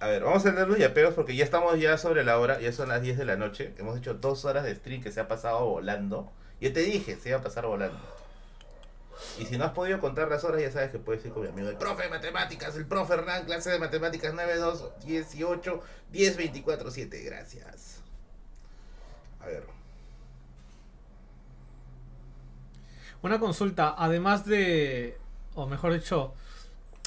A 0.00 0.08
ver, 0.08 0.24
vamos 0.24 0.44
a 0.44 0.50
tener 0.50 0.66
los 0.66 0.78
yapeos 0.78 1.14
porque 1.14 1.36
ya 1.36 1.44
estamos 1.44 1.78
ya 1.78 1.96
sobre 1.96 2.24
la 2.24 2.38
hora, 2.40 2.58
ya 2.58 2.72
son 2.72 2.88
las 2.88 3.00
10 3.02 3.18
de 3.18 3.24
la 3.24 3.36
noche. 3.36 3.72
Hemos 3.78 3.96
hecho 3.96 4.14
dos 4.14 4.44
horas 4.44 4.64
de 4.64 4.74
stream 4.74 5.00
que 5.00 5.12
se 5.12 5.20
ha 5.20 5.28
pasado 5.28 5.64
volando. 5.64 6.32
Yo 6.60 6.72
te 6.72 6.80
dije, 6.80 7.16
se 7.16 7.28
iba 7.28 7.38
a 7.38 7.42
pasar 7.42 7.66
volando. 7.66 8.00
Y 9.38 9.46
si 9.46 9.56
no 9.56 9.64
has 9.64 9.72
podido 9.72 10.00
contar 10.00 10.28
las 10.28 10.42
horas, 10.42 10.60
ya 10.60 10.72
sabes 10.72 10.90
que 10.90 10.98
puedes 10.98 11.24
ir 11.24 11.32
con 11.32 11.42
mi 11.42 11.48
amigo 11.48 11.68
el 11.68 11.76
profe 11.76 12.04
de 12.04 12.08
matemáticas, 12.08 12.74
el 12.74 12.86
profe 12.86 13.14
Hernán, 13.14 13.44
clase 13.44 13.70
de 13.70 13.78
matemáticas 13.78 14.34
92 14.34 14.90
18 15.04 15.82
10 16.10 16.36
24 16.36 16.90
7. 16.90 17.22
Gracias. 17.22 18.00
A 19.40 19.46
ver. 19.46 19.81
Una 23.22 23.38
consulta, 23.38 23.94
además 23.96 24.44
de, 24.44 25.16
o 25.54 25.66
mejor 25.66 25.92
dicho, 25.94 26.34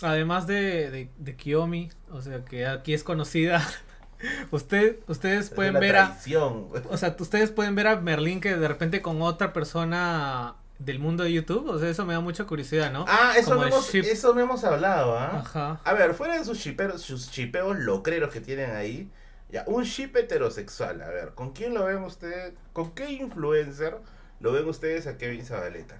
además 0.02 0.48
de, 0.48 0.90
de, 0.92 1.10
de 1.18 1.36
Kiyomi, 1.36 1.90
o 2.12 2.22
sea 2.22 2.44
que 2.46 2.66
aquí 2.66 2.94
es 2.94 3.04
conocida, 3.04 3.66
usted, 4.52 4.98
ustedes 5.08 5.46
Es 5.46 5.50
pueden 5.52 5.74
ver 5.80 5.98
a, 5.98 6.06
traición. 6.08 6.68
o 6.90 6.98
sea, 6.98 7.16
ustedes 7.20 7.52
pueden 7.52 7.76
ver 7.76 7.88
a 7.88 7.98
Merlín 7.98 8.40
que 8.42 8.56
de 8.56 8.68
repente 8.68 9.02
con 9.02 9.22
otra 9.22 9.52
persona 9.54 10.56
del 10.80 11.00
mundo 11.00 11.24
de 11.24 11.32
YouTube, 11.34 11.70
o 11.70 11.80
sea, 11.80 11.90
eso 11.90 12.06
me 12.06 12.14
da 12.14 12.20
mucha 12.20 12.46
curiosidad, 12.46 12.92
¿no? 12.92 13.06
Ah, 13.08 13.34
eso 13.38 13.52
Como 13.52 13.62
no, 13.62 13.68
hemos, 13.68 13.90
ship. 13.92 14.04
eso 14.04 14.34
no 14.34 14.42
hemos 14.42 14.64
hablado, 14.66 15.18
¿ah? 15.18 15.40
Ajá. 15.40 15.80
A 15.84 15.94
ver, 15.94 16.14
fuera 16.14 16.38
de 16.38 16.44
sus 16.44 16.60
chiperos, 16.60 17.02
sus 17.02 17.32
chipeos 17.32 17.78
locreros 17.78 18.32
que 18.32 18.42
tienen 18.42 18.72
ahí, 18.76 19.10
ya, 19.50 19.64
un 19.68 19.84
chip 19.86 20.16
heterosexual, 20.18 21.02
a 21.02 21.08
ver, 21.10 21.34
¿con 21.34 21.52
quién 21.52 21.74
lo 21.74 21.86
ven 21.86 22.04
ustedes? 22.04 22.54
¿Con 22.74 22.92
qué 22.92 23.12
influencer 23.12 23.98
lo 24.40 24.52
ven 24.52 24.68
ustedes 24.68 25.08
a 25.08 25.18
Kevin 25.18 25.46
Zabaleta? 25.46 26.00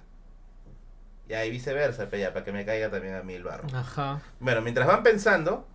Ya, 1.28 1.44
y 1.44 1.50
viceversa, 1.50 2.08
ya, 2.10 2.32
para 2.32 2.44
que 2.44 2.52
me 2.52 2.64
caiga 2.64 2.88
también 2.90 3.14
a 3.14 3.22
mí 3.22 3.34
el 3.34 3.42
barro. 3.42 3.66
Ajá. 3.74 4.20
Bueno, 4.38 4.60
mientras 4.62 4.86
van 4.86 5.02
pensando, 5.02 5.66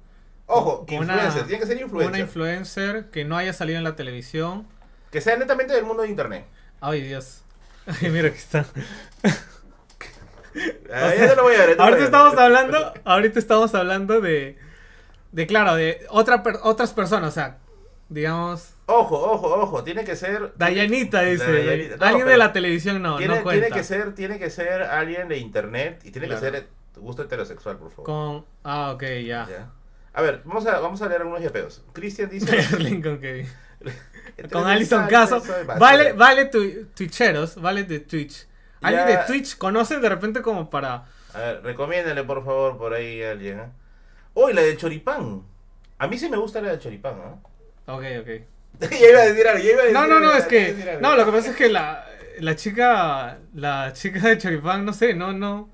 ojo, 0.46 0.86
Con 0.86 1.00
una- 1.00 1.14
influencer, 1.16 1.44
tiene 1.48 1.60
que 1.60 1.66
ser 1.68 1.82
influencer. 1.82 2.10
Una 2.10 2.20
influencer 2.20 3.10
que 3.10 3.26
no 3.26 3.36
haya 3.36 3.52
salido 3.54 3.78
en 3.78 3.84
la 3.84 3.96
televisión. 3.96 4.66
que 5.12 5.20
sea 5.20 5.36
netamente 5.36 5.74
del 5.74 5.84
mundo 5.84 6.04
de 6.04 6.10
internet. 6.10 6.46
Ay, 6.80 7.02
Dios. 7.02 7.42
Ay, 8.02 8.10
mira 8.10 8.30
que 8.32 8.38
está. 8.38 8.66
Ah, 10.94 11.14
ya 11.18 11.30
te 11.30 11.36
lo 11.38 11.44
voy 11.44 11.56
a 11.56 11.60
ver. 11.60 11.70
ya 11.70 11.76
te 11.76 11.78
lo 11.78 11.84
voy 11.84 11.84
a 11.84 11.84
Ahorita 11.86 12.04
estamos 12.04 12.38
hablando, 12.38 12.94
ahorita 13.06 13.40
estamos 13.40 13.74
hablando 13.76 14.20
de, 14.20 14.58
de 15.32 15.48
claro, 15.48 15.76
de 15.76 16.06
otra 16.10 16.44
per- 16.44 16.60
otras 16.64 16.92
personas, 16.94 17.30
o 17.30 17.32
sea, 17.32 17.58
digamos, 18.10 18.71
Ojo, 18.88 19.16
ojo, 19.32 19.48
ojo, 19.62 19.84
tiene 19.84 20.04
que 20.04 20.16
ser... 20.16 20.54
Dayanita 20.58 21.22
dice, 21.22 21.52
Dayanita. 21.52 21.98
No, 21.98 22.06
alguien 22.06 22.28
de 22.28 22.38
la 22.38 22.52
televisión 22.52 23.02
no, 23.02 23.18
tiene, 23.18 23.36
no 23.38 23.44
cuenta. 23.44 23.66
tiene 23.68 23.76
que 23.78 23.84
ser 23.84 24.16
tiene 24.16 24.40
que 24.40 24.50
ser 24.50 24.82
alguien 24.84 25.28
de 25.30 25.38
internet 25.38 26.02
y 26.04 26.12
tiene 26.12 26.28
Claro. 26.28 26.42
que 26.42 26.52
ser 26.52 26.68
Gusto 26.98 27.24
heterosexual, 27.24 27.78
por 27.78 27.90
favor. 27.92 28.06
Con. 28.06 28.46
Ah, 28.64 28.92
ok, 28.92 29.02
ya. 29.26 29.48
Ya. 29.50 29.70
A 30.14 30.22
ver, 30.22 30.42
vamos 30.44 30.66
a, 30.68 30.80
vamos 30.80 31.02
a 31.02 31.08
leer 31.08 31.22
algunos 31.22 31.42
yapeos. 31.42 31.82
Cristian 31.94 32.30
dice... 32.30 32.58
Con 33.02 33.20
Kevin. 33.20 33.48
Alison 34.54 35.08
Caso. 35.08 35.42
Vale, 35.80 36.14
vale, 36.14 36.46
tu, 36.46 36.60
twitcheros, 36.94 37.56
vale 37.62 37.84
de 37.84 38.00
Twitch. 38.02 38.46
¿Alguien 38.82 39.08
Ya. 39.08 39.20
de 39.22 39.28
Twitch 39.28 39.58
conoce 39.58 40.00
de 40.00 40.10
repente 40.10 40.42
como 40.42 40.70
para. 40.70 41.06
A 41.34 41.40
ver, 41.40 41.64
recomiéndale 41.64 42.24
por 42.24 42.44
favor 42.44 42.78
por 42.78 42.94
ahí 42.94 43.22
a 43.24 43.32
alguien. 43.32 43.60
¿eh? 43.60 43.70
Uy, 44.34 44.54
la 44.54 44.62
de 44.62 44.76
choripán. 44.76 45.44
A 45.98 46.08
mí 46.08 46.18
sí 46.18 46.30
me 46.30 46.38
gusta 46.38 46.62
la 46.62 46.72
de 46.72 46.80
choripán, 46.80 47.16
¿no? 47.18 47.94
Ok, 47.96 48.04
ok. 48.22 48.30
ya 48.92 49.10
iba 49.10 49.20
a 49.22 49.26
decir 49.26 49.48
algo, 49.48 49.64
ya 49.64 49.72
iba 49.72 49.82
a 49.82 49.86
decir 49.86 49.94
No, 49.94 50.08
no, 50.08 50.20
no, 50.20 50.34
es 50.34 50.46
que. 50.46 50.98
No, 51.02 51.16
lo 51.16 51.26
que 51.26 51.32
pasa 51.32 51.52
es 51.52 51.56
que 51.56 51.70
la, 51.70 52.06
la 52.40 52.56
chica. 52.56 53.40
La 53.54 53.94
chica 53.94 54.28
de 54.28 54.38
Choripán, 54.38 54.86
no 54.86 54.94
sé, 54.94 55.14
no, 55.14 55.34
no. 55.34 55.70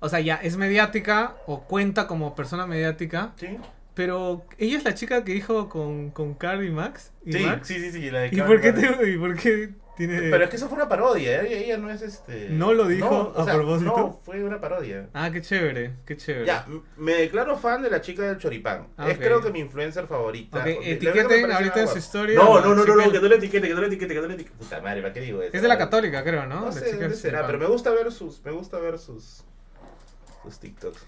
O 0.00 0.08
sea, 0.08 0.20
ya 0.20 0.36
es 0.36 0.56
mediática 0.56 1.36
o 1.46 1.64
cuenta 1.64 2.06
como 2.06 2.34
persona 2.34 2.66
mediática. 2.66 3.32
¿Sí? 3.36 3.58
Pero 3.94 4.44
ella 4.58 4.76
es 4.76 4.84
la 4.84 4.94
chica 4.94 5.24
que 5.24 5.32
dijo 5.32 5.70
con, 5.70 6.10
con 6.10 6.34
Carl 6.34 6.62
y 6.64 6.70
Max. 6.70 7.12
¿Y 7.24 7.32
Sí, 7.32 7.38
Max? 7.44 7.66
sí, 7.66 7.80
sí, 7.80 7.90
sí, 7.92 8.10
la 8.10 8.20
de 8.20 8.28
¿Y 8.30 8.42
por, 8.42 8.60
qué 8.60 8.72
te, 8.72 9.10
¿Y 9.10 9.16
por 9.16 9.34
qué 9.36 9.70
tiene.? 9.96 10.30
Pero 10.30 10.44
es 10.44 10.50
que 10.50 10.56
eso 10.56 10.68
fue 10.68 10.76
una 10.76 10.88
parodia, 10.88 11.42
ella, 11.42 11.56
ella 11.56 11.78
no 11.78 11.90
es 11.90 12.02
este... 12.02 12.48
¿No 12.50 12.72
lo 12.74 12.86
dijo 12.86 13.32
o 13.34 13.40
a 13.40 13.44
propósito? 13.44 13.96
No, 13.96 14.20
fue 14.24 14.44
una 14.44 14.60
parodia. 14.60 15.08
Ah, 15.14 15.30
qué 15.32 15.40
chévere, 15.42 15.94
qué 16.04 16.16
chévere. 16.16 16.46
Ya, 16.46 16.66
me 16.96 17.14
declaro 17.14 17.56
fan 17.56 17.82
de 17.82 17.90
la 17.90 18.00
chica 18.00 18.22
del 18.22 18.38
choripán. 18.38 18.88
Ah, 18.96 19.10
es 19.10 19.18
creo 19.18 19.40
que 19.40 19.50
mi 19.50 19.60
influencer 19.60 20.06
favorita. 20.06 20.58
Ok, 20.58 20.64
Porque 20.64 20.98
la 21.02 21.12
verdad 21.12 21.28
que 21.28 21.28
me 21.28 21.34
etiqueten 21.34 21.52
ahorita 21.52 21.80
en 21.80 21.88
su 21.88 21.98
historia. 21.98 22.38
No, 22.38 22.60
no, 22.60 22.74
no, 22.74 22.84
no, 22.84 22.94
no, 22.96 23.10
que 23.10 23.20
no 23.20 23.28
le 23.28 23.36
etiquete, 23.36 23.68
que 23.68 23.74
no 23.74 23.80
le 23.80 23.86
etiquete, 23.88 24.14
que 24.14 24.20
no 24.20 24.26
le 24.28 24.34
etiquete. 24.34 24.56
Puta 24.56 24.80
madre, 24.80 25.02
¿para 25.02 25.12
qué 25.12 25.20
digo 25.20 25.42
eso? 25.42 25.56
Es 25.56 25.62
de 25.62 25.68
la 25.68 25.78
católica, 25.78 26.22
creo, 26.22 26.46
¿no? 26.46 26.60
No 26.60 26.66
La 26.66 26.72
sé 26.72 26.84
chica 26.84 27.02
dónde 27.02 27.16
será, 27.16 27.46
pero 27.46 27.58
me 27.58 27.66
gusta 27.66 27.90
ver 27.90 28.12
sus, 28.12 28.44
me 28.44 28.50
gusta 28.52 28.78
ver 28.78 28.98
sus, 28.98 29.44
sus 30.42 30.58
TikToks. 30.58 31.04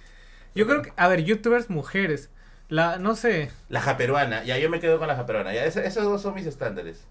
Yo 0.54 0.66
creo 0.66 0.82
que, 0.82 0.92
a 0.96 1.08
ver, 1.08 1.24
youtubers 1.24 1.70
mujeres. 1.70 2.30
La, 2.68 2.98
no 2.98 3.16
sé. 3.16 3.50
La 3.68 3.80
japeruana, 3.80 4.44
ya 4.44 4.58
yo 4.58 4.68
me 4.68 4.80
quedo 4.80 4.98
con 4.98 5.08
la 5.08 5.16
japeruana. 5.16 5.54
Ya, 5.54 5.64
esos 5.64 6.04
dos 6.04 6.20
son 6.20 6.34
mis 6.34 6.46
estándares. 6.46 7.04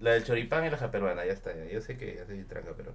La 0.00 0.12
del 0.12 0.24
choripán 0.24 0.64
y 0.64 0.70
la 0.70 0.76
japeruana, 0.76 1.24
ya 1.24 1.32
está. 1.32 1.54
ya. 1.54 1.64
Yo 1.66 1.80
sé 1.80 1.96
que 1.96 2.16
ya 2.16 2.26
soy 2.26 2.42
tranca, 2.44 2.70
pero. 2.76 2.92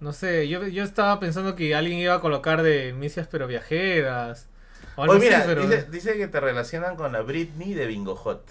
No 0.00 0.12
sé, 0.12 0.48
yo, 0.48 0.66
yo 0.68 0.84
estaba 0.84 1.18
pensando 1.18 1.56
que 1.56 1.74
alguien 1.74 1.98
iba 1.98 2.14
a 2.14 2.20
colocar 2.20 2.62
de 2.62 2.92
misias 2.92 3.26
pero 3.28 3.46
viajeras. 3.48 4.48
O 4.96 5.02
algo 5.02 5.14
Oye, 5.14 5.24
mira, 5.24 5.38
así, 5.38 5.48
pero. 5.48 5.62
dice, 5.62 5.86
dice 5.90 6.16
que 6.16 6.28
te 6.28 6.38
relacionan 6.38 6.94
con 6.94 7.12
la 7.12 7.22
Britney 7.22 7.74
de 7.74 7.86
Bingo 7.86 8.14
Hot. 8.14 8.44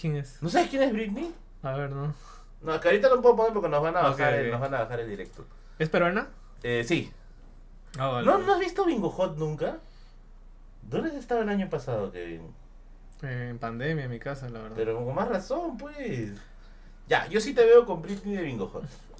¿Quién 0.00 0.16
es? 0.16 0.42
¿No 0.42 0.48
sabes 0.48 0.70
quién 0.70 0.82
es 0.82 0.92
Britney? 0.92 1.34
A 1.62 1.72
ver, 1.72 1.90
¿no? 1.90 2.14
No, 2.62 2.80
que 2.80 2.88
ahorita 2.88 3.08
no 3.10 3.20
puedo 3.20 3.36
poner 3.36 3.52
porque 3.52 3.68
nos 3.68 3.82
van 3.82 3.96
a 3.96 4.02
bajar, 4.02 4.34
el, 4.34 4.50
nos 4.50 4.60
van 4.60 4.74
a 4.74 4.80
bajar 4.80 5.00
el 5.00 5.08
directo. 5.08 5.44
¿Es 5.78 5.88
peruana? 5.90 6.28
Eh, 6.62 6.84
sí. 6.86 7.12
Ah, 7.98 8.08
vale. 8.08 8.26
¿No, 8.26 8.38
¿No 8.38 8.54
has 8.54 8.60
visto 8.60 8.86
Bingo 8.86 9.10
Hot 9.10 9.36
nunca? 9.36 9.78
¿Dónde 10.82 11.10
has 11.10 11.16
estado 11.16 11.42
el 11.42 11.48
año 11.48 11.68
pasado, 11.68 12.10
Kevin? 12.10 12.54
Eh, 13.22 13.48
en 13.50 13.58
pandemia 13.58 14.04
en 14.04 14.10
mi 14.10 14.18
casa, 14.18 14.48
la 14.48 14.60
verdad. 14.60 14.76
Pero 14.76 15.04
con 15.04 15.14
más 15.14 15.28
razón, 15.28 15.76
pues. 15.76 16.32
Ya, 17.12 17.26
yo 17.28 17.42
sí 17.42 17.52
te 17.52 17.62
veo 17.66 17.84
con 17.84 18.00
Britney 18.00 18.36
de 18.36 18.42
Bingo. 18.42 18.72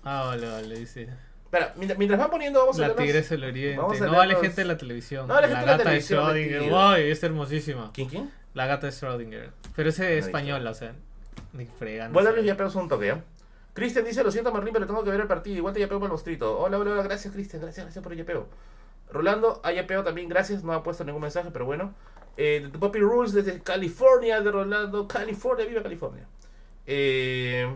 Ah, 0.03 0.25
vale, 0.29 0.49
vale, 0.49 0.79
dice. 0.79 1.09
Espera, 1.45 1.75
mientras, 1.77 1.99
mientras 1.99 2.19
van 2.19 2.31
poniendo, 2.31 2.61
vamos 2.61 2.79
a 2.81 2.89
La 2.89 2.97
tigresa 2.97 3.35
del 3.35 3.45
oriente. 3.45 3.77
vamos 3.79 3.97
a 4.01 4.01
No 4.01 4.07
leer 4.07 4.17
vale 4.19 4.33
los- 4.33 4.41
gente 4.43 4.61
de 4.63 4.67
la 4.67 4.77
televisión. 4.79 5.29
No 5.29 5.35
vale 5.35 5.49
la 5.49 5.57
gente 5.59 5.61
de 5.61 5.67
la 5.67 5.73
gata 5.77 5.91
de 5.91 5.97
televisión, 6.01 6.25
Schrödinger. 6.25 6.59
metido. 6.61 6.75
Wow, 6.79 6.93
es 6.95 7.23
hermosísima. 7.23 7.91
¿Quién, 7.93 8.09
quién? 8.09 8.31
La 8.55 8.67
gata 8.67 8.87
de 8.87 8.93
Schrödinger. 8.95 9.51
Pero 9.77 9.91
ese 9.91 10.17
es 10.17 10.25
española, 10.25 10.71
o 10.71 10.75
sea. 10.75 10.95
Ni 11.53 11.67
fregando. 11.67 12.15
Voy 12.15 12.23
a 12.23 12.31
darles 12.31 12.47
ya 12.47 12.57
pedos 12.57 12.75
un 12.77 12.89
toque, 12.89 13.09
¿ya? 13.09 13.23
Cristian 13.75 14.07
dice, 14.07 14.25
lo 14.25 14.31
siento 14.31 14.51
Marlín, 14.53 14.73
pero 14.73 14.87
tengo 14.87 15.05
que 15.05 15.11
ver 15.11 15.21
el 15.21 15.27
partido. 15.27 15.57
Igual 15.59 15.75
te 15.75 15.81
yapeo 15.81 15.99
para 15.99 16.07
el 16.07 16.13
mostrito. 16.13 16.59
Hola, 16.59 16.79
hola, 16.79 16.93
hola, 16.93 17.03
gracias 17.03 17.35
Cristian, 17.35 17.61
gracias, 17.61 17.85
gracias 17.85 18.03
por 18.03 18.13
el 18.13 18.19
yapeo. 18.21 18.49
Rolando, 19.11 19.61
a 19.63 19.71
yapeo 19.73 20.03
también, 20.03 20.31
gracias, 20.31 20.65
no 20.65 20.73
ha 20.73 20.83
puesto 20.83 21.05
ningún 21.05 21.21
mensaje, 21.21 21.51
pero 21.53 21.67
bueno. 21.67 21.95
Eh, 22.39 22.71
Poppy 22.81 23.01
Rules 23.01 23.35
desde 23.35 23.61
California, 23.61 24.41
de 24.41 24.51
Rolando, 24.51 25.07
California, 25.07 25.67
viva 25.67 25.83
California. 25.83 26.27
Eh, 26.87 27.75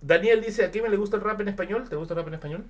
Daniel 0.00 0.42
dice, 0.42 0.64
¿a 0.64 0.70
quién 0.70 0.84
me 0.84 0.90
le 0.90 0.96
gusta 0.96 1.16
el 1.16 1.22
rap 1.22 1.40
en 1.40 1.48
español? 1.48 1.88
¿Te 1.88 1.96
gusta 1.96 2.14
el 2.14 2.18
rap 2.18 2.28
en 2.28 2.34
español? 2.34 2.64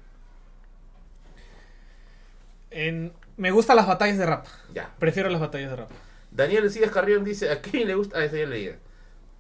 En- 2.71 3.13
Me 3.37 3.51
gustan 3.51 3.77
las 3.77 3.87
batallas 3.87 4.19
de 4.19 4.27
rap. 4.27 4.47
Ya. 4.75 4.91
Prefiero 4.99 5.29
las 5.31 5.41
batallas 5.41 5.71
de 5.71 5.77
rap. 5.77 5.91
Daniel 6.31 6.71
Cías 6.71 6.91
Carrión 6.91 7.25
dice, 7.25 7.51
¿a 7.51 7.61
quién 7.61 7.89
le 7.89 7.95
gusta? 7.95 8.19
Ah, 8.19 8.25
esa 8.25 8.37
ya 8.37 8.47
leía. 8.47 8.79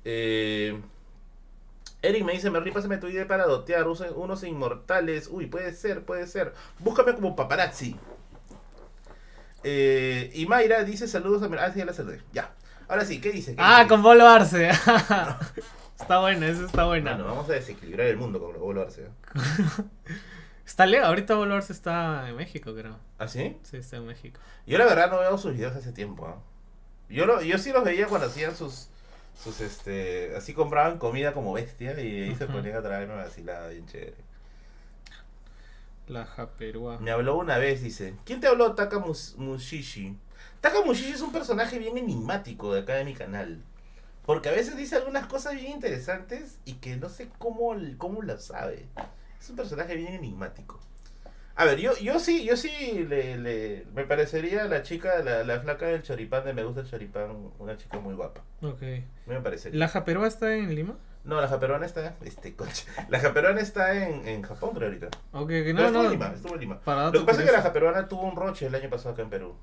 Eh, 0.04 0.80
Eric 2.02 2.24
me 2.24 2.32
dice, 2.32 2.50
Merlin, 2.50 2.74
pásame 2.74 2.98
tu 2.98 3.06
idea 3.08 3.26
para 3.28 3.44
dotear 3.46 3.86
unos 3.86 4.42
inmortales. 4.44 5.28
Uy, 5.30 5.46
puede 5.46 5.72
ser, 5.74 6.04
puede 6.04 6.26
ser. 6.26 6.52
Búscame 6.78 7.14
como 7.14 7.36
paparazzi. 7.36 7.96
Eh, 9.62 10.30
y 10.34 10.46
Mayra 10.46 10.82
dice, 10.82 11.06
saludos 11.06 11.42
a 11.42 11.64
Ah, 11.64 11.70
sí, 11.72 11.78
ya 11.78 11.84
la 11.84 11.92
saludé. 11.92 12.20
Ya. 12.32 12.52
Ahora 12.88 13.04
sí, 13.04 13.20
¿qué 13.20 13.30
dice? 13.30 13.54
¿Qué 13.54 13.62
Ah, 13.62 13.78
dice? 13.84 13.88
con 13.88 14.02
Bolo 14.02 14.26
Arce. 14.26 14.70
está 16.02 16.20
buena, 16.20 16.46
esa 16.48 16.64
está 16.66 16.84
buena. 16.84 17.12
Bueno, 17.14 17.28
vamos 17.28 17.48
a 17.48 17.52
desequilibrar 17.54 18.06
el 18.08 18.16
mundo 18.16 18.38
con 18.40 18.52
lo 18.52 18.58
Bolo 18.58 18.82
Arce. 18.82 19.08
Está 20.66 20.86
lejos, 20.86 21.08
ahorita 21.08 21.34
Bolo 21.34 21.56
Arce 21.56 21.72
está 21.72 22.28
en 22.28 22.36
México, 22.36 22.72
creo. 22.74 22.96
¿Ah, 23.18 23.26
sí? 23.26 23.58
Sí, 23.62 23.78
está 23.78 23.96
en 23.96 24.06
México. 24.06 24.38
Yo 24.64 24.78
la 24.78 24.84
verdad 24.86 25.10
no 25.10 25.18
veo 25.18 25.36
sus 25.36 25.54
videos 25.54 25.74
hace 25.74 25.92
tiempo. 25.92 26.26
¿ah? 26.26 26.40
Yo, 27.08 27.26
lo, 27.26 27.42
yo 27.42 27.58
sí 27.58 27.72
los 27.72 27.82
veía 27.84 28.06
cuando 28.06 28.28
hacían 28.28 28.54
sus, 28.54 28.88
sus, 29.42 29.60
este, 29.60 30.34
así 30.36 30.54
compraban 30.54 30.98
comida 30.98 31.32
como 31.34 31.52
bestia 31.52 32.00
y 32.00 32.22
ahí 32.22 32.34
se 32.36 32.44
Ujú. 32.44 32.54
ponían 32.54 32.76
a 32.76 32.82
traerme 32.82 33.12
una 33.12 33.24
vacilada 33.24 33.68
bien 33.68 33.86
chévere. 33.86 34.14
La 36.06 36.26
Japerúa. 36.26 36.98
Me 37.00 37.10
habló 37.10 37.36
una 37.36 37.58
vez, 37.58 37.82
dice, 37.82 38.14
¿quién 38.24 38.40
te 38.40 38.46
habló 38.46 38.74
Taka 38.74 38.98
Mus- 39.00 39.34
Mushishi? 39.38 40.16
Taka 40.60 40.82
Mushishi 40.84 41.12
es 41.12 41.20
un 41.22 41.32
personaje 41.32 41.78
bien 41.80 41.98
enigmático 41.98 42.72
de 42.72 42.80
acá 42.80 42.94
de 42.94 43.04
mi 43.04 43.14
canal. 43.14 43.62
Porque 44.24 44.48
a 44.48 44.52
veces 44.52 44.76
dice 44.76 44.96
algunas 44.96 45.26
cosas 45.26 45.54
bien 45.54 45.72
interesantes 45.72 46.58
y 46.64 46.74
que 46.74 46.96
no 46.96 47.08
sé 47.08 47.28
cómo, 47.38 47.74
cómo 47.98 48.22
las 48.22 48.44
sabe. 48.46 48.86
Es 49.40 49.50
un 49.50 49.56
personaje 49.56 49.96
bien 49.96 50.14
enigmático. 50.14 50.78
A 51.54 51.64
ver, 51.66 51.78
yo, 51.80 51.94
yo 51.98 52.18
sí, 52.18 52.44
yo 52.44 52.56
sí 52.56 53.04
le, 53.08 53.36
le- 53.36 53.84
me 53.94 54.04
parecería 54.04 54.64
la 54.64 54.82
chica, 54.82 55.18
la, 55.22 55.44
la 55.44 55.60
flaca 55.60 55.86
del 55.86 56.02
choripán 56.02 56.44
de 56.44 56.54
Me 56.54 56.64
gusta 56.64 56.80
el 56.80 56.88
choripán, 56.88 57.50
una 57.58 57.76
chica 57.76 57.98
muy 57.98 58.14
guapa. 58.14 58.40
Ok. 58.62 58.80
Me 59.26 59.40
parecería. 59.42 59.78
¿La 59.78 59.88
Japerúa 59.88 60.28
está 60.28 60.54
en 60.54 60.74
Lima? 60.74 60.96
No, 61.24 61.40
la 61.40 61.46
japeruana 61.46 61.86
está, 61.86 62.16
este 62.24 62.56
coche. 62.56 62.84
La 63.08 63.20
japeruana 63.20 63.60
está 63.60 63.94
en, 64.02 64.26
en 64.26 64.42
Japón, 64.42 64.70
creo 64.74 64.88
ahorita. 64.88 65.06
Ok, 65.32 65.48
que 65.50 65.72
Pero 65.72 65.74
no, 65.74 65.84
estuvo 65.86 66.02
no. 66.02 66.04
en 66.06 66.10
Lima, 66.12 66.32
estuvo 66.34 66.54
en 66.54 66.60
Lima. 66.60 66.80
Lo 66.84 67.12
que 67.12 67.20
pasa 67.20 67.40
es 67.42 67.46
que 67.46 67.52
la 67.56 67.62
japeruana 67.62 68.08
tuvo 68.08 68.22
un 68.22 68.34
roche 68.34 68.66
el 68.66 68.74
año 68.74 68.90
pasado 68.90 69.10
acá 69.10 69.22
en 69.22 69.30
Perú. 69.30 69.54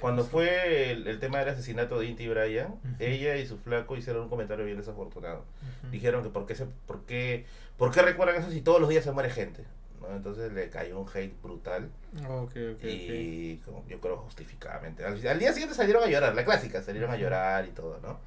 Cuando 0.00 0.24
fue 0.24 0.90
el, 0.92 1.06
el 1.06 1.18
tema 1.20 1.38
del 1.38 1.48
asesinato 1.48 1.98
de 1.98 2.06
Inti 2.06 2.28
Brian, 2.28 2.68
Ujú. 2.72 2.80
ella 2.98 3.36
y 3.36 3.46
su 3.46 3.56
flaco 3.58 3.96
hicieron 3.96 4.24
un 4.24 4.28
comentario 4.28 4.64
bien 4.66 4.76
desafortunado. 4.76 5.44
Dijeron 5.90 6.22
que 6.22 6.28
por 6.28 6.44
qué, 6.46 6.54
se, 6.54 6.66
por, 6.86 7.02
qué, 7.06 7.46
por 7.78 7.90
qué 7.92 8.02
recuerdan 8.02 8.36
eso 8.36 8.50
si 8.50 8.60
todos 8.60 8.80
los 8.80 8.90
días 8.90 9.04
se 9.04 9.12
muere 9.12 9.30
gente. 9.30 9.64
¿no? 10.02 10.14
Entonces 10.14 10.52
le 10.52 10.68
cayó 10.68 11.00
un 11.00 11.08
hate 11.08 11.34
brutal 11.42 11.88
Ok, 12.28 12.50
ok, 12.50 12.52
ok. 12.76 12.84
y 12.84 13.56
como 13.64 13.84
yo 13.88 13.98
creo 14.00 14.18
justificadamente. 14.18 15.02
Al, 15.04 15.26
al 15.26 15.38
día 15.38 15.52
siguiente 15.52 15.74
salieron 15.74 16.02
a 16.04 16.08
llorar, 16.08 16.34
la 16.34 16.44
clásica, 16.44 16.82
salieron 16.82 17.10
a 17.10 17.16
llorar 17.16 17.64
y 17.66 17.70
todo, 17.70 17.98
¿no? 18.02 18.18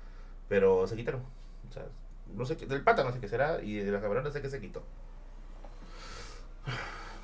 Pero 0.47 0.87
se 0.87 0.95
quitaron. 0.95 1.21
O 1.69 1.71
sea, 1.71 1.85
no 2.33 2.45
sé 2.45 2.57
qué, 2.57 2.65
del 2.65 2.81
pata 2.81 3.03
no 3.03 3.11
sé 3.11 3.19
qué 3.19 3.27
será 3.27 3.61
y 3.61 3.75
de 3.75 3.91
la 3.91 3.99
no 3.99 4.31
sé 4.31 4.41
qué 4.41 4.49
se 4.49 4.59
quitó. 4.59 4.83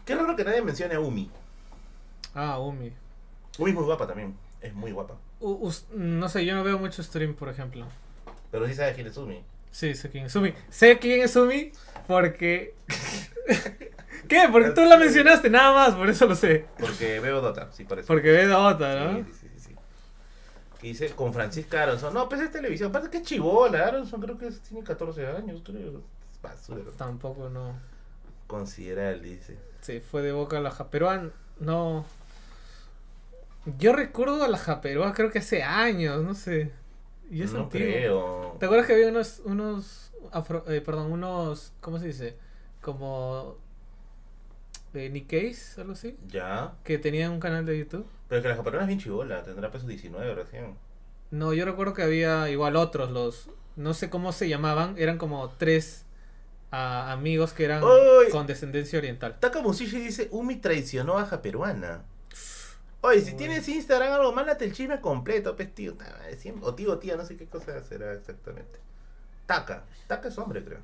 Qué 0.06 0.14
raro 0.14 0.36
que 0.36 0.44
nadie 0.44 0.62
mencione 0.62 0.94
a 0.94 1.00
Umi. 1.00 1.32
Ah, 2.36 2.60
Umi. 2.60 2.94
Es 3.56 3.60
muy 3.60 3.72
guapa 3.86 4.06
también. 4.08 4.36
Es 4.62 4.74
muy 4.74 4.92
guapa. 4.92 5.16
U- 5.40 5.72
no 5.94 6.30
sé, 6.30 6.46
yo 6.46 6.56
no 6.56 6.64
veo 6.64 6.78
mucho 6.78 7.02
stream, 7.04 7.36
por 7.36 7.50
ejemplo. 7.50 7.86
Pero 8.52 8.68
sí 8.68 8.74
sabes 8.74 8.96
quién 8.96 9.08
es 9.08 9.18
Umi. 9.18 9.44
Sí, 9.72 9.94
sé 9.96 10.10
quién 10.10 10.26
es 10.26 10.36
Umi. 10.36 10.54
Sé 10.70 10.98
quién 11.00 11.22
es 11.22 11.36
Umi 11.36 11.72
porque... 12.08 12.74
¿Qué? 14.28 14.48
Porque 14.52 14.72
tú 14.72 14.82
la 14.86 14.98
mencionaste, 14.98 15.50
nada 15.50 15.72
más, 15.74 15.96
por 15.96 16.10
eso 16.10 16.26
lo 16.26 16.36
sé. 16.36 16.66
Porque 16.80 17.20
veo 17.20 17.42
Dota, 17.42 17.72
sí, 17.72 17.84
por 17.84 18.00
eso. 18.00 18.08
Porque 18.08 18.32
ve 18.32 18.48
Dota, 18.48 18.96
¿no? 19.06 19.18
Sí, 19.18 19.26
sí, 19.34 19.48
sí, 19.54 19.60
sí. 19.70 19.76
Que 20.80 20.88
dice 20.88 21.10
con 21.12 21.32
Francisca 21.34 21.84
Aronson. 21.84 22.14
No, 22.14 22.28
pues 22.28 22.42
es 22.42 22.52
televisión. 22.52 22.90
Aparte 22.90 23.10
que 23.12 23.18
es 23.18 23.24
chivola. 23.24 23.86
Aronson 23.86 24.20
creo 24.22 24.38
que 24.38 24.50
tiene 24.52 24.84
14 24.84 25.28
años, 25.28 25.62
creo. 25.64 26.02
Es 26.34 26.42
basura. 26.42 26.82
Tampoco, 26.98 27.50
no. 27.50 27.78
Considerar, 28.48 29.22
dice. 29.22 29.58
Sí, 29.82 30.00
fue 30.00 30.22
de 30.24 30.32
boca 30.32 30.58
a 30.58 30.62
la 30.62 30.72
Japeruan. 30.72 31.32
No. 31.60 32.06
Yo 33.78 33.94
recuerdo 33.94 34.44
a 34.44 34.48
la 34.48 34.58
Japeruan 34.58 35.14
creo 35.14 35.32
que 35.32 35.40
hace 35.40 35.64
años, 35.64 36.24
no 36.24 36.34
sé. 36.36 36.72
Y 37.32 37.42
es 37.42 37.54
no 37.54 37.70
creo. 37.70 38.56
¿Te 38.60 38.66
acuerdas 38.66 38.86
que 38.88 38.94
había 38.94 39.08
unos, 39.08 39.42
unos, 39.46 40.12
afro, 40.32 40.64
eh, 40.68 40.82
perdón, 40.82 41.12
unos, 41.12 41.74
¿cómo 41.82 41.98
se 41.98 42.08
dice? 42.08 42.38
Como 42.82 43.58
eh, 44.94 45.10
Nikkeis, 45.10 45.78
algo 45.80 45.94
así, 45.94 46.16
Ya. 46.28 46.76
que 46.84 46.98
tenían 47.00 47.32
un 47.32 47.40
canal 47.40 47.66
de 47.66 47.78
YouTube. 47.80 48.06
Pero 48.30 48.40
es 48.40 48.44
que 48.44 48.50
la 48.50 48.56
japonesa 48.56 48.84
es 48.84 48.88
bien 48.88 49.00
chivola. 49.00 49.44
Tendrá 49.44 49.72
pesos 49.72 49.88
19 49.88 50.36
recién. 50.36 50.78
No, 51.32 51.54
yo 51.54 51.66
recuerdo 51.66 51.94
que 51.94 52.04
había 52.04 52.50
igual 52.50 52.76
otros, 52.76 53.10
los, 53.12 53.50
no 53.76 53.94
sé 53.96 54.10
cómo 54.12 54.32
se 54.32 54.48
llamaban, 54.48 54.96
eran 54.98 55.18
como 55.18 55.50
tres 55.58 56.06
amigos 56.72 57.54
que 57.54 57.66
eran 57.66 57.84
¡Ay! 57.84 58.30
con 58.32 58.46
descendencia 58.48 59.00
oriental. 59.00 59.38
Taka 59.40 59.62
Musishi 59.62 60.00
dice: 60.00 60.28
Umi 60.32 60.58
traicionó 60.58 61.18
a 61.18 61.26
Japeruana. 61.26 62.04
Oye, 63.06 63.22
si 63.22 63.34
tienes 63.34 63.70
Instagram 63.70 64.14
algo, 64.14 64.34
mándate 64.34 64.66
el 64.66 64.74
chisme 64.74 65.00
completo, 65.00 65.56
pues 65.56 65.74
tío. 65.76 65.94
O 66.62 66.74
tío 66.74 66.98
tía, 66.98 67.16
no 67.16 67.24
sé 67.24 67.36
qué 67.36 67.46
cosa 67.46 67.84
será 67.84 68.14
exactamente. 68.14 68.80
Taka. 69.46 69.84
Taka 70.08 70.30
es 70.30 70.38
hombre, 70.40 70.64
creo. 70.64 70.80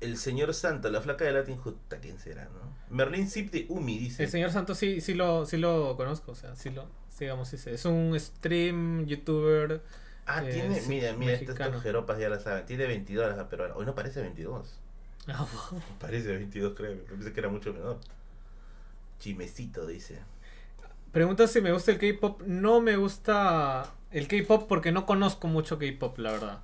El 0.00 0.16
señor 0.18 0.52
Santo, 0.54 0.90
la 0.90 1.00
flaca 1.00 1.24
de 1.24 1.32
Latin 1.32 1.56
Hood. 1.56 1.74
Ta, 1.86 1.98
¿Quién 1.98 2.18
será, 2.18 2.46
no? 2.46 2.76
Merlin 2.90 3.30
Zip 3.30 3.52
de 3.52 3.66
Umi 3.68 3.96
dice. 3.96 4.24
El 4.24 4.28
señor 4.28 4.50
Santos 4.50 4.76
sí, 4.76 5.00
sí 5.00 5.14
lo, 5.14 5.46
sí 5.46 5.56
lo 5.56 5.96
conozco, 5.96 6.32
o 6.32 6.34
sea, 6.34 6.56
sí 6.56 6.70
lo, 6.70 6.88
digamos, 7.16 7.48
sí. 7.48 7.58
Es 7.66 7.84
un 7.84 8.18
stream, 8.18 9.06
youtuber. 9.06 9.82
Ah, 10.26 10.42
eh, 10.44 10.52
tiene, 10.52 10.80
sí, 10.80 10.88
mira, 10.88 11.12
mira, 11.12 11.34
estos 11.34 11.82
jeropas 11.82 12.18
ya 12.18 12.28
la 12.28 12.40
saben. 12.40 12.66
Tiene 12.66 12.86
22, 12.86 13.38
ah, 13.38 13.46
pero 13.48 13.72
hoy 13.76 13.86
no 13.86 13.94
parece 13.94 14.20
22. 14.20 14.80
Parece 16.00 16.32
22, 16.32 16.74
creo. 16.76 17.04
Pensé 17.04 17.32
que 17.32 17.38
era 17.40 17.48
mucho 17.48 17.72
menor. 17.72 18.00
Chimecito, 19.20 19.86
dice. 19.86 20.18
Pregunta 21.16 21.46
si 21.46 21.62
me 21.62 21.72
gusta 21.72 21.92
el 21.92 21.98
K-pop. 21.98 22.42
No 22.42 22.82
me 22.82 22.96
gusta 22.96 23.90
el 24.10 24.28
K-pop 24.28 24.68
porque 24.68 24.92
no 24.92 25.06
conozco 25.06 25.48
mucho 25.48 25.78
K-pop, 25.78 26.18
la 26.18 26.32
verdad. 26.32 26.60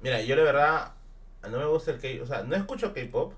Mira, 0.00 0.22
yo 0.22 0.36
la 0.36 0.44
verdad 0.44 0.92
no 1.50 1.58
me 1.58 1.64
gusta 1.64 1.90
el 1.90 1.98
K, 1.98 2.22
o 2.22 2.26
sea, 2.26 2.44
no 2.44 2.54
escucho 2.54 2.94
K-pop, 2.94 3.32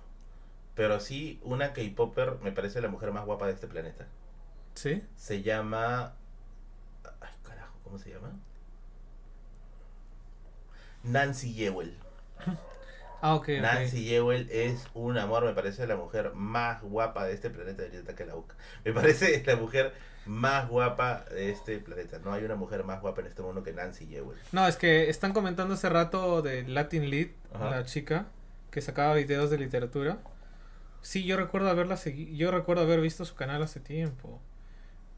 pero 0.74 1.00
sí 1.00 1.40
una 1.42 1.72
K-popper 1.72 2.36
me 2.42 2.52
parece 2.52 2.82
la 2.82 2.88
mujer 2.88 3.12
más 3.12 3.24
guapa 3.24 3.46
de 3.46 3.54
este 3.54 3.66
planeta. 3.66 4.06
¿Sí? 4.74 5.02
Se 5.16 5.40
llama 5.40 6.16
ay, 7.22 7.32
carajo, 7.44 7.78
¿cómo 7.82 7.96
se 7.96 8.10
llama? 8.10 8.32
Nancy 11.02 11.54
Yewell. 11.54 11.96
Ah, 13.24 13.36
ok. 13.36 13.50
Nancy 13.60 14.02
Yewell 14.02 14.50
es 14.50 14.88
un 14.94 15.16
amor, 15.16 15.44
me 15.44 15.54
parece 15.54 15.86
la 15.86 15.94
mujer 15.94 16.32
más 16.34 16.82
guapa 16.82 17.24
de 17.24 17.34
este 17.34 17.50
planeta, 17.50 17.84
ahorita 17.84 18.16
que 18.16 18.26
la 18.26 18.34
busca. 18.34 18.56
Me 18.84 18.92
parece 18.92 19.44
la 19.46 19.54
mujer 19.54 19.94
más 20.26 20.68
guapa 20.68 21.24
de 21.30 21.50
este 21.50 21.78
planeta. 21.78 22.18
No 22.24 22.32
hay 22.32 22.44
una 22.44 22.54
mujer 22.54 22.84
más 22.84 23.00
guapa 23.00 23.20
en 23.22 23.26
este 23.26 23.42
mundo 23.42 23.62
que 23.62 23.72
Nancy 23.72 24.06
Yewell. 24.06 24.38
No, 24.52 24.66
es 24.66 24.76
que 24.76 25.10
están 25.10 25.32
comentando 25.32 25.74
hace 25.74 25.88
rato 25.88 26.42
de 26.42 26.66
Latin 26.68 27.10
Lead, 27.10 27.28
Ajá. 27.54 27.70
la 27.70 27.84
chica 27.84 28.26
que 28.70 28.80
sacaba 28.80 29.14
videos 29.14 29.50
de 29.50 29.58
literatura. 29.58 30.18
Sí, 31.02 31.24
yo 31.24 31.36
recuerdo 31.36 31.68
haberla 31.68 31.96
segui- 31.96 32.34
yo 32.36 32.50
recuerdo 32.50 32.82
haber 32.84 33.00
visto 33.00 33.24
su 33.24 33.34
canal 33.34 33.62
hace 33.62 33.80
tiempo. 33.80 34.40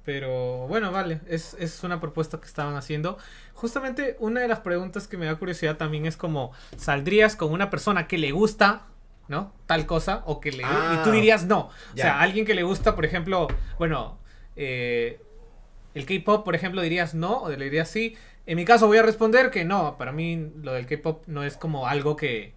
Pero 0.05 0.67
bueno, 0.69 0.93
vale, 0.93 1.21
es, 1.29 1.55
es 1.59 1.83
una 1.83 1.99
propuesta 1.99 2.39
que 2.39 2.47
estaban 2.47 2.77
haciendo. 2.77 3.17
Justamente 3.55 4.17
una 4.21 4.41
de 4.43 4.49
las 4.49 4.61
preguntas 4.61 5.09
que 5.09 5.17
me 5.17 5.25
da 5.25 5.37
curiosidad 5.37 5.77
también 5.79 6.05
es 6.05 6.17
como, 6.19 6.53
¿saldrías 6.77 7.37
con 7.37 7.53
una 7.53 7.71
persona 7.71 8.07
que 8.07 8.19
le 8.19 8.31
gusta, 8.33 8.83
¿no? 9.29 9.55
Tal 9.65 9.87
cosa, 9.87 10.23
o 10.27 10.41
que 10.41 10.53
le... 10.53 10.63
Ah, 10.65 10.99
y 11.01 11.05
tú 11.05 11.11
dirías 11.11 11.47
no. 11.47 11.69
O 11.69 11.97
sea, 11.97 12.21
alguien 12.21 12.45
que 12.45 12.55
le 12.55 12.63
gusta, 12.65 12.95
por 12.95 13.07
ejemplo, 13.07 13.49
bueno, 13.79 14.19
eh, 14.57 15.21
el 15.95 16.07
K-pop, 16.07 16.45
por 16.45 16.55
ejemplo, 16.55 16.83
dirías 16.83 17.15
no, 17.15 17.43
o 17.43 17.51
le 17.51 17.65
dirías 17.65 17.89
sí. 17.89 18.17
En 18.47 18.57
mi 18.57 18.65
caso 18.65 18.87
voy 18.87 18.99
a 18.99 19.03
responder 19.03 19.51
que 19.51 19.65
no, 19.65 19.97
para 19.97 20.13
mí 20.13 20.53
lo 20.63 20.73
del 20.73 20.87
K-pop 20.87 21.25
no 21.27 21.45
es 21.45 21.57
como 21.57 21.87
algo 21.87 22.17
que, 22.17 22.53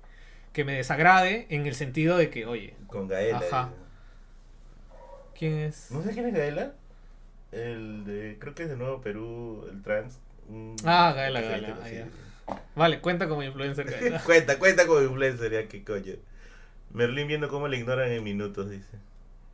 que 0.54 0.66
me 0.66 0.74
desagrade 0.74 1.46
en 1.50 1.66
el 1.66 1.76
sentido 1.76 2.18
de 2.18 2.30
que, 2.30 2.46
oye, 2.46 2.74
Con 2.88 3.08
Gaela. 3.08 3.40
Ajá. 3.40 3.70
¿quién 5.38 5.54
es? 5.60 5.92
¿No 5.92 6.02
sé 6.02 6.12
quién 6.12 6.28
es 6.28 6.34
Gaela? 6.34 6.74
El 7.52 8.04
de, 8.06 8.38
creo 8.40 8.54
que 8.56 8.64
es 8.64 8.70
de 8.70 8.76
Nuevo 8.76 9.02
Perú, 9.02 9.68
el 9.72 9.82
trans. 9.82 10.20
Ah, 10.84 11.14
Gaela, 11.16 11.42
Gaela, 11.42 11.68
sí, 11.68 11.74
ah, 11.84 11.90
ya. 11.90 12.56
Vale, 12.76 13.00
cuenta 13.00 13.30
como 13.30 13.44
influencer. 13.44 13.90
Gaela. 13.90 14.20
cuenta, 14.26 14.60
cuenta 14.60 14.88
como 14.88 15.02
influencer, 15.02 15.52
ya 15.52 15.68
qué 15.68 15.84
coño. 15.84 16.16
Merlin 16.92 17.28
viendo 17.28 17.50
cómo 17.50 17.68
le 17.68 17.78
ignoran 17.78 18.12
en 18.12 18.24
minutos, 18.24 18.70
dice. 18.70 18.98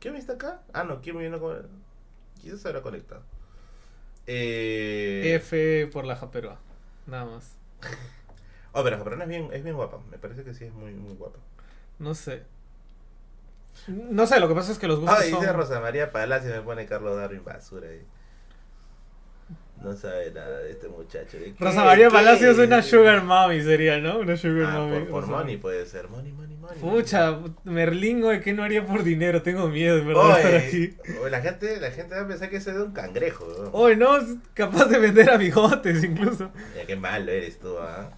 ¿Quién 0.00 0.16
está 0.16 0.34
acá? 0.34 0.62
Ah, 0.72 0.84
no, 0.84 1.00
¿quién 1.00 1.18
viendo 1.18 1.38
cómo? 1.38 1.54
Quizás 2.40 2.60
se 2.60 2.68
habrá 2.68 2.82
conectado. 2.82 3.22
Eh... 4.26 5.34
F 5.36 5.88
por 5.92 6.04
la 6.04 6.16
Japerua. 6.16 6.58
Nada 7.06 7.24
más. 7.26 7.56
Oh, 8.72 8.82
pero 8.82 8.98
Japerona 8.98 9.24
es 9.24 9.30
bien, 9.30 9.50
es 9.52 9.62
bien 9.62 9.76
guapa. 9.76 10.00
Me 10.10 10.18
parece 10.18 10.44
que 10.44 10.54
sí 10.54 10.64
es 10.64 10.72
muy, 10.72 10.92
muy 10.94 11.14
guapa. 11.14 11.38
No 11.98 12.14
sé. 12.14 12.42
No 13.88 14.26
sé, 14.26 14.40
lo 14.40 14.48
que 14.48 14.54
pasa 14.54 14.72
es 14.72 14.78
que 14.78 14.88
los 14.88 15.00
gustos 15.00 15.18
Ah, 15.18 15.22
dice 15.22 15.36
son... 15.36 15.54
Rosa 15.54 15.80
María 15.80 16.10
Palacio, 16.10 16.50
me 16.50 16.62
pone 16.62 16.86
Carlos 16.86 17.16
Darwin 17.16 17.44
basura 17.44 17.88
ahí. 17.88 18.04
No 19.82 19.94
sabe 19.94 20.30
nada 20.30 20.60
de 20.60 20.70
este 20.70 20.88
muchacho. 20.88 21.36
Rosa 21.58 21.84
María 21.84 22.08
¿Qué? 22.08 22.14
Palacios 22.14 22.58
es 22.58 22.66
una 22.66 22.82
sugar 22.82 23.22
mommy 23.22 23.60
sería, 23.60 23.98
¿no? 23.98 24.18
Una 24.20 24.34
sugar 24.36 24.66
Ah, 24.68 24.78
mommy. 24.78 25.00
por, 25.00 25.10
por 25.10 25.26
money 25.26 25.56
puede 25.58 25.84
ser. 25.84 26.08
Money, 26.08 26.32
money, 26.32 26.56
money. 26.56 26.78
Pucha, 26.80 27.38
Merlín, 27.64 28.22
güey, 28.22 28.40
¿qué 28.40 28.54
no 28.54 28.62
haría 28.62 28.86
por 28.86 29.02
dinero? 29.02 29.42
Tengo 29.42 29.68
miedo, 29.68 29.98
en 29.98 30.06
verdad, 30.06 30.38
estar 30.38 30.54
Oye, 30.54 30.66
aquí. 30.66 30.96
oye, 31.20 31.30
la 31.30 31.40
gente, 31.42 31.80
la 31.80 31.90
gente 31.90 32.14
va 32.14 32.22
a 32.22 32.26
pensar 32.28 32.48
que 32.48 32.56
ese 32.56 32.70
es 32.70 32.76
de 32.76 32.82
un 32.82 32.92
cangrejo. 32.92 33.46
¿no? 33.46 33.70
Hoy 33.72 33.96
no, 33.96 34.16
es 34.16 34.24
capaz 34.54 34.86
de 34.86 34.98
vender 34.98 35.28
a 35.28 35.36
bigotes 35.36 36.02
incluso. 36.02 36.50
Mira, 36.72 36.86
qué 36.86 36.96
malo 36.96 37.30
eres 37.30 37.58
tú, 37.58 37.76
¿ah? 37.78 38.16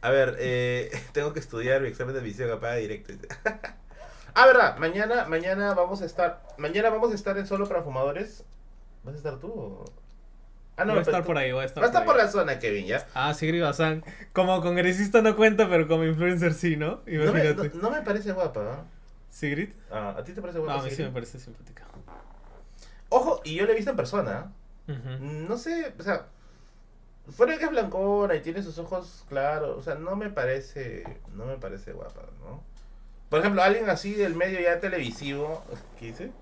A 0.00 0.10
ver, 0.10 0.36
eh, 0.38 0.90
tengo 1.12 1.34
que 1.34 1.40
estudiar 1.40 1.82
mi 1.82 1.88
examen 1.88 2.14
de 2.14 2.20
admisión 2.20 2.50
apaga 2.50 2.76
directo. 2.76 3.12
ah, 4.34 4.46
verdad, 4.46 4.78
mañana, 4.78 5.26
mañana 5.26 5.74
vamos 5.74 6.00
a 6.00 6.06
estar, 6.06 6.42
mañana 6.56 6.88
vamos 6.88 7.12
a 7.12 7.16
estar 7.16 7.36
en 7.36 7.46
solo 7.46 7.68
para 7.68 7.82
fumadores. 7.82 8.44
¿Vas 9.04 9.14
a 9.14 9.18
estar 9.18 9.38
tú? 9.38 9.48
o? 9.52 9.84
Ah, 10.78 10.84
no, 10.84 10.92
voy 10.92 11.00
a 11.00 11.02
estar 11.02 11.24
por 11.24 11.36
ahí, 11.36 11.50
voy 11.52 11.62
a 11.62 11.66
estar 11.66 11.82
Va 11.82 11.86
a 11.86 11.90
estar 11.90 12.04
por 12.04 12.16
la 12.16 12.28
zona, 12.28 12.58
Kevin, 12.58 12.86
¿ya? 12.86 13.06
Ah, 13.14 13.34
Sigrid 13.34 13.62
Bazán. 13.62 14.04
Como 14.32 14.60
congresista 14.62 15.20
no 15.22 15.34
cuenta, 15.36 15.68
pero 15.68 15.88
como 15.88 16.04
influencer 16.04 16.54
sí, 16.54 16.76
¿no? 16.76 17.00
No 17.06 17.32
me, 17.32 17.54
no- 17.54 17.64
no 17.90 18.04
parece 18.04 18.32
guapa, 18.32 18.60
¿ah? 18.60 18.84
¿Sigrid? 19.30 19.70
Ah, 19.90 20.14
¿A 20.18 20.24
ti 20.24 20.32
te 20.32 20.40
parece 20.40 20.58
No, 20.58 20.64
guapa? 20.64 20.80
a 20.80 20.84
mí 20.84 20.90
sí 20.90 21.02
me 21.02 21.10
parece 21.10 21.38
simpática. 21.38 21.84
Ojo, 23.10 23.40
y 23.44 23.54
yo 23.56 23.64
la 23.66 23.72
he 23.72 23.74
visto 23.74 23.90
en 23.90 23.96
persona. 23.96 24.52
Ujú. 24.86 25.24
No 25.24 25.56
sé, 25.58 25.92
o 25.98 26.02
sea, 26.02 26.26
fuera 27.30 27.52
de 27.52 27.58
que 27.58 27.64
es 27.66 27.70
blancona 27.70 28.34
y 28.34 28.40
tiene 28.40 28.62
sus 28.62 28.78
ojos 28.78 29.24
claros, 29.28 29.76
o 29.78 29.82
sea, 29.82 29.94
no 29.96 30.16
me 30.16 30.30
parece, 30.30 31.04
no 31.34 31.44
me 31.46 31.56
parece 31.56 31.92
guapa, 31.92 32.22
¿no? 32.40 32.62
Por 33.28 33.40
ejemplo, 33.40 33.62
alguien 33.62 33.90
así 33.90 34.14
del 34.14 34.34
medio 34.34 34.60
ya 34.60 34.80
televisivo, 34.80 35.62
¿qué 35.98 36.06
dice? 36.06 36.32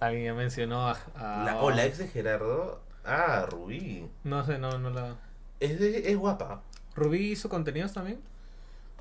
Alguien 0.00 0.24
ya 0.26 0.34
mencionó 0.34 0.88
a... 0.88 0.98
a- 1.16 1.44
La, 1.46 1.62
o 1.62 1.70
la 1.70 1.86
ex 1.86 1.98
de 1.98 2.08
Gerardo, 2.08 2.80
ah, 3.04 3.46
Rubí, 3.50 4.08
No 4.24 4.44
sé, 4.44 4.58
no, 4.58 4.78
no 4.78 4.90
la... 4.90 5.16
es, 5.60 5.78
de- 5.80 6.10
es 6.10 6.16
guapa, 6.16 6.62
¿Rubí 6.94 7.30
hizo 7.32 7.48
contenidos 7.48 7.92
también? 7.92 8.20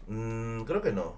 Mm, 0.08 0.64
creo 0.64 0.82
que 0.82 0.92
no, 0.92 1.18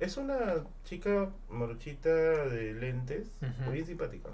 es 0.00 0.16
una 0.16 0.38
chica 0.84 1.28
morochita 1.50 2.08
de 2.10 2.74
lentes, 2.74 3.28
Ujú. 3.40 3.70
bien 3.72 3.86
simpática, 3.86 4.30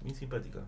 bien 0.00 0.14
simpática. 0.16 0.60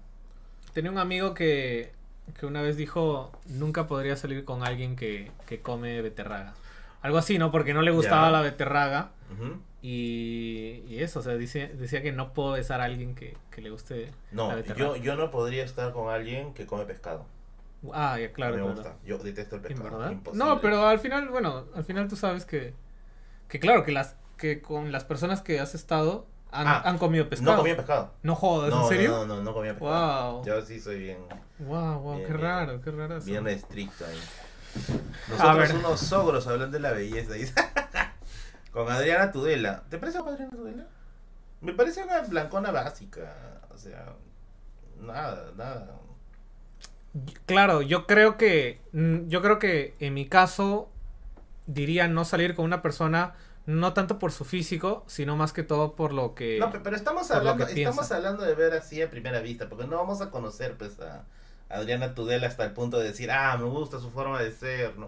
Tenía 0.72 0.90
un 0.90 0.98
amigo 0.98 1.32
que, 1.34 1.92
que 2.38 2.44
una 2.46 2.60
vez 2.62 2.76
dijo, 2.76 3.32
nunca 3.46 3.86
podría 3.86 4.16
salir 4.16 4.44
con 4.44 4.62
alguien 4.62 4.96
que, 4.96 5.30
que 5.46 5.60
come 5.62 6.02
beterraga. 6.02 6.54
Algo 7.02 7.18
así, 7.18 7.38
¿no? 7.38 7.50
Porque 7.50 7.72
no 7.72 7.82
le 7.82 7.90
gustaba 7.92 8.26
Ya. 8.26 8.32
la 8.32 8.40
beterraga. 8.42 9.10
Ujú. 9.32 9.58
Y, 9.88 10.82
y 10.88 11.00
eso, 11.04 11.20
o 11.20 11.22
sea, 11.22 11.34
dice, 11.34 11.68
decía 11.68 12.02
que 12.02 12.10
no 12.10 12.32
puedo 12.32 12.52
besar 12.52 12.80
a 12.80 12.84
alguien 12.86 13.14
que, 13.14 13.36
que 13.52 13.60
le 13.62 13.70
guste 13.70 14.10
No, 14.32 14.50
la 14.52 14.60
yo, 14.62 14.96
yo 14.96 15.14
no 15.14 15.30
podría 15.30 15.62
estar 15.62 15.92
con 15.92 16.12
alguien 16.12 16.54
que 16.54 16.66
come 16.66 16.84
pescado. 16.86 17.24
Ah, 17.92 18.18
ya, 18.18 18.32
claro, 18.32 18.56
no 18.56 18.66
me 18.66 18.72
gusta. 18.72 18.96
Yo 19.04 19.18
detesto 19.18 19.54
el 19.54 19.62
¿En 19.66 19.68
pescado. 19.78 20.10
imposible. 20.10 20.44
No, 20.44 20.60
pero 20.60 20.88
al 20.88 20.98
final, 20.98 21.28
bueno, 21.28 21.66
al 21.72 21.84
final 21.84 22.08
tú 22.08 22.16
sabes 22.16 22.44
que, 22.44 22.74
que 23.48 23.60
claro, 23.60 23.84
que 23.84 23.92
las 23.92 24.16
que 24.36 24.60
con 24.60 24.90
las 24.90 25.04
personas 25.04 25.40
que 25.40 25.60
has 25.60 25.76
estado 25.76 26.26
han, 26.50 26.66
Ah, 26.66 26.82
han 26.84 26.98
comido 26.98 27.28
pescado. 27.28 27.52
No 27.52 27.58
comía 27.58 27.76
pescado. 27.76 28.12
No 28.24 28.34
jodas, 28.34 28.70
No, 28.70 28.82
¿en 28.82 28.88
serio? 28.88 29.10
No, 29.10 29.26
no, 29.26 29.36
no, 29.36 29.42
no 29.44 29.54
comía 29.54 29.74
pescado. 29.74 30.32
Wow. 30.38 30.44
Yo 30.46 30.62
sí 30.62 30.80
soy 30.80 30.98
bien, 30.98 31.18
Wow, 31.60 32.00
wow, 32.00 32.14
Bien, 32.16 32.26
qué 32.26 32.32
bien. 32.32 32.42
raro, 32.44 32.80
qué 32.80 32.90
raro. 32.90 33.16
eso. 33.18 33.26
bien 33.26 33.46
estricto 33.46 34.04
ahí. 34.04 34.18
Nosotros 35.28 35.56
ver. 35.58 35.74
unos 35.76 36.00
sogros 36.00 36.46
hablando 36.48 36.74
de 36.76 36.80
la 36.80 36.90
belleza. 36.90 37.34
Con 38.76 38.90
Adriana 38.92 39.32
Tudela. 39.32 39.84
¿Te 39.88 39.98
parece 39.98 40.18
guapa 40.18 40.32
Adriana 40.34 40.50
Tudela? 40.56 40.86
Me 41.60 41.72
parece 41.72 42.02
una 42.04 42.20
blancona 42.22 42.70
básica. 42.70 43.60
O 43.74 43.78
sea, 43.78 44.14
nada, 45.00 45.52
nada. 45.56 46.00
Claro, 47.46 47.80
yo 47.82 48.06
creo 48.06 48.36
que 48.36 48.80
mm, 48.92 49.28
yo 49.28 49.40
creo 49.42 49.58
que 49.58 49.94
en 50.00 50.14
mi 50.14 50.26
caso 50.28 50.90
diría 51.66 52.08
no 52.08 52.24
salir 52.24 52.54
con 52.54 52.64
una 52.66 52.82
persona 52.82 53.34
no 53.66 53.94
tanto 53.94 54.18
por 54.18 54.32
su 54.32 54.44
físico, 54.44 55.04
sino 55.08 55.36
más 55.36 55.52
que 55.52 55.62
todo 55.64 55.96
por 55.96 56.12
lo 56.12 56.34
que 56.34 56.58
No, 56.60 56.70
pe- 56.70 56.80
pero 56.80 56.96
estamos 56.96 57.30
hablando, 57.30 57.64
estamos 57.64 57.96
piensa. 57.96 58.16
hablando 58.16 58.44
de 58.44 58.54
ver 58.54 58.74
así 58.74 59.02
a 59.02 59.10
primera 59.10 59.40
vista, 59.40 59.68
porque 59.68 59.86
no 59.86 59.96
vamos 59.96 60.20
a 60.20 60.30
conocer 60.30 60.76
pues 60.78 61.00
a 61.00 61.24
Adriana 61.68 62.14
Tudela 62.14 62.46
hasta 62.48 62.64
el 62.64 62.72
punto 62.72 62.98
de 62.98 63.08
decir, 63.08 63.30
ah, 63.32 63.56
me 63.58 63.64
gusta 63.64 63.98
su 64.00 64.10
forma 64.10 64.40
de 64.42 64.52
ser, 64.52 64.96
¿no? 64.98 65.06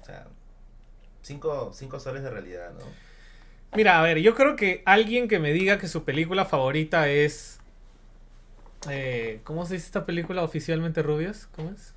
O 0.00 0.04
sea, 0.04 0.26
cinco, 1.22 1.70
cinco 1.72 2.00
soles 2.00 2.22
de 2.22 2.30
realidad, 2.30 2.72
¿no? 2.72 2.84
Mira, 3.76 4.00
a 4.00 4.02
ver, 4.02 4.18
yo 4.18 4.34
creo 4.34 4.56
que 4.56 4.82
alguien 4.84 5.28
que 5.28 5.38
me 5.38 5.52
diga 5.52 5.78
que 5.78 5.86
su 5.86 6.04
película 6.04 6.44
favorita 6.44 7.08
es 7.08 7.60
eh, 8.88 9.40
¿cómo 9.44 9.66
se 9.66 9.74
dice 9.74 9.86
esta 9.86 10.06
película 10.06 10.42
oficialmente 10.42 11.02
rubias? 11.02 11.48
¿Cómo 11.54 11.70
es? 11.70 11.94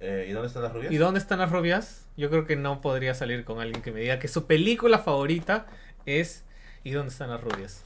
Eh, 0.00 0.26
¿Y 0.28 0.32
dónde 0.32 0.48
están 0.48 0.62
las 0.62 0.72
rubias? 0.72 0.92
¿Y 0.92 0.96
dónde 0.96 1.20
están 1.20 1.38
las 1.38 1.50
rubias? 1.50 2.06
Yo 2.16 2.28
creo 2.28 2.46
que 2.46 2.56
no 2.56 2.80
podría 2.80 3.14
salir 3.14 3.44
con 3.44 3.60
alguien 3.60 3.82
que 3.82 3.92
me 3.92 4.00
diga 4.00 4.18
que 4.18 4.28
su 4.28 4.46
película 4.46 4.98
favorita 4.98 5.66
es 6.04 6.44
¿Y 6.84 6.90
dónde 6.92 7.10
están 7.10 7.30
las 7.30 7.40
rubias? 7.40 7.82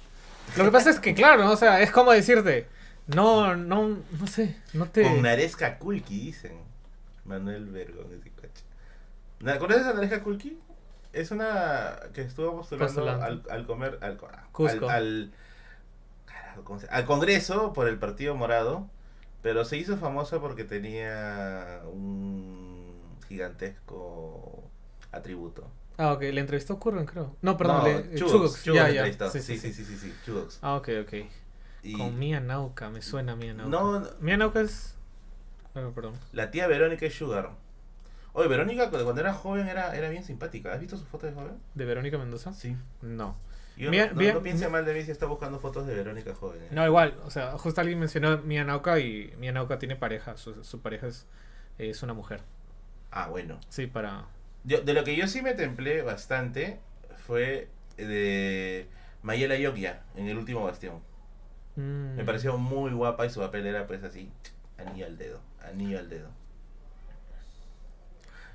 Lo 0.57 0.65
que 0.65 0.71
pasa 0.71 0.91
es 0.91 1.01
que, 1.01 1.15
claro, 1.15 1.45
¿no? 1.45 1.53
o 1.53 1.57
sea, 1.57 1.81
es 1.81 1.91
como 1.91 2.13
decirte, 2.13 2.67
No, 3.07 3.57
no, 3.57 3.99
no 4.19 4.27
sé, 4.27 4.57
no 4.75 4.87
te... 4.87 5.03
Con 5.03 5.23
Naresca 5.23 5.79
Kulki, 5.79 6.27
dicen. 6.27 6.59
Manuel 7.25 7.67
Vergón, 7.67 8.07
ese 8.13 8.31
coche. 8.31 9.59
¿Conoces 9.59 9.87
a 9.87 9.95
Naresca 9.95 10.21
Kulki? 10.21 10.59
Es 11.13 11.31
una 11.33 11.99
que 12.15 12.23
estuvo 12.23 12.57
postulando 12.57 12.95
Postulando. 12.95 13.25
al, 13.25 13.43
al 13.51 13.67
comer 13.67 13.99
al, 14.01 14.13
al, 14.13 14.53
Cusco. 14.53 14.89
al, 14.89 15.33
carajo, 16.27 16.65
¿cómo 16.65 16.79
se- 16.81 16.89
al 16.89 17.05
Congreso 17.05 17.73
por 17.73 17.89
el 17.89 17.99
Partido 17.99 18.35
Morado, 18.37 18.87
pero 19.43 19.65
se 19.65 19.77
hizo 19.77 19.97
famosa 19.97 20.41
porque 20.41 20.65
tenía 20.65 21.81
un 21.93 22.95
gigantesco 23.29 24.63
atributo. 25.13 25.69
Ah, 25.99 26.13
ok, 26.13 26.23
le 26.23 26.41
entrevistó 26.41 26.79
Curwen, 26.79 27.05
creo. 27.07 27.37
No, 27.43 27.57
perdón, 27.57 27.79
No, 27.79 27.85
le... 27.87 28.15
Chugox, 28.15 28.65
ya, 28.65 28.89
ya. 28.89 29.05
Sí, 29.31 29.41
Sí, 29.43 29.59
sí, 29.59 29.73
sí, 29.73 29.85
sí. 29.85 29.97
sí, 29.97 30.15
Chugox. 30.25 30.59
Ah, 30.63 30.77
ok, 30.77 30.89
ok. 31.03 31.13
Y 31.83 31.97
Con 31.99 32.19
Mia 32.19 32.41
Nauka, 32.41 32.89
me 32.91 33.03
suena 33.03 33.37
Mia 33.37 33.53
Nauka. 33.55 33.71
No, 33.71 34.01
no. 34.01 34.09
Mia 34.21 34.37
Nauka 34.37 34.61
es... 34.61 34.95
Ah, 35.75 35.89
perdón. 35.95 36.15
la 36.33 36.51
tía 36.51 36.67
Verónica 36.69 37.07
es 37.07 37.15
Sugar. 37.15 37.51
Oye, 38.33 38.49
Verónica 38.49 38.91
cuando 38.91 39.21
era 39.21 39.33
joven 39.33 39.69
era, 39.69 39.97
era 39.97 40.09
bien 40.09 40.25
simpática. 40.25 40.73
¿Has 40.73 40.81
visto 40.81 40.97
sus 40.97 41.09
fotos 41.09 41.31
de 41.31 41.35
joven? 41.41 41.59
¿De 41.75 41.85
Verónica 41.85 42.19
Mendoza? 42.19 42.53
Sí. 42.53 42.77
No. 43.03 43.37
Yo, 43.77 43.91
no, 43.91 44.43
piense 44.43 44.69
mal 44.69 44.85
de 44.85 44.93
mí 44.93 45.03
si 45.03 45.11
está 45.11 45.25
buscando 45.27 45.59
fotos 45.59 45.87
de 45.87 45.95
Verónica 45.95 46.35
joven. 46.35 46.63
¿eh? 46.65 46.69
No, 46.71 46.85
igual, 46.85 47.19
o 47.25 47.31
sea, 47.31 47.53
justo 47.53 47.81
alguien 47.81 47.99
mencionó 47.99 48.39
Mia 48.39 48.63
Nauka 48.63 48.99
y 48.99 49.33
Mia 49.39 49.53
Nauka 49.53 49.79
tiene 49.79 49.97
pareja, 49.97 50.37
su, 50.37 50.65
su 50.65 50.81
pareja 50.83 51.07
es, 51.07 51.27
es 51.79 52.03
una 52.03 52.13
mujer. 52.13 52.43
Ah, 53.11 53.29
bueno. 53.29 53.59
Sí, 53.71 53.87
para... 53.87 54.27
Yo- 54.65 54.83
de 54.83 54.93
lo 54.93 55.03
que 55.03 55.17
yo 55.17 55.27
sí 55.29 55.41
me 55.41 55.55
templé 55.55 56.03
bastante 56.03 56.79
fue 57.27 57.69
de 57.97 58.87
Mayela 59.23 59.57
Yokia 59.57 60.03
en 60.15 60.29
el 60.29 60.37
último 60.37 60.63
bastión. 60.63 61.01
Mm. 61.77 62.17
Me 62.17 62.25
pareció 62.25 62.59
muy 62.59 62.91
guapa 62.93 63.25
y 63.25 63.31
su 63.31 63.41
papel 63.41 63.67
era 63.67 63.87
pues 63.87 64.03
así, 64.05 64.31
anillo 64.77 65.07
al 65.07 65.17
dedo, 65.17 65.41
anillo 65.65 65.99
al 65.99 66.11
dedo. 66.11 66.29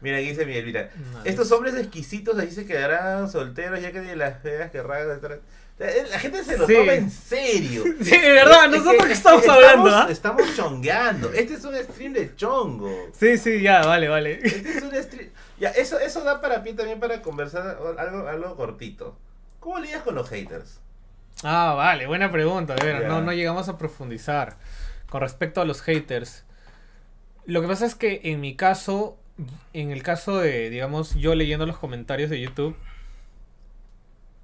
Mira, 0.06 0.18
aquí 0.18 0.28
dice 0.30 0.46
Miguel, 0.46 0.66
mira, 0.66 0.90
Nice. 0.96 1.30
estos 1.30 1.52
hombres 1.52 1.74
exquisitos 1.76 2.38
ahí 2.38 2.52
se 2.52 2.66
quedarán 2.68 3.28
solteros 3.30 3.82
ya 3.82 3.92
que 3.92 4.02
ni 4.02 4.14
las 4.16 4.40
feas 4.42 4.70
querrán 4.70 5.10
estar... 5.10 5.40
La 5.78 6.20
gente 6.20 6.44
se 6.44 6.58
lo 6.58 6.68
Sí. 6.68 6.74
toma 6.76 6.94
en 6.94 7.10
serio. 7.12 7.84
Sí, 8.02 8.12
de 8.18 8.32
verdad, 8.32 8.66
Es 8.66 8.72
nosotros 8.80 9.02
que- 9.02 9.08
que 9.08 9.14
estamos 9.14 9.48
hablando, 9.50 9.90
¿ah? 9.90 10.08
Estamos 10.10 10.56
chongueando. 10.56 11.34
Este 11.34 11.56
es 11.56 11.66
un 11.66 11.76
stream 11.76 12.14
de 12.14 12.36
chongo. 12.36 13.10
Sí, 13.12 13.38
sí, 13.38 13.62
ya, 13.62 13.82
vale, 13.86 14.08
vale. 14.08 14.40
Este 14.44 14.78
es 14.78 14.84
un 14.84 14.94
stream. 14.96 15.30
Ya, 15.60 15.72
eso, 15.72 16.00
eso 16.00 16.24
da 16.24 16.40
para 16.40 16.60
mí 16.60 16.72
también 16.74 17.00
para 17.00 17.22
conversar 17.22 17.78
algo, 17.98 18.28
algo 18.28 18.56
cortito. 18.56 19.18
¿Cómo 19.60 19.80
lidias 19.80 20.04
con 20.04 20.14
los 20.16 20.30
haters? 20.30 20.80
Ah, 21.44 21.74
vale, 21.76 22.06
buena 22.08 22.32
pregunta, 22.32 22.76
de 22.76 23.00
no, 23.08 23.22
no 23.22 23.34
llegamos 23.34 23.68
a 23.68 23.78
profundizar 23.78 24.58
con 25.10 25.20
respecto 25.22 25.60
a 25.62 25.66
los 25.66 25.82
haters. 25.82 26.46
Lo 27.46 27.62
que 27.62 27.68
pasa 27.68 27.86
es 27.86 27.96
que 27.96 28.22
en 28.24 28.40
mi 28.40 28.56
caso, 28.56 29.18
en 29.74 29.92
el 29.92 30.04
caso 30.04 30.38
de, 30.40 30.70
digamos, 30.70 31.16
yo 31.16 31.36
leyendo 31.36 31.66
los 31.66 31.78
comentarios 31.78 32.30
de 32.30 32.40
YouTube, 32.40 32.76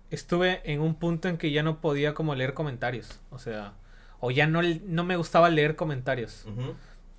estuve 0.09 0.61
en 0.65 0.81
un 0.81 0.95
punto 0.95 1.30
en 1.30 1.38
que 1.38 1.51
ya 1.51 1.63
no 1.63 1.80
podía 1.80 2.13
como 2.13 2.35
leer 2.35 2.53
comentarios, 2.53 3.19
o 3.30 3.39
sea, 3.39 3.73
o 4.19 4.31
ya 4.31 4.47
no, 4.47 4.61
no 4.61 5.03
me 5.03 5.15
gustaba 5.15 5.49
leer 5.49 5.76
comentarios. 5.76 6.45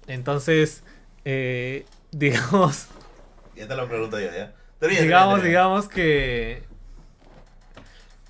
Entonces, 0.06 0.84
eh, 1.24 1.86
digamos, 2.12 2.88
Ya 3.56 3.66
te 3.66 3.74
lo 3.74 3.88
pregunto 3.88 4.20
yo, 4.20 4.26
¿ya? 4.34 4.52
Termina, 4.78 5.02
digamos, 5.02 5.42
digamos 5.42 5.88
que, 5.88 6.64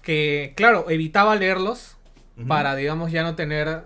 que, 0.02 0.52
claro, 0.56 0.89
evitaba 0.90 1.35
leerlos 1.35 1.97
para, 2.47 2.74
digamos, 2.77 3.10
ya 3.10 3.23
no 3.23 3.35
tener, 3.35 3.85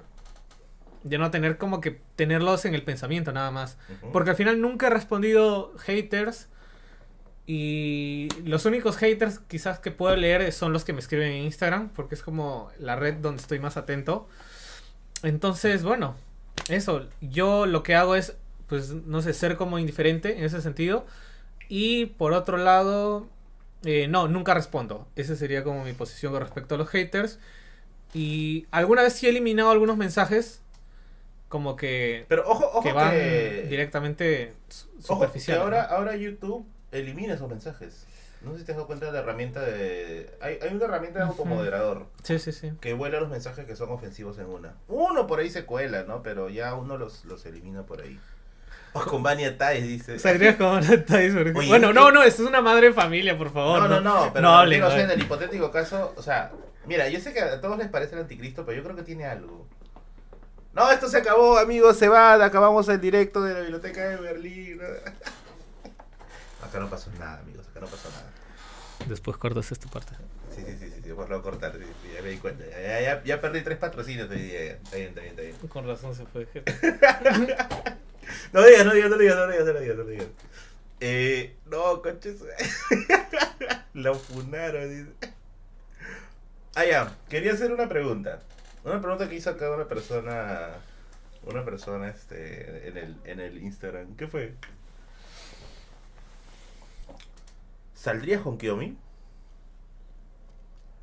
ya 1.04 1.18
no 1.18 1.30
tener 1.30 1.58
como 1.58 1.80
que 1.80 2.00
tenerlos 2.16 2.64
en 2.64 2.74
el 2.74 2.82
pensamiento 2.82 3.32
nada 3.32 3.50
más. 3.50 3.78
Porque 4.12 4.30
al 4.30 4.36
final 4.36 4.60
nunca 4.60 4.88
he 4.88 4.90
respondido 4.90 5.72
haters 5.78 6.48
y 7.46 8.28
los 8.44 8.64
únicos 8.64 8.96
haters 8.96 9.38
quizás 9.38 9.78
que 9.78 9.92
puedo 9.92 10.16
leer 10.16 10.52
son 10.52 10.72
los 10.72 10.84
que 10.84 10.92
me 10.92 10.98
escriben 10.98 11.30
en 11.30 11.44
Instagram, 11.44 11.90
porque 11.90 12.16
es 12.16 12.22
como 12.22 12.70
la 12.78 12.96
red 12.96 13.14
donde 13.14 13.40
estoy 13.40 13.60
más 13.60 13.76
atento. 13.76 14.28
Entonces, 15.22 15.84
bueno, 15.84 16.16
eso, 16.68 17.06
yo 17.20 17.66
lo 17.66 17.82
que 17.84 17.94
hago 17.94 18.16
es, 18.16 18.36
pues, 18.68 18.90
no 18.90 19.22
sé, 19.22 19.32
ser 19.32 19.56
como 19.56 19.78
indiferente 19.78 20.38
en 20.38 20.44
ese 20.44 20.60
sentido. 20.60 21.06
Y 21.68 22.06
por 22.06 22.32
otro 22.32 22.56
lado, 22.56 23.28
eh, 23.84 24.08
no, 24.08 24.26
nunca 24.26 24.52
respondo. 24.54 25.06
Esa 25.14 25.36
sería 25.36 25.62
como 25.62 25.84
mi 25.84 25.92
posición 25.92 26.32
con 26.32 26.42
respecto 26.42 26.74
a 26.74 26.78
los 26.78 26.88
haters. 26.88 27.38
Y 28.12 28.66
alguna 28.72 29.02
vez 29.02 29.12
sí 29.14 29.26
he 29.26 29.30
eliminado 29.30 29.70
algunos 29.70 29.96
mensajes, 29.96 30.62
como 31.48 31.76
que, 31.76 32.24
Pero 32.28 32.42
ojo, 32.48 32.64
ojo 32.66 32.82
que 32.82 32.92
van 32.92 33.10
que... 33.12 33.66
directamente 33.68 34.54
su- 34.68 34.86
Ojo, 34.88 34.96
que 34.98 35.26
superficial. 35.26 35.60
ahora, 35.60 35.88
¿no? 35.90 35.96
ahora 35.96 36.16
YouTube 36.16 36.66
elimina 36.92 37.34
esos 37.34 37.48
mensajes. 37.48 38.06
No 38.42 38.52
sé 38.52 38.58
si 38.60 38.64
te 38.64 38.72
has 38.72 38.76
dado 38.76 38.86
cuenta 38.86 39.06
de 39.06 39.12
la 39.12 39.20
herramienta 39.20 39.60
de... 39.62 40.30
Hay, 40.40 40.58
hay 40.62 40.74
una 40.74 40.84
herramienta 40.84 41.18
de 41.20 41.24
automoderador 41.24 42.06
Sí, 42.22 42.38
sí, 42.38 42.52
sí. 42.52 42.70
que 42.80 42.92
vuela 42.92 43.18
los 43.18 43.28
mensajes 43.30 43.64
que 43.64 43.74
son 43.76 43.90
ofensivos 43.90 44.38
en 44.38 44.46
una. 44.46 44.74
Uno 44.88 45.26
por 45.26 45.40
ahí 45.40 45.50
se 45.50 45.64
cuela, 45.64 46.04
¿no? 46.04 46.22
Pero 46.22 46.48
ya 46.48 46.74
uno 46.74 46.96
los, 46.98 47.24
los 47.24 47.44
elimina 47.46 47.84
por 47.84 48.02
ahí. 48.02 48.20
O 48.92 49.00
con 49.04 49.22
Vania 49.22 49.56
Tais, 49.58 49.86
dice. 49.86 50.18
Saldrías 50.18 50.56
como 50.56 50.72
una 50.74 51.04
Thais, 51.04 51.34
porque- 51.34 51.52
Bueno, 51.52 51.88
¿qué- 51.88 51.94
no, 51.94 52.10
no, 52.12 52.22
esto 52.22 52.42
es 52.42 52.48
una 52.48 52.60
madre 52.60 52.88
de 52.88 52.92
familia, 52.94 53.36
por 53.36 53.50
favor. 53.52 53.80
No, 53.80 53.88
no, 53.88 54.00
no, 54.00 54.30
pero 54.32 54.42
no 54.42 54.54
o 54.54 54.66
sea, 54.66 54.80
no 54.80 54.96
en 55.02 55.10
el 55.10 55.22
hipotético 55.22 55.70
caso, 55.70 56.14
o 56.16 56.22
sea, 56.22 56.52
mira, 56.86 57.08
yo 57.08 57.18
sé 57.20 57.32
que 57.32 57.40
a 57.40 57.60
todos 57.60 57.76
les 57.78 57.88
parece 57.88 58.14
el 58.14 58.22
anticristo, 58.22 58.64
pero 58.64 58.76
yo 58.78 58.84
creo 58.84 58.96
que 58.96 59.02
tiene 59.02 59.24
algo. 59.24 59.66
No, 60.76 60.90
esto 60.90 61.08
se 61.08 61.16
acabó, 61.16 61.56
amigos, 61.56 61.96
se 61.96 62.06
va, 62.06 62.34
acabamos 62.44 62.86
el 62.90 63.00
directo 63.00 63.42
de 63.42 63.54
la 63.54 63.60
biblioteca 63.60 64.08
de 64.08 64.16
Berlín. 64.16 64.78
Acá 66.62 66.78
no 66.78 66.90
pasó 66.90 67.10
nada, 67.18 67.38
amigos, 67.38 67.66
acá 67.68 67.80
no 67.80 67.86
pasó 67.86 68.10
nada. 68.10 68.30
Después 69.06 69.38
cortas 69.38 69.72
esta 69.72 69.88
parte. 69.88 70.12
Sí, 70.54 70.62
sí, 70.66 70.76
sí, 70.78 70.90
sí, 70.94 71.00
sí, 71.02 71.12
por 71.12 71.30
lo 71.30 71.40
cortar, 71.42 71.72
sí, 71.72 71.84
sí, 72.02 72.10
ya 72.14 72.22
me 72.22 72.28
di 72.30 72.36
cuenta. 72.38 72.64
Ya, 72.66 72.80
ya, 72.80 73.00
ya, 73.00 73.24
ya 73.24 73.40
perdí 73.40 73.62
tres 73.62 73.78
patrocinios 73.78 74.28
hoy 74.28 74.40
día. 74.40 74.72
Está 74.72 74.96
bien, 74.96 75.08
está 75.08 75.20
bien, 75.22 75.30
está 75.30 75.42
bien. 75.42 75.56
Con 75.68 75.86
razón 75.86 76.14
se 76.14 76.26
fue. 76.26 76.46
No 78.52 78.62
digas, 78.64 78.84
no 78.84 78.92
digas, 78.92 79.10
no 79.10 79.16
digas, 79.16 79.36
no 79.36 79.46
digas, 79.46 79.66
no 79.66 79.80
digas, 79.80 79.96
no 79.96 80.04
digas. 80.04 80.26
Eh, 81.00 81.56
no, 81.66 82.02
coches. 82.02 82.36
Lo 83.94 84.14
funaron, 84.16 84.90
dice. 84.90 85.32
Ah, 86.74 86.84
ya, 86.84 87.16
quería 87.28 87.52
hacer 87.52 87.72
una 87.72 87.88
pregunta. 87.88 88.40
Una 88.86 89.00
pregunta 89.00 89.28
que 89.28 89.34
hizo 89.34 89.50
acá 89.50 89.70
una 89.70 89.86
persona. 89.86 90.68
Una 91.44 91.64
persona 91.64 92.08
este, 92.08 92.88
en, 92.88 92.96
el, 92.96 93.16
en 93.24 93.40
el 93.40 93.58
Instagram. 93.62 94.16
¿Qué 94.16 94.26
fue? 94.26 94.54
¿Saldrías 97.94 98.42
con 98.42 98.58
Kiyomi? 98.58 98.96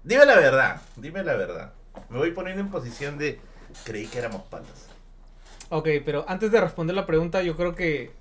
Dime 0.03 0.25
la 0.25 0.35
verdad, 0.35 0.81
dime 0.97 1.23
la 1.23 1.35
verdad. 1.35 1.73
Me 2.09 2.17
voy 2.17 2.31
poniendo 2.31 2.61
en 2.61 2.69
posición 2.69 3.17
de. 3.17 3.39
Creí 3.85 4.07
que 4.07 4.19
éramos 4.19 4.43
patas. 4.43 4.87
Ok, 5.69 5.87
pero 6.05 6.25
antes 6.27 6.51
de 6.51 6.59
responder 6.61 6.95
la 6.95 7.05
pregunta, 7.05 7.41
yo 7.41 7.55
creo 7.55 7.73
que 7.75 8.11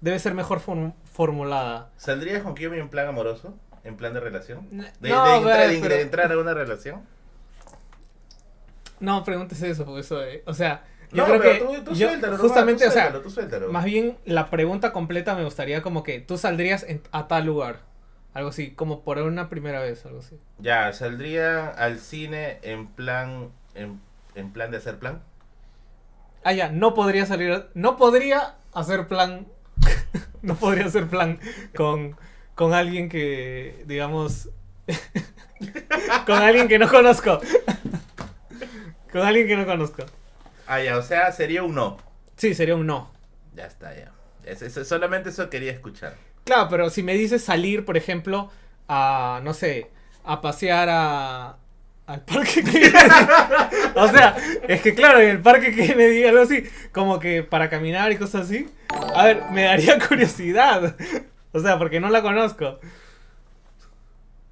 debe 0.00 0.18
ser 0.18 0.34
mejor 0.34 0.60
form- 0.60 0.94
formulada. 1.12 1.90
¿Saldrías 1.96 2.42
con 2.42 2.54
Kiyomi 2.54 2.78
en 2.78 2.88
plan 2.88 3.06
amoroso? 3.08 3.54
¿En 3.84 3.96
plan 3.96 4.12
de 4.14 4.20
relación? 4.20 4.68
¿De, 5.00 5.08
no, 5.10 5.24
de 5.24 5.36
entrar, 5.36 5.68
ve, 5.68 5.74
de- 5.74 5.80
pero- 5.80 5.94
de 5.94 6.02
entrar 6.02 6.32
a 6.32 6.38
una 6.38 6.54
relación? 6.54 7.02
No, 9.00 9.24
pregúntese 9.24 9.70
eso, 9.70 9.84
porque 9.84 10.00
eso, 10.00 10.22
eh, 10.24 10.42
o 10.46 10.54
sea, 10.54 10.84
yo 11.12 11.26
no, 11.26 11.38
creo 11.38 11.40
pero 11.40 11.52
que 11.74 11.78
tú, 11.80 11.84
tú 11.90 11.94
yo- 11.96 12.08
suéltalo, 12.08 12.38
justamente, 12.38 12.84
tú 12.84 12.90
o 12.90 12.92
sea, 12.92 13.02
suéltalo, 13.04 13.22
tú 13.22 13.30
suéltalo. 13.30 13.68
más 13.72 13.84
bien 13.84 14.16
la 14.24 14.50
pregunta 14.50 14.92
completa 14.92 15.34
me 15.34 15.44
gustaría 15.44 15.82
como 15.82 16.02
que 16.02 16.20
tú 16.20 16.36
saldrías 16.38 16.82
en- 16.82 17.02
a 17.12 17.28
tal 17.28 17.46
lugar, 17.46 17.80
algo 18.34 18.48
así, 18.50 18.70
como 18.72 19.02
por 19.02 19.18
una 19.18 19.48
primera 19.48 19.80
vez, 19.80 20.04
algo 20.06 20.18
así. 20.20 20.38
Ya, 20.58 20.92
¿saldría 20.92 21.68
al 21.68 21.98
cine 22.00 22.58
en 22.62 22.86
plan, 22.86 23.50
en, 23.74 24.00
en 24.34 24.52
plan 24.52 24.70
de 24.70 24.78
hacer 24.78 24.98
plan? 24.98 25.22
Ah, 26.44 26.52
ya, 26.52 26.68
no 26.70 26.94
podría 26.94 27.26
salir, 27.26 27.66
no 27.74 27.96
podría 27.96 28.54
hacer 28.72 29.06
plan, 29.08 29.46
no 30.42 30.54
podría 30.56 30.86
hacer 30.86 31.06
plan 31.08 31.38
con, 31.76 32.16
con 32.54 32.72
alguien 32.74 33.08
que, 33.08 33.82
digamos, 33.86 34.48
con 36.26 36.36
alguien 36.36 36.68
que 36.68 36.78
no 36.78 36.88
conozco, 36.88 37.40
con 39.16 39.26
alguien 39.26 39.46
que 39.48 39.56
no 39.56 39.66
conozco. 39.66 40.04
Ah, 40.66 40.80
ya, 40.80 40.96
o 40.98 41.02
sea, 41.02 41.32
sería 41.32 41.62
un 41.62 41.74
no. 41.74 41.98
Sí, 42.36 42.54
sería 42.54 42.74
un 42.76 42.86
no. 42.86 43.10
Ya 43.54 43.66
está, 43.66 43.94
ya. 43.94 44.12
Es- 44.44 44.62
es- 44.62 44.86
solamente 44.88 45.30
eso 45.30 45.48
quería 45.50 45.72
escuchar. 45.72 46.14
Claro, 46.44 46.68
pero 46.70 46.90
si 46.90 47.02
me 47.02 47.14
dices 47.14 47.42
salir, 47.44 47.84
por 47.84 47.96
ejemplo, 47.96 48.50
a, 48.88 49.40
no 49.42 49.52
sé, 49.54 49.90
a 50.24 50.40
pasear 50.40 50.88
a, 50.90 51.56
al 52.06 52.20
parque 52.24 52.62
Kennedy. 52.62 52.92
o 53.96 54.08
sea, 54.08 54.36
es 54.68 54.80
que 54.80 54.94
claro, 54.94 55.20
en 55.20 55.30
el 55.30 55.40
parque 55.42 55.74
Kennedy, 55.74 56.24
algo 56.24 56.42
así, 56.42 56.64
como 56.92 57.18
que 57.18 57.42
para 57.42 57.68
caminar 57.68 58.12
y 58.12 58.16
cosas 58.16 58.46
así. 58.46 58.68
A 59.14 59.24
ver, 59.24 59.42
me 59.50 59.62
daría 59.64 59.98
curiosidad. 60.08 60.96
O 61.52 61.60
sea, 61.60 61.78
porque 61.78 61.98
no 62.00 62.10
la 62.10 62.22
conozco. 62.22 62.78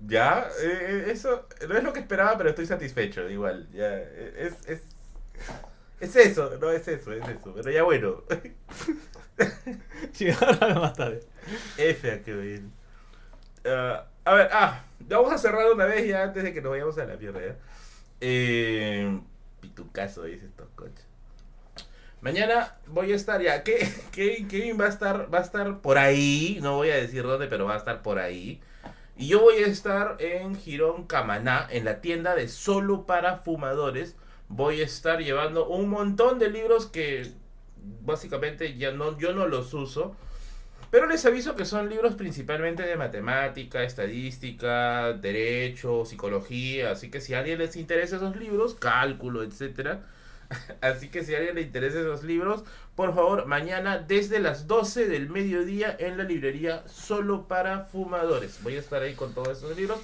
Ya, 0.06 0.48
eh, 0.60 1.06
eso 1.08 1.46
no 1.68 1.76
es 1.76 1.84
lo 1.84 1.92
que 1.92 2.00
esperaba, 2.00 2.36
pero 2.36 2.50
estoy 2.50 2.66
satisfecho, 2.66 3.28
igual. 3.30 3.68
Ya, 3.72 3.96
eh, 3.96 4.34
es, 4.36 4.68
es, 4.68 4.82
Es 6.00 6.16
eso, 6.16 6.58
no 6.60 6.70
es 6.70 6.86
eso, 6.88 7.12
es 7.12 7.26
eso. 7.28 7.54
Pero 7.54 7.70
ya 7.70 7.82
bueno. 7.82 8.24
Llegaron 10.18 10.80
más 10.80 10.94
tarde. 10.94 11.20
F 11.78 12.10
a 12.10 12.22
que 12.22 12.34
bien. 12.34 12.72
Ah, 13.64 14.06
a 14.24 14.34
ver, 14.34 14.48
ah, 14.52 14.84
vamos 15.00 15.32
a 15.32 15.38
cerrar 15.38 15.70
una 15.72 15.86
vez 15.86 16.06
ya 16.06 16.24
antes 16.24 16.42
de 16.42 16.52
que 16.52 16.60
nos 16.60 16.72
vayamos 16.72 16.98
a 16.98 17.06
la 17.06 17.16
mierda. 17.16 17.40
¿ya? 17.40 17.56
Eh, 18.20 19.20
pitucazo, 19.60 20.24
dice 20.24 20.46
estos 20.46 20.68
coches. 20.74 21.06
Mañana 22.20 22.76
voy 22.86 23.12
a 23.12 23.16
estar 23.16 23.40
ya. 23.40 23.62
¿Qué, 23.62 23.88
Kevin, 24.12 24.48
Kevin 24.48 24.80
va 24.80 24.86
a 24.86 24.88
estar, 24.88 25.32
va 25.32 25.38
a 25.38 25.42
estar 25.42 25.80
por 25.80 25.98
ahí. 25.98 26.58
No 26.62 26.76
voy 26.76 26.90
a 26.90 26.96
decir 26.96 27.22
dónde, 27.22 27.46
pero 27.46 27.66
va 27.66 27.74
a 27.74 27.78
estar 27.78 28.02
por 28.02 28.18
ahí. 28.18 28.60
Y 29.16 29.28
yo 29.28 29.40
voy 29.40 29.56
a 29.62 29.66
estar 29.66 30.16
en 30.18 30.56
Girón 30.56 31.06
Camaná, 31.06 31.66
en 31.70 31.84
la 31.84 32.00
tienda 32.00 32.34
de 32.34 32.48
solo 32.48 33.06
para 33.06 33.36
fumadores. 33.36 34.16
Voy 34.48 34.80
a 34.80 34.84
estar 34.84 35.20
llevando 35.22 35.68
un 35.68 35.88
montón 35.88 36.38
de 36.38 36.50
libros 36.50 36.86
que 36.86 37.32
básicamente 38.02 38.76
ya 38.76 38.90
no, 38.90 39.16
yo 39.18 39.32
no 39.32 39.46
los 39.46 39.72
uso. 39.72 40.16
Pero 40.90 41.06
les 41.06 41.24
aviso 41.26 41.56
que 41.56 41.64
son 41.64 41.88
libros 41.88 42.14
principalmente 42.14 42.84
de 42.84 42.96
matemática, 42.96 43.82
estadística, 43.82 45.12
derecho, 45.12 46.04
psicología. 46.04 46.92
Así 46.92 47.10
que 47.10 47.20
si 47.20 47.34
a 47.34 47.40
alguien 47.40 47.58
les 47.58 47.76
interesa 47.76 48.16
esos 48.16 48.36
libros, 48.36 48.74
cálculo, 48.74 49.42
etcétera. 49.42 50.02
Así 50.80 51.08
que 51.08 51.24
si 51.24 51.34
alguien 51.34 51.54
le 51.54 51.62
interesa 51.62 52.00
esos 52.00 52.22
libros, 52.22 52.64
por 52.94 53.14
favor, 53.14 53.46
mañana 53.46 53.98
desde 53.98 54.40
las 54.40 54.66
12 54.66 55.08
del 55.08 55.28
mediodía 55.28 55.94
en 55.98 56.16
la 56.16 56.24
librería 56.24 56.86
solo 56.88 57.48
para 57.48 57.80
fumadores. 57.80 58.62
Voy 58.62 58.76
a 58.76 58.80
estar 58.80 59.02
ahí 59.02 59.14
con 59.14 59.34
todos 59.34 59.58
esos 59.58 59.76
libros. 59.76 60.00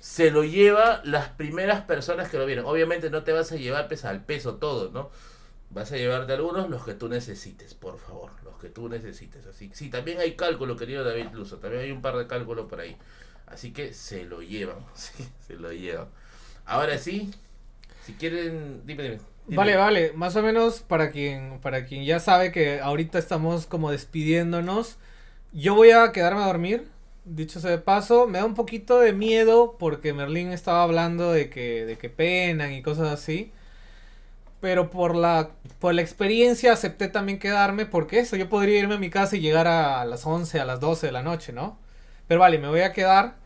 Se 0.00 0.30
lo 0.30 0.44
lleva 0.44 1.02
las 1.04 1.28
primeras 1.28 1.82
personas 1.82 2.30
que 2.30 2.38
lo 2.38 2.46
vieron. 2.46 2.64
Obviamente 2.64 3.10
no 3.10 3.22
te 3.22 3.32
vas 3.32 3.52
a 3.52 3.56
llevar 3.56 3.88
pesa 3.88 4.08
al 4.08 4.24
peso 4.24 4.56
todo, 4.56 4.90
¿no? 4.90 5.10
Vas 5.70 5.92
a 5.92 5.96
llevarte 5.96 6.32
algunos 6.32 6.68
los 6.68 6.84
que 6.84 6.94
tú 6.94 7.08
necesites, 7.08 7.74
por 7.74 7.98
favor, 7.98 8.32
los 8.42 8.58
que 8.58 8.70
tú 8.70 8.88
necesites. 8.88 9.46
Así 9.46 9.70
sí, 9.72 9.88
también 9.88 10.18
hay 10.18 10.34
cálculo, 10.34 10.76
querido 10.76 11.04
David 11.04 11.28
Luso, 11.32 11.58
también 11.58 11.82
hay 11.82 11.92
un 11.92 12.02
par 12.02 12.16
de 12.16 12.26
cálculos 12.26 12.66
por 12.66 12.80
ahí. 12.80 12.96
Así 13.46 13.72
que 13.72 13.92
se 13.92 14.24
lo 14.24 14.42
llevan, 14.42 14.78
se 15.46 15.54
lo 15.54 15.72
llevan. 15.72 16.08
Ahora 16.64 16.98
sí, 16.98 17.30
si 18.04 18.14
quieren, 18.14 18.82
dime, 18.86 19.02
dime. 19.02 19.18
Vale, 19.56 19.74
vale, 19.76 20.12
más 20.14 20.36
o 20.36 20.42
menos 20.42 20.80
para 20.80 21.10
quien, 21.10 21.58
para 21.60 21.84
quien 21.84 22.04
ya 22.04 22.20
sabe 22.20 22.52
que 22.52 22.80
ahorita 22.80 23.18
estamos 23.18 23.66
como 23.66 23.90
despidiéndonos, 23.90 24.96
yo 25.52 25.74
voy 25.74 25.90
a 25.90 26.12
quedarme 26.12 26.42
a 26.42 26.46
dormir, 26.46 26.88
dicho 27.24 27.58
sea 27.58 27.72
de 27.72 27.78
paso, 27.78 28.28
me 28.28 28.38
da 28.38 28.44
un 28.44 28.54
poquito 28.54 29.00
de 29.00 29.12
miedo 29.12 29.76
porque 29.76 30.12
Merlín 30.12 30.52
estaba 30.52 30.84
hablando 30.84 31.32
de 31.32 31.50
que, 31.50 31.84
de 31.84 31.98
que 31.98 32.08
penan 32.08 32.72
y 32.72 32.82
cosas 32.82 33.08
así, 33.08 33.50
pero 34.60 34.90
por 34.90 35.16
la, 35.16 35.50
por 35.78 35.94
la 35.94 36.02
experiencia 36.02 36.72
acepté 36.72 37.08
también 37.08 37.38
quedarme 37.38 37.86
porque 37.86 38.18
eso, 38.20 38.36
yo 38.36 38.48
podría 38.48 38.78
irme 38.78 38.94
a 38.94 38.98
mi 38.98 39.10
casa 39.10 39.36
y 39.36 39.40
llegar 39.40 39.66
a 39.66 40.04
las 40.04 40.26
11, 40.26 40.60
a 40.60 40.64
las 40.64 40.80
12 40.80 41.06
de 41.06 41.12
la 41.12 41.22
noche, 41.22 41.52
¿no? 41.52 41.78
Pero 42.28 42.40
vale, 42.40 42.58
me 42.58 42.68
voy 42.68 42.82
a 42.82 42.92
quedar, 42.92 43.36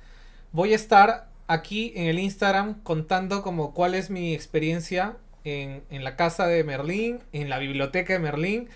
voy 0.52 0.72
a 0.72 0.76
estar 0.76 1.28
aquí 1.46 1.92
en 1.96 2.06
el 2.08 2.18
Instagram 2.18 2.82
contando 2.82 3.42
como 3.42 3.72
cuál 3.74 3.94
es 3.94 4.10
mi 4.10 4.34
experiencia 4.34 5.16
en, 5.44 5.82
en 5.90 6.04
la 6.04 6.16
casa 6.16 6.46
de 6.46 6.64
Merlín, 6.64 7.20
en 7.32 7.48
la 7.48 7.58
biblioteca 7.58 8.14
de 8.14 8.18
Merlín. 8.18 8.68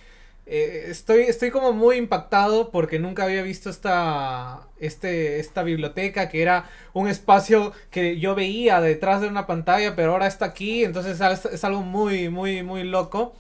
Eh, 0.51 0.87
estoy, 0.89 1.23
estoy 1.23 1.51
como 1.51 1.73
muy 1.73 1.97
impactado 1.97 2.71
porque 2.71 2.99
nunca 2.99 3.25
había 3.25 3.43
visto 3.43 3.69
esta, 3.69 4.67
este, 4.79 5.41
esta 5.41 5.63
biblioteca 5.63 6.31
que 6.31 6.41
era 6.41 6.65
un 6.95 7.07
espacio 7.07 7.73
que 7.91 8.19
yo 8.19 8.35
veía 8.35 8.81
detrás 8.81 9.21
de 9.21 9.29
una 9.29 9.47
pantalla, 9.47 9.95
pero 9.95 10.13
ahora 10.13 10.27
está 10.27 10.47
aquí, 10.47 10.85
entonces 10.85 11.21
es, 11.21 11.45
es 11.45 11.65
algo 11.65 11.83
muy, 11.83 12.31
muy, 12.31 12.63
muy 12.63 12.85
loco. 12.85 13.35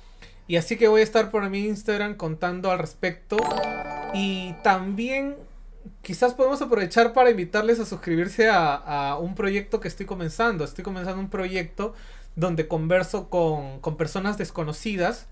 Y 0.48 0.56
así 0.56 0.76
que 0.76 0.88
voy 0.88 1.00
a 1.00 1.04
estar 1.04 1.30
por 1.30 1.48
mi 1.48 1.60
Instagram 1.60 2.14
contando 2.16 2.70
al 2.70 2.78
respecto. 2.78 3.36
Y 4.14 4.54
también 4.62 5.36
quizás 6.02 6.34
podemos 6.34 6.60
aprovechar 6.62 7.12
para 7.12 7.30
invitarles 7.30 7.80
a 7.80 7.86
suscribirse 7.86 8.48
a, 8.48 8.74
a, 8.74 9.18
un 9.18 9.34
proyecto 9.34 9.80
que 9.80 9.88
estoy 9.88 10.06
comenzando. 10.06 10.64
Estoy 10.64 10.84
comenzando 10.84 11.20
un 11.20 11.30
proyecto 11.30 11.94
donde 12.38 12.68
converso 12.68 13.28
con, 13.28 13.80
con 13.80 13.96
personas 13.96 14.38
desconocidas. 14.38 15.26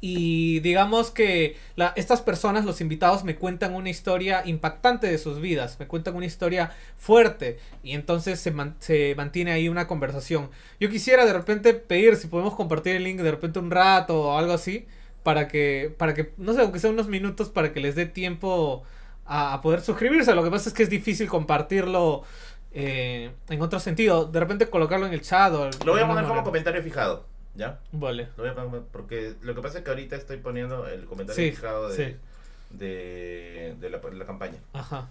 Y 0.00 0.60
digamos 0.60 1.10
que 1.10 1.56
estas 1.96 2.20
personas, 2.20 2.66
los 2.66 2.82
invitados, 2.82 3.24
me 3.24 3.36
cuentan 3.36 3.74
una 3.74 3.88
historia 3.88 4.42
impactante 4.44 5.06
de 5.06 5.16
sus 5.16 5.40
vidas, 5.40 5.78
me 5.80 5.86
cuentan 5.86 6.14
una 6.14 6.26
historia 6.26 6.72
fuerte 6.98 7.58
y 7.82 7.92
entonces 7.92 8.38
se, 8.38 8.50
man, 8.50 8.76
se 8.80 9.14
mantiene 9.16 9.52
ahí 9.52 9.68
una 9.68 9.86
conversación. 9.86 10.50
Yo 10.78 10.90
quisiera 10.90 11.24
de 11.24 11.32
repente 11.32 11.72
pedir 11.72 12.16
si 12.16 12.26
podemos 12.26 12.54
compartir 12.54 12.96
el 12.96 13.04
link 13.04 13.20
de 13.20 13.30
repente 13.30 13.60
un 13.60 13.70
rato 13.70 14.24
o 14.24 14.36
algo 14.36 14.52
así 14.52 14.86
para 15.22 15.48
que, 15.48 15.94
para 15.96 16.12
que, 16.12 16.32
no 16.36 16.52
sé, 16.52 16.60
aunque 16.60 16.80
sea 16.80 16.90
unos 16.90 17.08
minutos 17.08 17.48
para 17.48 17.72
que 17.72 17.80
les 17.80 17.94
dé 17.94 18.04
tiempo 18.04 18.82
a, 19.24 19.54
a 19.54 19.62
poder 19.62 19.80
suscribirse. 19.80 20.34
Lo 20.34 20.44
que 20.44 20.50
pasa 20.50 20.68
es 20.68 20.74
que 20.74 20.82
es 20.82 20.90
difícil 20.90 21.28
compartirlo 21.28 22.24
eh, 22.74 23.30
en 23.48 23.62
otro 23.62 23.80
sentido. 23.80 24.26
De 24.26 24.40
repente 24.40 24.66
colocarlo 24.68 25.06
en 25.06 25.12
el 25.14 25.22
chat 25.22 25.52
o... 25.52 25.70
Lo 25.84 25.92
voy 25.92 26.02
a 26.02 26.06
poner 26.06 26.24
como 26.26 26.44
comentario 26.44 26.82
fijado. 26.82 27.26
¿Ya? 27.54 27.78
Vale. 27.92 28.28
Lo 28.36 28.42
voy 28.42 28.50
a 28.50 28.54
poner 28.54 28.82
porque 28.90 29.34
lo 29.42 29.54
que 29.54 29.62
pasa 29.62 29.78
es 29.78 29.84
que 29.84 29.90
ahorita 29.90 30.16
estoy 30.16 30.38
poniendo 30.38 30.86
el 30.88 31.06
comentario 31.06 31.42
Sí, 31.42 31.52
fijado 31.52 31.88
de, 31.88 31.96
sí. 31.96 32.16
de, 32.70 33.76
de 33.78 33.90
la, 33.90 33.98
de 33.98 34.16
la 34.16 34.26
campaña. 34.26 34.58
Ajá. 34.72 35.08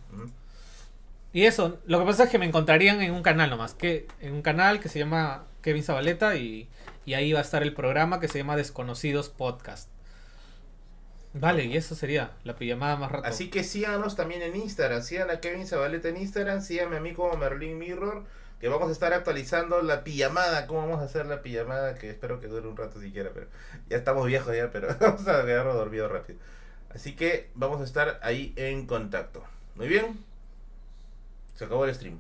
Y 1.32 1.46
eso, 1.46 1.80
lo 1.86 2.00
que 2.00 2.06
pasa 2.06 2.26
es 2.26 2.30
que 2.30 2.38
me 2.38 2.46
encontrarían 2.46 3.02
en 3.02 3.14
un 3.14 3.24
canal 3.24 3.50
nomás, 3.50 3.74
que 3.74 4.08
en 4.20 4.34
un 4.34 4.42
canal 4.42 4.80
que 4.80 4.90
se 4.90 5.00
llama 5.00 5.46
Kevin 5.62 5.84
Zabaleta 5.84 6.36
y, 6.36 6.68
y 7.06 7.14
ahí 7.16 7.34
va 7.34 7.40
a 7.40 7.42
estar 7.44 7.64
el 7.64 7.74
programa 7.74 8.20
que 8.20 8.28
se 8.28 8.38
llama 8.38 8.56
Desconocidos 8.58 9.30
Podcast. 9.30 9.90
Vale, 11.34 11.66
y 11.66 11.76
eso 11.76 11.96
sería 11.96 12.32
la 12.44 12.56
pijamada 12.56 12.96
más 12.96 13.12
rato. 13.12 13.28
Así 13.28 13.50
que 13.50 13.64
síganos 13.64 14.16
también 14.16 14.44
en 14.44 14.56
Instagram. 14.56 15.02
Sigan 15.02 15.32
a 15.32 15.40
Kevin 15.40 15.66
Zabaleta 15.66 16.10
en 16.10 16.18
Instagram. 16.18 16.62
Síganme 16.62 16.98
a 16.98 17.00
mí 17.00 17.14
como 17.14 17.36
Merlin 17.36 17.78
Mirror. 17.78 18.24
Que 18.60 18.70
vamos 18.70 18.90
a 18.90 18.92
estar 18.92 19.14
actualizando 19.14 19.82
la 19.82 20.04
pijamada. 20.04 20.68
¿Cómo 20.68 20.82
vamos 20.82 21.02
a 21.02 21.06
hacer 21.06 21.26
la 21.26 21.42
pijamada? 21.42 21.96
Que 21.96 22.12
espero 22.12 22.40
que 22.40 22.48
dure 22.48 22.68
un 22.68 22.78
rato 22.78 23.02
siquiera. 23.02 23.32
Pero 23.34 23.48
ya 23.90 23.98
estamos 23.98 24.28
viejos 24.28 24.56
ya, 24.56 24.72
pero 24.72 24.96
vamos 25.00 25.28
a 25.28 25.44
quedarnos 25.44 25.76
dormidos 25.76 26.12
rápido. 26.12 26.40
Así 26.94 27.16
que 27.16 27.50
vamos 27.56 27.82
a 27.82 27.84
estar 27.84 28.20
ahí 28.22 28.54
en 28.56 28.86
contacto. 28.86 29.44
Muy 29.76 29.88
bien. 29.88 30.24
Se 31.56 31.66
acabó 31.66 31.86
el 31.86 31.96
stream. 31.96 32.20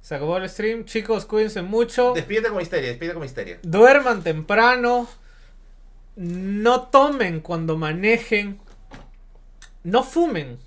Se 0.00 0.14
acabó 0.14 0.38
el 0.38 0.48
stream, 0.48 0.86
chicos, 0.86 1.26
cuídense 1.26 1.62
mucho. 1.62 2.14
Despídete 2.14 2.48
con 2.48 2.56
misteria, 2.56 2.88
despídete 2.88 3.14
con 3.14 3.22
misteria. 3.22 3.58
Duerman 3.62 4.22
temprano. 4.22 5.08
No 6.16 6.88
tomen 6.88 7.40
cuando 7.40 7.76
manejen. 7.76 8.60
No 9.84 10.02
fumen. 10.02 10.58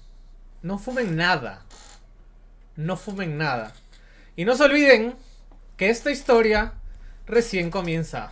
No 0.62 0.80
fumen 0.80 1.16
nada. 1.16 1.66
No 2.76 2.98
fumen 2.98 3.38
nada. 3.38 3.74
Y 4.36 4.46
no 4.46 4.56
se 4.56 4.64
olviden 4.64 5.16
que 5.78 5.90
esta 5.90 6.12
historia 6.12 6.74
recién 7.26 7.70
comienza. 7.70 8.32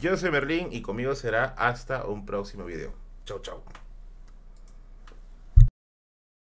Yo 0.00 0.16
soy 0.16 0.30
Merlin 0.30 0.68
y 0.70 0.82
conmigo 0.82 1.14
será 1.14 1.54
hasta 1.56 2.04
un 2.04 2.26
próximo 2.26 2.64
video. 2.64 2.92
Chau, 3.24 3.40
chau. 3.40 3.62